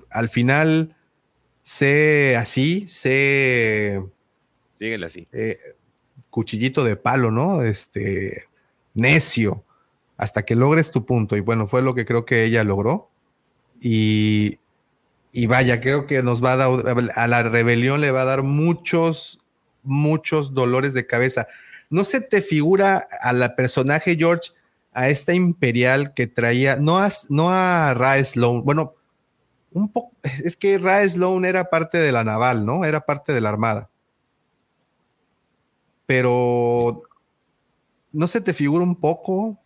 al 0.09 0.27
final, 0.27 0.95
sé 1.61 2.35
así, 2.35 2.87
sé... 2.89 4.03
Síguele 4.77 5.05
así. 5.05 5.25
Eh, 5.31 5.57
cuchillito 6.29 6.83
de 6.83 6.97
palo, 6.97 7.31
¿no? 7.31 7.63
Este, 7.63 8.47
necio 8.93 9.63
hasta 10.21 10.43
que 10.43 10.55
logres 10.55 10.91
tu 10.91 11.03
punto. 11.03 11.35
Y 11.35 11.39
bueno, 11.39 11.67
fue 11.67 11.81
lo 11.81 11.95
que 11.95 12.05
creo 12.05 12.25
que 12.25 12.43
ella 12.43 12.63
logró. 12.63 13.09
Y, 13.81 14.59
y 15.31 15.47
vaya, 15.47 15.81
creo 15.81 16.05
que 16.05 16.21
nos 16.21 16.43
va 16.43 16.53
a 16.53 16.57
dar, 16.57 17.11
a 17.15 17.27
la 17.27 17.41
rebelión 17.41 18.01
le 18.01 18.11
va 18.11 18.21
a 18.21 18.25
dar 18.25 18.43
muchos 18.43 19.39
muchos 19.81 20.53
dolores 20.53 20.93
de 20.93 21.07
cabeza. 21.07 21.47
¿No 21.89 22.03
se 22.03 22.21
te 22.21 22.43
figura 22.43 23.07
a 23.19 23.33
la 23.33 23.55
personaje 23.55 24.15
George, 24.15 24.51
a 24.93 25.09
esta 25.09 25.33
imperial 25.33 26.13
que 26.13 26.27
traía, 26.27 26.75
no 26.75 26.99
a, 26.99 27.09
no 27.29 27.49
a 27.49 27.95
Ra 27.95 28.23
Sloan, 28.23 28.63
bueno, 28.63 28.93
un 29.71 29.91
poco, 29.91 30.15
es 30.21 30.55
que 30.55 30.77
Ra 30.77 31.03
Sloan 31.09 31.45
era 31.45 31.65
parte 31.71 31.97
de 31.97 32.11
la 32.11 32.23
naval, 32.23 32.63
¿no? 32.63 32.85
Era 32.85 33.01
parte 33.01 33.33
de 33.33 33.41
la 33.41 33.49
armada. 33.49 33.89
Pero, 36.05 37.01
¿no 38.11 38.27
se 38.27 38.41
te 38.41 38.53
figura 38.53 38.83
un 38.83 38.95
poco 38.95 39.57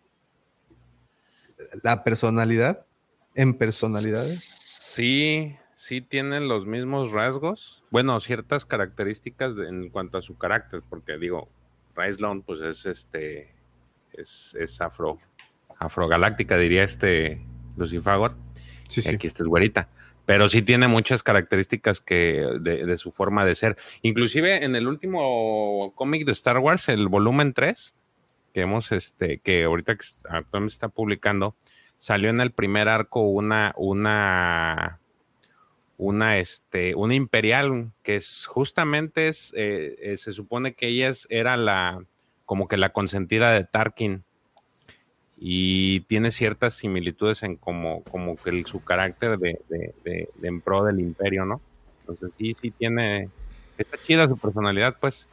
la 1.83 2.03
personalidad? 2.03 2.85
En 3.33 3.53
personalidades. 3.53 4.39
Sí, 4.39 5.55
sí 5.73 6.01
tienen 6.01 6.47
los 6.47 6.65
mismos 6.65 7.11
rasgos. 7.11 7.83
Bueno, 7.91 8.19
ciertas 8.19 8.65
características 8.65 9.55
en 9.57 9.89
cuanto 9.89 10.17
a 10.17 10.21
su 10.21 10.37
carácter, 10.37 10.81
porque 10.89 11.17
digo, 11.17 11.49
Sloan, 11.95 12.41
pues 12.41 12.61
es 12.61 12.85
este, 12.85 13.53
es, 14.13 14.55
es 14.59 14.81
afro, 14.81 15.19
afrogaláctica, 15.79 16.57
diría 16.57 16.83
este 16.83 17.41
Lucifagot. 17.77 18.33
Sí, 18.87 19.01
sí. 19.01 19.09
Aquí 19.09 19.27
esta 19.27 19.43
es 19.43 19.47
güerita. 19.47 19.89
Pero 20.25 20.49
sí 20.49 20.61
tiene 20.61 20.87
muchas 20.87 21.21
características 21.21 22.01
que 22.01 22.47
de, 22.59 22.97
su 22.97 23.11
forma 23.11 23.45
de 23.45 23.53
ser. 23.53 23.75
Inclusive 24.01 24.63
en 24.63 24.75
el 24.75 24.87
último 24.87 25.93
cómic 25.95 26.25
de 26.25 26.31
Star 26.31 26.57
Wars, 26.57 26.89
el 26.89 27.07
volumen 27.07 27.53
3, 27.53 27.93
que 28.55 28.61
hemos, 28.61 28.93
este, 28.93 29.39
que 29.39 29.65
ahorita 29.65 29.97
actualmente 30.29 30.71
está 30.71 30.87
publicando, 30.87 31.57
salió 31.97 32.29
en 32.29 32.39
el 32.39 32.51
primer 32.53 32.87
arco 32.87 33.19
una, 33.19 33.73
una, 33.75 35.01
una, 35.97 36.37
este, 36.37 36.95
una 36.95 37.15
imperial, 37.15 37.91
que 38.01 38.15
es 38.15 38.45
justamente 38.45 39.27
es, 39.27 39.53
eh, 39.57 39.97
eh, 39.99 40.15
se 40.15 40.31
supone 40.31 40.73
que 40.73 40.87
ella 40.87 41.11
era 41.27 41.57
la, 41.57 42.01
como 42.45 42.69
que 42.69 42.77
la 42.77 42.93
consentida 42.93 43.51
de 43.51 43.65
Tarkin 43.65 44.23
y 45.37 45.99
tiene 46.01 46.31
ciertas 46.31 46.75
similitudes 46.75 47.43
en 47.43 47.57
como, 47.57 48.03
como 48.03 48.37
que 48.37 48.63
su 48.65 48.81
carácter 48.85 49.37
de, 49.37 49.59
de, 49.67 50.29
en 50.43 50.61
pro 50.61 50.85
del 50.85 51.01
imperio, 51.01 51.43
¿no? 51.43 51.59
Entonces 52.07 52.31
sí, 52.37 52.53
sí 52.53 52.71
tiene, 52.71 53.27
está 53.77 53.97
chida 53.97 54.29
su 54.29 54.37
personalidad, 54.37 54.95
pues. 54.97 55.27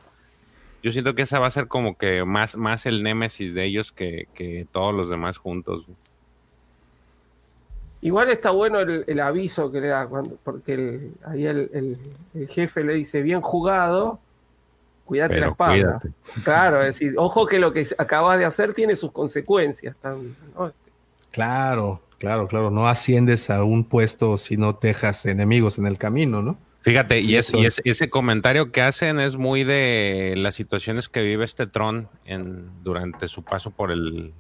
Yo 0.83 0.91
siento 0.91 1.15
que 1.15 1.23
esa 1.23 1.39
va 1.39 1.47
a 1.47 1.51
ser 1.51 1.69
como 1.69 1.97
que 1.97 2.25
más, 2.25 2.57
más 2.57 2.87
el 2.87 3.03
némesis 3.03 3.55
de 3.55 3.65
ellos 3.65 3.93
que, 3.93 4.27
que 4.35 4.67
todos 4.73 4.93
los 4.93 5.09
demás 5.09 5.39
juntos. 5.39 5.87
Igual 8.01 8.31
está 8.31 8.51
bueno 8.51 8.81
el, 8.81 9.21
aviso 9.21 9.71
que 9.71 9.81
le 9.81 9.87
da, 9.87 10.07
cuando, 10.07 10.37
porque 10.43 11.11
ahí 11.25 11.47
el, 11.47 11.99
jefe 12.49 12.83
le 12.83 12.95
dice, 12.95 13.23
bien 13.23 13.41
jugado, 13.41 14.19
cuídate 15.05 15.39
la 15.39 15.49
espalda. 15.49 16.01
Claro, 16.43 16.81
es 16.81 16.87
decir, 16.87 17.15
ojo 17.17 17.47
que 17.47 17.61
lo 17.61 17.73
que 17.73 17.87
acabas 17.97 18.39
de 18.39 18.45
hacer 18.45 18.73
tiene 18.73 18.97
sus 18.97 19.13
consecuencias 19.13 19.95
también. 20.03 20.35
Claro, 21.31 22.01
claro, 22.19 22.49
claro. 22.49 22.73
No 22.73 22.89
asciendes 22.89 23.51
a 23.51 23.63
un 23.63 23.85
puesto 23.85 24.37
si 24.37 24.57
no 24.57 24.73
dejas 24.73 25.25
enemigos 25.25 25.79
en 25.79 25.87
el 25.87 25.97
camino, 25.97 26.43
¿no? 26.43 26.59
Fíjate, 26.83 27.21
y, 27.21 27.37
ese 27.37 28.11
comentario 28.11 28.73
que 28.73 28.83
hacen 28.83 29.21
es 29.21 29.37
muy 29.37 29.63
de 29.63 30.35
las 30.37 30.57
situaciones 30.57 31.09
que 31.09 31.23
vive 31.23 31.45
este 31.45 31.69
Tron 31.69 32.09
en, 32.25 32.83
durante 32.83 33.29
su 33.29 33.45
paso 33.45 33.71
por 33.71 33.93
el, 33.93 34.35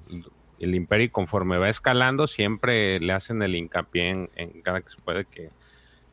el 0.58 0.74
imperio 0.74 1.06
y 1.06 1.08
conforme 1.08 1.58
va 1.58 1.68
escalando 1.68 2.26
siempre 2.26 2.98
le 2.98 3.12
hacen 3.12 3.42
el 3.42 3.54
hincapié 3.54 4.10
en, 4.10 4.30
en, 4.34 4.62
cada 4.62 4.80
que 4.80 4.90
se 4.90 5.00
puede 5.00 5.24
que 5.24 5.50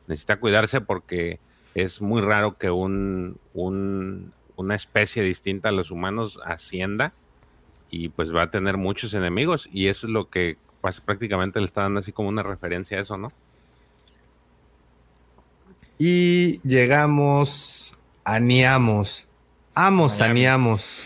necesita 0.06 0.38
cuidarse 0.38 0.80
porque 0.80 1.40
es 1.74 2.00
muy 2.00 2.20
raro 2.20 2.58
que 2.58 2.70
un, 2.70 3.38
un, 3.52 4.32
una 4.56 4.74
especie 4.74 5.24
distinta 5.24 5.70
a 5.70 5.72
los 5.72 5.90
humanos 5.90 6.40
ascienda 6.44 7.12
y 7.90 8.08
pues 8.08 8.34
va 8.34 8.42
a 8.42 8.50
tener 8.50 8.76
muchos 8.76 9.14
enemigos 9.14 9.68
y 9.72 9.88
eso 9.88 10.06
es 10.06 10.12
lo 10.12 10.30
que 10.30 10.58
pues, 10.80 11.00
prácticamente 11.00 11.58
le 11.60 11.66
está 11.66 11.82
dando 11.82 12.00
así 12.00 12.12
como 12.12 12.28
una 12.28 12.42
referencia 12.42 12.98
a 12.98 13.00
eso, 13.00 13.16
¿no? 13.16 13.32
Y 16.02 16.62
llegamos 16.66 17.92
a 18.24 18.40
Niamos. 18.40 19.26
Amos 19.74 20.18
a 20.22 20.32
Niamos. 20.32 21.02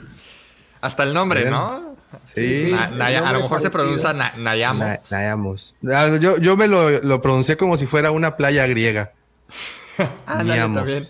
Hasta 0.80 1.02
el 1.02 1.12
nombre, 1.12 1.50
¿no? 1.50 1.96
Sí. 2.22 2.72
a 2.72 3.32
lo 3.32 3.40
mejor 3.40 3.60
se 3.60 3.70
pronuncia 3.70 4.12
Nayamos. 4.12 5.10
Nayamos. 5.10 5.74
Ah, 5.92 6.16
yo, 6.20 6.38
yo 6.38 6.56
me 6.56 6.68
lo, 6.68 7.02
lo, 7.02 7.20
pronuncié 7.20 7.56
como 7.56 7.76
si 7.76 7.86
fuera 7.86 8.12
una 8.12 8.36
playa 8.36 8.68
griega. 8.68 9.10
ah, 9.98 10.44
también 10.44 11.08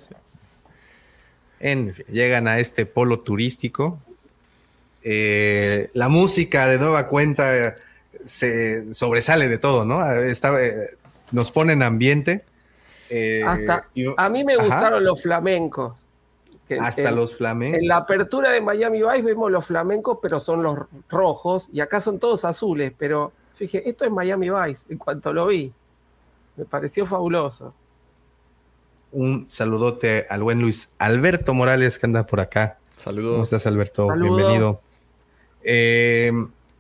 llegan 2.11 2.49
a 2.49 2.59
este 2.59 2.87
polo 2.87 3.21
turístico. 3.21 4.01
Eh, 5.03 5.91
la 5.93 6.09
música 6.09 6.69
de 6.69 6.79
nueva 6.79 7.09
cuenta 7.09 7.75
se 8.25 8.95
sobresale 8.95 9.49
de 9.49 9.59
todo, 9.59 9.85
¿no? 9.85 10.01
Eh, 10.11 10.35
nos 11.33 11.51
pone 11.51 11.75
en 11.75 11.83
ambiente. 11.83 12.47
Eh, 13.17 13.43
a 14.17 14.29
mí 14.29 14.45
me 14.45 14.57
gustaron 14.57 15.05
los 15.05 15.23
flamencos. 15.23 15.95
hasta 16.81 17.11
los 17.13 17.37
flamencos. 17.37 17.81
En 17.81 17.89
la 17.89 17.99
apertura 17.99 18.51
de 18.51 18.61
Miami 18.61 19.03
Vice 19.03 19.23
vemos 19.23 19.51
los 19.51 19.67
flamencos, 19.67 20.19
pero 20.21 20.41
son 20.41 20.63
los 20.63 20.79
rojos, 21.09 21.69
y 21.73 21.81
acá 21.81 22.01
son 22.01 22.19
todos 22.19 22.45
azules, 22.45 22.93
pero 22.99 23.33
dije, 23.59 23.89
esto 23.89 24.05
es 24.05 24.11
Miami 24.11 24.51
Vice, 24.51 24.93
en 24.93 24.99
cuanto 24.99 25.33
lo 25.33 25.47
vi. 25.47 25.73
Me 26.57 26.65
pareció 26.65 27.07
fabuloso 27.07 27.75
un 29.15 29.47
saludote 29.49 30.27
al 30.29 30.43
buen 30.43 30.61
Luis 30.61 30.91
Alberto 30.99 31.55
Morales 31.55 31.99
que 31.99 32.07
anda 32.07 32.27
por 32.27 32.41
acá. 32.41 32.79
Saludos. 32.97 33.33
¿Cómo 33.33 33.43
estás, 33.45 33.67
Alberto? 33.67 34.09
Bienvenido. 34.13 34.81
Eh, 35.63 36.33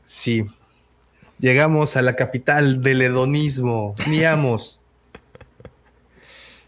sí. 0.02 0.47
Llegamos 1.39 1.97
a 1.97 2.02
la 2.02 2.16
capital 2.16 2.82
del 2.82 3.02
hedonismo, 3.02 3.94
Niamos. 4.09 4.81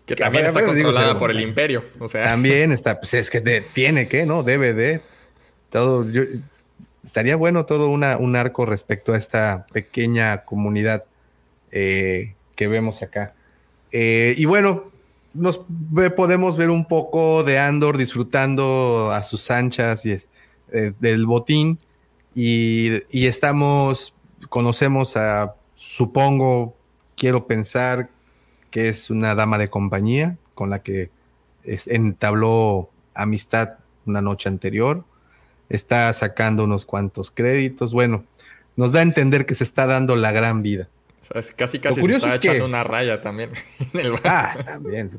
Que 0.07 0.17
también 0.17 0.47
está 0.47 0.65
controlada 0.65 1.19
por 1.19 1.31
el 1.31 1.41
imperio. 1.41 1.85
O 1.99 2.09
sea. 2.09 2.25
También 2.25 2.73
está, 2.73 2.99
pues 3.01 3.15
es 3.15 3.29
que 3.29 3.41
tiene 3.41 4.09
que, 4.09 4.25
¿no? 4.25 4.43
Debe 4.43 4.73
de. 4.73 5.03
Todo, 5.71 6.07
estaría 7.05 7.37
bueno 7.37 7.67
todo 7.67 7.89
una, 7.89 8.17
un 8.17 8.37
arco 8.37 8.65
respecto 8.65 9.13
a 9.13 9.17
esta 9.17 9.67
pequeña 9.73 10.45
comunidad 10.45 11.05
eh, 11.73 12.35
que 12.55 12.69
vemos 12.69 13.03
acá. 13.03 13.35
Eh, 13.93 14.35
y 14.39 14.45
bueno, 14.45 14.91
nos 15.35 15.65
podemos 16.17 16.57
ver 16.57 16.71
un 16.71 16.87
poco 16.87 17.45
de 17.45 17.59
Andor 17.59 17.99
disfrutando 17.99 19.11
a 19.13 19.23
sus 19.23 19.51
anchas 19.51 20.07
y, 20.07 20.21
eh, 20.73 20.93
del 20.99 21.27
botín 21.27 21.79
y, 22.35 23.03
estamos, 23.13 24.15
conocemos 24.49 25.17
a, 25.17 25.55
supongo, 25.75 26.77
quiero 27.17 27.47
pensar 27.47 28.11
que 28.77 28.91
es 28.91 29.09
una 29.09 29.35
dama 29.35 29.57
de 29.57 29.69
compañía 29.69 30.37
con 30.53 30.69
la 30.69 30.83
que 30.83 31.09
entabló 31.65 32.91
amistad 33.15 33.79
una 34.05 34.21
noche 34.21 34.51
anterior, 34.51 35.03
está 35.71 36.13
sacando 36.13 36.65
unos 36.65 36.85
cuantos 36.85 37.31
créditos, 37.31 37.95
bueno, 37.95 38.27
nos 38.77 38.93
da 38.93 38.99
a 38.99 39.03
entender 39.03 39.47
que 39.47 39.55
se 39.55 39.65
está 39.65 39.87
dando 39.87 40.15
la 40.15 40.31
gran 40.31 40.63
vida 40.63 40.91
casi 41.57 41.79
casi 41.79 42.03
se 42.03 42.13
está 42.13 42.35
echando 42.35 42.67
una 42.67 42.85
raya 42.85 43.23
también. 43.23 43.51
ah, 44.25 44.59
también. 44.63 45.19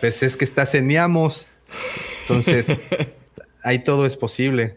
pues 0.00 0.24
es 0.24 0.36
que 0.36 0.44
está 0.44 0.66
ceneamos. 0.66 1.46
Entonces, 2.22 2.66
ahí 3.62 3.78
todo 3.78 4.06
es 4.06 4.16
posible. 4.16 4.76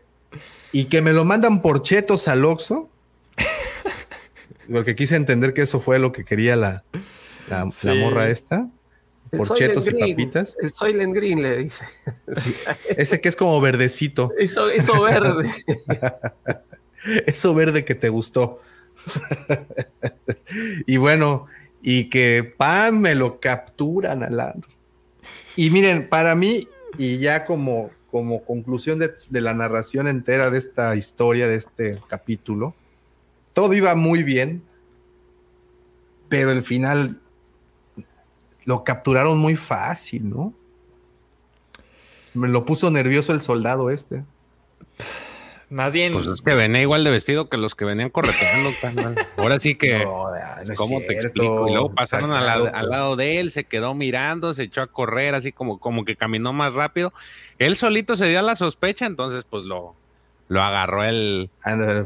Y 0.72 0.86
que 0.86 1.02
me 1.02 1.12
lo 1.12 1.26
mandan 1.26 1.64
por 1.64 1.82
chetos 1.82 2.28
al 2.28 2.46
Oxxo. 2.46 2.88
Porque 4.72 4.96
quise 4.96 5.16
entender 5.16 5.56
que 5.56 5.64
eso 5.64 5.80
fue 5.80 5.98
lo 5.98 6.12
que 6.12 6.24
quería 6.24 6.56
la, 6.56 6.84
la, 7.50 7.66
morra 7.96 8.30
esta. 8.30 8.68
por 9.32 9.54
chetos 9.56 9.88
y 9.88 9.92
papitas. 9.92 10.56
El 10.60 10.74
Soylent 10.74 11.14
Green 11.14 11.42
le 11.42 11.58
dice. 11.58 11.86
ese 12.98 13.22
que 13.22 13.30
es 13.30 13.36
como 13.36 13.60
verdecito. 13.62 14.32
Eso, 14.38 14.70
eso 14.70 15.02
verde. 15.02 15.50
eso 17.26 17.54
verde 17.54 17.86
que 17.86 17.96
te 17.96 18.10
gustó. 18.10 18.62
y 20.86 20.98
bueno, 20.98 21.48
y 21.82 22.10
que 22.10 22.54
pan 22.58 23.02
me 23.02 23.16
lo 23.16 23.40
capturan 23.40 24.24
al 24.24 24.38
lado. 24.38 24.62
Y 25.56 25.70
miren, 25.70 26.08
para 26.08 26.36
mí, 26.36 26.68
y 26.98 27.20
ya 27.20 27.46
como, 27.46 27.92
como 28.10 28.44
conclusión 28.44 29.00
de, 29.00 29.42
la 29.42 29.54
narración 29.54 30.08
entera 30.08 30.50
de 30.50 30.60
esta 30.60 30.96
historia, 30.96 31.48
de 31.48 31.56
este 31.56 32.02
capítulo, 32.08 32.76
todo 33.54 33.74
iba 33.74 33.96
muy 33.96 34.24
bien, 34.24 34.64
pero 36.30 36.52
el 36.52 36.64
final 36.64 37.21
lo 38.66 38.84
capturaron 38.84 39.38
muy 39.38 39.56
fácil, 39.56 40.30
¿no? 40.30 40.54
Me 42.34 42.48
lo 42.48 42.66
puso 42.66 42.92
nervioso 42.92 43.34
el 43.34 43.42
soldado 43.42 43.90
este. 43.90 44.24
Más 45.72 45.94
bien. 45.94 46.12
Pues 46.12 46.28
es 46.28 46.42
que 46.42 46.54
venía 46.54 46.82
igual 46.82 47.04
de 47.04 47.12
vestido 47.12 47.50
que 47.50 47.56
los 47.56 47.76
que 47.76 47.86
venían 47.86 48.10
correteando. 48.10 48.72
Ahora 49.38 49.60
sí 49.60 49.76
que. 49.76 50.06
¿Cómo 50.76 51.00
te 51.00 51.14
explico? 51.14 51.68
Y 51.68 51.72
luego 51.72 51.94
pasaron 51.94 52.32
al, 52.32 52.90
lado 52.90 53.16
de 53.16 53.40
él, 53.40 53.52
se 53.52 53.64
quedó 53.64 53.96
mirando, 53.96 54.54
se 54.54 54.64
echó 54.64 54.82
a 54.82 54.88
correr, 54.88 55.34
así 55.34 55.54
como, 55.54 55.80
como 55.80 56.04
que 56.04 56.18
caminó 56.18 56.52
más 56.52 56.74
rápido. 56.74 57.14
Él 57.58 57.78
solito 57.78 58.18
se 58.18 58.28
dio 58.28 58.40
a 58.40 58.44
la 58.44 58.58
sospecha, 58.58 59.06
entonces, 59.06 59.46
pues 59.50 59.64
lo, 59.64 59.96
lo 60.50 60.62
agarró 60.62 61.06
el. 61.06 61.50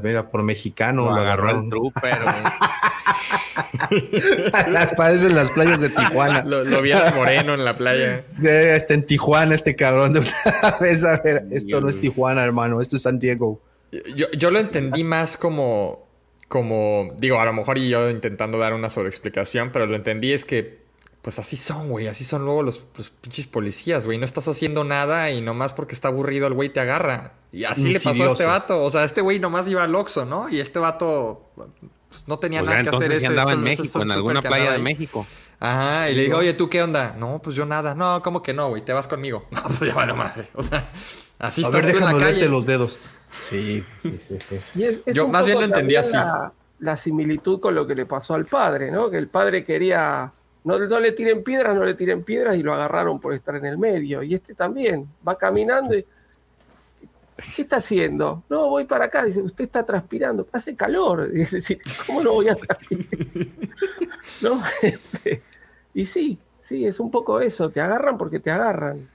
mira, 0.03 0.29
por 0.29 0.43
mexicano. 0.43 1.09
Lo, 1.09 1.15
agarró 1.15 1.49
el 1.49 1.69
trooper. 1.69 2.19
las 4.69 4.93
parecen 4.95 5.35
las 5.35 5.51
playas 5.51 5.79
de 5.79 5.89
Tijuana. 5.89 6.43
Lo, 6.43 6.63
lo 6.63 6.81
vieron 6.81 7.15
moreno 7.15 7.53
en 7.53 7.65
la 7.65 7.75
playa. 7.75 8.25
está 8.27 8.93
en 8.93 9.05
Tijuana 9.05 9.55
este 9.55 9.75
cabrón 9.75 10.13
de 10.13 10.21
una 10.21 10.77
vez. 10.81 11.03
A 11.03 11.21
ver, 11.21 11.45
esto 11.51 11.81
no 11.81 11.89
es 11.89 11.99
Tijuana, 11.99 12.43
hermano, 12.43 12.81
esto 12.81 12.95
es 12.95 13.03
San 13.03 13.19
Diego. 13.19 13.61
Yo, 14.15 14.29
yo 14.31 14.51
lo 14.51 14.59
entendí 14.59 15.03
más 15.03 15.37
como, 15.37 16.07
como, 16.47 17.13
digo, 17.17 17.39
a 17.39 17.45
lo 17.45 17.53
mejor 17.53 17.77
y 17.77 17.89
yo 17.89 18.09
intentando 18.09 18.57
dar 18.57 18.73
una 18.73 18.89
sobreexplicación, 18.89 19.71
pero 19.71 19.85
lo 19.85 19.95
entendí 19.95 20.33
es 20.33 20.43
que 20.45 20.85
pues 21.25 21.39
así 21.39 21.57
son, 21.57 21.89
güey. 21.89 22.07
Así 22.07 22.23
son 22.23 22.45
luego 22.45 22.61
los, 22.61 22.77
pinches 23.21 23.47
policías, 23.47 24.05
güey. 24.05 24.19
No 24.19 24.25
estás 24.25 24.47
haciendo 24.47 24.83
nada 24.83 25.31
y 25.31 25.41
nomás 25.41 25.73
porque 25.73 25.95
está 25.95 26.09
aburrido 26.09 26.45
el 26.45 26.53
güey 26.53 26.69
te 26.69 26.79
agarra. 26.79 27.33
Y 27.51 27.63
así 27.63 27.91
le 27.93 27.99
pasó 27.99 28.21
a 28.21 28.27
este 28.27 28.45
vato. 28.45 28.83
O 28.83 28.91
sea, 28.91 29.03
este 29.03 29.21
güey 29.21 29.39
nomás 29.39 29.67
iba 29.67 29.83
al 29.83 29.95
Oxxo, 29.95 30.25
¿no? 30.25 30.49
Y 30.49 30.59
este 30.59 30.77
vato 30.77 31.49
pues, 32.15 32.27
no 32.27 32.39
tenía 32.39 32.61
pues 32.61 32.71
nada 32.71 32.83
que 32.83 32.95
hacer. 32.95 33.11
Ese, 33.11 33.27
andaba 33.27 33.53
en 33.53 33.61
México, 33.61 34.01
en 34.01 34.11
alguna 34.11 34.41
playa 34.41 34.71
de 34.71 34.79
México. 34.79 35.25
Ajá, 35.59 36.09
y 36.09 36.15
le 36.15 36.23
digo, 36.23 36.37
oye, 36.37 36.53
¿tú 36.53 36.69
qué 36.69 36.83
onda? 36.83 37.15
No, 37.17 37.41
pues 37.41 37.55
yo 37.55 37.65
nada. 37.65 37.95
No, 37.95 38.21
¿cómo 38.21 38.43
que 38.43 38.53
no, 38.53 38.69
güey? 38.69 38.83
Te 38.83 38.93
vas 38.93 39.07
conmigo. 39.07 39.45
No, 39.51 39.61
pues 39.63 39.89
ya 39.89 39.95
vale 39.95 40.13
madre. 40.13 40.49
O 40.53 40.63
sea, 40.63 40.89
así 41.39 41.63
a 41.63 41.69
ver, 41.69 41.85
déjame 41.85 42.19
verte 42.19 42.49
los 42.49 42.65
dedos. 42.65 42.97
Sí, 43.49 43.83
sí, 44.01 44.17
sí, 44.17 44.37
sí. 44.39 45.13
yo 45.13 45.27
más 45.27 45.45
bien 45.45 45.59
lo 45.59 45.65
entendí 45.65 45.95
así. 45.95 46.15
la 46.79 46.95
similitud 46.95 47.59
con 47.59 47.75
lo 47.75 47.85
que 47.85 47.95
le 47.95 48.05
pasó 48.05 48.33
al 48.33 48.45
padre, 48.45 48.91
¿no? 48.91 49.09
Que 49.09 49.17
el 49.17 49.27
padre 49.27 49.63
quería 49.63 50.31
no, 50.65 50.79
le 50.79 51.11
tiren 51.11 51.43
piedras, 51.43 51.75
no 51.75 51.85
le 51.85 51.93
tiren 51.93 52.23
piedras 52.23 52.55
y 52.55 52.63
lo 52.63 52.73
agarraron 52.73 53.19
por 53.19 53.35
estar 53.35 53.55
en 53.55 53.65
el 53.65 53.77
medio. 53.77 54.23
Y 54.23 54.33
este 54.33 54.55
también 54.55 55.07
va 55.25 55.37
caminando 55.37 55.95
y. 55.95 56.05
¿Qué 57.55 57.63
está 57.63 57.77
haciendo? 57.77 58.43
No, 58.49 58.69
voy 58.69 58.85
para 58.85 59.05
acá. 59.05 59.23
Dice, 59.23 59.41
usted 59.41 59.65
está 59.65 59.85
transpirando. 59.85 60.47
Hace 60.51 60.75
calor. 60.75 61.31
Dice, 61.31 61.79
¿cómo 62.05 62.23
no 62.23 62.33
voy 62.33 62.49
a 62.49 62.55
transpirar? 62.55 63.05
¿No? 64.41 64.63
Este, 64.81 65.41
y 65.93 66.05
sí, 66.05 66.37
sí, 66.61 66.85
es 66.85 66.99
un 66.99 67.11
poco 67.11 67.41
eso. 67.41 67.69
Te 67.69 67.81
agarran 67.81 68.17
porque 68.17 68.39
te 68.39 68.51
agarran. 68.51 69.09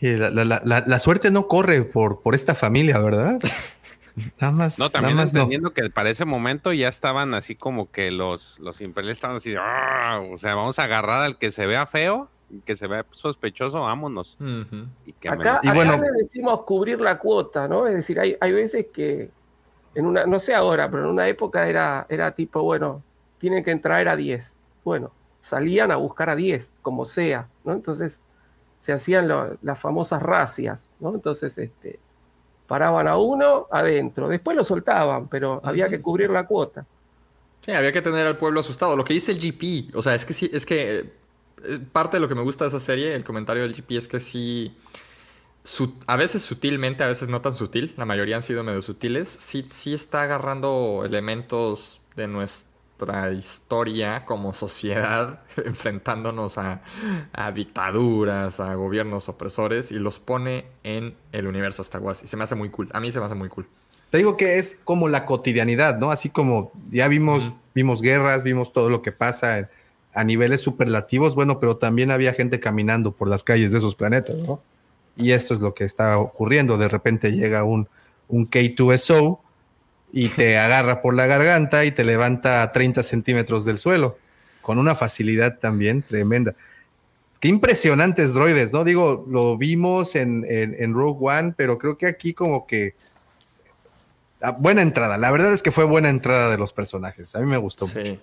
Y 0.00 0.16
la, 0.16 0.98
suerte 0.98 1.30
no 1.30 1.46
corre 1.46 1.82
por, 1.82 2.20
por 2.22 2.34
esta 2.34 2.54
familia, 2.54 2.98
¿verdad? 2.98 3.38
Nada 4.40 4.52
más. 4.52 4.78
No, 4.78 4.90
también 4.90 5.16
nada 5.16 5.26
más 5.26 5.34
entendiendo 5.34 5.72
que 5.72 5.90
para 5.90 6.10
ese 6.10 6.24
momento 6.24 6.72
ya 6.72 6.88
estaban 6.88 7.34
así 7.34 7.54
como 7.54 7.90
que 7.90 8.10
los, 8.10 8.58
los 8.60 8.80
imperiales 8.80 9.18
estaban 9.18 9.36
así, 9.36 9.54
ah", 9.58 10.22
o 10.32 10.38
sea, 10.38 10.54
vamos 10.54 10.78
a 10.78 10.84
agarrar 10.84 11.22
al 11.22 11.38
que 11.38 11.52
se 11.52 11.66
vea 11.66 11.86
feo, 11.86 12.30
que 12.64 12.76
se 12.76 12.86
vea 12.86 13.06
sospechoso, 13.10 13.80
vámonos. 13.80 14.36
y 15.06 15.28
acá, 15.28 15.60
bueno, 15.74 15.96
le 15.96 16.10
decimos 16.18 16.62
cubrir 16.62 17.00
la 17.00 17.18
cuota, 17.18 17.68
¿no? 17.68 17.86
Es 17.86 17.94
decir, 17.94 18.18
hay, 18.18 18.36
hay 18.40 18.52
veces 18.52 18.86
que 18.92 19.30
en 19.94 20.06
una, 20.06 20.26
no 20.26 20.38
sé 20.38 20.54
ahora, 20.54 20.90
pero 20.90 21.04
en 21.04 21.10
una 21.10 21.28
época 21.28 21.68
era, 21.68 22.06
era 22.08 22.32
tipo, 22.32 22.62
bueno, 22.62 23.02
tienen 23.38 23.64
que 23.64 23.70
entrar 23.70 24.06
a 24.08 24.16
10. 24.16 24.56
Bueno, 24.84 25.10
salían 25.40 25.90
a 25.90 25.96
buscar 25.96 26.30
a 26.30 26.36
10, 26.36 26.70
como 26.82 27.04
sea, 27.04 27.48
¿no? 27.64 27.72
Entonces 27.72 28.20
se 28.78 28.92
hacían 28.92 29.28
las 29.62 29.78
famosas 29.78 30.22
racias, 30.22 30.88
¿no? 31.00 31.14
Entonces, 31.14 31.56
este, 31.58 31.98
paraban 32.66 33.08
a 33.08 33.18
uno 33.18 33.66
adentro, 33.70 34.28
después 34.28 34.56
lo 34.56 34.64
soltaban, 34.64 35.28
pero 35.28 35.60
había 35.64 35.88
que 35.88 36.00
cubrir 36.00 36.30
la 36.30 36.46
cuota. 36.46 36.86
Sí, 37.60 37.72
había 37.72 37.92
que 37.92 38.00
tener 38.00 38.26
al 38.26 38.38
pueblo 38.38 38.60
asustado. 38.60 38.96
Lo 38.96 39.04
que 39.04 39.12
dice 39.12 39.32
el 39.32 39.38
GP, 39.38 39.94
o 39.94 40.00
sea, 40.00 40.14
es 40.14 40.24
que 40.24 40.32
sí, 40.32 40.50
es 40.52 40.64
que 40.64 40.98
eh, 40.98 41.12
parte 41.92 42.16
de 42.16 42.20
lo 42.20 42.28
que 42.28 42.34
me 42.34 42.42
gusta 42.42 42.64
de 42.64 42.68
esa 42.68 42.80
serie, 42.80 43.14
el 43.14 43.24
comentario 43.24 43.62
del 43.62 43.74
GP 43.74 43.92
es 43.92 44.08
que 44.08 44.20
sí, 44.20 44.74
a 46.06 46.16
veces 46.16 46.42
sutilmente, 46.42 47.04
a 47.04 47.08
veces 47.08 47.28
no 47.28 47.40
tan 47.40 47.52
sutil, 47.52 47.94
la 47.96 48.04
mayoría 48.04 48.36
han 48.36 48.42
sido 48.42 48.64
medio 48.64 48.82
sutiles, 48.82 49.28
sí, 49.28 49.64
sí 49.68 49.94
está 49.94 50.22
agarrando 50.22 51.02
elementos 51.04 52.00
de 52.16 52.28
nuestra 52.28 53.32
historia 53.32 54.24
como 54.24 54.52
sociedad, 54.52 55.40
enfrentándonos 55.64 56.58
a, 56.58 56.82
dictaduras, 57.54 58.60
a 58.60 58.74
gobiernos 58.74 59.28
opresores, 59.28 59.92
y 59.92 59.98
los 59.98 60.18
pone 60.18 60.66
en 60.82 61.14
el 61.32 61.46
universo 61.46 61.82
Star 61.82 62.00
Wars. 62.00 62.22
Y 62.22 62.26
se 62.26 62.36
me 62.36 62.44
hace 62.44 62.54
muy 62.54 62.70
cool. 62.70 62.88
A 62.92 63.00
mí 63.00 63.10
se 63.12 63.20
me 63.20 63.26
hace 63.26 63.34
muy 63.34 63.48
cool. 63.48 63.66
Te 64.10 64.18
digo 64.18 64.36
que 64.36 64.58
es 64.58 64.78
como 64.82 65.08
la 65.08 65.24
cotidianidad, 65.24 65.98
¿no? 65.98 66.10
Así 66.10 66.30
como 66.30 66.72
ya 66.90 67.06
vimos, 67.06 67.52
vimos 67.74 68.02
guerras, 68.02 68.42
vimos 68.42 68.72
todo 68.72 68.90
lo 68.90 69.02
que 69.02 69.12
pasa 69.12 69.70
a 70.12 70.24
niveles 70.24 70.60
superlativos, 70.60 71.34
bueno, 71.34 71.60
pero 71.60 71.76
también 71.76 72.10
había 72.10 72.32
gente 72.32 72.58
caminando 72.60 73.12
por 73.12 73.28
las 73.28 73.44
calles 73.44 73.72
de 73.72 73.78
esos 73.78 73.94
planetas, 73.94 74.36
¿no? 74.36 74.60
Y 75.16 75.32
esto 75.32 75.54
es 75.54 75.60
lo 75.60 75.74
que 75.74 75.84
está 75.84 76.18
ocurriendo. 76.18 76.78
De 76.78 76.88
repente 76.88 77.32
llega 77.32 77.64
un, 77.64 77.88
un 78.28 78.48
K2SO 78.48 79.38
y 80.12 80.28
te 80.28 80.58
agarra 80.58 81.02
por 81.02 81.14
la 81.14 81.26
garganta 81.26 81.84
y 81.84 81.92
te 81.92 82.04
levanta 82.04 82.62
a 82.62 82.72
30 82.72 83.02
centímetros 83.02 83.64
del 83.64 83.78
suelo, 83.78 84.18
con 84.62 84.78
una 84.78 84.94
facilidad 84.94 85.58
también 85.58 86.02
tremenda. 86.02 86.54
Qué 87.38 87.48
impresionantes 87.48 88.34
droides, 88.34 88.72
¿no? 88.72 88.84
Digo, 88.84 89.24
lo 89.28 89.56
vimos 89.56 90.14
en, 90.14 90.44
en, 90.48 90.92
Rogue 90.92 91.18
One, 91.22 91.54
pero 91.56 91.78
creo 91.78 91.96
que 91.96 92.06
aquí 92.06 92.34
como 92.34 92.66
que... 92.66 92.94
Ah, 94.42 94.52
buena 94.52 94.82
entrada, 94.82 95.16
la 95.18 95.30
verdad 95.30 95.52
es 95.52 95.62
que 95.62 95.70
fue 95.70 95.84
buena 95.84 96.08
entrada 96.08 96.50
de 96.50 96.58
los 96.58 96.72
personajes, 96.72 97.34
a 97.34 97.40
mí 97.40 97.46
me 97.46 97.58
gustó 97.58 97.86
sí. 97.86 98.18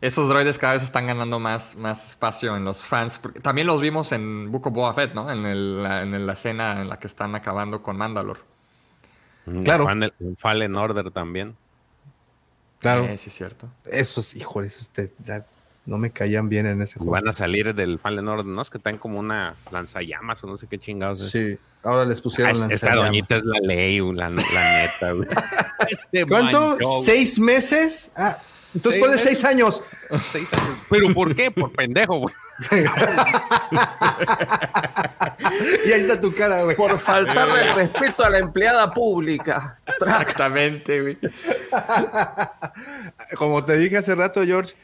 Esos 0.00 0.28
droides 0.28 0.58
cada 0.58 0.74
vez 0.74 0.82
están 0.82 1.06
ganando 1.06 1.38
más, 1.38 1.76
más 1.76 2.08
espacio 2.08 2.56
en 2.56 2.64
los 2.64 2.86
fans. 2.86 3.20
También 3.42 3.66
los 3.66 3.80
vimos 3.82 4.12
en 4.12 4.50
Book 4.50 4.68
of 4.68 4.72
Boba 4.72 4.94
Fett, 4.94 5.14
¿no? 5.14 5.30
En, 5.30 5.44
el, 5.44 5.84
en 5.84 6.26
la 6.26 6.32
escena 6.32 6.80
en 6.80 6.88
la 6.88 6.98
que 6.98 7.06
están 7.06 7.34
acabando 7.34 7.82
con 7.82 7.96
Mandalore. 7.96 8.40
Claro. 9.64 9.86
Un 9.86 10.36
Fallen 10.36 10.74
Order 10.76 11.10
también. 11.10 11.56
Claro. 12.78 13.06
sí, 13.08 13.28
es 13.28 13.34
cierto. 13.34 13.68
Esos, 13.84 14.34
híjole, 14.34 14.68
esos 14.68 14.90
no 15.86 15.98
me 15.98 16.10
caían 16.12 16.48
bien 16.48 16.66
en 16.66 16.80
ese 16.80 16.98
juego. 16.98 17.12
Van 17.12 17.28
a 17.28 17.32
salir 17.32 17.74
del 17.74 17.98
Fallen 17.98 18.26
Order, 18.28 18.46
¿no? 18.46 18.62
Es 18.62 18.70
que 18.70 18.78
están 18.78 18.96
como 18.96 19.18
una 19.18 19.54
lanzallamas 19.70 20.42
o 20.44 20.46
no 20.46 20.56
sé 20.56 20.66
qué 20.66 20.78
chingados. 20.78 21.30
Sí, 21.30 21.58
ahora 21.82 22.04
les 22.04 22.20
pusieron 22.20 22.56
ah, 22.62 22.68
Esa 22.70 22.94
doñita 22.94 23.36
es 23.36 23.44
la 23.44 23.58
ley, 23.60 24.00
la, 24.14 24.30
neta, 24.30 25.12
este 25.90 26.26
¿Cuánto? 26.26 26.76
¿Seis 27.02 27.38
meses? 27.38 28.12
Ah, 28.16 28.38
entonces 28.74 29.00
ponle 29.00 29.18
seis 29.18 29.44
años. 29.44 29.82
seis 30.32 30.52
años. 30.52 30.78
¿Pero 30.88 31.12
por 31.12 31.34
qué? 31.34 31.50
Por 31.50 31.72
pendejo, 31.72 32.18
güey. 32.18 32.34
y 35.86 35.92
ahí 35.92 36.00
está 36.00 36.20
tu 36.20 36.34
cara, 36.34 36.62
güey. 36.64 36.76
Por 36.76 36.98
faltarle 36.98 37.72
respeto 37.72 38.24
a 38.24 38.30
la 38.30 38.38
empleada 38.38 38.90
pública. 38.90 39.78
Exactamente, 39.86 41.00
güey. 41.00 41.18
Como 43.36 43.64
te 43.64 43.76
dije 43.78 43.96
hace 43.96 44.14
rato, 44.14 44.44
George, 44.44 44.74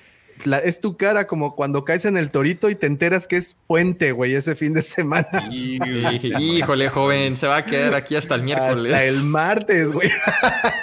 es 0.64 0.80
tu 0.80 0.96
cara 0.96 1.26
como 1.26 1.54
cuando 1.54 1.84
caes 1.84 2.04
en 2.04 2.16
el 2.16 2.30
torito 2.30 2.70
y 2.70 2.74
te 2.74 2.86
enteras 2.86 3.26
que 3.26 3.36
es 3.36 3.56
puente, 3.66 4.12
güey, 4.12 4.34
ese 4.34 4.54
fin 4.54 4.74
de 4.74 4.82
semana. 4.82 5.48
híjole, 5.50 6.88
joven, 6.88 7.36
se 7.36 7.46
va 7.46 7.58
a 7.58 7.64
quedar 7.64 7.94
aquí 7.94 8.16
hasta 8.16 8.34
el 8.34 8.42
miércoles. 8.42 8.92
Hasta 8.92 9.04
el 9.04 9.24
martes, 9.24 9.92
güey. 9.92 10.10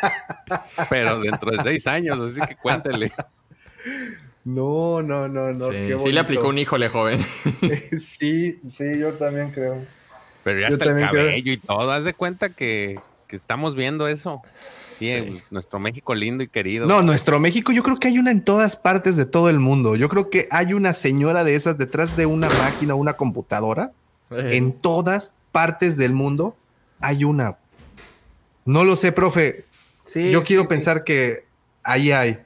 Pero 0.89 1.19
dentro 1.19 1.51
de 1.51 1.63
seis 1.63 1.88
años, 1.88 2.19
así 2.19 2.41
que 2.47 2.55
cuéntele. 2.55 3.11
No, 4.45 5.01
no, 5.01 5.27
no, 5.27 5.53
no. 5.53 5.71
Sí, 5.71 6.11
le 6.11 6.19
aplicó 6.19 6.49
un 6.49 6.57
híjole, 6.57 6.89
joven. 6.89 7.19
sí, 7.99 8.59
sí, 8.67 8.99
yo 8.99 9.13
también 9.13 9.51
creo. 9.51 9.85
Pero 10.43 10.59
ya 10.59 10.67
está 10.67 10.85
el 10.85 10.99
cabello 10.99 11.51
y 11.53 11.57
todo. 11.57 11.91
Haz 11.91 12.03
de 12.03 12.13
cuenta 12.13 12.49
que, 12.49 12.99
estamos 13.30 13.75
viendo 13.75 14.07
eso. 14.07 14.41
Sí, 14.99 15.41
nuestro 15.49 15.80
México 15.80 16.14
lindo 16.14 16.44
y 16.44 16.48
querido. 16.48 16.86
No, 16.86 17.02
nuestro 17.02 17.40
México, 17.40 17.72
yo 17.72 17.84
creo 17.84 17.98
que 17.98 18.07
hay 18.07 18.20
una 18.20 18.32
en 18.32 18.44
todas 18.44 18.76
partes 18.76 19.15
de 19.15 19.26
todo 19.26 19.49
el 19.49 19.60
mundo. 19.60 19.95
Yo 19.95 20.10
creo 20.10 20.30
que 20.30 20.48
hay 20.52 20.74
una 20.74 20.94
señora 20.94 21.44
de 21.44 21.56
esas 21.56 21.78
detrás 21.78 22.15
de 22.18 22.26
una 22.26 22.48
máquina, 22.49 22.95
una 22.95 23.14
computadora. 23.14 23.91
En 24.30 24.72
todas 24.74 25.34
partes 25.52 25.98
del 25.98 26.14
mundo 26.14 26.56
hay 26.99 27.24
una. 27.24 27.57
No 28.65 28.84
lo 28.84 28.95
sé, 28.95 29.11
profe. 29.11 29.65
Sí, 30.06 30.32
yo 30.32 30.44
quiero 30.44 30.68
pensar 30.68 31.03
que 31.03 31.45
ahí 31.84 32.11
hay. 32.11 32.40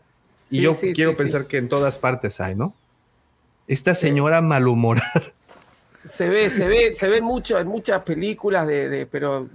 Y 0.50 0.62
yo 0.62 0.74
quiero 0.74 1.16
pensar 1.16 1.48
que 1.48 1.58
en 1.58 1.70
todas 1.70 1.98
partes 1.98 2.40
hay, 2.40 2.56
¿no? 2.56 2.74
Esta 3.68 3.96
señora 3.96 4.42
malhumorada. 4.42 5.24
Se 6.06 6.30
ve, 6.30 6.50
se 6.50 6.68
ve, 6.68 6.94
se 6.94 7.10
ve 7.10 7.22
mucho 7.22 7.60
en 7.60 7.68
muchas 7.68 8.02
películas 8.04 8.66
de, 8.66 9.08
pero 9.12 9.50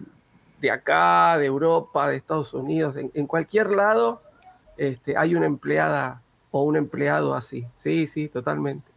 de 0.62 0.70
acá, 0.70 1.36
de 1.38 1.46
Europa, 1.46 2.08
de 2.08 2.16
Estados 2.16 2.54
Unidos, 2.54 2.94
en, 2.96 3.26
cualquier 3.26 3.70
lado, 3.70 4.22
este, 4.78 5.16
hay 5.16 5.34
una 5.34 5.46
empleada 5.46 6.22
o 6.52 6.62
un 6.62 6.76
empleado 6.76 7.34
así. 7.34 7.66
Sí, 7.78 8.06
sí, 8.06 8.28
totalmente. 8.28 8.88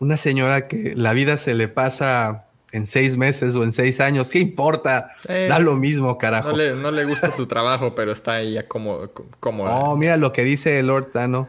Una 0.00 0.16
señora 0.16 0.62
que 0.62 0.94
la 0.96 1.12
vida 1.12 1.36
se 1.36 1.54
le 1.54 1.68
pasa 1.68 2.46
en 2.72 2.86
seis 2.86 3.16
meses 3.16 3.54
o 3.54 3.62
en 3.62 3.72
seis 3.72 4.00
años, 4.00 4.32
¿qué 4.32 4.40
importa? 4.40 5.12
Eh, 5.28 5.46
da 5.48 5.60
lo 5.60 5.76
mismo, 5.76 6.18
carajo. 6.18 6.50
No 6.50 6.90
le, 6.90 7.04
gusta 7.04 7.30
su 7.30 7.46
trabajo, 7.46 7.94
pero 7.94 8.10
está 8.10 8.32
ahí 8.34 8.58
como... 8.66 9.08
como 9.38 9.64
oh, 9.64 9.96
mira 9.96 10.16
lo 10.16 10.32
que 10.32 10.42
dice 10.42 10.80
el 10.80 10.88
Lord 10.88 11.12
Tano. 11.12 11.48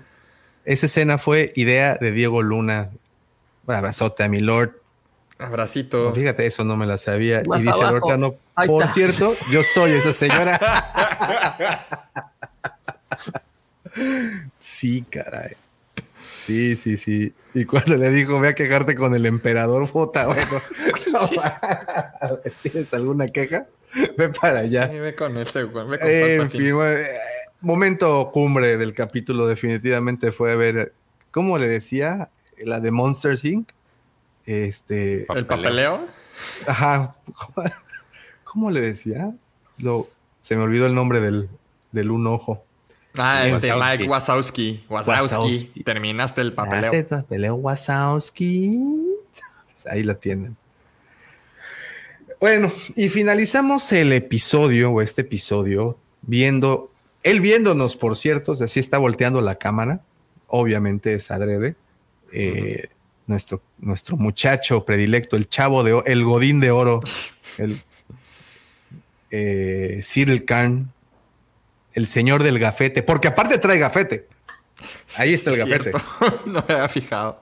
Esa 0.63 0.85
escena 0.85 1.17
fue 1.17 1.51
idea 1.55 1.95
de 1.95 2.11
Diego 2.11 2.43
Luna. 2.43 2.91
Un 3.65 3.73
abrazote 3.73 4.23
a 4.23 4.29
mi 4.29 4.41
Lord. 4.41 4.73
Abracito. 5.39 6.13
fíjate, 6.13 6.45
eso 6.45 6.63
no 6.63 6.77
me 6.77 6.85
la 6.85 6.99
sabía. 6.99 7.41
y 7.41 7.61
dice 7.61 7.79
el 7.81 7.89
Lord 7.89 8.03
Tano, 8.07 8.35
por 8.67 8.87
cierto, 8.87 9.35
yo 9.51 9.63
soy 9.63 9.91
esa 9.91 10.13
señora. 10.13 10.59
sí, 14.59 15.03
caray. 15.09 15.55
Sí, 16.45 16.75
sí, 16.75 16.97
sí. 16.97 17.33
Y 17.53 17.65
cuando 17.65 17.95
le 17.95 18.09
dijo, 18.09 18.39
ve 18.39 18.49
a 18.49 18.55
quejarte 18.55 18.95
con 18.95 19.15
el 19.15 19.25
emperador, 19.25 19.87
Fota, 19.87 20.27
bueno. 20.27 20.43
¿Tienes 22.61 22.93
alguna 22.93 23.29
queja? 23.29 23.67
Ve 24.17 24.29
para 24.29 24.59
allá. 24.59 24.87
ve 24.87 25.15
con 25.15 25.37
ese, 25.37 25.63
ve 25.63 25.71
con 25.71 26.09
En 26.09 26.49
fin, 26.49 26.73
momento 27.61 28.29
cumbre 28.33 28.77
del 28.77 28.93
capítulo 28.93 29.47
definitivamente 29.47 30.31
fue 30.31 30.55
ver, 30.57 30.93
¿cómo 31.31 31.57
le 31.57 31.67
decía? 31.67 32.29
La 32.57 32.79
de 32.79 32.91
Monsters 32.91 33.45
Inc. 33.45 33.69
Este, 34.45 35.25
¿El 35.33 35.45
papeleo? 35.45 36.05
Ajá. 36.67 37.15
¿Cómo 38.53 38.69
le 38.69 38.81
decía? 38.81 39.33
Lo, 39.79 40.07
se 40.41 40.55
me 40.55 40.61
olvidó 40.61 40.85
el 40.85 40.93
nombre 40.93 41.19
del, 41.19 41.49
del 41.91 42.11
un 42.11 42.27
ojo. 42.27 42.63
Ah, 43.17 43.47
este 43.47 43.73
Mike 43.75 44.07
Wazowski. 44.07 44.85
Wazowski. 44.87 45.83
Terminaste 45.83 46.41
el 46.41 46.53
papeleo. 46.53 46.93
El 46.93 47.05
papeleo 47.05 47.55
Wazowski. 47.55 48.79
Ahí 49.89 50.03
la 50.03 50.13
tienen. 50.13 50.55
Bueno, 52.39 52.71
y 52.95 53.09
finalizamos 53.09 53.91
el 53.91 54.13
episodio 54.13 54.91
o 54.91 55.01
este 55.01 55.21
episodio 55.21 55.97
viendo, 56.21 56.91
él 57.23 57.41
viéndonos, 57.41 57.95
por 57.95 58.17
cierto, 58.17 58.51
o 58.51 58.55
sea, 58.55 58.67
sí 58.67 58.79
está 58.79 58.99
volteando 58.99 59.41
la 59.41 59.55
cámara. 59.55 60.01
Obviamente 60.45 61.15
es 61.15 61.31
adrede. 61.31 61.75
Eh, 62.31 62.89
nuestro, 63.25 63.63
nuestro 63.79 64.15
muchacho 64.15 64.85
predilecto, 64.85 65.37
el 65.37 65.49
chavo 65.49 65.83
de 65.83 66.03
el 66.05 66.23
Godín 66.23 66.59
de 66.59 66.69
Oro, 66.69 66.99
el 67.57 67.81
eh, 69.35 70.01
Cyril 70.03 70.45
Khan, 70.45 70.93
el 71.93 72.05
señor 72.05 72.43
del 72.43 72.59
gafete, 72.59 73.01
porque 73.01 73.29
aparte 73.29 73.57
trae 73.57 73.79
gafete. 73.79 74.27
Ahí 75.15 75.33
está 75.33 75.49
el 75.49 75.57
gafete. 75.57 75.91
no 76.45 76.63
me 76.67 76.73
había 76.75 76.87
fijado. 76.87 77.41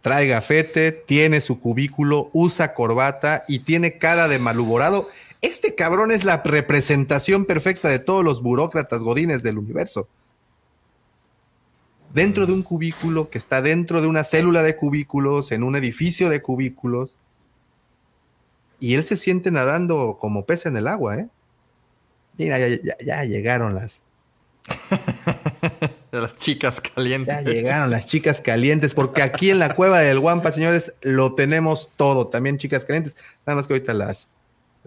Trae 0.00 0.26
gafete, 0.26 0.92
tiene 0.92 1.42
su 1.42 1.60
cubículo, 1.60 2.30
usa 2.32 2.72
corbata 2.72 3.44
y 3.46 3.58
tiene 3.58 3.98
cara 3.98 4.26
de 4.26 4.38
malhumorado. 4.38 5.10
Este 5.42 5.74
cabrón 5.74 6.12
es 6.12 6.24
la 6.24 6.42
representación 6.42 7.44
perfecta 7.44 7.90
de 7.90 7.98
todos 7.98 8.24
los 8.24 8.40
burócratas 8.40 9.02
godines 9.02 9.42
del 9.42 9.58
universo. 9.58 10.08
Dentro 12.14 12.46
de 12.46 12.54
un 12.54 12.62
cubículo 12.62 13.28
que 13.28 13.36
está 13.36 13.60
dentro 13.60 14.00
de 14.00 14.06
una 14.06 14.24
célula 14.24 14.62
de 14.62 14.76
cubículos, 14.76 15.52
en 15.52 15.62
un 15.62 15.76
edificio 15.76 16.30
de 16.30 16.40
cubículos. 16.40 17.18
Y 18.80 18.94
él 18.94 19.04
se 19.04 19.16
siente 19.16 19.50
nadando 19.50 20.16
como 20.18 20.46
pez 20.46 20.66
en 20.66 20.76
el 20.76 20.88
agua, 20.88 21.18
¿eh? 21.18 21.28
Mira, 22.38 22.58
ya, 23.04 23.24
llegaron 23.24 23.74
las. 23.74 24.00
las 26.10 26.36
chicas 26.38 26.80
calientes. 26.80 27.44
Ya 27.44 27.50
llegaron 27.50 27.90
las 27.90 28.06
chicas 28.06 28.40
calientes, 28.40 28.94
porque 28.94 29.22
aquí 29.22 29.50
en 29.50 29.58
la 29.58 29.74
cueva 29.74 30.00
del 30.00 30.18
Guampa, 30.18 30.50
señores, 30.50 30.94
lo 31.02 31.34
tenemos 31.34 31.90
todo. 31.96 32.28
También 32.28 32.56
chicas 32.56 32.86
calientes. 32.86 33.16
Nada 33.46 33.56
más 33.56 33.66
que 33.66 33.74
ahorita 33.74 33.92
las, 33.92 34.28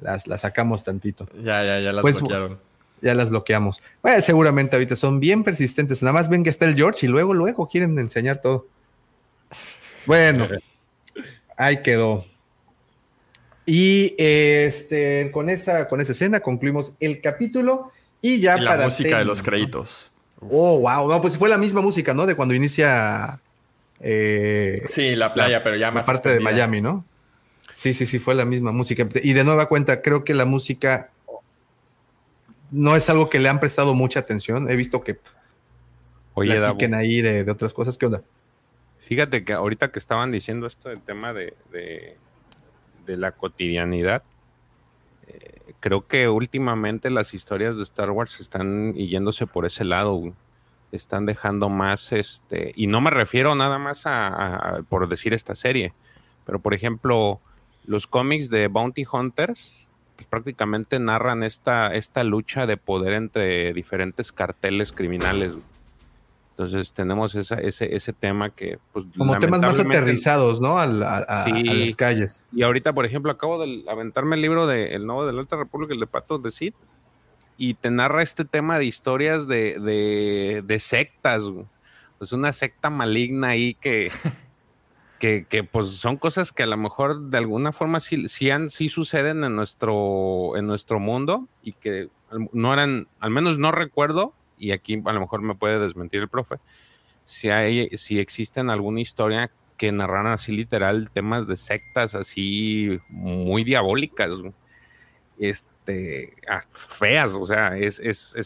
las, 0.02 0.42
sacamos 0.42 0.84
tantito. 0.84 1.28
Ya, 1.36 1.64
ya, 1.64 1.80
ya 1.80 1.92
las 1.92 2.02
pues, 2.02 2.20
bloquearon. 2.20 2.60
Ya 3.02 3.14
las 3.14 3.30
bloqueamos. 3.30 3.84
Bueno, 4.02 4.22
seguramente 4.22 4.76
ahorita 4.76 4.96
son 4.96 5.20
bien 5.20 5.44
persistentes. 5.44 6.02
Nada 6.02 6.14
más 6.14 6.30
ven 6.30 6.44
que 6.44 6.50
está 6.50 6.66
el 6.66 6.76
George 6.76 7.06
y 7.06 7.10
luego, 7.10 7.36
luego 7.36 7.68
quieren 7.68 8.00
enseñar 8.00 8.42
todo. 8.42 8.66
Bueno, 10.08 10.48
ahí 11.58 11.84
quedó. 11.84 12.26
Y 13.66 14.16
este, 14.18 15.30
con, 15.32 15.50
esa, 15.50 15.88
con 15.88 16.02
esa 16.02 16.12
escena 16.12 16.42
concluimos 16.42 16.94
el 17.00 17.22
capítulo 17.22 17.92
y 18.22 18.40
ya 18.40 18.58
la 18.58 18.78
música 18.78 19.20
de 19.20 19.26
los 19.26 19.42
créditos. 19.42 20.12
Oh, 20.50 20.80
wow. 20.80 21.10
No, 21.10 21.22
pues 21.22 21.38
fue 21.38 21.50
la 21.50 21.58
misma 21.58 21.82
música, 21.82 22.14
¿no? 22.14 22.26
De 22.26 22.36
cuando 22.36 22.54
inicia. 22.54 23.40
Eh, 24.00 24.84
sí, 24.88 25.16
la 25.16 25.34
playa, 25.34 25.64
pero 25.64 25.78
ya 25.78 25.92
más. 25.92 26.06
Parte 26.06 26.34
de 26.34 26.40
Miami, 26.40 26.82
¿no? 26.82 27.06
Sí, 27.72 27.94
sí, 27.94 28.06
sí, 28.06 28.20
fue 28.20 28.36
la 28.36 28.46
misma 28.46 28.72
música. 28.72 29.08
Y 29.24 29.34
de 29.34 29.44
nueva 29.44 29.68
cuenta, 29.68 30.02
creo 30.02 30.24
que 30.24 30.34
la 30.34 30.46
música 30.46 31.10
no 32.72 32.96
es 32.96 33.10
algo 33.10 33.30
que 33.30 33.40
le 33.40 33.50
han 33.50 33.60
prestado 33.60 33.94
mucha 33.94 34.20
atención. 34.20 34.70
He 34.70 34.76
visto 34.76 35.02
que. 35.02 35.18
Oye, 36.34 36.60
ahí 36.94 37.22
de, 37.22 37.50
otras 37.50 37.74
cosas. 37.74 37.98
¿Qué 37.98 38.08
onda? 38.08 38.24
Fíjate 39.00 39.44
que 39.44 39.54
ahorita 39.54 39.92
que 39.92 40.00
estaban 40.00 40.32
diciendo 40.32 40.68
esto 40.68 40.90
del 40.90 41.02
tema 41.02 41.34
de 41.34 41.54
de 41.72 42.18
la 43.08 43.32
cotidianidad. 43.34 44.24
Eh, 45.28 45.74
creo 45.80 46.08
que 46.08 46.30
últimamente 46.30 47.10
las 47.10 47.34
historias 47.34 47.78
de 47.78 47.84
Star 47.84 48.12
Wars 48.12 48.40
están 48.40 48.94
yéndose 48.94 49.48
por 49.48 49.66
ese 49.66 49.84
lado. 49.84 50.34
Están 50.92 51.26
dejando 51.26 51.70
más, 51.70 52.12
este, 52.12 52.72
y 52.76 52.88
no 52.88 53.02
me 53.02 53.10
refiero 53.10 53.56
nada 53.56 53.80
más 53.80 54.04
a, 54.06 54.82
por 54.90 55.08
decir 55.08 55.34
esta 55.34 55.56
serie, 55.56 55.94
pero 56.46 56.60
por 56.60 56.74
ejemplo, 56.74 57.42
los 57.86 58.06
cómics 58.06 58.50
de 58.50 58.68
Bounty 58.68 59.04
Hunters 59.12 59.90
pues, 60.16 60.28
prácticamente 60.28 61.00
narran 61.00 61.44
esta, 61.44 61.94
esta 61.94 62.24
lucha 62.24 62.68
de 62.68 62.78
poder 62.78 63.14
entre 63.14 63.74
diferentes 63.74 64.32
carteles 64.32 64.92
criminales. 64.92 65.54
Entonces 66.54 66.94
tenemos 66.94 67.34
ese, 67.34 67.58
ese 67.66 68.14
tema 68.14 68.52
que... 68.52 68.78
Pues, 68.92 69.08
Como 69.18 69.40
temas 69.40 69.60
más 69.62 69.80
aterrizados, 69.80 70.62
¿no? 70.62 70.78
A, 70.78 70.86
las 70.86 71.96
calles. 71.96 72.46
Y 72.52 72.62
ahorita, 72.62 72.94
por 72.94 73.08
ejemplo, 73.08 73.32
acabo 73.32 73.60
de 73.66 73.84
aventarme 73.90 74.36
el 74.36 74.44
libro 74.44 74.68
de 74.68 74.94
El 74.94 75.08
Nuevo 75.08 75.26
de 75.26 75.34
la 75.34 75.42
Alta 75.42 75.56
República, 75.56 75.96
el 75.96 76.00
de 76.00 76.06
Pato 76.06 76.38
de 76.38 76.52
Cid, 76.52 76.76
y 77.58 77.74
te 77.74 77.90
narra 77.90 78.22
este 78.22 78.46
tema 78.46 78.78
de 78.78 78.86
historias 78.86 79.48
de, 79.48 79.80
de, 79.80 80.64
de 80.64 80.80
sectas. 80.80 81.44
Pues 82.20 82.32
una 82.34 82.54
secta 82.54 82.90
maligna 82.90 83.50
ahí 83.50 83.74
que... 83.74 84.12
Que, 85.20 85.46
que, 85.46 85.64
pues 85.64 85.88
son 85.92 86.18
cosas 86.18 86.52
que 86.52 86.64
a 86.64 86.68
lo 86.68 86.76
mejor 86.76 87.30
de 87.30 87.38
alguna 87.38 87.72
forma 87.72 88.02
sí, 88.02 88.28
sí, 88.28 88.50
sí 88.68 88.90
suceden 88.90 89.46
en 89.46 89.56
nuestro, 89.56 90.58
en 90.58 90.68
nuestro 90.68 91.00
mundo 91.00 91.48
y 91.62 91.72
que 91.72 92.10
no 92.52 92.74
eran, 92.74 93.08
al 93.22 93.32
menos 93.32 93.58
no 93.58 93.72
recuerdo 93.72 94.34
y 94.64 94.72
aquí 94.72 95.02
a 95.04 95.12
lo 95.12 95.20
mejor 95.20 95.42
me 95.42 95.56
puede 95.56 95.78
desmentir 95.78 96.22
el 96.22 96.30
profe, 96.30 96.56
si 97.26 97.50
hay, 97.50 97.90
si 97.98 98.20
existen 98.20 98.70
alguna 98.70 99.02
historia 99.02 99.52
que 99.78 99.92
narran 99.92 100.28
así 100.28 100.54
literal 100.54 101.10
temas 101.12 101.48
de 101.48 101.58
sectas 101.58 102.16
así 102.16 103.00
muy 103.10 103.66
diabólicas, 103.66 104.36
este, 105.38 106.34
ah, 106.48 106.62
feas, 106.70 107.34
o 107.34 107.44
sea, 107.44 107.78
es, 107.78 108.00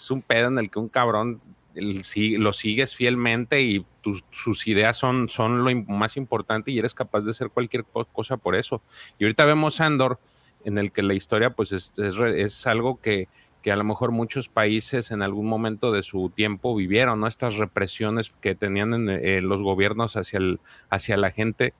un 0.09 0.23
pedo 0.23 0.47
en 0.47 0.57
el 0.57 0.71
que 0.71 0.79
un 0.79 0.89
cabrón 0.89 1.39
lo 1.75 2.53
sigues 2.53 2.95
fielmente 2.95 3.61
y 3.61 3.85
sus 4.31 4.65
ideas 4.65 4.97
son, 4.97 5.29
son 5.29 5.63
lo 5.63 5.75
más 5.83 6.17
importante 6.17 6.71
y 6.71 6.79
eres 6.79 6.95
capaz 6.95 7.21
de 7.21 7.31
hacer 7.31 7.51
cualquier 7.51 7.83
cosa 7.83 8.37
por 8.37 8.55
eso. 8.55 8.81
Y 9.19 9.25
ahorita 9.25 9.45
vemos 9.45 9.79
Andor, 9.79 10.19
en 10.63 10.79
el 10.79 10.91
que 10.91 11.03
la 11.03 11.13
historia 11.13 11.51
pues 11.51 11.71
es, 11.71 11.93
es 11.99 12.65
algo 12.65 12.99
que 12.99 13.27
que 13.61 13.71
a 13.71 13.75
lo 13.75 13.83
mejor 13.83 14.11
muchos 14.11 14.49
países 14.49 15.11
en 15.11 15.21
algún 15.21 15.47
momento 15.47 15.91
de 15.91 16.03
su 16.03 16.29
tiempo 16.29 16.75
vivieron, 16.75 17.19
¿no? 17.19 17.27
Estas 17.27 17.57
represiones 17.57 18.33
que 18.41 18.55
tenían 18.55 18.93
en, 18.93 19.09
eh, 19.09 19.41
los 19.41 19.61
gobiernos 19.61 20.15
hacia, 20.15 20.37
el, 20.37 20.59
hacia 20.89 21.17
la 21.17 21.31
gente 21.31 21.73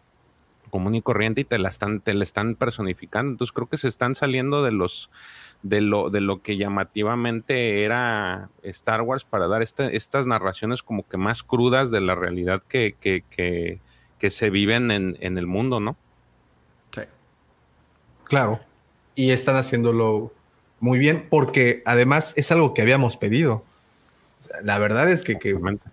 común 0.69 0.95
y 0.95 1.01
corriente 1.01 1.41
y 1.41 1.45
te 1.45 1.57
la 1.57 1.69
están, 1.69 2.01
te 2.01 2.13
la 2.13 2.23
están 2.23 2.55
personificando. 2.55 3.31
Entonces 3.31 3.53
creo 3.53 3.67
que 3.67 3.77
se 3.77 3.87
están 3.87 4.15
saliendo 4.15 4.63
de 4.63 4.71
los 4.71 5.09
de 5.63 5.81
lo, 5.81 6.09
de 6.09 6.21
lo 6.21 6.41
que 6.41 6.57
llamativamente 6.57 7.83
era 7.83 8.49
Star 8.63 9.01
Wars 9.01 9.25
para 9.25 9.47
dar 9.47 9.61
este, 9.61 9.95
estas 9.97 10.27
narraciones 10.27 10.83
como 10.83 11.07
que 11.07 11.17
más 11.17 11.43
crudas 11.43 11.89
de 11.89 12.01
la 12.01 12.15
realidad 12.15 12.61
que, 12.63 12.95
que, 12.99 13.23
que, 13.29 13.79
que 14.19 14.29
se 14.29 14.49
viven 14.49 14.91
en, 14.91 15.17
en, 15.19 15.37
el 15.37 15.47
mundo, 15.47 15.79
¿no? 15.79 15.97
Sí. 16.93 17.01
Claro. 18.25 18.59
Y 19.15 19.31
están 19.31 19.55
haciéndolo 19.55 20.31
muy 20.79 20.99
bien, 20.99 21.25
porque 21.29 21.81
además 21.85 22.33
es 22.35 22.51
algo 22.51 22.73
que 22.73 22.81
habíamos 22.81 23.17
pedido. 23.17 23.63
La 24.63 24.79
verdad 24.79 25.09
es 25.11 25.23
que, 25.23 25.37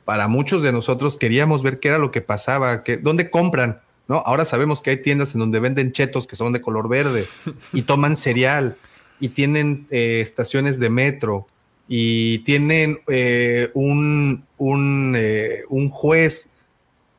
para 0.05 0.29
muchos 0.29 0.63
de 0.63 0.73
nosotros 0.73 1.17
queríamos 1.17 1.63
ver 1.63 1.81
qué 1.81 1.89
era 1.89 1.99
lo 1.99 2.11
que 2.11 2.21
pasaba, 2.21 2.85
que, 2.85 2.97
dónde 2.97 3.31
compran, 3.31 3.81
¿no? 4.09 4.17
Ahora 4.27 4.45
sabemos 4.45 4.81
que 4.81 4.91
hay 4.91 4.97
tiendas 4.99 5.35
en 5.35 5.41
donde 5.41 5.61
venden 5.61 5.93
chetos 5.93 6.27
que 6.27 6.37
son 6.37 6.53
de 6.53 6.61
color 6.61 6.89
verde 6.89 7.27
y 7.73 7.83
toman 7.83 8.17
cereal 8.17 8.77
y 9.21 9.31
tienen 9.31 9.87
eh, 9.91 10.21
estaciones 10.21 10.79
de 10.79 10.91
metro 10.91 11.47
y 11.89 12.41
tienen 12.41 12.99
eh, 13.09 13.71
un, 13.75 14.45
un, 14.57 15.15
eh, 15.17 15.61
un 15.69 15.91
juez 15.91 16.49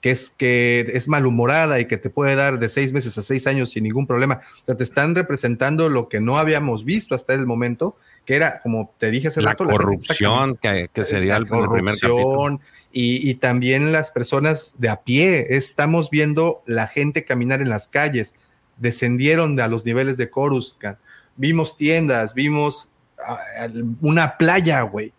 que 0.06 0.11
es, 0.11 0.30
que 0.30 0.86
es 0.94 1.07
malhumorada 1.07 1.80
y 1.80 1.86
que 1.86 1.98
te 1.98 2.11
puede 2.11 2.36
dar 2.36 2.60
de 2.60 2.69
seis 2.69 2.94
meses 2.94 3.18
a 3.18 3.23
seis 3.23 3.48
años 3.48 3.72
sin 3.72 3.86
ningún 3.86 4.06
problema. 4.06 4.41
O 4.61 4.65
sea, 4.68 4.76
te 4.76 4.84
están 4.84 5.15
representando 5.15 5.90
lo 5.90 6.10
que 6.10 6.19
no 6.19 6.38
habíamos 6.38 6.86
visto 6.86 7.15
hasta 7.15 7.34
el 7.34 7.48
momento, 7.48 7.98
que 8.23 8.36
era, 8.36 8.61
como 8.61 8.94
te 8.99 9.10
dije 9.10 9.30
hace 9.30 9.41
la 9.41 9.53
rato, 9.53 9.65
corrupción 9.65 10.57
que, 10.57 10.91
que, 10.94 11.06
se 11.06 11.19
dio 11.19 11.36
al 11.36 11.48
primer 11.48 11.95
capítulo. 11.95 12.60
Y, 12.91 13.27
y, 13.27 13.34
también 13.34 13.91
las 13.91 14.11
personas 14.11 14.76
de 14.77 14.90
a 14.90 15.02
pie. 15.02 15.48
Estamos 15.49 16.11
viendo 16.11 16.61
la 16.68 16.86
gente 16.86 17.26
caminar 17.26 17.64
en 17.64 17.69
las 17.69 17.88
calles. 17.88 18.36
Descendieron 18.77 19.60
a 19.60 19.68
los 19.68 19.86
niveles 19.88 20.18
de 20.18 20.30
Coruscant. 20.30 20.99
Vimos 21.36 21.77
tiendas, 21.77 22.36
vimos 22.36 22.90
ah, 23.27 23.40
una 24.02 24.38
playa, 24.38 24.84
güey 24.84 25.14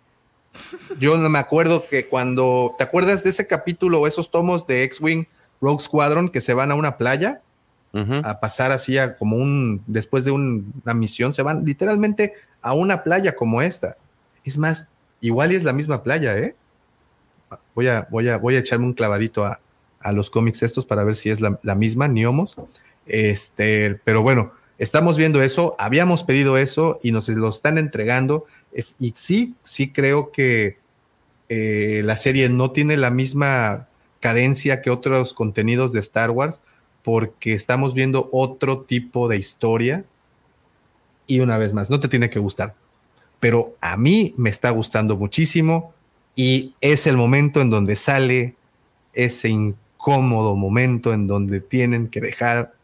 yo 0.99 1.17
no 1.17 1.29
me 1.29 1.39
acuerdo 1.39 1.87
que 1.89 2.07
cuando, 2.07 2.75
¿te 2.79 2.85
acuerdas 2.85 3.23
de 3.25 3.31
ese 3.31 3.47
capítulo 3.47 4.01
o 4.01 4.07
esos 4.07 4.31
tomos 4.31 4.67
de 4.67 4.83
X-Wing 4.85 5.27
Rogue 5.61 5.83
Squadron 5.83 6.29
que 6.29 6.41
se 6.41 6.55
van 6.55 6.71
a 6.71 6.75
una 6.75 6.97
playa? 6.97 7.43
A 8.25 8.41
pasar 8.41 8.73
así 8.73 8.99
a 8.99 9.17
como 9.17 9.37
un, 9.37 9.83
después 9.87 10.27
de 10.27 10.31
una 10.31 10.93
misión, 10.93 11.33
se 11.33 11.41
van 11.41 11.65
literalmente 11.65 12.35
a 12.61 12.75
una 12.75 13.03
playa 13.03 13.35
como 13.35 13.63
esta. 13.63 13.97
Es 14.45 14.59
más, 14.59 14.89
igual 15.23 15.53
y 15.53 15.55
es 15.55 15.65
la 15.65 15.73
misma 15.73 16.03
playa, 16.03 16.37
¿eh? 16.37 16.55
Voy 17.75 17.89
a, 17.89 18.07
voy 18.11 18.29
a, 18.29 18.37
voy 18.37 18.57
a 18.57 18.59
echarme 18.59 18.85
un 18.85 18.93
clavadito 18.93 19.47
a, 19.47 19.61
los 20.13 20.29
cómics 20.29 20.63
estos 20.63 20.85
para 20.85 21.05
ver 21.05 21.17
si 21.17 21.31
es 21.31 21.41
la, 21.41 21.59
la 21.63 21.75
misma, 21.75 22.07
Niomos. 22.07 22.55
Este, 23.07 23.99
pero 24.05 24.23
bueno, 24.23 24.53
estamos 24.79 25.17
viendo 25.17 25.43
eso, 25.43 25.75
habíamos 25.79 26.23
pedido 26.23 26.59
eso 26.59 27.01
y 27.03 27.13
nos 27.13 27.29
lo 27.29 27.49
están 27.49 27.79
entregando 27.79 28.47
y 28.99 29.13
sí, 29.17 29.55
sí 29.63 29.91
creo 29.91 30.31
que 30.31 30.79
eh, 31.49 32.03
la 32.05 32.17
serie 32.17 32.49
no 32.49 32.73
tiene 32.73 32.97
la 32.97 33.11
misma 33.11 33.89
cadencia 34.21 34.83
que 34.83 34.91
otros 34.91 35.33
contenidos 35.33 35.93
de 35.93 36.01
Star 36.01 36.31
Wars 36.31 36.61
porque 37.03 37.55
estamos 37.55 37.95
viendo 37.95 38.29
otro 38.33 38.81
tipo 38.81 39.29
de 39.29 39.37
historia. 39.37 40.05
Y 41.29 41.41
una 41.41 41.59
vez 41.59 41.73
más, 41.73 41.91
no 41.91 42.01
te 42.01 42.09
tiene 42.09 42.31
que 42.31 42.39
gustar, 42.39 42.75
pero 43.41 43.77
a 43.81 43.97
mí 43.97 44.35
me 44.37 44.51
está 44.51 44.71
gustando 44.71 45.17
muchísimo 45.17 45.95
y 46.35 46.75
es 46.81 47.07
el 47.07 47.17
momento 47.17 47.61
en 47.61 47.71
donde 47.71 47.97
sale 47.97 48.55
ese 49.13 49.49
incómodo 49.49 50.55
momento 50.55 51.13
en 51.13 51.27
donde 51.27 51.61
tienen 51.61 52.09
que 52.09 52.21
dejar 52.21 52.75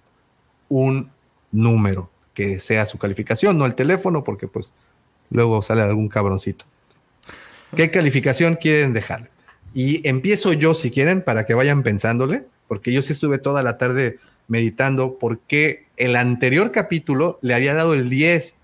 un 0.68 1.10
número 1.50 2.10
que 2.34 2.58
sea 2.58 2.86
su 2.86 2.98
calificación, 2.98 3.58
no 3.58 3.66
el 3.66 3.74
teléfono, 3.74 4.24
porque 4.24 4.48
pues 4.48 4.72
luego 5.32 5.62
sale 5.62 5.82
algún 5.82 6.08
cabroncito. 6.08 6.64
¿Qué 7.74 7.90
calificación 7.90 8.56
quieren 8.56 8.92
dejar? 8.92 9.30
Y 9.74 10.06
empiezo 10.06 10.52
yo, 10.52 10.74
si 10.74 10.90
quieren, 10.90 11.22
para 11.22 11.46
que 11.46 11.54
vayan 11.54 11.82
pensándole, 11.82 12.44
porque 12.68 12.92
yo 12.92 13.00
sí 13.02 13.14
estuve 13.14 13.38
toda 13.38 13.62
la 13.62 13.78
tarde 13.78 14.18
meditando 14.46 15.16
porque 15.18 15.86
el 15.96 16.16
anterior 16.16 16.70
capítulo 16.72 17.38
le 17.40 17.54
había 17.54 17.72
dado 17.72 17.94
el 17.94 18.10
10, 18.10 18.54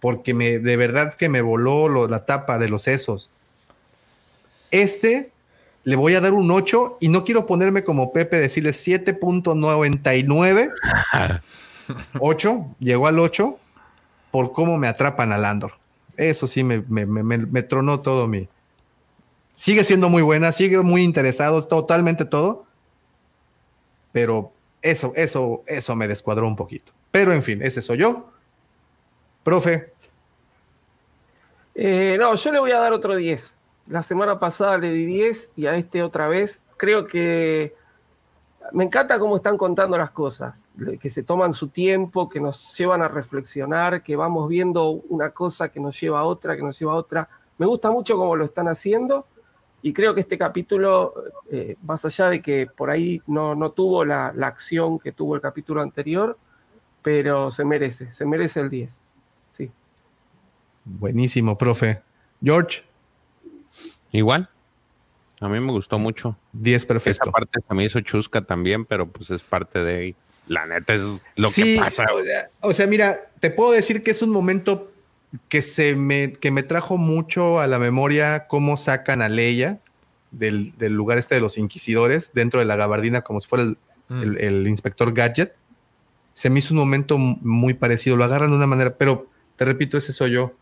porque 0.00 0.34
me, 0.34 0.60
de 0.60 0.76
verdad 0.76 1.14
que 1.14 1.28
me 1.28 1.40
voló 1.40 2.06
la 2.08 2.24
tapa 2.24 2.58
de 2.58 2.68
los 2.68 2.82
sesos. 2.82 3.30
Este 4.70 5.32
le 5.84 5.96
voy 5.96 6.14
a 6.14 6.20
dar 6.20 6.32
un 6.32 6.48
8 6.50 6.98
y 7.00 7.08
no 7.08 7.24
quiero 7.24 7.46
ponerme 7.46 7.82
como 7.82 8.12
Pepe, 8.12 8.38
decirle 8.38 8.70
7.99. 8.70 10.72
8, 12.20 12.66
llegó 12.78 13.08
al 13.08 13.18
8 13.18 13.58
por 14.32 14.52
cómo 14.52 14.78
me 14.78 14.88
atrapan 14.88 15.30
a 15.30 15.38
Landor. 15.38 15.74
Eso 16.16 16.48
sí 16.48 16.64
me, 16.64 16.82
tronó 17.62 18.00
todo 18.00 18.26
mi. 18.26 18.48
Sigue 19.52 19.84
siendo 19.84 20.08
muy 20.08 20.22
buena, 20.22 20.50
sigue 20.50 20.82
muy 20.82 21.02
interesado, 21.02 21.62
totalmente 21.64 22.24
todo. 22.24 22.64
Pero 24.10 24.50
eso, 24.80 25.12
eso, 25.14 25.62
eso 25.66 25.94
me 25.94 26.08
descuadró 26.08 26.48
un 26.48 26.56
poquito. 26.56 26.92
Pero 27.10 27.32
en 27.32 27.42
fin, 27.42 27.62
ese 27.62 27.82
soy 27.82 27.98
yo. 27.98 28.30
Profe. 29.44 29.92
Eh, 31.74 32.16
no, 32.18 32.34
yo 32.34 32.52
le 32.52 32.58
voy 32.58 32.72
a 32.72 32.78
dar 32.78 32.92
otro 32.92 33.14
10. 33.14 33.56
La 33.88 34.02
semana 34.02 34.38
pasada 34.38 34.78
le 34.78 34.92
di 34.92 35.04
10 35.04 35.50
y 35.56 35.66
a 35.66 35.76
este 35.76 36.02
otra 36.02 36.26
vez. 36.26 36.62
Creo 36.78 37.06
que 37.06 37.74
me 38.72 38.84
encanta 38.84 39.18
cómo 39.18 39.36
están 39.36 39.58
contando 39.58 39.98
las 39.98 40.10
cosas 40.10 40.54
que 41.00 41.10
se 41.10 41.22
toman 41.22 41.52
su 41.52 41.68
tiempo, 41.68 42.28
que 42.28 42.40
nos 42.40 42.76
llevan 42.76 43.02
a 43.02 43.08
reflexionar, 43.08 44.02
que 44.02 44.16
vamos 44.16 44.48
viendo 44.48 44.90
una 45.08 45.30
cosa 45.30 45.68
que 45.68 45.80
nos 45.80 46.00
lleva 46.00 46.20
a 46.20 46.24
otra, 46.24 46.56
que 46.56 46.62
nos 46.62 46.78
lleva 46.78 46.92
a 46.92 46.96
otra. 46.96 47.28
Me 47.58 47.66
gusta 47.66 47.90
mucho 47.90 48.16
cómo 48.16 48.36
lo 48.36 48.44
están 48.44 48.68
haciendo 48.68 49.26
y 49.82 49.92
creo 49.92 50.14
que 50.14 50.20
este 50.20 50.38
capítulo, 50.38 51.12
eh, 51.50 51.76
más 51.82 52.04
allá 52.04 52.30
de 52.30 52.40
que 52.40 52.66
por 52.66 52.88
ahí 52.88 53.20
no, 53.26 53.54
no 53.54 53.72
tuvo 53.72 54.04
la, 54.04 54.32
la, 54.34 54.46
acción 54.46 54.98
que 54.98 55.10
tuvo 55.10 55.34
el 55.34 55.40
capítulo 55.40 55.82
anterior, 55.82 56.38
pero 57.02 57.50
se 57.50 57.64
merece, 57.64 58.12
se 58.12 58.24
merece 58.24 58.60
el 58.60 58.70
10. 58.70 58.96
Sí. 59.52 59.70
Buenísimo, 60.84 61.58
profe. 61.58 62.00
George. 62.40 62.82
Igual. 64.12 64.48
A 65.40 65.48
mí 65.48 65.58
me 65.58 65.72
gustó 65.72 65.98
mucho. 65.98 66.36
10 66.52 66.86
perfecto. 66.86 67.24
Esa 67.24 67.32
parte 67.32 67.58
se 67.66 67.74
me 67.74 67.82
hizo 67.84 68.00
chusca 68.00 68.42
también, 68.42 68.84
pero 68.84 69.08
pues 69.08 69.30
es 69.30 69.42
parte 69.42 69.82
de 69.82 70.14
la 70.46 70.66
neta 70.66 70.94
es 70.94 71.26
lo 71.36 71.50
que 71.50 71.76
pasa. 71.76 72.06
O 72.60 72.72
sea, 72.72 72.86
mira, 72.86 73.20
te 73.40 73.50
puedo 73.50 73.72
decir 73.72 74.02
que 74.02 74.10
es 74.10 74.22
un 74.22 74.30
momento 74.30 74.92
que 75.48 75.62
se 75.62 75.96
me, 75.96 76.32
que 76.32 76.50
me 76.50 76.62
trajo 76.62 76.98
mucho 76.98 77.60
a 77.60 77.66
la 77.66 77.78
memoria 77.78 78.46
cómo 78.48 78.76
sacan 78.76 79.22
a 79.22 79.28
Leia 79.28 79.80
del, 80.30 80.72
lugar 80.78 81.18
este 81.18 81.34
de 81.34 81.40
los 81.40 81.58
inquisidores 81.58 82.32
dentro 82.34 82.60
de 82.60 82.66
la 82.66 82.76
gabardina 82.76 83.22
como 83.22 83.40
si 83.40 83.48
fuera 83.48 83.64
mm. 84.08 84.22
el, 84.38 84.68
inspector 84.68 85.12
Gadget. 85.12 85.54
Se 86.34 86.50
me 86.50 86.58
hizo 86.58 86.74
un 86.74 86.80
momento 86.80 87.18
muy 87.18 87.74
parecido. 87.74 88.16
Lo 88.16 88.24
agarran 88.24 88.50
de 88.50 88.56
una 88.56 88.66
manera, 88.66 88.96
pero 88.96 89.28
te 89.56 89.64
repito, 89.64 89.96
ese 89.98 90.12
soy 90.12 90.32
yo. 90.32 90.54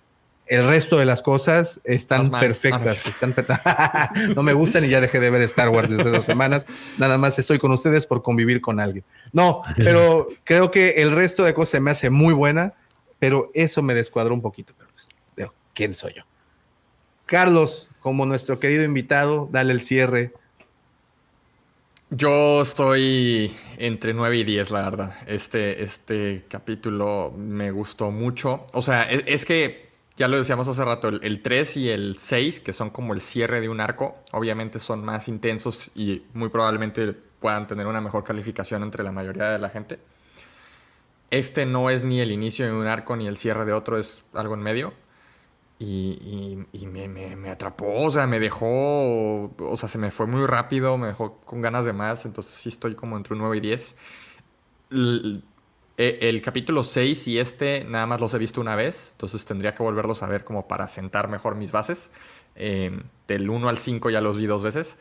El 0.51 0.67
resto 0.67 0.99
de 0.99 1.05
las 1.05 1.23
cosas 1.23 1.81
están 1.85 2.29
perfectas. 2.29 3.07
Están 3.07 3.33
no 4.35 4.43
me 4.43 4.53
gustan 4.53 4.85
y 4.85 4.89
ya 4.89 5.01
dejé 5.01 5.21
de 5.21 5.31
ver 5.31 5.43
Star 5.43 5.69
Wars 5.69 5.89
desde 5.89 6.11
dos 6.11 6.27
semanas. 6.27 6.67
Nada 6.99 7.19
más 7.19 7.39
estoy 7.39 7.61
con 7.61 7.71
ustedes 7.71 8.05
por 8.05 8.25
convivir 8.25 8.61
con 8.61 8.81
alguien. 8.81 9.05
No, 9.33 9.63
pero 9.77 10.27
creo 10.43 10.73
que 10.73 11.03
el 11.03 11.13
resto 11.13 11.45
de 11.45 11.55
cosas 11.55 11.71
se 11.71 11.81
me 11.81 11.93
hace 11.93 12.11
muy 12.11 12.35
buena, 12.35 12.75
pero 13.21 13.53
eso 13.55 13.81
me 13.81 13.95
descuadró 13.95 14.35
un 14.35 14.43
poquito. 14.43 14.75
Pero 14.77 14.91
pues, 14.91 15.53
¿quién 15.73 15.95
soy 15.95 16.15
yo? 16.17 16.25
Carlos, 17.27 17.89
como 18.01 18.27
nuestro 18.27 18.59
querido 18.59 18.83
invitado, 18.83 19.49
dale 19.53 19.73
el 19.73 19.83
cierre. 19.83 20.33
Yo 22.11 22.63
estoy 22.63 23.55
entre 23.79 24.15
9 24.15 24.39
y 24.39 24.43
10, 24.43 24.73
la 24.73 24.83
verdad. 24.83 25.15
Este, 25.29 25.85
este 25.85 26.45
capítulo 26.49 27.33
me 27.39 27.71
gustó 27.71 28.11
mucho. 28.11 28.67
O 28.73 28.83
sea, 28.83 29.05
es 29.05 29.45
que 29.45 29.90
ya 30.21 30.29
lo 30.29 30.37
decíamos 30.37 30.69
hace 30.69 30.85
rato, 30.85 31.09
el, 31.09 31.41
3 31.41 31.77
y 31.79 31.89
el 31.89 32.19
6, 32.19 32.61
que 32.61 32.75
son 32.75 32.91
como 32.91 33.15
el 33.15 33.23
cierre 33.23 33.63
de 33.63 33.71
un 33.71 33.81
arco, 33.81 34.19
obviamente 34.33 34.79
son 34.79 35.03
más 35.03 35.29
intensos 35.29 35.91
y 35.95 36.27
muy 36.35 36.51
probablemente 36.51 37.15
puedan 37.15 37.67
tener 37.67 37.87
una 37.87 38.03
mejor 38.03 38.23
calificación 38.23 38.83
entre 38.83 39.03
la 39.03 39.13
mayoría 39.13 39.45
de 39.45 39.59
la 39.59 39.71
gente. 39.71 39.99
Este 41.31 41.65
no 41.65 41.89
es 41.89 42.05
ni 42.05 42.21
el 42.21 42.33
inicio 42.33 42.67
de 42.67 42.73
un 42.73 42.87
arco 42.87 43.17
ni 43.17 43.29
el 43.29 43.39
cierre 43.39 43.65
de 43.65 43.73
otro, 43.73 43.97
es 43.97 44.23
algo 44.35 44.53
en 44.53 44.61
medio. 44.61 44.93
Y, 45.79 46.67
me, 46.75 47.51
atrapó, 47.51 48.05
o 48.05 48.11
sea, 48.11 48.27
me 48.27 48.41
dejó, 48.41 49.45
o 49.59 49.77
sea, 49.79 49.89
se 49.89 49.97
me 49.97 50.11
fue 50.11 50.27
muy 50.27 50.45
rápido, 50.45 50.99
me 50.99 51.07
dejó 51.07 51.37
con 51.47 51.63
ganas 51.63 51.87
de 51.87 51.95
más, 51.95 52.27
entonces 52.27 52.55
sí 52.57 52.69
estoy 52.69 52.95
como 52.95 53.17
entre 53.17 53.33
un 53.33 53.39
9 53.41 53.57
y 53.57 53.61
10. 53.61 53.97
Eh, 54.91 55.41
el 56.01 56.41
capítulo 56.41 56.83
6 56.83 57.29
y 57.29 57.39
este 57.39 57.85
nada 57.85 58.07
más 58.07 58.21
los 58.21 58.33
he 58.33 58.39
visto 58.39 58.61
una 58.61 58.75
vez, 58.75 59.11
entonces 59.13 59.45
tendría 59.45 59.75
que 59.75 59.83
volverlos 59.83 60.23
a 60.23 60.27
ver 60.27 60.45
como 60.45 60.67
para 60.67 60.89
sentar 60.89 61.29
mejor 61.29 61.57
mis 61.57 61.73
bases. 61.73 62.11
Em, 62.57 63.03
del 63.29 63.49
1 63.49 63.69
al 63.69 63.79
5 63.79 64.11
ya 64.11 64.21
los 64.21 64.39
vi 64.39 64.47
dos 64.47 64.63
veces. 64.63 64.99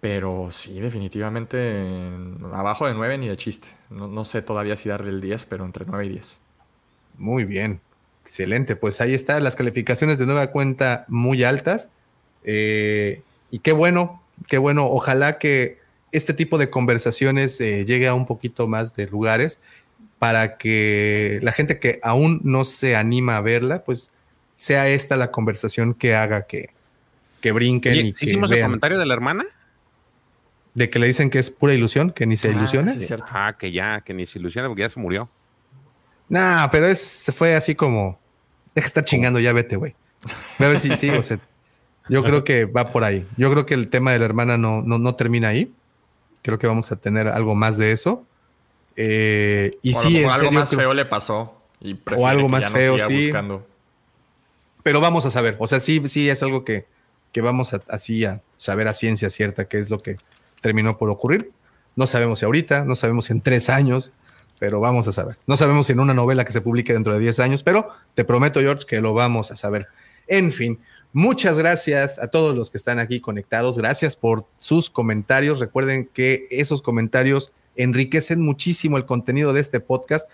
Pero 0.00 0.48
sí, 0.50 0.80
definitivamente 0.80 1.84
abajo 2.52 2.86
de 2.86 2.94
9 2.94 3.18
ni 3.18 3.28
de 3.28 3.36
chiste. 3.36 3.68
No, 3.90 4.24
sé 4.24 4.42
todavía 4.42 4.76
si 4.76 4.88
darle 4.88 5.10
el 5.10 5.20
10, 5.20 5.46
pero 5.46 5.64
entre 5.64 5.84
9 5.86 6.06
y 6.06 6.08
10. 6.10 6.40
Muy 7.18 7.44
bien, 7.44 7.80
excelente. 8.22 8.76
Pues 8.76 9.00
ahí 9.00 9.12
están 9.12 9.42
las 9.42 9.56
calificaciones 9.56 10.18
de 10.18 10.26
nueva 10.26 10.48
cuenta 10.48 11.04
muy 11.08 11.42
altas. 11.42 11.90
Eh, 12.44 13.22
y 13.50 13.58
qué 13.58 13.72
bueno, 13.72 14.22
qué 14.46 14.58
bueno. 14.58 14.86
Ojalá 14.88 15.38
que 15.38 15.80
este 16.12 16.32
tipo 16.32 16.58
de 16.58 16.70
conversaciones 16.70 17.60
eh, 17.60 17.84
llegue 17.84 18.06
a 18.06 18.14
un 18.14 18.26
poquito 18.26 18.68
más 18.68 18.94
de 18.94 19.06
lugares 19.06 19.60
para 20.18 20.56
que 20.56 21.38
la 21.42 21.52
gente 21.52 21.78
que 21.78 22.00
aún 22.02 22.40
no 22.44 22.64
se 22.64 22.96
anima 22.96 23.36
a 23.36 23.40
verla, 23.40 23.84
pues 23.84 24.12
sea 24.56 24.88
esta 24.88 25.16
la 25.16 25.30
conversación 25.30 25.94
que 25.94 26.14
haga 26.14 26.46
que, 26.46 26.70
que 27.40 27.52
brinquen 27.52 28.06
y 28.06 28.14
¿sí 28.14 28.26
hicimos 28.26 28.50
el 28.50 28.62
comentario 28.62 28.98
de 28.98 29.06
la 29.06 29.14
hermana? 29.14 29.44
De 30.74 30.90
que 30.90 30.98
le 30.98 31.06
dicen 31.06 31.30
que 31.30 31.38
es 31.38 31.50
pura 31.50 31.74
ilusión, 31.74 32.10
que 32.10 32.26
ni 32.26 32.36
se 32.36 32.48
ah, 32.48 32.52
ilusione. 32.52 32.92
ah, 33.30 33.56
que 33.58 33.72
ya, 33.72 34.00
que 34.00 34.14
ni 34.14 34.26
se 34.26 34.38
ilusione 34.38 34.68
porque 34.68 34.82
ya 34.82 34.88
se 34.88 35.00
murió. 35.00 35.28
Nah, 36.28 36.68
pero 36.68 36.86
es, 36.86 37.00
se 37.00 37.32
fue 37.32 37.54
así 37.54 37.74
como, 37.74 38.18
deja 38.74 38.86
estar 38.86 39.04
chingando, 39.04 39.40
ya 39.40 39.52
vete, 39.52 39.76
güey. 39.76 39.94
A 40.58 40.66
ver 40.66 40.78
si 40.78 40.94
sí, 40.96 41.08
o 41.10 41.22
sea, 41.22 41.38
yo 42.08 42.22
creo 42.22 42.44
que 42.44 42.64
va 42.64 42.92
por 42.92 43.04
ahí. 43.04 43.26
Yo 43.36 43.50
creo 43.50 43.66
que 43.66 43.74
el 43.74 43.88
tema 43.88 44.12
de 44.12 44.18
la 44.18 44.24
hermana 44.24 44.58
no, 44.58 44.82
no, 44.82 44.98
no 44.98 45.14
termina 45.14 45.48
ahí. 45.48 45.72
Creo 46.42 46.58
que 46.58 46.66
vamos 46.66 46.90
a 46.92 46.96
tener 46.96 47.28
algo 47.28 47.54
más 47.54 47.78
de 47.78 47.92
eso. 47.92 48.26
Eh, 49.00 49.70
y 49.80 49.94
sí, 49.94 50.24
algo 50.24 50.50
más 50.50 50.74
feo 50.74 50.92
le 50.92 51.04
pasó. 51.04 51.62
o 52.16 52.26
algo 52.26 52.48
más 52.48 52.68
feo, 52.68 52.98
sí. 53.08 53.30
Pero 54.82 55.00
vamos 55.00 55.24
a 55.24 55.30
saber. 55.30 55.56
O 55.60 55.68
sea, 55.68 55.78
sí, 55.78 56.02
sí 56.06 56.28
es 56.28 56.42
algo 56.42 56.64
que, 56.64 56.86
que 57.30 57.40
vamos 57.40 57.74
a, 57.74 57.82
así 57.88 58.24
a 58.24 58.42
saber 58.56 58.88
a 58.88 58.92
ciencia 58.92 59.30
cierta 59.30 59.68
qué 59.68 59.78
es 59.78 59.88
lo 59.88 59.98
que 59.98 60.16
terminó 60.60 60.98
por 60.98 61.10
ocurrir. 61.10 61.52
No 61.94 62.08
sabemos 62.08 62.40
si 62.40 62.44
ahorita, 62.44 62.84
no 62.84 62.96
sabemos 62.96 63.26
si 63.26 63.34
en 63.34 63.40
tres 63.40 63.68
años, 63.70 64.12
pero 64.58 64.80
vamos 64.80 65.06
a 65.06 65.12
saber. 65.12 65.36
No 65.46 65.56
sabemos 65.56 65.86
si 65.86 65.92
en 65.92 66.00
una 66.00 66.14
novela 66.14 66.44
que 66.44 66.50
se 66.50 66.60
publique 66.60 66.92
dentro 66.92 67.14
de 67.14 67.20
diez 67.20 67.38
años, 67.38 67.62
pero 67.62 67.90
te 68.14 68.24
prometo, 68.24 68.58
George, 68.58 68.84
que 68.84 69.00
lo 69.00 69.14
vamos 69.14 69.52
a 69.52 69.56
saber. 69.56 69.86
En 70.26 70.50
fin, 70.50 70.80
Muchas 71.14 71.56
gracias 71.56 72.18
a 72.18 72.28
todos 72.28 72.54
los 72.54 72.70
que 72.70 72.76
están 72.76 72.98
aquí 72.98 73.20
conectados. 73.20 73.78
Gracias 73.78 74.14
por 74.14 74.44
sus 74.58 74.90
comentarios. 74.90 75.58
Recuerden 75.58 76.06
que 76.12 76.46
esos 76.50 76.82
comentarios 76.82 77.50
enriquecen 77.78 78.42
muchísimo 78.42 78.98
el 78.98 79.06
contenido 79.06 79.54
de 79.54 79.60
este 79.60 79.80
podcast. 79.80 80.30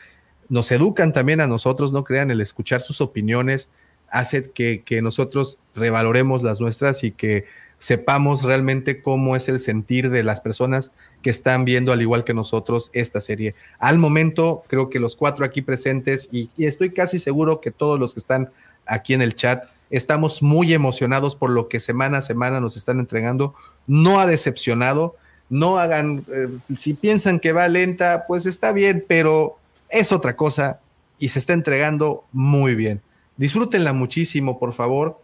Nos 0.49 0.73
educan 0.73 1.13
también 1.13 1.41
a 1.41 1.47
nosotros, 1.47 1.93
no 1.93 2.03
crean, 2.03 2.31
el 2.31 2.41
escuchar 2.41 2.81
sus 2.81 3.01
opiniones 3.01 3.69
hace 4.09 4.43
que, 4.51 4.83
que 4.85 5.03
nosotros 5.03 5.59
revaloremos 5.75 6.43
las 6.43 6.61
nuestras 6.61 7.05
y 7.05 7.13
que 7.13 7.45
sepamos 7.79 8.43
realmente 8.43 9.03
cómo 9.03 9.37
es 9.37 9.49
el 9.49 9.61
sentir 9.61 10.11
de 10.11 10.23
las 10.23 10.41
personas 10.41 10.91
que 11.23 11.31
están 11.31 11.65
viendo, 11.65 11.93
al 11.93 12.03
igual 12.03 12.25
que 12.25 12.35
nosotros, 12.35 12.91
esta 12.93 13.21
serie. 13.21 13.55
Al 13.79 13.99
momento, 13.99 14.65
creo 14.69 14.91
que 14.91 15.01
los 15.01 15.17
cuatro 15.17 15.45
aquí 15.45 15.63
presentes 15.63 16.29
y, 16.33 16.51
y 16.57 16.67
estoy 16.67 16.91
casi 16.91 17.19
seguro 17.19 17.61
que 17.61 17.71
todos 17.71 17.99
los 17.99 18.15
que 18.15 18.21
están 18.21 18.51
aquí 18.87 19.15
en 19.15 19.23
el 19.23 19.35
chat 19.35 19.65
Estamos 19.95 20.43
muy 20.43 20.75
emocionados 20.75 21.37
por 21.37 21.51
lo 21.51 21.69
que 21.69 21.79
semana 21.79 22.19
a 22.19 22.23
semana 22.23 22.61
nos 22.61 22.77
están 22.77 22.99
entregando. 22.99 23.55
No 23.87 24.19
ha 24.19 24.27
decepcionado. 24.27 25.15
No 25.51 25.79
hagan, 25.79 26.25
eh, 26.33 26.49
si 26.75 26.95
piensan 26.95 27.39
que 27.39 27.53
va 27.53 27.69
lenta, 27.69 28.25
pues 28.27 28.47
está 28.47 28.73
bien, 28.73 29.05
pero 29.07 29.59
es 29.89 30.13
otra 30.13 30.37
cosa 30.37 30.81
y 31.19 31.29
se 31.29 31.39
está 31.39 31.53
entregando 31.53 32.25
muy 32.33 32.75
bien. 32.75 33.01
Disfrútenla 33.37 33.93
muchísimo, 33.93 34.59
por 34.59 34.73
favor. 34.73 35.21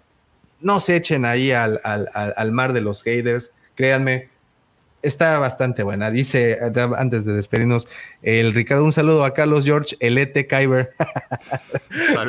No 0.60 0.80
se 0.80 0.96
echen 0.96 1.24
ahí 1.24 1.52
al, 1.52 1.80
al 1.82 2.52
mar 2.52 2.72
de 2.72 2.82
los 2.82 3.02
haters. 3.02 3.50
Créanme, 3.74 4.28
está 5.02 5.38
bastante 5.38 5.82
buena. 5.82 6.10
Dice, 6.10 6.58
antes 6.96 7.24
de 7.24 7.32
despedirnos, 7.32 7.88
el 8.22 8.54
Ricardo, 8.54 8.84
un 8.84 8.92
saludo 8.92 9.24
a 9.24 9.34
Carlos 9.34 9.64
George, 9.64 9.96
el 10.00 10.18
ET 10.18 10.46
Kyber. 10.46 10.90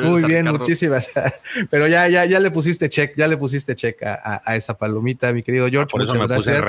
Muy 0.02 0.24
bien, 0.24 0.46
muchísimas. 0.46 1.10
Pero 1.70 1.86
ya, 1.86 2.08
ya, 2.08 2.24
ya 2.24 2.40
le 2.40 2.50
pusiste 2.50 2.88
check, 2.88 3.14
ya 3.16 3.28
le 3.28 3.36
pusiste 3.36 3.74
check 3.74 4.02
a, 4.02 4.56
esa 4.56 4.76
palomita, 4.76 5.32
mi 5.32 5.42
querido 5.42 5.68
George. 5.68 5.90
Por 5.90 6.02
eso 6.02 6.14
me 6.14 6.28
puse 6.28 6.60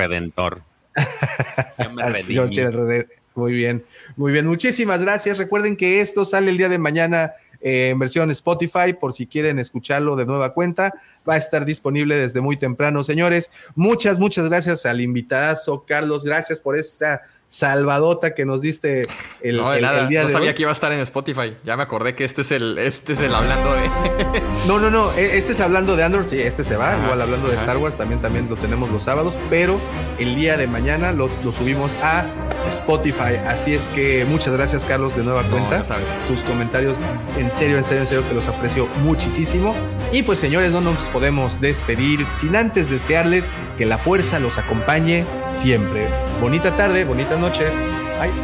redentor. 1.96 2.50
George, 2.52 3.08
Muy 3.34 3.52
bien, 3.52 3.84
muy 4.16 4.32
bien. 4.32 4.46
Muchísimas 4.46 5.02
gracias. 5.02 5.38
Recuerden 5.38 5.76
que 5.76 6.00
esto 6.00 6.24
sale 6.24 6.50
el 6.50 6.58
día 6.58 6.68
de 6.68 6.78
mañana 6.78 7.32
eh, 7.60 7.90
en 7.90 7.98
versión 7.98 8.30
Spotify, 8.30 8.92
por 8.98 9.14
si 9.14 9.26
quieren 9.26 9.58
escucharlo 9.58 10.16
de 10.16 10.26
nueva 10.26 10.52
cuenta. 10.52 10.92
Va 11.28 11.34
a 11.34 11.38
estar 11.38 11.64
disponible 11.64 12.16
desde 12.16 12.40
muy 12.40 12.56
temprano, 12.58 13.02
señores. 13.04 13.50
Muchas, 13.74 14.20
muchas 14.20 14.48
gracias 14.48 14.84
al 14.84 15.00
invitadazo, 15.00 15.84
Carlos. 15.86 16.24
Gracias 16.24 16.60
por 16.60 16.76
esa 16.76 17.22
salvadota 17.54 18.34
que 18.34 18.44
nos 18.44 18.60
diste 18.60 19.02
el, 19.40 19.58
no, 19.58 19.70
de 19.70 19.80
nada. 19.80 20.10
no 20.10 20.28
sabía 20.28 20.54
que 20.54 20.62
iba 20.62 20.72
a 20.72 20.74
estar 20.74 20.90
en 20.92 20.98
Spotify. 21.00 21.56
Ya 21.62 21.76
me 21.76 21.84
acordé 21.84 22.16
que 22.16 22.24
este 22.24 22.40
es 22.40 22.50
el, 22.50 22.78
este 22.78 23.12
es 23.12 23.20
el 23.20 23.32
hablando 23.32 23.74
de. 23.74 23.88
no, 24.66 24.80
no, 24.80 24.90
no. 24.90 25.12
E, 25.12 25.38
este 25.38 25.52
es 25.52 25.60
hablando 25.60 25.94
de 25.94 26.02
Android. 26.02 26.26
Sí, 26.26 26.40
este 26.40 26.64
se 26.64 26.76
va. 26.76 26.98
Igual 27.04 27.22
hablando 27.22 27.46
de 27.46 27.54
Star 27.54 27.76
Wars, 27.76 27.96
también, 27.96 28.20
también 28.20 28.48
lo 28.50 28.56
tenemos 28.56 28.90
los 28.90 29.04
sábados. 29.04 29.38
Pero 29.50 29.78
el 30.18 30.34
día 30.34 30.56
de 30.56 30.66
mañana 30.66 31.12
lo, 31.12 31.30
subimos 31.56 31.92
a 32.02 32.26
Spotify. 32.66 33.36
Así 33.46 33.72
es 33.72 33.88
que 33.90 34.24
muchas 34.24 34.52
gracias, 34.52 34.84
Carlos, 34.84 35.14
de 35.14 35.22
nueva 35.22 35.44
cuenta. 35.44 35.84
sabes. 35.84 36.08
Tus 36.26 36.40
comentarios, 36.40 36.98
en 37.38 37.52
serio, 37.52 37.78
en 37.78 37.84
serio, 37.84 38.02
en 38.02 38.08
serio, 38.08 38.28
que 38.28 38.34
los 38.34 38.48
aprecio 38.48 38.88
muchísimo. 39.00 39.76
Y 40.10 40.24
pues, 40.24 40.40
señores, 40.40 40.72
no 40.72 40.80
nos 40.80 41.04
podemos 41.04 41.60
despedir 41.60 42.26
sin 42.28 42.56
antes 42.56 42.90
desearles 42.90 43.48
que 43.78 43.86
la 43.86 43.98
fuerza 43.98 44.38
los 44.38 44.58
acompañe 44.58 45.24
siempre. 45.50 46.08
Bonita 46.40 46.76
tarde, 46.76 47.04
bonita 47.04 47.36
noche. 47.36 47.43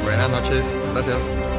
Buenas 0.05 0.29
noches. 0.29 0.83
Gracias. 0.93 1.50